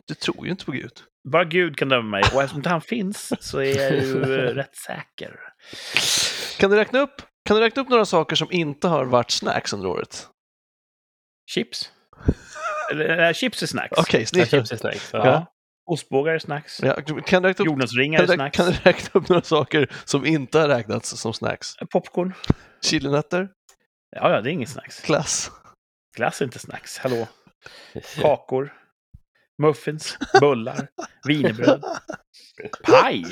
Du 0.08 0.14
tror 0.14 0.46
ju 0.46 0.52
inte 0.52 0.66
på 0.66 0.72
Gud. 0.72 0.92
Bara 1.32 1.44
Gud 1.44 1.78
kan 1.78 1.90
döma 1.90 2.10
mig. 2.10 2.24
Och 2.34 2.42
eftersom 2.42 2.60
inte 2.60 2.70
han 2.70 2.82
finns 2.82 3.34
så 3.40 3.60
är 3.60 3.76
jag 3.82 3.94
ju 3.94 4.24
rätt 4.56 4.76
säker. 4.76 5.40
Kan 6.58 6.70
du 6.72 6.76
räkna 6.78 6.99
upp, 6.99 7.22
kan 7.45 7.55
du 7.58 7.64
räkna 7.64 7.82
upp 7.82 7.89
några 7.89 8.05
saker 8.05 8.36
som 8.36 8.51
inte 8.51 8.88
har 8.88 9.05
varit 9.05 9.32
snacks 9.32 9.74
under 9.74 9.88
året? 9.89 10.28
Chips. 11.51 11.91
Eller, 12.91 13.28
äh, 13.28 13.34
chips 13.34 13.64
är 13.64 13.68
snacks. 13.68 13.97
Okej, 13.97 14.20
Jag 14.20 14.28
snitt. 14.30 14.49
köpte 14.49 14.78
snacks. 14.78 15.10
Ja. 15.14 15.26
Ja. 15.28 15.53
Ostbågar 15.91 16.34
är 16.34 16.39
snacks. 16.39 16.80
Ja, 16.84 16.93
kan, 17.01 17.41
du 17.43 17.49
räkna 17.49 17.64
upp, 17.64 17.68
Jordnötsringar 17.68 18.20
kan, 18.20 18.30
är 18.30 18.34
snacks. 18.36 18.58
kan 18.58 18.66
du 18.66 18.72
räkna 18.84 19.20
upp 19.20 19.30
några 19.30 19.41
saker 19.41 19.91
som 20.05 20.26
inte 20.26 20.60
har 20.60 20.68
räknats 20.68 21.10
som 21.10 21.34
snacks? 21.34 21.76
Popcorn. 21.91 22.34
Chilinötter? 22.86 23.49
Ja, 24.16 24.32
ja, 24.32 24.41
det 24.41 24.49
är 24.49 24.51
inget 24.51 24.70
snacks. 24.70 25.01
Glass? 25.01 25.51
Glass 26.18 26.41
är 26.41 26.45
inte 26.45 26.60
snacks. 26.60 26.97
Hallå. 26.97 27.28
Kakor. 28.22 28.74
Muffins. 29.62 30.18
Bullar. 30.39 30.88
Wienerbröd. 31.28 31.84
Paj! 32.84 33.26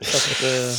Så 0.00 0.46
eh, 0.46 0.72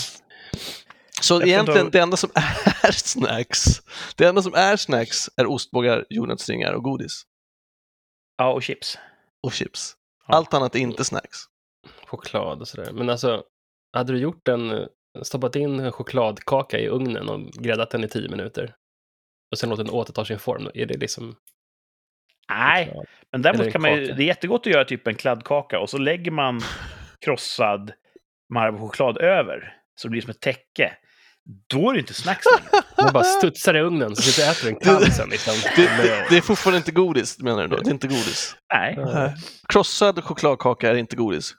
Så 1.21 1.41
egentligen, 1.41 1.89
det 1.91 1.99
enda 1.99 2.17
som 2.17 2.29
är 2.35 2.91
snacks, 2.91 3.81
det 4.15 4.25
enda 4.25 4.41
som 4.41 4.53
är 4.53 4.75
snacks 4.77 5.29
är 5.37 5.45
ostbågar, 5.45 6.05
jordnötsringar 6.09 6.73
och 6.73 6.83
godis. 6.83 7.23
ja, 8.37 8.49
och 8.53 8.63
chips. 8.63 8.97
Och 9.43 9.53
chips. 9.53 9.95
Ja. 10.27 10.35
Allt 10.35 10.53
annat 10.53 10.75
är 10.75 10.79
inte 10.79 11.03
snacks. 11.05 11.37
Choklad 12.05 12.61
och 12.61 12.67
sådär. 12.67 12.91
Men 12.91 13.09
alltså, 13.09 13.43
hade 13.93 14.13
du 14.13 14.19
gjort 14.19 14.47
en, 14.47 14.87
stoppat 15.21 15.55
in 15.55 15.79
en 15.79 15.91
chokladkaka 15.91 16.79
i 16.79 16.87
ugnen 16.87 17.29
och 17.29 17.51
gräddat 17.51 17.89
den 17.91 18.03
i 18.03 18.07
tio 18.07 18.29
minuter 18.29 18.75
och 19.51 19.57
sen 19.57 19.69
låtit 19.69 19.85
den 19.85 19.95
återta 19.95 20.25
sin 20.25 20.39
form, 20.39 20.69
är 20.73 20.85
det 20.85 20.97
liksom 20.97 21.35
Nej, 22.49 22.85
choklad? 22.85 23.05
men 23.31 23.41
däremot 23.41 23.71
kan 23.71 23.81
man 23.81 23.91
ju, 23.93 24.05
det 24.05 24.23
är 24.23 24.27
jättegott 24.27 24.67
att 24.67 24.73
göra 24.73 24.85
typ 24.85 25.07
en 25.07 25.15
kladdkaka 25.15 25.79
och 25.79 25.89
så 25.89 25.97
lägger 25.97 26.31
man 26.31 26.61
krossad 27.25 27.91
Marabou-choklad 28.53 29.17
över. 29.17 29.73
Så 29.95 30.07
det 30.07 30.11
blir 30.11 30.21
som 30.21 30.29
ett 30.31 30.41
täcke. 30.41 30.93
då 31.67 31.89
är 31.89 31.93
det 31.93 31.99
inte 31.99 32.13
snacks 32.13 32.45
längre. 32.57 32.83
Man 32.97 33.13
bara 33.13 33.23
studsar 33.23 33.77
i 33.77 33.79
ugnen 33.81 34.15
så 34.15 34.21
sitter 34.21 34.47
och 34.49 34.51
äter 34.51 34.69
en 34.69 34.75
kall 34.75 35.11
sen. 35.11 35.29
Liksom. 35.29 35.53
Det, 35.75 35.81
det, 35.81 36.25
det 36.29 36.37
är 36.37 36.41
fortfarande 36.41 36.77
inte 36.77 36.91
godis, 36.91 37.39
menar 37.39 37.61
du 37.61 37.67
då? 37.67 37.81
Det 37.81 37.89
är 37.89 37.93
inte 37.93 38.07
godis? 38.07 38.55
Nej. 38.73 38.95
Ja. 38.97 39.33
Krossad 39.69 40.23
chokladkaka 40.23 40.89
är 40.89 40.95
inte 40.95 41.15
godis. 41.15 41.53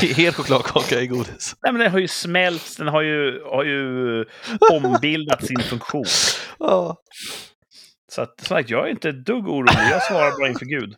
Hel 0.00 0.32
chokladkaka 0.32 1.00
är 1.00 1.06
godis. 1.06 1.56
Nej, 1.62 1.72
men 1.72 1.80
den 1.82 1.92
har 1.92 1.98
ju 1.98 2.08
smälts, 2.08 2.76
den 2.76 2.88
har 2.88 3.02
ju, 3.02 3.42
har 3.44 3.64
ju 3.64 4.24
ombildat 4.72 5.46
sin 5.46 5.60
funktion. 5.60 6.04
Ja. 6.58 6.96
Så 8.12 8.22
att, 8.22 8.34
som 8.40 8.56
sagt, 8.56 8.70
jag 8.70 8.86
är 8.86 8.90
inte 8.90 9.08
ett 9.08 9.24
dugg 9.26 9.48
orolig. 9.48 9.72
Jag 9.90 10.02
svarar 10.02 10.38
bara 10.38 10.48
inför 10.48 10.66
Gud. 10.66 10.94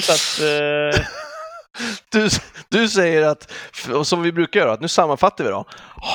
Så 0.00 0.12
att... 0.12 0.40
Eh, 0.48 1.06
Du, 2.08 2.28
du 2.68 2.88
säger 2.88 3.22
att, 3.22 3.52
som 4.04 4.22
vi 4.22 4.32
brukar 4.32 4.60
göra, 4.60 4.72
att 4.72 4.80
nu 4.80 4.88
sammanfattar 4.88 5.44
vi 5.44 5.50
då. 5.50 5.64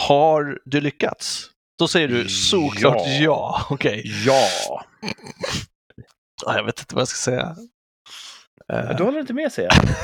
Har 0.08 0.60
du 0.66 0.82
lyckats? 0.82 1.50
Då 1.80 1.88
säger 1.88 2.08
du 2.08 2.30
såklart 2.30 2.96
ja. 3.06 3.18
Ja. 3.22 3.66
Okej, 3.70 4.04
ja. 4.26 4.48
Ja, 6.46 6.56
jag 6.56 6.64
vet 6.64 6.80
inte 6.80 6.96
vad 6.96 7.02
jag 7.02 7.08
ska 7.08 7.32
säga. 7.32 7.56
Eh, 8.74 8.96
Du 8.98 9.04
håller 9.04 9.20
inte 9.20 9.34
med, 9.34 9.52
säger 9.52 9.70
jag. 9.70 9.84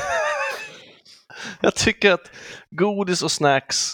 Jag 1.61 1.75
tycker 1.75 2.11
att 2.11 2.31
godis 2.75 3.23
och 3.23 3.31
snacks... 3.31 3.93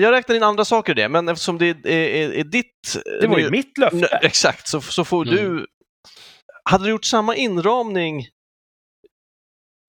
Jag 0.00 0.12
räknar 0.12 0.36
in 0.36 0.42
andra 0.42 0.64
saker 0.64 0.92
i 0.92 0.94
det, 0.94 1.08
men 1.08 1.28
eftersom 1.28 1.58
det 1.58 1.66
är, 1.66 1.86
är, 1.86 2.32
är 2.32 2.44
ditt... 2.44 2.96
Det 3.20 3.26
var 3.26 3.38
ju 3.38 3.50
mitt 3.50 3.76
Nö, 3.78 3.90
löfte. 3.90 4.16
Exakt, 4.22 4.68
så, 4.68 4.80
så 4.80 5.04
får 5.04 5.28
Mm. 5.28 5.36
du... 5.36 5.66
Hade 6.64 6.84
du 6.84 6.90
gjort 6.90 7.04
samma 7.04 7.36
inramning 7.36 8.26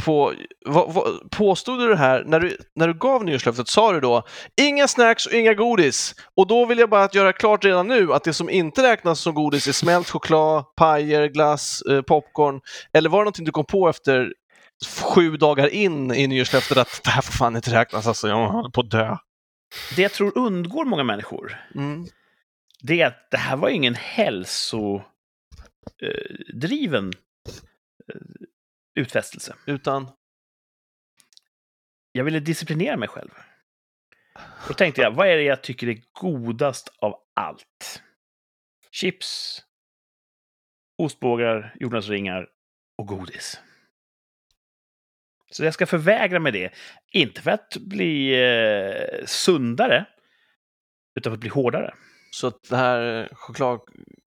på... 0.06 0.34
Vad, 0.66 0.94
vad, 0.94 1.32
påstod 1.32 1.80
du 1.80 1.88
det 1.88 1.98
här, 1.98 2.24
när 2.28 2.40
du, 2.40 2.58
när 2.76 2.88
du 2.88 2.94
gav 2.94 3.26
nyårslöftet, 3.26 3.68
sa 3.68 3.92
du 3.94 4.00
då 4.00 4.24
inga 4.62 4.88
snacks 4.88 5.26
och 5.26 5.34
inga 5.34 5.54
godis? 5.54 6.16
Och 6.36 6.48
då 6.48 6.66
vill 6.66 6.80
jag 6.80 6.90
bara 6.90 7.04
att 7.04 7.16
göra 7.16 7.34
klart 7.34 7.66
redan 7.66 7.88
nu 7.88 8.14
att 8.14 8.24
det 8.24 8.34
som 8.34 8.50
inte 8.50 8.84
räknas 8.84 9.20
som 9.20 9.34
godis 9.34 9.68
är 9.68 9.72
smält 9.72 10.10
choklad, 10.10 10.76
pajer, 10.76 11.28
glass, 11.28 11.82
eh, 11.82 12.02
popcorn. 12.02 12.62
Eller 12.94 13.10
var 13.10 13.20
det 13.20 13.24
någonting 13.24 13.46
du 13.46 13.52
kom 13.52 13.66
på 13.66 13.90
efter 13.90 14.34
sju 15.02 15.38
dagar 15.38 15.68
in 15.68 16.12
i 16.14 16.28
nyårslöftet 16.28 16.78
att 16.78 17.02
det 17.04 17.10
här 17.10 17.22
får 17.22 17.34
fan 17.34 17.56
inte 17.56 17.72
räknas, 17.74 18.08
alltså 18.08 18.28
jag 18.28 18.48
håller 18.48 18.70
på 18.70 18.82
att 18.82 18.92
dö. 18.92 19.18
Det 19.96 20.02
jag 20.02 20.12
tror 20.12 20.38
undgår 20.38 20.86
många 20.86 21.04
människor, 21.04 21.58
Mm. 21.76 22.06
det 22.82 23.02
är 23.02 23.08
att 23.08 23.28
det 23.32 23.38
här 23.38 23.56
var 23.56 23.70
ingen 23.70 23.96
hälsodriven 23.96 25.04
eh, 28.14 28.16
utfästelse. 28.96 29.56
Utan... 29.66 30.10
Jag 32.12 32.24
ville 32.24 32.40
disciplinera 32.40 32.98
mig 32.98 33.08
själv. 33.08 33.30
Då 34.68 34.74
tänkte 34.74 35.02
jag, 35.02 35.12
vad 35.12 35.28
är 35.28 35.38
det 35.38 35.44
jag 35.44 35.64
tycker 35.64 35.88
är 35.88 36.02
godast 36.12 36.94
av 36.98 37.16
allt? 37.34 38.04
Chips, 38.92 39.62
ostbågar, 40.98 41.76
jordnötsringar 41.80 42.50
och 42.98 43.08
godis. 43.08 43.60
Så 45.52 45.64
jag 45.64 45.74
ska 45.74 45.86
förvägra 45.86 46.40
mig 46.40 46.52
det. 46.52 46.74
Inte 47.12 47.42
för 47.42 47.52
att 47.52 47.78
bli 47.78 48.34
eh, 48.44 49.26
sundare, 49.26 50.06
utan 51.16 51.32
för 51.32 51.36
att 51.36 51.40
bli 51.40 51.50
hårdare. 51.50 51.94
Så 52.34 52.48
att 52.48 52.70
det 52.70 52.78
här 52.78 53.30
choklad, 53.34 53.80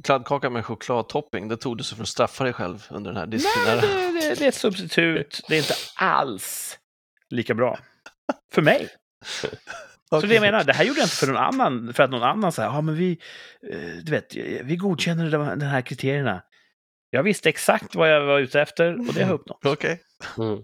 kladdkaka 0.05 0.51
med 0.51 0.67
chokladtopping, 0.67 1.49
det 1.49 1.57
tog 1.57 1.79
du 1.79 1.85
sig 1.85 1.97
för 1.97 2.03
att 2.03 2.09
straffa 2.09 2.45
dig 2.45 2.53
själv 2.53 2.87
under 2.91 3.11
den 3.11 3.17
här 3.17 3.27
Nej, 3.27 3.39
disciplinära... 3.39 3.81
det, 3.81 4.13
det, 4.13 4.35
det 4.35 4.45
är 4.45 4.49
ett 4.49 4.55
substitut. 4.55 5.41
Det 5.49 5.55
är 5.55 5.59
inte 5.59 5.75
alls 5.97 6.79
lika 7.31 7.55
bra. 7.55 7.79
För 8.53 8.63
mig. 8.63 8.89
Så 10.11 10.21
det 10.27 10.35
jag 10.35 10.41
menar, 10.41 10.65
det 10.65 10.73
här 10.73 10.85
gjorde 10.85 11.01
jag 11.01 11.05
inte 11.07 11.17
för 11.17 11.27
någon 11.27 11.37
annan, 11.37 11.95
för 11.95 12.03
att 12.03 12.11
någon 12.11 12.23
annan 12.23 12.53
sa, 12.53 12.63
ja 12.63 12.81
men 12.81 12.95
vi, 12.95 13.19
eh, 13.73 13.79
du 14.03 14.11
vet, 14.13 14.37
vi 14.65 14.77
godkänner 14.77 15.31
de, 15.31 15.59
de 15.59 15.67
här 15.67 15.83
kriterierna. 15.83 16.43
Jag 17.11 17.23
visste 17.23 17.49
exakt 17.49 17.95
vad 17.95 18.11
jag 18.13 18.25
var 18.25 18.39
ute 18.39 18.61
efter 18.61 18.99
och 18.99 19.15
det 19.15 19.23
har 19.23 19.31
jag 19.31 19.41
uppnått. 19.41 19.65
Okej. 19.67 20.03
Mm. 20.39 20.63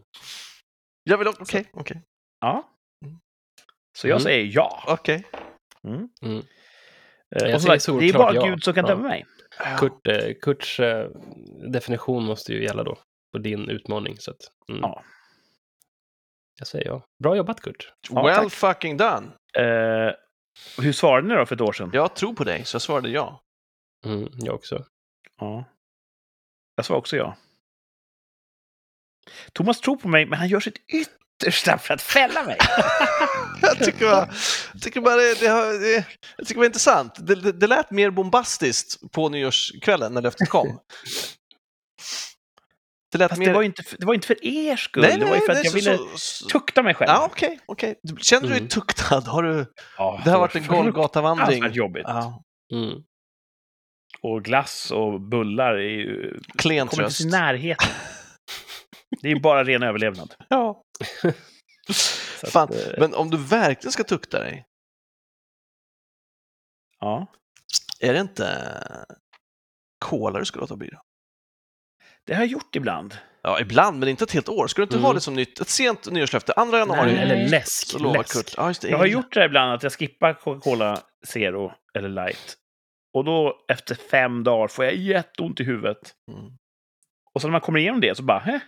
Jag 1.05 1.19
vill 1.19 1.29
också... 1.29 1.43
Okej, 1.43 1.71
okej. 1.73 2.03
Ja. 2.41 2.69
Mm. 3.05 3.19
Så 3.99 4.09
jag 4.09 4.17
Mm. 4.17 4.23
säger 4.23 4.51
ja. 4.55 4.85
Okej. 4.87 5.27
Mm. 5.85 6.09
Mm. 6.23 6.43
Eh, 7.37 7.47
Jag 7.49 7.55
och 7.55 7.63
säger 7.63 7.79
sagt, 7.79 7.99
det 8.01 8.09
är 8.09 8.13
bara 8.13 8.35
ja. 8.35 8.45
Gud 8.47 8.65
som 8.65 8.75
kan 8.75 8.85
Ja. 8.87 8.95
döma 8.95 9.09
mig. 9.09 9.27
Kurt, 9.79 10.07
eh, 10.07 10.35
Kurts 10.43 10.81
eh, 10.81 11.09
definition 11.73 12.25
måste 12.25 12.53
ju 12.53 12.63
gälla 12.65 12.83
då, 12.85 12.99
på 13.33 13.39
din 13.39 13.69
utmaning. 13.69 14.17
Så 14.19 14.31
att, 14.31 14.37
mm. 14.69 14.81
Ja. 14.83 15.03
Jag 16.59 16.67
säger 16.69 16.87
ja. 16.87 17.03
Bra 17.23 17.37
jobbat 17.37 17.61
Kurt. 17.61 17.93
Ja, 18.11 18.23
well 18.27 18.37
tack. 18.37 18.53
fucking 18.53 18.97
done. 18.97 19.27
Eh, 19.59 20.13
hur 20.79 20.93
svarade 20.93 21.29
ni 21.29 21.35
då 21.35 21.47
för 21.47 21.55
ett 21.55 21.61
år 21.61 21.73
sedan? 21.73 21.91
Jag 21.93 22.17
tror 22.17 22.35
på 22.35 22.45
dig, 22.45 22.65
så 22.65 22.75
jag 22.75 22.83
svarade 22.83 23.09
ja. 23.09 23.43
Mm, 24.07 24.29
jag 24.33 24.55
också. 24.55 24.85
Ja. 25.39 25.65
Jag 26.77 26.85
svarade 26.85 26.99
också 26.99 27.17
ja. 27.17 27.37
Thomas 29.53 29.81
tror 29.81 29.97
på 29.97 30.09
mig, 30.09 30.27
men 30.27 30.39
han 30.39 30.49
gör 30.49 30.61
sitt 30.61 30.77
yttersta 30.89 31.22
för 31.51 31.95
att 31.95 32.03
fälla 32.03 32.43
mig. 32.45 32.57
Jag 33.63 33.79
tycker 33.79 34.05
bara, 34.11 34.29
jag 34.73 34.83
tycker 34.83 35.01
bara 35.01 35.17
det, 35.17 35.41
det, 35.41 35.47
har- 35.47 35.81
det, 35.81 36.05
jag 36.37 36.47
tycker 36.47 36.55
det 36.55 36.59
var 36.59 36.67
intressant. 36.67 37.27
Det, 37.27 37.35
det, 37.35 37.53
det 37.53 37.67
lät 37.67 37.91
mer 37.91 38.11
bombastiskt 38.11 39.13
på 39.13 39.29
nyårskvällen 39.29 40.15
när 40.15 40.23
löftet 40.23 40.49
kom. 40.49 40.79
Det 43.13 43.19
lät 43.19 43.29
Fast 43.31 43.39
mer... 43.39 43.47
det 43.47 43.53
var, 43.55 43.63
inte 43.63 43.83
för, 43.83 43.97
det 43.99 44.07
var 44.07 44.15
inte 44.15 44.27
för 44.27 44.45
er 44.47 44.77
skull. 44.77 45.03
Nej, 45.03 45.19
det 45.19 45.25
var 45.25 45.33
ju 45.35 45.39
nej, 45.39 45.47
för 45.47 45.53
att 45.53 45.57
nej, 45.57 45.65
jag 45.65 45.73
så- 45.73 45.91
ville 45.91 45.97
så- 45.99 46.19
så- 46.19 46.49
tukta 46.49 46.83
mig 46.83 46.95
själv. 46.95 47.09
Ja, 47.11 47.29
okej, 47.33 47.59
okej. 47.67 47.95
Känner 48.19 48.43
du 48.43 48.49
dig 48.49 48.59
Mm. 48.59 48.69
tuktad? 48.69 49.21
Har 49.21 49.43
du... 49.43 49.67
Ja, 49.99 50.21
Det 50.25 50.31
har 50.31 50.39
varit 50.39 50.55
en 50.57 50.67
Golgatavandring. 50.67 51.73
jobbigt. 51.73 52.05
Ja. 52.07 52.43
Mm. 52.75 53.03
Och 54.23 54.45
glass 54.45 54.91
och 54.91 55.21
bullar 55.21 55.75
är 55.75 55.79
ju... 55.99 56.41
Klen 56.59 56.89
kommer 56.89 57.03
inte 57.05 57.17
tröst. 57.17 57.31
närheten. 57.33 57.89
Det 59.23 59.29
är 59.29 59.35
ju 59.35 59.41
bara 59.41 59.65
ren 59.65 59.83
överlevnad. 59.83 60.35
Ja. 60.49 60.83
Så 62.41 62.47
att, 62.47 62.53
Fan, 62.53 62.69
eh, 62.73 62.95
men 62.99 63.15
om 63.15 63.31
du 63.31 63.37
verkligen 63.37 63.93
ska 63.93 64.05
tukta 64.05 64.39
dig, 64.39 64.67
ja. 67.01 67.27
är 68.01 68.13
det 68.13 68.21
inte 68.21 68.73
cola 70.05 70.39
du 70.39 70.45
ska 70.45 70.61
låta 70.61 70.77
bli? 70.77 70.89
Det 72.27 72.35
har 72.35 72.41
jag 72.43 72.51
gjort 72.51 72.77
ibland. 72.77 73.19
Ja, 73.43 73.61
ibland, 73.61 73.99
men 73.99 74.09
inte 74.09 74.25
ett 74.25 74.33
helt 74.33 74.49
år. 74.49 74.67
Ska 74.67 74.81
du 74.81 74.85
inte 74.85 74.97
Mm. 74.97 75.05
ha 75.05 75.13
det 75.13 75.21
som 75.21 75.35
nytt? 75.35 75.61
Ett 75.61 75.69
sent 75.69 76.11
nyårslöfte, 76.11 76.53
andra 76.53 76.79
januari. 76.79 77.13
Nej. 77.13 77.23
Eller 77.23 77.49
läsk. 77.49 78.01
Läsk. 78.01 78.33
Kurt. 78.33 78.55
Ja, 78.57 78.73
det. 78.81 78.89
Jag 78.89 78.99
har 78.99 79.07
gjort 79.07 79.33
det 79.35 79.45
ibland, 79.45 79.73
att 79.73 79.83
jag 79.83 79.93
skippar 79.93 80.35
Coca-Cola 80.35 81.03
Zero 81.27 81.73
eller 81.95 82.09
Light. 82.09 82.57
Och 83.15 83.25
då 83.25 83.65
efter 83.69 83.95
fem 83.95 84.45
dagar 84.45 84.69
får 84.69 84.85
jag 84.85 84.95
jätteont 84.95 85.61
i 85.61 85.65
huvudet. 85.65 86.15
Mm. 86.33 86.51
Och 87.35 87.41
så 87.41 87.47
när 87.49 87.53
man 87.53 87.61
kommer 87.61 87.79
igenom 87.79 88.01
det 88.01 88.15
så 88.17 88.23
bara, 88.23 88.39
Hä? 88.39 88.61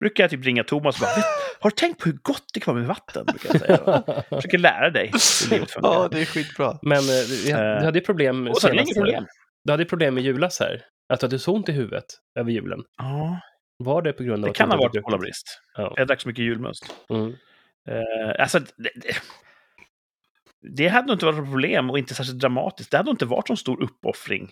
Brukar 0.00 0.24
jag 0.24 0.30
typ 0.30 0.44
ringa 0.44 0.64
Thomas 0.64 0.96
och 0.96 1.00
bara, 1.00 1.16
"Vet- 1.16 1.24
har 1.60 1.70
du 1.70 1.76
tänkt 1.76 2.00
på 2.00 2.08
hur 2.08 2.18
gott 2.22 2.44
det 2.54 2.60
kan 2.60 2.74
vara 2.74 2.80
med 2.80 2.88
vatten? 2.88 3.24
Brukar 3.26 3.48
jag 3.52 3.60
säga. 3.60 4.02
Jag 4.30 4.38
försöker 4.42 4.58
lära 4.58 4.90
dig 4.90 5.06
hur 5.12 5.50
livet 5.50 5.70
funkar. 5.70 5.88
Ja, 5.92 6.08
det 6.10 6.20
är 6.20 6.24
skitbra. 6.24 6.78
Men 6.82 6.98
eh, 6.98 7.52
hade, 7.52 7.74
Eh, 7.74 7.78
du 7.80 7.84
hade 7.84 7.98
ju 7.98 8.04
problem 8.04 8.50
så 8.54 8.68
är 8.68 8.72
det 8.72 8.76
senast 8.78 8.94
problem. 8.96 9.26
Du 9.64 9.72
hade 9.72 9.82
ju 9.82 9.88
problem 9.88 10.14
med 10.14 10.24
julas 10.24 10.60
här. 10.60 10.82
Att 11.12 11.20
du 11.20 11.26
hade 11.26 11.38
så 11.38 11.52
ont 11.54 11.68
i 11.68 11.72
huvudet 11.72 12.04
över 12.38 12.50
julen. 12.50 12.80
Ja, 12.98 13.40
Var 13.78 14.02
det 14.02 14.12
på 14.12 14.22
grund 14.22 14.34
av 14.36 14.40
det 14.44 14.50
att 14.50 14.56
kan 14.56 14.68
du 14.68 14.76
ha 14.76 14.82
varit 14.82 15.02
kolabrist. 15.02 15.60
Ja. 15.76 15.94
Jag 15.96 16.06
drack 16.06 16.20
så 16.20 16.28
mycket 16.28 16.44
julmust. 16.44 16.94
Mm. 17.10 17.34
Eh, 17.88 18.42
alltså, 18.42 18.58
det, 18.58 18.90
det, 18.96 19.16
det 20.76 20.88
hade 20.88 21.06
nog 21.06 21.14
inte 21.14 21.26
varit 21.26 21.38
ett 21.38 21.44
problem 21.50 21.90
och 21.90 21.98
inte 21.98 22.14
särskilt 22.14 22.38
dramatiskt. 22.38 22.90
Det 22.90 22.96
hade 22.96 23.06
nog 23.06 23.14
inte 23.14 23.24
varit 23.26 23.50
en 23.50 23.56
stor 23.56 23.82
uppoffring. 23.82 24.50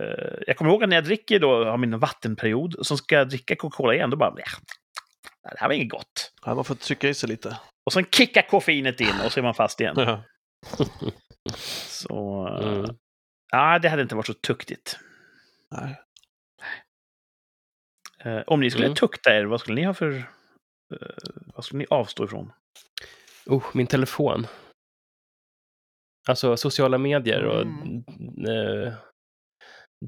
Eh, 0.00 0.38
jag 0.46 0.56
kommer 0.56 0.70
ihåg 0.70 0.82
att 0.82 0.88
när 0.88 0.96
jag 0.96 1.04
dricker 1.04 1.38
då, 1.38 1.64
har 1.64 1.76
min 1.78 1.98
vattenperiod, 1.98 2.74
och 2.74 2.86
så 2.86 2.96
ska 2.96 3.14
jag 3.14 3.28
dricka 3.28 3.56
Coca-Cola 3.56 3.94
igen, 3.94 4.10
då 4.10 4.16
bara, 4.16 4.34
"Ja, 4.36 4.44
det 5.50 5.58
här 5.60 5.68
var 5.68 5.74
inget 5.74 5.88
gott. 5.90 6.32
Ja, 6.44 6.54
man 6.54 6.64
får 6.64 6.74
trycka 6.74 7.08
i 7.08 7.14
sig 7.14 7.28
lite. 7.28 7.58
Och 7.86 7.92
sen 7.92 8.04
kickar 8.04 8.42
koffeinet 8.42 9.00
in 9.00 9.20
och 9.24 9.32
så 9.32 9.40
är 9.40 9.44
man 9.44 9.54
fast 9.54 9.80
igen. 9.80 9.94
Ja. 9.98 10.24
Så, 11.86 12.48
eh, 12.62 12.68
Mm. 12.78 12.96
ja, 13.52 13.78
det 13.78 13.88
hade 13.88 14.02
inte 14.02 14.14
varit 14.14 14.26
så 14.26 14.34
tuktigt. 14.34 14.98
Nej. 15.70 16.00
Eh, 18.24 18.42
om 18.46 18.60
ni 18.60 18.70
skulle 18.70 18.86
Mm. 18.86 18.96
tukta 18.96 19.36
er, 19.36 19.44
vad 19.44 19.60
skulle 19.60 19.80
ni 19.80 19.86
ha 19.86 19.94
för... 19.94 20.12
eh, 20.12 21.08
vad 21.54 21.64
skulle 21.64 21.78
ni 21.78 21.86
avstå 21.90 22.24
ifrån? 22.24 22.52
Oh, 23.46 23.64
min 23.74 23.86
telefon. 23.86 24.46
Alltså 26.28 26.56
sociala 26.56 26.98
medier 26.98 27.44
och 27.44 27.62
Mm. 27.62 28.04
eh, 28.48 28.94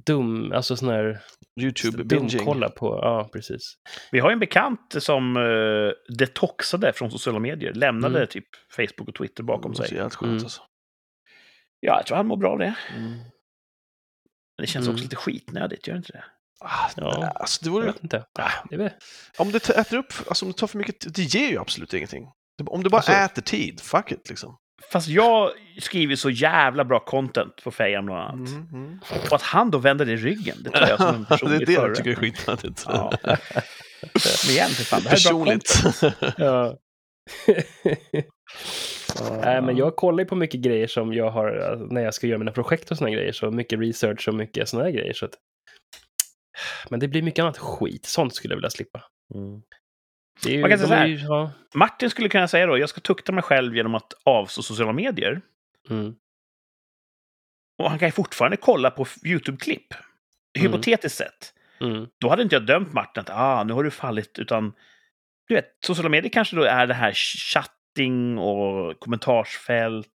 dum, 0.07 0.53
alltså 0.53 0.77
sån 0.77 0.89
här 0.89 1.21
YouTube-binging. 1.61 2.29
dumkolla 2.39 2.69
på, 2.69 2.87
ja 3.03 3.29
precis. 3.33 3.75
Vi 4.13 4.21
har 4.21 4.31
ju 4.31 4.33
en 4.33 4.39
bekant 4.39 4.95
som 4.99 5.37
uh, 5.37 5.93
detoxade 6.19 6.93
från 6.93 7.11
sociala 7.11 7.39
medier, 7.39 7.73
lämnade 7.75 8.17
Mm. 8.17 8.29
typ 8.29 8.47
Facebook 8.77 9.09
och 9.09 9.15
Twitter 9.15 9.43
bakom 9.43 9.73
Det 9.73 9.77
sig. 9.77 9.95
jävligt 9.97 10.15
skönt 10.15 10.31
Mm. 10.31 10.43
alltså. 10.45 10.63
Ja, 11.81 11.97
jag 11.97 12.07
tror 12.07 12.17
han 12.17 12.27
mår 12.27 12.37
bra 12.37 12.51
av 12.53 12.59
det. 12.59 12.75
Mm. 12.97 13.11
Men 13.13 13.23
det 14.59 14.67
känns 14.67 14.87
Mm. 14.87 14.95
också 14.95 15.03
lite 15.05 15.17
skitnödigt, 15.17 15.87
gör 15.87 15.95
det 15.95 15.99
inte 15.99 16.13
det? 16.13 16.25
Ah, 16.65 16.91
Ja. 16.97 17.19
nej, 17.21 17.31
Alltså, 17.35 17.65
det 17.65 17.69
Jag 17.69 17.73
vore, 17.73 17.87
vet 17.87 18.03
inte. 18.03 18.25
Ah, 18.39 18.51
det 18.71 18.75
är 18.75 18.79
om 19.39 19.53
tar- 19.61 19.75
äter 19.81 19.97
upp, 19.97 20.13
alltså 20.29 20.45
om 20.45 20.53
du 20.53 20.59
tar 20.59 20.67
för 20.67 20.79
mycket, 20.79 21.15
det 21.15 21.23
ger 21.23 21.49
ju 21.51 21.59
absolut 21.59 21.95
ingenting. 21.95 22.27
Om 22.67 22.83
du 22.83 22.91
bara 22.91 22.97
Alltså- 22.97 23.13
äter 23.13 23.43
tid, 23.43 23.81
fuck 23.81 24.13
it 24.13 24.29
liksom. 24.29 24.57
Fast 24.91 25.09
jag 25.09 25.51
skriver 25.79 26.17
så 26.17 26.31
jävla 26.31 26.85
bra 26.85 27.01
content 27.01 27.65
på 27.65 27.71
Fejan 27.71 28.07
bland 28.07 28.21
annat. 28.21 28.49
Mm, 28.49 28.69
mm. 28.73 28.99
Och 29.31 29.37
att 29.37 29.43
han 29.43 29.71
då 29.71 29.79
vänder 29.79 30.07
det 30.07 30.17
ryggen, 30.17 30.57
det 30.61 30.71
tar 30.71 30.89
jag 30.89 30.99
som 30.99 31.15
en 31.15 31.23
det 31.29 31.35
är 31.35 31.39
personlig 31.39 31.67
det 31.67 31.73
jag 31.73 31.83
förorättning. 31.83 32.15
tycker 32.15 32.27
är 32.27 32.31
skitnödigt. 32.31 32.85
Ja. 32.89 33.13
Men 34.45 34.51
igen, 34.51 34.71
för 34.71 34.85
fan, 34.85 35.03
det 35.03 35.09
här 35.09 35.17
är 35.17 35.35
bra 35.35 35.45
Personligt. 35.45 35.83
Ja. 36.39 36.79
Nej, 39.45 39.63
men 39.63 39.77
jag 39.77 39.97
kollar 39.97 40.19
ju 40.19 40.25
på 40.29 40.37
mycket 40.37 40.61
grejer 40.61 40.87
som 40.87 41.13
jag 41.15 41.31
har 41.31 41.57
alltså, 41.57 41.95
när 41.95 42.01
jag 42.03 42.15
ska 42.15 42.27
göra 42.27 42.39
mina 42.39 42.53
projekt 42.53 42.91
och 42.91 42.99
såna 42.99 43.11
grejer. 43.11 43.33
Så 43.33 43.51
mycket 43.51 43.81
research 43.81 44.29
och 44.29 44.35
mycket 44.35 44.69
såna 44.69 44.83
här 44.85 44.91
grejer. 44.91 45.13
Så 45.13 45.25
att... 45.25 45.35
Men 46.91 47.01
det 47.01 47.09
blir 47.09 47.23
mycket 47.23 47.43
annat 47.43 47.59
skit. 47.59 48.07
Sånt 48.07 48.35
skulle 48.35 48.53
jag 48.53 48.57
vilja 48.57 48.71
slippa. 48.71 49.03
Mm. 49.35 49.63
Ju, 50.47 50.61
Man 50.61 50.71
kan 50.71 50.79
säga 50.79 50.89
så 50.89 50.95
är 50.95 50.99
här. 50.99 51.07
ju, 51.07 51.17
ja. 51.17 51.53
Martin 51.75 52.11
skulle 52.11 52.29
kunna 52.29 52.49
säga 52.49 52.67
då, 52.67 52.79
jag 52.79 52.89
ska 52.89 53.01
tukta 53.01 53.33
mig 53.33 53.43
själv 53.43 53.77
genom 53.77 53.95
att 53.95 54.13
avstå 54.25 54.63
sociala 54.63 54.93
medier. 54.93 55.41
mm. 55.91 56.15
Och 57.79 57.91
han 57.91 57.99
kan 57.99 58.09
ju 58.09 58.13
fortfarande 58.13 58.57
kolla 58.57 58.91
på 58.91 59.07
YouTube-klipp. 59.25 59.95
Mm. 60.59 60.67
Hypotetiskt 60.73 61.19
sett. 61.19 61.55
Mm. 61.81 62.07
Då 62.21 62.29
hade 62.29 62.43
inte 62.43 62.55
jag 62.55 62.67
dömt 62.67 62.93
Martin 62.93 63.21
att 63.21 63.31
ah, 63.31 63.65
nu 63.65 63.73
har 63.73 63.85
du 63.85 63.91
fallit, 63.91 64.39
utan 64.39 64.73
du 65.49 65.55
vet, 65.55 65.67
sociala 65.87 66.09
medier 66.09 66.33
kanske 66.33 66.57
då 66.57 66.63
är 66.63 66.87
det 66.87 66.95
här 66.95 67.13
chatting 67.13 68.39
och 68.39 69.01
kommentarsfält. 69.01 70.09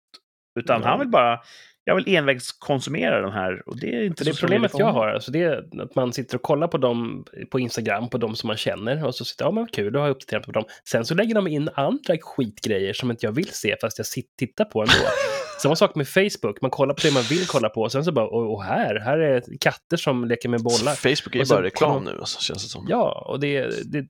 Utan 0.61 0.82
han 0.82 0.98
vill 0.98 1.09
bara, 1.09 1.40
jag 1.89 1.95
vill 1.97 2.17
envägskonsumera 2.17 3.21
den 3.21 3.33
här 3.33 3.69
och 3.69 3.81
det 3.81 3.95
är 3.95 4.05
inte 4.05 4.25
det 4.25 4.31
sociala 4.31 4.41
problemet 4.41 4.73
jag 4.79 4.93
har, 4.93 5.09
alltså 5.09 5.31
det 5.31 5.43
är 5.43 5.83
att 5.83 5.95
man 5.95 6.13
sitter 6.13 6.37
och 6.37 6.43
kollar 6.43 6.69
på 6.69 6.79
dem 6.79 7.25
på 7.51 7.61
Instagram, 7.61 8.09
på 8.09 8.19
de 8.19 8.37
som 8.37 8.47
man 8.47 8.57
känner, 8.57 9.05
och 9.05 9.15
så 9.15 9.25
sitter 9.25 9.45
ja 9.45 9.51
men 9.51 9.67
kul, 9.67 9.93
då 9.93 9.99
har 9.99 10.07
jag 10.07 10.15
uppdaterat 10.15 10.47
på 10.47 10.53
dem. 10.53 10.65
Sen 10.89 11.05
så 11.05 11.15
lägger 11.15 11.35
de 11.35 11.47
in 11.47 11.71
andra 11.75 12.17
skitgrejer 12.21 12.93
som 12.93 13.11
inte 13.11 13.27
jag 13.27 13.33
vill 13.33 13.49
se, 13.49 13.77
fast 13.81 13.99
jag 13.99 14.07
sitter, 14.07 14.37
tittar 14.39 14.65
på 14.65 14.81
ändå. 14.81 14.93
Samma 15.63 15.77
sak 15.77 15.95
med 15.95 16.09
Facebook, 16.09 16.61
man 16.61 16.71
kollar 16.71 16.95
på 16.95 17.01
det 17.03 17.15
man 17.15 17.23
vill 17.23 17.47
kolla 17.47 17.69
på, 17.69 17.81
och 17.81 17.93
sen 17.93 18.05
så 18.05 18.13
bara, 18.13 18.27
och, 18.27 18.53
och 18.53 18.65
här, 18.65 19.01
här 19.01 19.19
är 19.19 19.43
katter 19.61 19.97
som 19.97 20.25
leker 20.25 20.49
med 20.49 20.63
bollar. 20.63 20.95
Facebook 20.95 21.35
är 21.35 21.39
ju 21.39 21.47
så 21.47 21.55
bara 21.55 21.65
reklam 21.65 22.05
nu, 22.05 22.11
alltså, 22.11 22.41
känns 22.41 22.63
det 22.63 22.69
som. 22.69 22.87
Ja, 22.89 23.27
och 23.29 23.41
det, 23.41 23.93
det... 23.93 24.07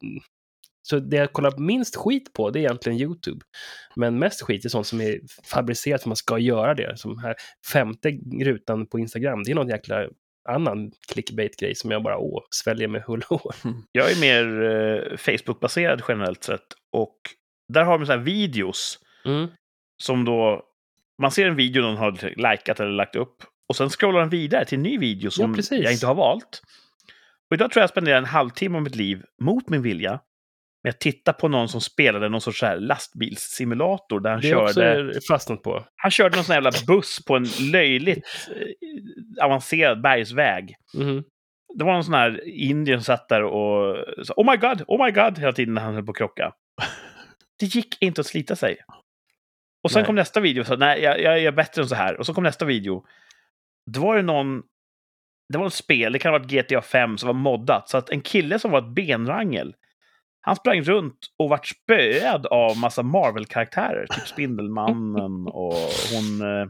Så 0.89 0.99
det 0.99 1.17
jag 1.17 1.33
kollar 1.33 1.59
minst 1.59 1.97
skit 1.97 2.33
på, 2.33 2.51
det 2.51 2.59
är 2.59 2.61
egentligen 2.61 2.99
YouTube. 3.01 3.41
Men 3.97 4.19
mest 4.19 4.43
skit 4.43 4.65
är 4.65 4.69
sånt 4.69 4.87
som 4.87 5.01
är 5.01 5.19
fabricerat 5.45 6.01
för 6.03 6.05
att 6.05 6.11
man 6.11 6.17
ska 6.17 6.39
göra 6.39 6.75
det. 6.75 6.99
Som 6.99 7.19
här 7.19 7.35
femte 7.73 8.11
rutan 8.43 8.87
på 8.87 8.99
Instagram, 8.99 9.43
det 9.43 9.51
är 9.51 9.55
någon 9.55 9.69
jäkla 9.69 10.09
annan 10.49 10.93
clickbait-grej 11.13 11.75
som 11.75 11.91
jag 11.91 12.03
bara 12.03 12.19
åh, 12.19 12.43
sväljer 12.51 12.89
med 12.89 13.03
hull 13.03 13.23
och 13.29 13.41
hår. 13.41 13.55
Jag 13.93 14.11
är 14.11 14.21
mer 14.21 14.63
eh, 14.63 15.17
Facebook-baserad 15.17 16.03
generellt 16.09 16.45
sett. 16.45 16.67
Och 16.93 17.17
där 17.73 17.85
har 17.85 17.99
man 17.99 18.07
så 18.07 18.13
här 18.13 18.21
videos 18.21 18.99
Mm. 19.25 19.49
som 20.03 20.25
då... 20.25 20.63
Man 21.23 21.31
ser 21.31 21.47
en 21.47 21.57
video 21.57 21.83
någon 21.83 21.97
har 21.97 22.13
likat 22.53 22.81
eller 22.81 22.91
lagt 22.91 23.17
upp. 23.17 23.37
Och 23.69 23.77
sen 23.77 23.91
scrollar 23.91 24.21
den 24.21 24.29
vidare 24.29 24.65
till 24.65 24.77
en 24.79 24.83
ny 24.83 24.99
video 24.99 25.31
som 25.31 25.55
precis. 25.55 25.85
jag 25.85 25.93
inte 25.93 26.07
har 26.07 26.15
valt. 26.15 26.63
Och 27.51 27.55
idag 27.55 27.71
tror 27.71 27.81
jag 27.81 27.83
jag 27.83 27.91
spenderar 27.91 28.19
en 28.19 28.25
halvtimme 28.25 28.77
av 28.77 28.83
mitt 28.83 28.97
liv 28.97 29.23
mot 29.43 29.69
min 29.69 29.83
vilja 29.83 30.21
med 30.87 30.91
att 30.91 31.01
titta 31.01 31.33
på 31.33 31.49
någon 31.49 31.69
som 31.69 31.81
spelade 31.81 32.29
någon 32.29 32.41
sorts 32.41 32.63
här 32.63 32.81
lastbilssimulator 32.81 34.21
där 34.21 34.31
han 34.31 34.41
Det 34.41 34.51
är 34.51 34.57
också 34.57 34.81
körde... 34.81 35.21
fastnat 35.29 35.63
på. 35.63 35.85
Han 35.97 36.11
körde 36.11 36.37
någon 36.37 36.45
sån 36.45 36.53
här 36.53 36.63
jävla 36.63 36.87
buss 36.87 37.25
på 37.25 37.37
en 37.37 37.47
löjligt 37.73 38.49
eh, 38.49 39.45
avancerad 39.45 40.03
bergsväg. 40.03 40.75
Mhm. 40.95 41.25
Det 41.75 41.85
var 41.85 41.93
någon 41.93 42.05
sån 42.05 42.15
här 42.15 42.49
indier 42.49 42.97
som 42.97 43.05
satt 43.05 43.29
där 43.29 43.43
och 43.43 43.97
sa 44.27 44.35
Oh 44.37 44.51
my 44.51 44.57
god, 44.57 44.83
oh 44.87 45.05
my 45.05 45.11
god 45.11 45.39
hela 45.39 45.53
tiden 45.53 45.75
när 45.75 45.83
han 45.83 45.95
höll 45.95 46.05
på 46.05 46.11
att 46.11 46.17
krocka. 46.17 46.53
Det 47.59 47.67
gick 47.75 48.03
inte 48.03 48.21
att 48.21 48.27
slita 48.27 48.57
sig. 48.57 48.77
Och 49.85 49.91
sen 49.91 50.01
Nej. 50.01 50.07
kom 50.07 50.15
nästa 50.15 50.41
video 50.41 50.61
och 50.61 50.67
sa 50.67 50.77
nej, 50.77 51.03
jag, 51.03 51.21
jag 51.21 51.39
är 51.39 51.53
bättre 51.53 51.83
än 51.83 51.89
så 51.89 51.95
här. 51.95 52.17
Och 52.17 52.27
så 52.27 52.35
kom 52.35 52.45
nästa 52.45 52.65
video. 52.65 53.05
Då 53.91 54.01
var 54.01 54.17
det 54.17 54.23
någon... 54.23 54.63
Det 55.53 55.59
var 55.59 55.67
ett 55.67 55.73
spel, 55.73 56.13
det 56.13 56.19
kan 56.19 56.33
ha 56.33 56.39
varit 56.39 56.51
GTA 56.51 56.83
5 56.83 57.19
som 57.19 57.27
var 57.27 57.35
moddat. 57.35 57.89
Så 57.89 57.99
att 57.99 58.11
en 58.11 58.21
kille 58.21 58.59
som 58.59 58.71
var 58.71 58.79
ett 58.79 58.95
benrangel, 58.95 59.75
han 60.47 60.57
sprang 60.57 60.83
runt 60.83 61.19
och 61.39 61.49
vart 61.49 61.67
spöad 61.67 62.47
av 62.47 62.77
massa 62.79 63.03
Marvel-karaktärer. 63.03 64.07
Typ 64.07 64.27
Spindelmannen 64.29 65.47
och 65.47 65.75
hon... 66.13 66.41
eh, 66.61 66.69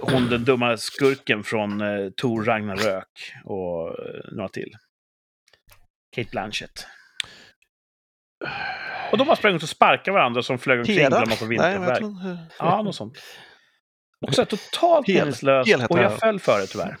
Hon 0.00 0.28
den 0.28 0.44
dumma 0.44 0.76
skurken 0.76 1.42
från 1.44 1.80
eh, 1.80 2.10
Tor 2.16 2.44
Ragnarök 2.44 3.32
och 3.44 3.88
eh, 3.88 4.32
några 4.32 4.48
till. 4.48 4.72
Kate 6.16 6.28
Blanchett. 6.30 6.86
Och 9.12 9.18
de 9.18 9.26
bara 9.26 9.36
sprang 9.36 9.54
ut 9.54 9.62
och 9.62 9.68
sparkade 9.68 10.12
varandra 10.14 10.42
som 10.42 10.58
flög 10.58 10.78
omkring 10.78 11.08
bland 11.08 11.28
massa 11.28 11.46
vinterverk. 11.46 12.00
inte. 12.02 12.38
Ja, 12.58 12.82
något 12.82 12.94
sånt. 12.94 13.18
Och 14.26 14.34
så 14.34 14.44
totalt 14.44 15.08
meningslöst. 15.08 15.74
Och 15.90 15.98
jag 15.98 16.18
föll 16.20 16.40
för 16.40 16.60
det 16.60 16.66
tyvärr. 16.66 16.96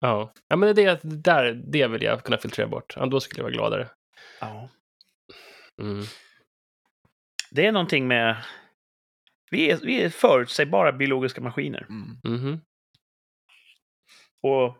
Ja. 0.00 0.32
ja, 0.48 0.56
men 0.56 0.74
det, 0.74 0.82
är 0.84 0.98
det, 1.02 1.16
där, 1.16 1.62
det 1.72 1.86
vill 1.86 2.02
jag 2.02 2.22
kunna 2.22 2.38
filtrera 2.38 2.68
bort. 2.68 2.94
Ja, 2.96 3.06
då 3.06 3.20
skulle 3.20 3.38
jag 3.38 3.44
vara 3.44 3.52
gladare. 3.54 3.88
Ja. 4.40 4.68
Mm. 5.82 6.04
Det 7.50 7.66
är 7.66 7.72
någonting 7.72 8.06
med... 8.08 8.44
Vi 9.50 9.70
är, 9.70 9.76
vi 9.76 10.02
är 10.02 10.10
förutsägbara 10.10 10.92
biologiska 10.92 11.40
maskiner. 11.40 11.86
Mm. 11.88 12.16
Mhm. 12.24 12.60
Och 14.42 14.76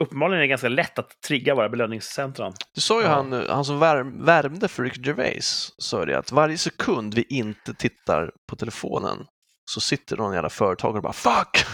uppenbarligen 0.00 0.38
är 0.38 0.42
det 0.42 0.48
ganska 0.48 0.68
lätt 0.68 0.98
att 0.98 1.20
trigga 1.20 1.54
våra 1.54 1.68
belöningscentran. 1.68 2.52
Du 2.74 2.80
sa 2.80 3.00
ju 3.00 3.06
Ja. 3.06 3.12
han, 3.14 3.32
han 3.32 3.64
som 3.64 3.78
värm, 3.78 4.24
värmde 4.24 4.68
för 4.68 4.82
Rick 4.82 5.06
Gervais, 5.06 5.74
sa 5.78 6.04
det 6.04 6.18
att 6.18 6.32
varje 6.32 6.58
sekund 6.58 7.14
vi 7.14 7.22
inte 7.28 7.74
tittar 7.74 8.32
på 8.48 8.56
telefonen 8.56 9.26
så 9.64 9.80
sitter 9.80 10.16
någon 10.16 10.34
jävla 10.34 10.50
företagare 10.50 10.96
och 10.96 11.02
bara 11.02 11.12
fuck! 11.12 11.64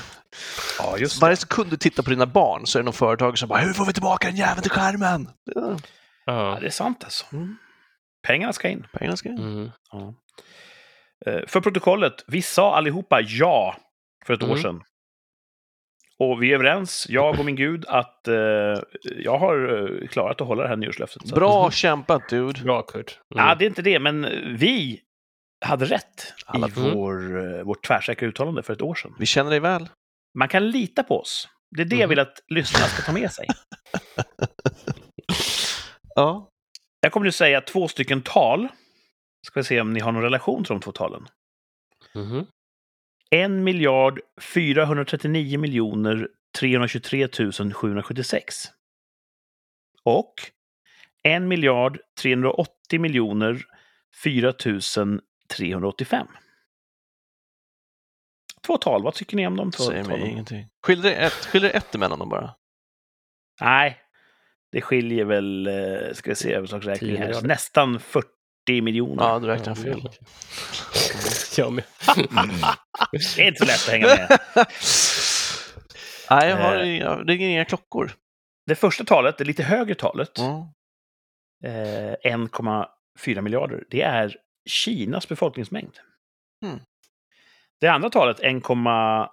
Ja, 0.78 0.98
just 0.98 1.20
Varje 1.22 1.36
sekund 1.36 1.70
du 1.70 1.76
tittar 1.76 2.02
på 2.02 2.10
dina 2.10 2.26
barn 2.26 2.66
så 2.66 2.78
är 2.78 2.82
det 2.82 2.84
någon 2.84 2.93
företagare 2.94 3.36
som 3.36 3.48
bara 3.48 3.59
hur 3.59 3.72
får 3.72 3.84
vi 3.86 3.93
tillbaka 3.93 4.28
den 4.28 4.36
jäveln 4.36 4.62
till 4.62 4.70
skärmen? 4.70 5.28
Ja, 5.44 5.60
Ja, 5.64 5.78
Ja. 6.52 6.59
det 6.60 6.66
är 6.66 6.70
sant 6.70 7.05
alltså. 7.05 7.26
Mm. 7.32 7.56
Pengarna 8.27 8.53
ska 8.53 8.69
in. 8.69 8.86
pengarna 8.93 9.16
ska 9.16 9.28
in. 9.28 9.39
Mm. 9.39 9.70
Ja. 9.93 10.15
Eh, 11.27 11.40
För 11.47 11.61
protokollet, 11.61 12.24
vi 12.27 12.43
sa 12.43 12.74
allihopa 12.77 13.20
ja 13.20 13.77
för 14.27 14.35
ett 14.35 14.43
år 14.43 14.47
Mm. 14.47 14.62
sedan. 14.62 14.82
Och 16.19 16.43
vi 16.43 16.51
är 16.51 16.55
överens, 16.55 17.07
jag 17.09 17.39
och 17.39 17.44
min 17.44 17.57
gud, 17.57 17.85
att 17.89 18.28
eh, 18.28 18.35
jag 19.03 19.39
har 19.39 19.82
eh, 20.03 20.09
klarat 20.09 20.40
att 20.40 20.47
hålla 20.47 20.62
det 20.62 20.69
här 20.69 20.77
nyårslöftet. 20.77 21.23
Att- 21.24 21.31
Bra 21.35 21.70
kämpat 21.70 22.28
dude! 22.28 22.61
Bra, 22.62 22.82
Kurt. 22.82 23.19
Mm. 23.35 23.47
Ja, 23.47 23.55
det 23.55 23.65
är 23.65 23.66
inte 23.66 23.82
det, 23.82 23.98
men 24.01 24.23
vi 24.59 25.01
hade 25.65 25.85
rätt 25.85 26.32
Alla- 26.47 26.69
i 26.69 26.70
vår, 26.74 27.44
eh, 27.59 27.62
vårt 27.62 27.86
tvärsäkra 27.86 28.28
uttalande 28.28 28.62
för 28.62 28.73
ett 28.73 28.82
år 28.82 28.94
sedan. 28.94 29.15
Vi 29.19 29.27
känner 29.27 29.51
dig 29.51 29.61
väl. 29.61 29.89
Man 30.39 30.48
kan 30.48 30.70
lita 30.70 31.03
på 31.03 31.20
oss. 31.20 31.48
Det 31.77 31.82
är 31.82 31.86
det 31.86 31.97
jag 31.97 32.01
Mhm. 32.03 32.09
vill 32.09 32.19
att 32.19 32.39
lyssnarna 32.48 32.86
ska 32.86 33.03
ta 33.03 33.12
med 33.12 33.32
sig. 33.32 33.47
Ja. 36.15 36.51
Jag 37.01 37.12
kommer 37.12 37.24
nu 37.24 37.32
säga 37.32 37.60
två 37.60 37.89
stycken 37.89 38.23
tal. 38.23 38.68
Ska 39.47 39.60
vi 39.60 39.64
se 39.64 39.81
om 39.81 39.93
ni 39.93 40.01
har 40.01 40.12
någon 40.12 40.23
relation 40.23 40.64
till 40.64 40.73
de 40.73 40.81
två 40.81 40.93
talen. 40.93 41.28
Mhm. 42.14 42.47
1 43.31 43.51
miljard 43.51 44.20
439 44.40 45.59
miljoner 45.59 46.28
323 46.59 47.28
776. 47.74 48.55
Och 50.02 50.35
1 51.23 51.43
miljard 51.43 51.98
380 52.23 53.01
miljoner 53.01 53.64
4 54.24 54.52
385. 55.56 56.27
Två 58.66 58.77
tal, 58.78 59.02
vad 59.02 59.14
tycker 59.14 59.36
ni 59.36 59.47
om 59.47 59.56
de 59.56 59.70
två 59.70 59.82
Säger 59.85 60.02
mig 60.05 60.10
talen? 60.10 60.27
ingenting. 60.27 60.68
Skiljer 60.82 61.05
det 61.10 61.14
ett, 61.16 61.32
skiljer 61.32 61.73
det 61.73 61.77
ett 61.78 61.94
emellan 61.94 62.18
dem 62.18 62.28
bara? 62.28 62.55
Nej, 63.60 64.01
det 64.77 64.82
skiljer 64.82 65.24
väl, 65.24 65.66
eh, 65.66 66.12
ska 66.12 66.31
vi 66.31 66.35
se, 66.35 66.53
överslagsräkning 66.53 67.16
här, 67.16 67.43
nästan 67.43 68.01
40 68.01 68.82
miljoner. 68.82 69.23
Ja, 69.24 69.39
du 69.39 69.47
räknar 69.47 69.74
fel. 69.74 70.09
Jag 71.57 71.73
med. 71.73 71.85
Det 73.36 73.43
är 73.43 73.48
inte 73.48 73.59
så 73.59 73.65
lätt 73.65 73.74
att 73.74 73.89
hänga 73.89 74.07
med. 74.07 74.39
Nej, 76.31 76.48
jag 76.48 76.57
har 76.57 76.77
Eh. 76.77 76.97
inga, 76.97 77.16
det 77.16 77.32
är 77.32 77.40
inga 77.40 77.65
klockor. 77.65 78.12
Det 78.66 78.74
första 78.74 79.05
talet, 79.05 79.39
det 79.39 79.44
lite 79.44 79.62
högre 79.62 79.94
talet, 79.94 80.39
eh, 81.65 82.15
1,4 82.24 83.40
miljarder, 83.40 83.85
det 83.90 84.03
är 84.03 84.36
Kinas 84.69 85.28
befolkningsmängd. 85.28 85.98
Mm. 86.65 86.78
Det 87.81 87.89
andra 87.89 88.11
talet, 88.11 88.40
1, 88.40 89.31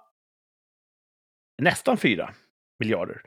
nästan 1.62 1.96
4 1.96 2.34
miljarder, 2.78 3.22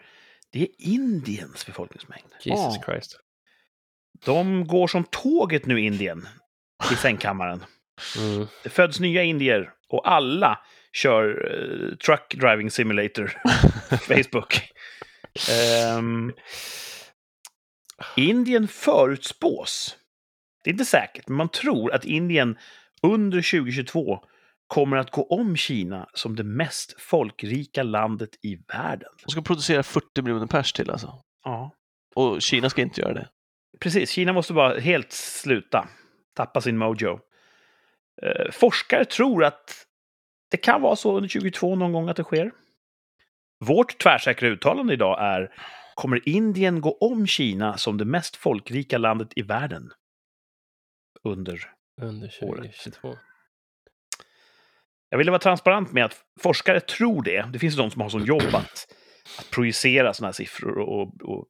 det 0.51 0.61
är 0.61 0.67
Indiens 0.77 1.65
befolkningsmängd. 1.65 2.31
Jesus 2.41 2.75
Ja. 2.75 2.83
Christ. 2.85 3.19
De 4.25 4.67
går 4.67 4.87
som 4.87 5.03
tåget 5.03 5.65
nu, 5.65 5.79
Indien, 5.79 6.27
i 6.91 6.95
sängkammaren. 7.01 7.63
Mm. 8.17 8.47
Det 8.63 8.69
föds 8.69 8.99
nya 8.99 9.23
indier 9.23 9.73
och 9.89 10.11
alla 10.11 10.59
kör 10.93 11.51
eh, 11.51 11.95
Truck 11.97 12.35
Driving 12.35 12.71
Simulator 12.71 13.37
Facebook. 13.89 14.61
Ehm, 15.51 16.33
Indien 18.15 18.67
förutspås. 18.67 19.97
Det 20.63 20.69
är 20.69 20.71
inte 20.71 20.85
säkert, 20.85 21.27
men 21.27 21.37
man 21.37 21.49
tror 21.49 21.93
att 21.93 22.05
Indien 22.05 22.57
under 23.01 23.59
2022 23.59 24.23
kommer 24.67 24.97
att 24.97 25.11
gå 25.11 25.23
om 25.23 25.55
Kina 25.55 26.09
som 26.13 26.35
det 26.35 26.43
mest 26.43 27.01
folkrika 27.01 27.83
landet 27.83 28.29
i 28.41 28.55
världen. 28.55 29.09
De 29.25 29.31
ska 29.31 29.41
producera 29.41 29.83
40 29.83 30.21
miljoner 30.21 30.47
pers 30.47 30.73
till 30.73 30.89
alltså. 30.89 31.21
Ja. 31.43 31.71
Och 32.15 32.41
Kina 32.41 32.69
ska 32.69 32.81
inte 32.81 33.01
göra 33.01 33.13
det. 33.13 33.29
Precis, 33.79 34.09
Kina 34.09 34.33
måste 34.33 34.53
bara 34.53 34.79
helt 34.79 35.11
sluta. 35.11 35.89
Tappa 36.35 36.61
sin 36.61 36.77
mojo. 36.77 37.19
Eh, 38.21 38.51
forskare 38.51 39.05
tror 39.05 39.43
att 39.43 39.85
det 40.51 40.57
kan 40.57 40.81
vara 40.81 40.95
så 40.95 41.17
under 41.17 41.29
2022 41.29 41.75
någon 41.75 41.93
gång 41.93 42.09
att 42.09 42.17
det 42.17 42.23
sker. 42.23 42.51
Vårt 43.65 43.97
tvärsäkra 43.99 44.49
uttalande 44.49 44.93
idag 44.93 45.17
är 45.21 45.51
Kommer 45.95 46.29
Indien 46.29 46.81
gå 46.81 46.97
om 46.97 47.27
Kina 47.27 47.77
som 47.77 47.97
det 47.97 48.05
mest 48.05 48.35
folkrika 48.35 48.97
landet 48.97 49.27
i 49.35 49.41
världen? 49.41 49.91
Under. 51.23 51.59
Under 52.01 52.33
Året. 52.41 52.99
2022. 55.07 55.09
Jag 55.09 55.17
ville 55.17 55.31
vara 55.31 55.39
transparent 55.39 55.91
med 55.91 56.05
att 56.05 56.23
forskare 56.39 56.79
tror 56.79 57.23
det. 57.23 57.49
Det 57.53 57.59
finns 57.59 57.75
de 57.75 57.91
som 57.91 58.01
har 58.01 58.09
som 58.09 58.25
jobb 58.25 58.55
att, 58.55 58.87
att 59.39 59.49
projicera 59.51 60.13
sådana 60.13 60.27
här 60.27 60.33
siffror 60.33 60.77
och, 60.77 61.21
och 61.21 61.45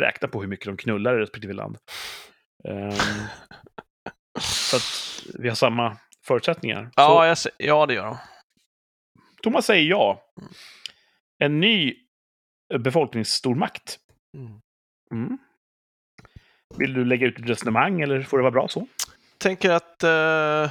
räkna 0.00 0.28
på 0.28 0.40
hur 0.40 0.48
mycket 0.48 0.66
de 0.66 0.76
knullar 0.76 1.18
i 1.18 1.20
respektive 1.20 1.52
land. 1.52 1.78
Ehm, 2.68 2.92
så 4.40 4.76
att 4.76 5.22
vi 5.38 5.48
har 5.48 5.56
samma 5.56 5.96
förutsättningar. 6.26 6.90
Ja, 6.96 7.26
jag, 7.26 7.36
ja 7.58 7.86
det 7.86 7.94
gör 7.94 8.06
de. 8.06 8.16
Thomas 9.42 9.66
säger 9.66 9.90
ja. 9.90 10.22
En 11.38 11.60
ny 11.60 11.94
befolkningsstormakt. 12.78 13.98
Mm. 14.36 14.60
Mm. 15.12 15.38
Vill 16.76 16.94
du 16.94 17.04
lägga 17.04 17.26
ut 17.26 17.38
ett 17.38 17.48
resonemang 17.48 18.00
eller 18.00 18.22
får 18.22 18.38
det 18.38 18.42
vara 18.42 18.52
bra 18.52 18.68
så? 18.68 18.86
tänker 19.38 19.70
att 19.70 20.02
eh, 20.02 20.70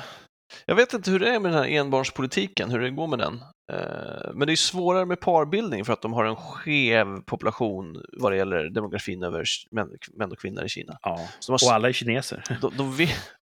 jag 0.66 0.76
vet 0.76 0.94
inte 0.94 1.12
hur 1.12 1.20
det 1.20 1.30
är 1.36 1.40
med 1.40 1.52
den 1.52 1.60
här 1.64 1.70
enbarnspolitiken, 1.80 2.72
hur 2.72 2.80
det 2.80 2.90
går 2.90 3.08
med 3.08 3.20
den. 3.20 3.44
Eh, 3.72 4.32
men 4.34 4.48
det 4.48 4.54
är 4.54 4.56
svårare 4.56 5.06
med 5.06 5.20
parbildning 5.20 5.86
för 5.86 5.94
att 5.94 6.02
de 6.02 6.14
har 6.14 6.26
en 6.26 6.36
skev 6.36 7.22
population 7.26 8.04
vad 8.18 8.32
det 8.32 8.38
gäller 8.38 8.70
demografin 8.70 9.24
över 9.24 9.44
män, 9.72 10.32
och 10.32 10.40
kvinnor 10.40 10.64
i 10.64 10.70
Kina. 10.70 10.98
Ja. 11.02 11.28
Har, 11.48 11.54
Och 11.54 11.74
alla 11.74 11.88
är 11.90 11.94
kineser. 11.94 12.44
de, 12.62 12.78
de, 12.78 12.96
vill, 12.96 13.14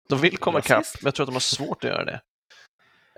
de 0.08 0.18
vill 0.18 0.38
komma 0.38 0.58
ikapp, 0.58 0.84
men 1.02 1.06
jag 1.06 1.14
tror 1.14 1.24
att 1.24 1.28
de 1.28 1.32
har 1.34 1.40
svårt 1.40 1.84
att 1.84 1.90
göra 1.90 2.04
det. 2.04 2.20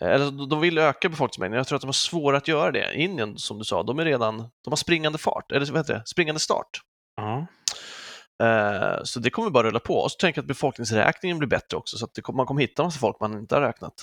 Eh, 0.03 0.09
Eller 0.09 0.25
de- 0.25 0.49
de 0.49 0.61
vill 0.61 0.79
öka 0.79 1.09
befolkningsmängden, 1.09 1.57
jag 1.57 1.67
tror 1.67 1.77
att 1.77 1.83
de 1.83 1.87
har 1.89 1.93
svårare 1.93 2.37
att 2.37 2.49
göra 2.49 2.71
det. 2.73 2.95
Indien, 2.95 3.39
som 3.39 3.59
du 3.59 3.65
sa, 3.65 3.83
de 3.83 3.99
är 3.99 4.05
redan, 4.05 4.37
de 4.39 4.71
har 4.71 4.77
springande 4.77 5.19
fart, 5.19 5.53
eller 5.53 5.67
vad 5.67 5.77
heter 5.81 5.95
det, 5.95 6.03
springande 6.07 6.41
start. 6.41 6.81
Ja. 7.17 7.47
Eh, 8.41 9.03
Så 9.05 9.21
det 9.21 9.31
kommer 9.31 9.51
bara 9.51 9.67
rulla 9.69 9.81
på. 9.81 9.95
Och 9.95 10.13
så 10.13 10.17
tänker 10.17 10.39
jag 10.39 10.43
att 10.43 10.49
befolkningsräkningen 10.49 11.39
blir 11.39 11.49
bättre 11.49 11.77
också, 11.77 11.97
så 11.99 12.05
att 12.05 12.15
det 12.15 12.23
kommer, 12.23 12.37
man 12.37 12.47
kommer 12.47 12.61
hitta 12.61 12.83
massa 12.85 12.99
folk 12.99 13.21
man 13.21 13.33
inte 13.39 13.55
har 13.55 13.63
räknat. 13.63 13.95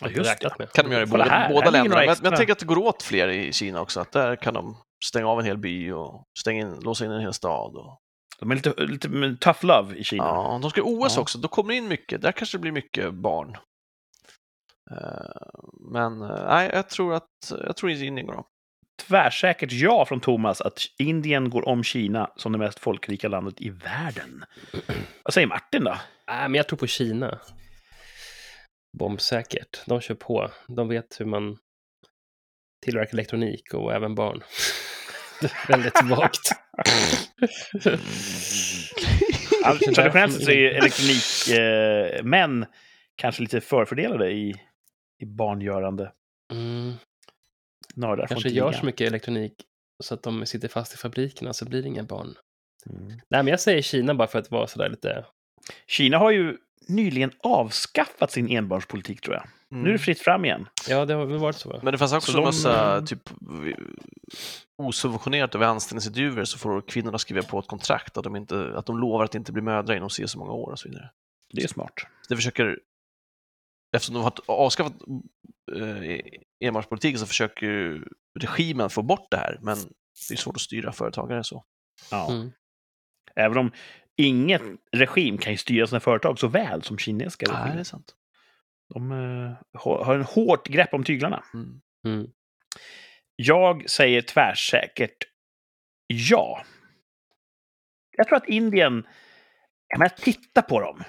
Ja, 0.00 0.08
just 0.08 0.30
räknat 0.30 0.58
med. 0.58 0.72
kan 0.72 0.84
de 0.84 0.92
göra 0.92 1.02
i 1.02 1.06
båda, 1.06 1.24
här, 1.24 1.48
båda 1.54 1.64
här 1.64 1.70
länderna. 1.70 1.96
Men, 2.06 2.16
men 2.22 2.30
jag 2.30 2.36
tänker 2.36 2.52
att 2.52 2.58
det 2.58 2.66
går 2.66 2.78
åt 2.78 3.02
fler 3.02 3.28
i 3.28 3.52
Kina 3.52 3.80
också, 3.80 4.00
att 4.00 4.12
där 4.12 4.36
kan 4.36 4.54
de 4.54 4.76
stänga 5.04 5.26
av 5.28 5.38
en 5.40 5.46
hel 5.46 5.58
by 5.58 5.90
och 5.92 6.24
stänga 6.38 6.60
in, 6.60 6.80
låsa 6.80 7.04
in 7.04 7.10
en 7.10 7.20
hel 7.20 7.32
stad. 7.32 7.76
Och, 7.76 7.98
De 8.40 8.50
är 8.50 8.54
lite, 8.54 8.74
lite 8.84 9.36
tough 9.40 9.64
love 9.66 9.96
i 9.96 10.04
Kina. 10.04 10.24
ja, 10.24 10.58
de 10.62 10.70
ska 10.70 10.82
OS 10.82 11.16
Ja. 11.16 11.20
också, 11.22 11.38
då 11.38 11.48
kommer 11.48 11.68
det 11.72 11.76
in 11.76 11.88
mycket. 11.88 12.22
Där 12.22 12.32
kanske 12.32 12.56
det 12.58 12.60
blir 12.62 12.72
mycket 12.72 13.14
barn. 13.14 13.56
Eh, 14.90 15.46
Men 15.92 16.22
eh, 16.22 16.44
nej, 16.48 16.70
jag 16.74 16.88
tror 16.88 17.14
att 17.14 17.26
jag 17.50 17.76
tror 17.76 17.90
att 17.90 17.96
Indien 17.98 18.26
går 18.26 18.34
om. 18.36 18.44
Tvärsäkert 19.06 19.72
ja 19.72 20.06
från 20.06 20.20
Thomas 20.20 20.60
att 20.60 20.80
Indien 20.98 21.50
går 21.50 21.68
om 21.68 21.84
Kina 21.84 22.30
som 22.36 22.52
det 22.52 22.58
mest 22.58 22.78
folkrika 22.78 23.28
landet 23.28 23.54
i 23.58 23.70
världen. 23.70 24.44
Vad 25.22 25.34
säger 25.34 25.46
Martin 25.46 25.84
då? 25.84 25.98
Nej, 26.28 26.48
men 26.48 26.54
jag 26.54 26.68
tror 26.68 26.78
på 26.78 26.86
Kina. 26.86 27.40
Bombsäkert. 28.98 29.82
De 29.86 30.00
kör 30.00 30.14
på. 30.14 30.50
De 30.68 30.88
vet 30.88 31.20
hur 31.20 31.26
man 31.26 31.56
tillverkar 32.84 33.12
elektronik 33.12 33.74
och 33.74 33.94
även 33.94 34.14
barn. 34.14 34.42
Väldigt 35.68 36.02
vagt. 36.02 36.50
Alltså, 39.64 39.92
traditionellt 39.92 40.32
sett 40.32 40.44
så 40.44 40.50
är 40.50 40.70
elektronikmän 40.70 42.62
eh, 42.62 42.68
kanske 43.16 43.42
lite 43.42 43.60
förfördelade 43.60 44.30
i, 44.30 44.54
i 45.22 45.26
barngörande. 45.26 46.12
Mm, 46.52 46.92
Nördar 47.98 48.16
får 48.16 48.26
kanske 48.26 48.48
inte 48.48 48.58
gör 48.58 48.72
så 48.72 48.86
mycket 48.86 49.06
elektronik 49.06 49.52
så 50.04 50.14
att 50.14 50.22
de 50.22 50.46
sitter 50.46 50.68
fast 50.68 50.94
i 50.94 50.96
fabrikerna 50.96 51.52
så 51.52 51.64
blir 51.64 51.82
det 51.82 51.88
inga 51.88 52.02
barn. 52.02 52.34
Mm. 52.90 53.06
Nej, 53.08 53.18
men 53.28 53.46
jag 53.46 53.60
säger 53.60 53.82
Kina 53.82 54.14
bara 54.14 54.28
för 54.28 54.38
att 54.38 54.50
vara 54.50 54.66
sådär 54.66 54.88
lite... 54.88 55.24
Kina 55.86 56.18
har 56.18 56.30
ju 56.30 56.56
nyligen 56.88 57.30
avskaffat 57.38 58.30
sin 58.30 58.48
enbarnspolitik 58.50 59.20
tror 59.20 59.34
jag. 59.34 59.44
Nu 59.70 59.88
är 59.88 59.92
det 59.92 59.98
fritt 59.98 60.20
fram 60.20 60.44
igen. 60.44 60.68
Ja, 60.88 61.04
det 61.04 61.14
har 61.14 61.26
väl 61.26 61.38
varit 61.38 61.56
så. 61.56 61.68
va? 61.68 61.80
Men 61.82 61.92
det 61.92 61.98
fanns 61.98 62.12
också 62.12 62.32
Så 62.32 62.38
en 62.38 62.42
de- 62.42 62.46
massa 62.46 63.02
typ 63.06 63.30
osubventionerat 64.82 65.54
över 65.54 65.66
anställningsintervjuer 65.66 66.44
så 66.44 66.58
får 66.58 66.80
kvinnorna 66.88 67.18
skriva 67.18 67.42
på 67.42 67.58
ett 67.58 67.66
kontrakt 67.66 68.16
att 68.16 68.24
de, 68.24 68.36
inte, 68.36 68.72
att 68.76 68.86
de 68.86 68.98
lovar 68.98 69.24
att 69.24 69.34
inte 69.34 69.52
bli 69.52 69.62
mödrar 69.62 69.96
inom 69.96 70.10
så 70.10 70.28
så 70.28 70.38
många 70.38 70.52
år 70.52 70.70
och 70.70 70.78
så 70.78 70.88
vidare. 70.88 71.10
Det 71.54 71.62
är 71.62 71.68
smart. 71.68 71.92
Det 72.28 72.36
försöker, 72.36 72.78
eftersom 73.96 74.14
de 74.14 74.22
har 74.24 74.32
avskaffat 74.46 74.92
eh, 75.76 76.20
enbarnspolitiken 76.60 77.18
så 77.18 77.26
försöker 77.26 77.66
ju 77.66 78.04
regimen 78.40 78.90
få 78.90 79.02
bort 79.02 79.26
det 79.30 79.36
här, 79.36 79.58
men 79.62 79.76
det 80.28 80.34
är 80.34 80.36
svårt 80.36 80.56
att 80.56 80.60
styra 80.60 80.92
företagare 80.92 81.44
så. 81.44 81.64
Ja. 82.10 82.30
Mm. 82.32 82.50
Även 83.36 83.58
om 83.58 83.72
ingen 84.16 84.78
regim 84.92 85.38
kan 85.38 85.52
ju 85.52 85.58
styra 85.58 85.86
sina 85.86 86.00
företag 86.00 86.38
så 86.38 86.48
väl 86.48 86.82
som 86.82 86.98
kinesiska 86.98 87.46
Nej, 87.46 87.56
det 87.56 87.64
regimer. 87.64 87.80
är 87.80 87.84
sant. 87.84 88.14
De 88.94 89.12
eh, 89.12 89.80
har 89.80 90.04
har 90.04 90.14
en 90.14 90.24
hårt 90.24 90.68
grepp 90.68 90.94
om 90.94 91.04
tyglarna. 91.04 91.44
Mm. 91.54 91.80
Mm. 92.06 92.30
Jag 93.36 93.90
säger 93.90 94.22
tvärsäkert 94.22 95.24
ja. 96.06 96.62
Jag 98.16 98.28
tror 98.28 98.36
att 98.36 98.48
Indien... 98.48 99.06
Jag 99.88 99.98
menar, 99.98 100.08
titta 100.08 100.62
på 100.62 100.80
dem. 100.80 101.02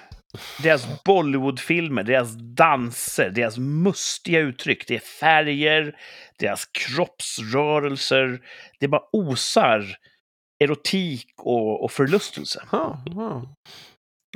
Deras 0.62 1.02
Bollywoodfilmer, 1.04 2.02
deras 2.02 2.34
danser, 2.56 3.30
deras 3.30 3.58
mustiga 3.58 4.38
uttryck. 4.40 4.88
Det 4.88 4.94
är 4.94 4.98
färger, 4.98 5.96
deras 6.38 6.66
kroppsrörelser. 6.66 8.40
Det 8.80 8.88
bara 8.88 9.02
osar 9.12 9.84
erotik 10.64 11.26
och, 11.38 11.84
och 11.84 11.92
förlustelse. 11.92 12.62
Ja, 12.72 13.04
ja. 13.06 13.54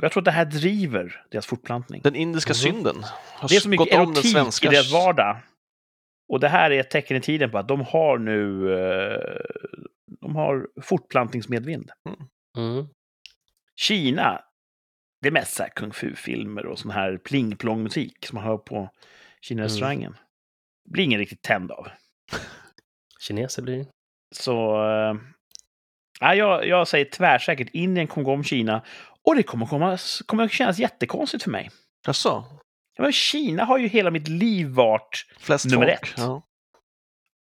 Jag 0.01 0.11
tror 0.11 0.21
att 0.21 0.25
det 0.25 0.31
här 0.31 0.45
driver 0.45 1.25
deras 1.31 1.45
fortplantning. 1.45 2.01
Den 2.03 2.15
indiska 2.15 2.51
Mhm. 2.51 2.55
synden 2.55 2.95
har 3.33 3.49
Det 3.49 3.55
är 3.55 3.59
så 3.59 3.69
mycket 3.69 3.93
erotik 3.93 4.31
svenska. 4.31 4.67
i 4.67 4.69
deras 4.69 4.93
vardag. 4.93 5.37
Och 6.33 6.39
det 6.39 6.49
här 6.49 6.71
är 6.71 6.79
ett 6.79 6.89
tecken 6.91 7.17
i 7.17 7.21
tiden 7.21 7.51
på 7.51 7.57
att 7.57 7.67
de 7.67 7.81
har 7.81 8.17
nu 8.17 8.73
eh, 8.73 9.41
de 10.21 10.35
har 10.35 10.67
fortplantningsmedvind. 10.81 11.91
Mm. 12.57 12.87
Kina, 13.79 14.41
det 15.25 15.29
är 15.29 15.31
mest 15.31 15.53
så 15.55 15.63
här 15.63 15.69
kung 15.69 15.93
fu-filmer 15.93 16.65
och 16.65 16.79
sån 16.79 16.91
här 16.91 17.17
pling-plong-musik 17.17 18.25
som 18.25 18.35
man 18.35 18.43
hör 18.43 18.57
på 18.57 18.89
Kina-restaurangen. 19.41 20.15
blir 20.89 21.03
ingen 21.03 21.19
riktigt 21.19 21.41
tänd 21.41 21.71
av. 21.71 21.87
Kineser 23.19 23.61
blir 23.61 23.85
Så 24.35 24.75
eh, 24.83 25.15
ja, 26.19 26.35
jag, 26.35 26.67
jag 26.67 26.87
säger 26.87 27.05
tvärsäkert 27.05 27.69
Indien 27.73 28.07
kommer 28.07 28.25
gå 28.25 28.33
om 28.33 28.43
Kina. 28.43 28.81
Och 29.25 29.35
det 29.35 29.43
kommer, 29.43 29.65
komma, 29.65 29.97
kommer 30.25 30.43
att 30.43 30.51
kännas 30.51 30.79
jättekonstigt 30.79 31.43
för 31.43 31.51
mig. 31.51 31.71
Jaså? 32.07 32.45
Ja, 32.97 33.03
men 33.03 33.11
Kina 33.11 33.63
har 33.65 33.77
ju 33.77 33.87
hela 33.87 34.11
mitt 34.11 34.27
liv 34.27 34.67
varit 34.67 35.25
Flest 35.39 35.65
Nummer 35.65 35.85
folk? 35.87 36.03
ett. 36.03 36.13
Ja. 36.17 36.41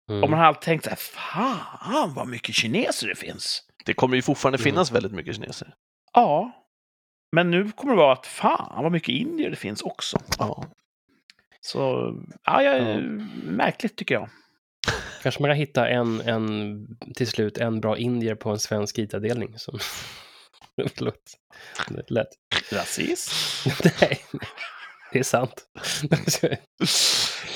Mm. 0.10 0.24
Och 0.24 0.30
man 0.30 0.40
har 0.40 0.46
alltid 0.46 0.62
tänkt 0.62 0.84
så 0.84 0.90
här, 0.90 0.98
fan 0.98 2.14
vad 2.14 2.28
mycket 2.28 2.56
kineser 2.56 3.08
det 3.08 3.16
finns. 3.16 3.64
Det 3.86 3.94
kommer 3.94 4.16
ju 4.16 4.22
fortfarande 4.22 4.58
Mm. 4.58 4.64
finnas 4.64 4.92
väldigt 4.92 5.12
mycket 5.12 5.36
kineser. 5.36 5.74
Ja, 6.14 6.52
men 7.32 7.52
nu 7.52 7.72
kommer 7.72 7.94
det 7.94 7.98
vara 8.00 8.14
att 8.14 8.26
fan 8.28 8.84
vad 8.84 8.92
mycket 8.92 9.10
indier 9.10 9.50
det 9.50 9.56
finns 9.56 9.82
också. 9.82 10.18
Ja. 10.40 10.66
Så, 11.62 12.14
ja, 12.44 12.64
jag, 12.64 12.82
Ja. 12.82 13.00
märkligt 13.44 13.96
tycker 13.98 14.16
jag. 14.16 14.30
Kanske 15.24 15.42
man 15.42 15.50
kan 15.50 15.58
hitta 15.58 15.88
en, 15.90 16.22
en, 16.22 16.88
till 17.16 17.28
slut 17.28 17.58
en 17.58 17.82
bra 17.82 17.98
indier 17.98 18.36
på 18.36 18.50
en 18.50 18.60
svensk 18.60 18.98
IT-avdelning. 19.00 19.54
Som... 19.60 19.80
Förlåt. 20.96 21.34
Det 21.90 22.00
är 22.10 22.14
lätt. 22.14 22.28
Rasism? 22.72 23.70
Nej, 24.02 24.20
det 25.12 25.20
är 25.20 25.24
sant. 25.24 25.66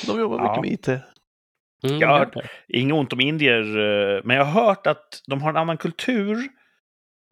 De 0.08 0.20
jobbar 0.20 0.38
Ja. 0.38 0.62
mycket 0.62 0.88
med 0.88 0.96
IT. 0.96 1.02
Mm, 1.84 2.00
Jag 2.00 2.08
har 2.08 2.20
det 2.20 2.26
hört-. 2.42 2.50
Inget 2.68 2.94
ont 2.94 3.14
om 3.14 3.20
indier, 3.22 3.62
eh, 3.78 4.22
men 4.24 4.38
jag 4.38 4.46
har 4.46 4.62
hört 4.66 4.88
att 4.88 5.22
de 5.28 5.42
har 5.42 5.50
en 5.50 5.58
annan 5.58 5.78
kultur 5.78 6.48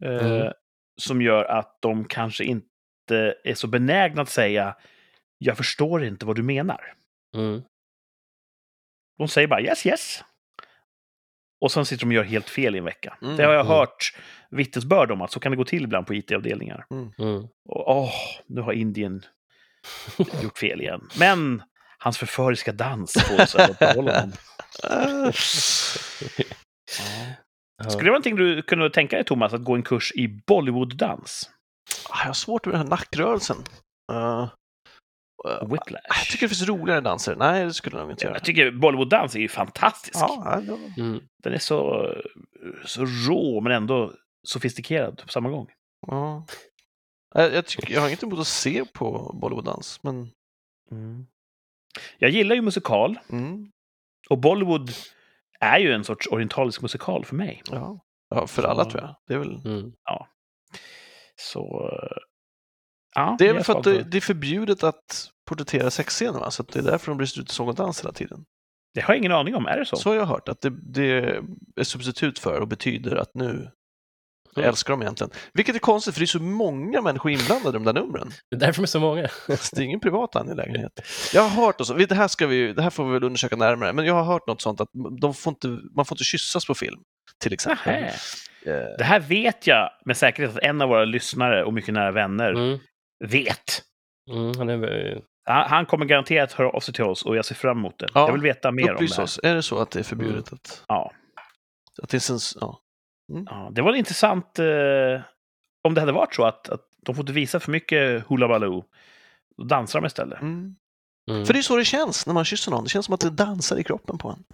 eh, 0.04 0.26
Mm. 0.26 0.52
Som 1.00 1.22
gör 1.22 1.44
att 1.44 1.78
de 1.80 2.04
kanske 2.04 2.44
inte 2.44 3.34
är 3.44 3.54
så 3.54 3.66
benägna 3.66 4.22
att 4.22 4.28
säga 4.28 4.76
jag 5.38 5.56
förstår 5.56 6.04
inte 6.04 6.26
vad 6.26 6.36
du 6.36 6.42
menar. 6.42 6.94
Mm. 7.36 7.62
De 9.18 9.28
säger 9.28 9.48
bara 9.48 9.60
yes, 9.60 9.86
yes. 9.86 10.24
Och 11.60 11.72
sen 11.72 11.86
sitter 11.86 12.06
de 12.06 12.08
och 12.08 12.14
gör 12.14 12.24
helt 12.24 12.48
fel 12.48 12.74
i 12.74 12.78
en 12.78 12.84
vecka. 12.84 13.18
Mm, 13.22 13.36
det 13.36 13.44
har 13.44 13.52
jag 13.52 13.66
mm. 13.66 13.72
hört 13.72 14.14
vittnesbörd 14.50 15.10
om, 15.10 15.22
att 15.22 15.32
så 15.32 15.40
kan 15.40 15.52
det 15.52 15.56
gå 15.56 15.64
till 15.64 15.84
ibland 15.84 16.06
på 16.06 16.14
IT-avdelningar. 16.14 16.86
Mm. 16.90 17.48
Och 17.68 17.88
åh, 17.88 18.12
nu 18.46 18.60
har 18.60 18.72
Indien 18.72 19.22
gjort 20.42 20.58
fel 20.58 20.80
igen. 20.80 21.08
Men 21.18 21.62
hans 21.98 22.18
förföriska 22.18 22.72
dans 22.72 23.12
får 23.28 23.42
oss 23.42 23.54
att 23.54 23.78
behålla 23.78 24.20
honom. 24.20 24.32
Ja. 26.98 27.34
Skulle 27.88 28.04
det 28.04 28.10
vara 28.10 28.18
någonting 28.18 28.36
du 28.36 28.62
kunde 28.62 28.90
tänka 28.90 29.16
dig, 29.16 29.24
Thomas, 29.24 29.52
att 29.52 29.64
gå 29.64 29.74
en 29.74 29.82
kurs 29.82 30.12
i 30.12 30.28
Bollywood-dans? 30.46 31.50
Ah, 32.10 32.18
Jag 32.20 32.26
har 32.26 32.32
svårt 32.32 32.66
med 32.66 32.74
den 32.74 32.80
här 32.82 32.88
nackrörelsen. 32.88 33.56
Uh, 34.12 34.48
uh, 35.48 35.60
Whiplash. 35.70 36.02
jag 36.08 36.26
tycker 36.30 36.48
det 36.48 36.54
finns 36.54 36.68
roligare 36.68 37.00
danser. 37.00 37.36
Nej, 37.36 37.64
det 37.64 37.74
skulle 37.74 37.96
jag 37.96 38.02
nog 38.02 38.10
inte 38.12 38.24
göra. 38.24 38.34
Jag 38.34 38.44
tycker 38.44 38.70
Bollywood-dans 38.70 39.34
är 39.34 39.40
ju 39.40 39.48
fantastisk. 39.48 40.16
Ja, 40.20 40.42
ja, 40.66 40.76
ja. 40.96 41.02
Mm. 41.02 41.20
Den 41.42 41.52
är 41.52 41.58
så, 41.58 42.06
så 42.84 43.04
rå, 43.04 43.60
men 43.60 43.72
ändå 43.72 44.12
sofistikerad 44.48 45.22
på 45.22 45.28
samma 45.28 45.48
gång. 45.48 45.70
ja. 46.06 46.46
Jag, 47.34 47.54
jag, 47.54 47.66
tycker, 47.66 47.94
jag 47.94 48.00
har 48.00 48.08
inget 48.08 48.22
emot 48.22 48.38
att 48.38 48.46
se 48.46 48.84
på 48.84 49.36
Bollywood-dans, 49.40 50.02
men 50.02 50.30
Jag 52.18 52.30
gillar 52.30 52.54
ju 52.56 52.62
musikal, 52.62 53.18
mm, 53.28 53.70
och 54.28 54.38
Bollywood 54.38 54.90
är 55.60 55.78
ju 55.78 55.92
en 55.92 56.04
sorts 56.04 56.26
orientalisk 56.26 56.82
musikal 56.82 57.24
för 57.24 57.36
mig. 57.36 57.62
ja. 57.70 58.00
ja, 58.30 58.46
för 58.46 58.62
alla 58.62 58.84
tror 58.84 59.02
jag. 59.02 59.16
Det 59.26 59.34
är 59.34 59.38
väl, 59.38 59.60
Mm. 59.64 59.92
Så... 61.36 61.90
Ja, 63.14 63.36
det 63.38 63.48
är 63.48 63.54
väl 63.54 63.64
för 63.64 63.78
att 63.78 63.84
det, 63.84 64.02
det 64.02 64.16
är 64.16 64.20
förbjudet 64.20 64.84
att 64.84 65.30
porträttera 65.48 65.90
sexscener, 65.90 66.40
va? 66.40 66.50
så 66.50 66.62
att 66.62 66.68
det 66.68 66.78
är 66.78 66.82
därför 66.82 67.10
de 67.10 67.16
blir 67.16 67.26
ute 67.26 67.52
i 67.52 67.54
sång 67.54 67.68
och 67.68 67.74
dans 67.74 68.00
hela 68.02 68.12
tiden. 68.12 68.44
Det 68.94 69.00
har 69.00 69.14
jag 69.14 69.18
ingen 69.18 69.32
aning 69.32 69.54
om, 69.54 69.66
är 69.66 69.78
det 69.78 69.86
så? 69.86 69.96
Så 69.96 70.10
har 70.10 70.16
jag 70.16 70.26
hört, 70.26 70.48
att 70.48 70.60
det, 70.60 70.70
det 70.92 71.42
är 71.76 71.82
substitut 71.82 72.38
för 72.38 72.60
och 72.60 72.68
betyder 72.68 73.16
att 73.16 73.34
nu 73.34 73.70
jag 74.54 74.62
Mm. 74.62 74.68
älskar 74.68 74.92
dem 74.92 75.02
egentligen. 75.02 75.30
Vilket 75.52 75.74
är 75.74 75.78
konstigt, 75.78 76.14
för 76.14 76.20
det 76.20 76.24
är 76.24 76.26
så 76.26 76.42
många 76.42 77.00
människor 77.02 77.30
inblandade 77.32 77.68
i 77.68 77.72
de 77.72 77.84
där 77.84 77.92
numren. 77.92 78.30
Det 78.50 78.56
är 78.56 78.60
därför 78.60 78.74
de 78.74 78.82
är 78.82 78.86
så 78.86 79.00
många. 79.00 79.22
Det 79.46 79.78
är 79.78 79.80
ingen 79.80 80.00
privat 80.00 80.36
angelägenhet. 80.36 80.92
Jag 81.34 81.42
har 81.42 81.64
hört, 81.66 81.80
och 81.80 81.86
så, 81.86 81.94
det, 81.94 82.14
här 82.14 82.28
ska 82.28 82.46
vi, 82.46 82.72
det 82.72 82.82
här 82.82 82.90
får 82.90 83.04
vi 83.04 83.12
väl 83.12 83.24
undersöka 83.24 83.56
närmare, 83.56 83.92
men 83.92 84.04
jag 84.04 84.14
har 84.14 84.24
hört 84.24 84.46
något 84.46 84.62
sånt 84.62 84.80
att 84.80 84.88
de 85.20 85.34
får 85.34 85.50
inte, 85.50 85.68
man 85.68 86.04
får 86.04 86.14
inte 86.14 86.24
kyssas 86.24 86.66
på 86.66 86.74
film, 86.74 87.00
till 87.42 87.52
exempel. 87.52 87.92
Nähä. 87.92 88.06
Eh, 88.66 88.96
Det 88.98 89.04
här 89.04 89.20
vet 89.20 89.66
jag 89.66 89.90
med 90.04 90.16
säkerhet 90.16 90.56
att 90.56 90.62
en 90.62 90.82
av 90.82 90.88
våra 90.88 91.04
lyssnare 91.04 91.64
och 91.64 91.72
mycket 91.74 91.94
nära 91.94 92.10
vänner 92.10 92.50
Mm. 92.52 92.78
vet. 93.24 93.82
Mm. 94.32 94.52
Han 94.58 94.68
är, 94.68 94.76
väl- 94.76 95.22
Han 95.48 95.70
han 95.70 95.86
kommer 95.86 96.06
garanterat 96.06 96.52
höra 96.52 96.70
av 96.70 96.80
sig 96.80 96.94
till 96.94 97.04
oss 97.04 97.24
och 97.24 97.36
jag 97.36 97.44
ser 97.44 97.54
fram 97.54 97.78
emot 97.78 97.98
det. 97.98 98.06
Ja, 98.14 98.26
jag 98.26 98.32
vill 98.32 98.42
veta 98.42 98.70
mer 98.70 98.94
om 98.94 99.06
det. 99.06 99.14
Här. 99.16 99.22
oss, 99.24 99.40
är 99.42 99.54
det 99.54 99.62
så 99.62 99.78
att 99.78 99.90
det 99.90 99.98
är 99.98 100.02
förbjudet 100.02 100.52
att, 100.52 100.84
Ja. 100.88 101.12
att 102.02 102.08
det 102.08 102.20
sens, 102.20 102.56
ja. 102.60 102.78
Ja, 103.46 103.70
det 103.72 103.82
var 103.82 103.94
intressant 103.94 104.58
eh, 104.58 105.20
om 105.82 105.94
det 105.94 106.00
hade 106.00 106.12
varit 106.12 106.34
så 106.34 106.44
att, 106.44 106.68
att 106.68 106.80
de 107.02 107.14
får 107.14 107.22
inte 107.22 107.32
visa 107.32 107.60
för 107.60 107.72
mycket 107.72 108.24
Hula 108.28 108.48
Baloo. 108.48 108.84
Då 109.56 109.64
dansar 109.64 110.00
de 110.00 110.06
istället. 110.06 110.40
Mm. 110.40 110.76
mm. 111.30 111.46
För 111.46 111.52
det 111.52 111.60
är 111.60 111.62
så 111.62 111.76
det 111.76 111.84
känns 111.84 112.26
när 112.26 112.34
man 112.34 112.44
kysser 112.44 112.70
någon, 112.70 112.84
det 112.84 112.90
känns 112.90 113.06
som 113.06 113.14
att 113.14 113.20
det 113.20 113.30
dansar 113.30 113.76
i 113.76 113.84
kroppen 113.84 114.18
på 114.18 114.28
en. 114.28 114.44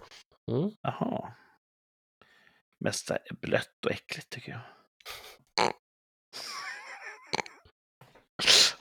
Mm. 0.57 0.71
Jaha. 0.81 1.33
Mest 2.79 3.09
här 3.09 3.19
blött 3.41 3.85
och 3.85 3.91
äckligt 3.91 4.29
tycker 4.29 4.51
jag. 4.51 4.61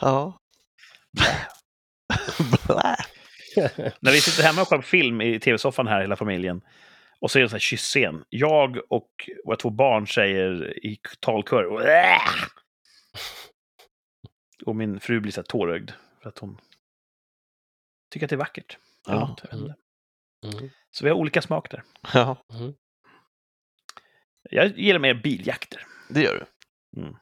Ja. 0.01 0.39
När 4.01 4.13
vi 4.13 4.21
sitter 4.21 4.43
hemma 4.43 4.63
och 4.63 4.69
kollar 4.69 4.83
på 4.83 4.89
film 4.89 5.21
i 5.21 5.41
tv-soffan 5.41 5.87
här, 5.87 6.01
hela 6.01 6.17
familjen, 6.17 6.61
och 7.21 7.31
så 7.31 7.39
är 7.39 7.41
det 7.41 7.45
en 7.45 7.49
sån 7.51 7.55
här 7.55 7.61
kyss-scen. 7.61 8.25
Jag 8.29 8.93
och 8.93 9.31
våra 9.45 9.57
två 9.57 9.71
barn 9.71 10.07
säger 10.07 10.87
i 10.87 10.99
talkör 11.21 11.67
"Åh!" 11.67 11.83
Och 14.67 14.77
min 14.77 15.01
fru 15.01 15.21
blir 15.21 15.33
så 15.33 15.41
här 15.41 15.47
tårögd 15.47 15.91
för 16.23 16.29
att 16.29 16.39
hon 16.39 16.61
tycker 18.11 18.27
att 18.27 18.31
det 18.31 18.37
är 18.37 18.39
vackert. 18.39 18.79
Ja. 19.07 19.29
inte. 19.31 19.49
Mm. 20.45 20.71
Så 20.91 21.05
vi 21.05 21.11
har 21.11 21.17
olika 21.17 21.43
smak 21.43 21.71
där. 21.71 21.83
ja, 22.15 22.45
Mm. 22.55 22.75
Jag 24.51 24.79
gillar 24.79 24.99
mer 25.01 25.15
biljakter. 25.15 25.87
det 26.11 26.23
gör 26.23 26.47
du. 26.95 27.01
Mm. 27.01 27.15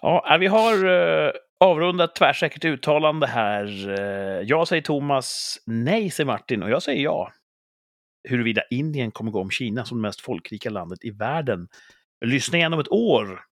Ja, 0.00 0.36
vi 0.40 0.46
har 0.46 0.74
avrundat 1.60 2.14
tvärsäkert 2.14 2.64
uttalande 2.64 3.26
här. 3.26 3.88
Eh, 4.00 4.42
jag 4.48 4.68
säger 4.68 4.82
Thomas, 4.82 5.58
nej 5.66 6.10
säger 6.10 6.26
Martin 6.26 6.62
och 6.62 6.70
jag 6.70 6.82
säger 6.82 7.02
ja. 7.04 7.32
Huruvida 8.28 8.62
Indien 8.70 9.10
kommer 9.10 9.30
gå 9.30 9.40
om 9.40 9.50
Kina 9.50 9.84
som 9.84 9.98
det 9.98 10.02
mest 10.02 10.20
folkrika 10.20 10.70
landet 10.70 11.04
i 11.04 11.10
världen. 11.10 11.68
Lyssna 12.24 12.58
igen 12.58 12.72
om 12.72 12.80
ett 12.80 12.88
år, 12.92 13.44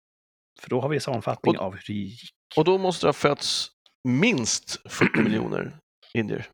för 0.61 0.71
då 0.71 0.81
har 0.81 0.89
vi 0.89 0.97
en 0.97 1.01
sammanfattning 1.01 1.59
Och- 1.59 1.65
av 1.65 1.73
hur 1.73 1.83
det 1.87 1.93
gick. 1.93 2.31
Och 2.57 2.65
då 2.65 2.79
måste 2.79 3.07
det 3.07 3.09
ha 3.09 3.13
fötts 3.13 3.69
minst 4.05 4.93
40 4.93 5.21
miljoner 5.23 5.77
indier. 6.15 6.47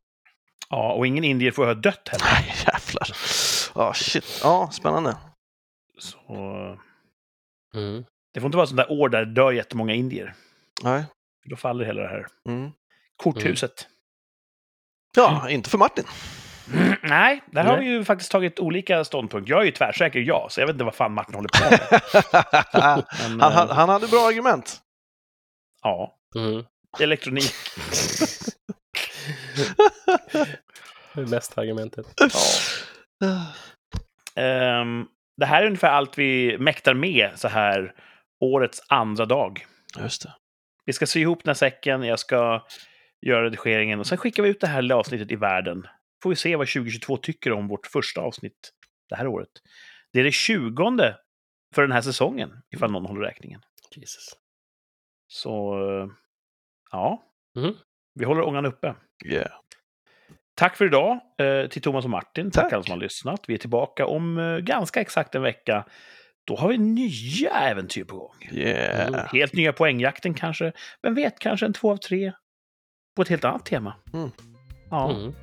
Ja, 0.69 0.93
och 0.93 1.07
ingen 1.07 1.23
indier 1.23 1.51
får 1.51 1.65
ha 1.65 1.73
dött 1.73 2.07
heller. 2.11 2.25
Nej, 2.31 2.53
jävlar. 2.67 3.07
Ja, 3.75 3.93
shit. 3.93 4.39
Ja, 4.43 4.69
spännande. 4.73 5.17
Så, 5.99 6.19
Mm. 7.75 8.05
det 8.33 8.39
får 8.39 8.45
inte 8.47 8.57
vara 8.57 8.67
sånt 8.67 8.77
där 8.77 8.91
år 8.91 9.09
där 9.09 9.25
det 9.25 9.33
dör 9.33 9.51
jättemånga 9.51 9.93
indier. 9.93 10.33
Nej. 10.83 11.03
Då 11.45 11.55
faller 11.55 11.85
hela 11.85 12.01
det 12.01 12.07
här 12.07 12.25
Mm. 12.49 12.71
korthuset. 13.17 13.87
Ja, 15.15 15.49
inte 15.49 15.69
för 15.69 15.77
Martin. 15.77 16.05
Nej, 17.03 17.43
där 17.51 17.63
har 17.63 17.77
vi 17.77 17.85
ju 17.85 18.03
faktiskt 18.05 18.31
tagit 18.31 18.59
olika 18.59 19.03
ståndpunkt. 19.03 19.49
Jag 19.49 19.61
är 19.61 19.65
ju 19.65 19.71
tvärsäker 19.71 20.19
ja, 20.19 20.47
så 20.49 20.59
jag 20.61 20.67
vet 20.67 20.73
inte 20.73 20.83
vad 20.83 20.95
fan 20.95 21.13
Martin 21.13 21.35
håller 21.35 21.49
på 21.49 21.69
med. 21.69 22.01
Men, 23.29 23.41
han, 23.41 23.51
han, 23.51 23.69
eh, 23.69 23.75
han 23.75 23.89
hade 23.89 24.07
bra 24.07 24.27
argument. 24.27 24.81
Ja, 25.81 26.15
Mm. 26.35 26.63
elektronik. 26.99 27.53
Det 31.13 31.21
är 31.21 31.25
bästa 31.25 31.61
argumentet. 31.61 32.05
Ehm, 34.35 35.05
det 35.37 35.45
här 35.45 35.61
är 35.61 35.65
ungefär 35.65 35.89
allt 35.89 36.17
vi 36.17 36.57
mäktar 36.57 36.93
med 36.93 37.29
så 37.35 37.47
här 37.47 37.93
årets 38.39 38.83
andra 38.87 39.25
dag. 39.25 39.65
Just 39.99 40.21
det. 40.23 40.33
Vi 40.85 40.93
ska 40.93 41.05
sy 41.05 41.19
ihop 41.19 41.43
den 41.43 41.49
här 41.49 41.53
säcken, 41.53 42.03
jag 42.03 42.19
ska 42.19 42.65
göra 43.21 43.45
redigeringen 43.45 43.99
och 43.99 44.07
sen 44.07 44.17
skickar 44.17 44.43
vi 44.43 44.49
ut 44.49 44.61
det 44.61 44.67
här 44.67 44.81
lilla 44.81 44.95
avsnittet 44.95 45.31
i 45.31 45.35
världen. 45.35 45.87
Får 46.23 46.29
vi 46.29 46.35
se 46.35 46.55
vad 46.55 46.67
2022 46.67 47.17
tycker 47.17 47.51
om 47.51 47.67
vårt 47.67 47.87
första 47.87 48.21
avsnitt 48.21 48.71
det 49.09 49.15
här 49.15 49.27
året. 49.27 49.49
Det 50.13 50.19
är 50.19 50.23
det 50.23 50.31
tjugonde 50.31 51.17
för 51.75 51.81
den 51.81 51.91
här 51.91 52.01
säsongen, 52.01 52.51
ifall 52.75 52.91
någon 52.91 53.05
håller 53.05 53.21
räkningen. 53.21 53.61
Jesus. 53.95 54.25
Så, 55.27 55.75
ja. 56.91 57.23
Mhm. 57.55 57.75
Vi 58.15 58.25
håller 58.25 58.41
ångan 58.41 58.65
uppe. 58.65 58.95
Yeah. 59.25 59.51
Tack 60.55 60.77
för 60.77 60.85
idag 60.85 61.19
eh, 61.37 61.67
till 61.67 61.81
Thomas 61.81 62.05
och 62.05 62.11
Martin. 62.11 62.51
Tack, 62.51 62.63
Tack. 62.63 62.73
alla 62.73 62.83
som 62.83 62.91
har 62.91 62.99
lyssnat. 62.99 63.45
Vi 63.47 63.53
är 63.53 63.57
tillbaka 63.57 64.05
om 64.05 64.37
eh, 64.37 64.57
ganska 64.57 65.01
exakt 65.01 65.35
en 65.35 65.41
vecka. 65.41 65.85
Då 66.45 66.55
har 66.55 66.69
vi 66.69 66.77
nya 66.77 67.49
äventyr 67.49 68.03
på 68.03 68.17
gång. 68.17 68.49
Yeah. 68.51 69.33
Helt 69.33 69.53
nya 69.53 69.73
poängjakten 69.73 70.33
kanske. 70.33 70.71
Vem 71.01 71.15
vet, 71.15 71.39
kanske 71.39 71.65
en 71.65 71.73
två 71.73 71.91
av 71.91 71.97
tre 71.97 72.31
på 73.15 73.21
ett 73.21 73.29
helt 73.29 73.45
annat 73.45 73.65
tema. 73.65 73.93
Mm. 74.13 74.31
Ja. 74.89 75.11
Mm. 75.11 75.33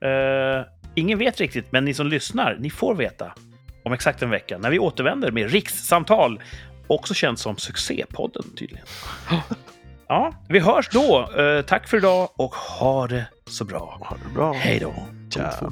Eh, 0.00 0.66
ingen 0.94 1.18
vet 1.18 1.40
riktigt, 1.40 1.72
men 1.72 1.84
ni 1.84 1.94
som 1.94 2.06
lyssnar, 2.06 2.56
ni 2.60 2.70
får 2.70 2.94
veta 2.94 3.34
om 3.84 3.92
exakt 3.92 4.22
en 4.22 4.30
vecka 4.30 4.58
när 4.58 4.70
vi 4.70 4.78
återvänder 4.78 5.30
med 5.30 5.50
rikssamtal, 5.50 6.40
också 6.86 7.14
känt 7.14 7.38
som 7.38 7.56
Succépodden 7.56 8.44
tydligen. 8.56 8.86
Ja, 10.08 10.34
vi 10.48 10.58
hörs 10.58 10.88
då. 10.88 11.30
Eh, 11.40 11.62
tack 11.62 11.88
för 11.88 11.96
idag 11.96 12.28
och 12.36 12.54
ha 12.54 13.06
det 13.06 13.26
så 13.46 13.64
bra. 13.64 13.98
Ha 14.00 14.16
det 14.16 14.34
bra. 14.34 14.52
Hej 14.52 14.78
då! 14.78 14.94
Ciao. 15.30 15.70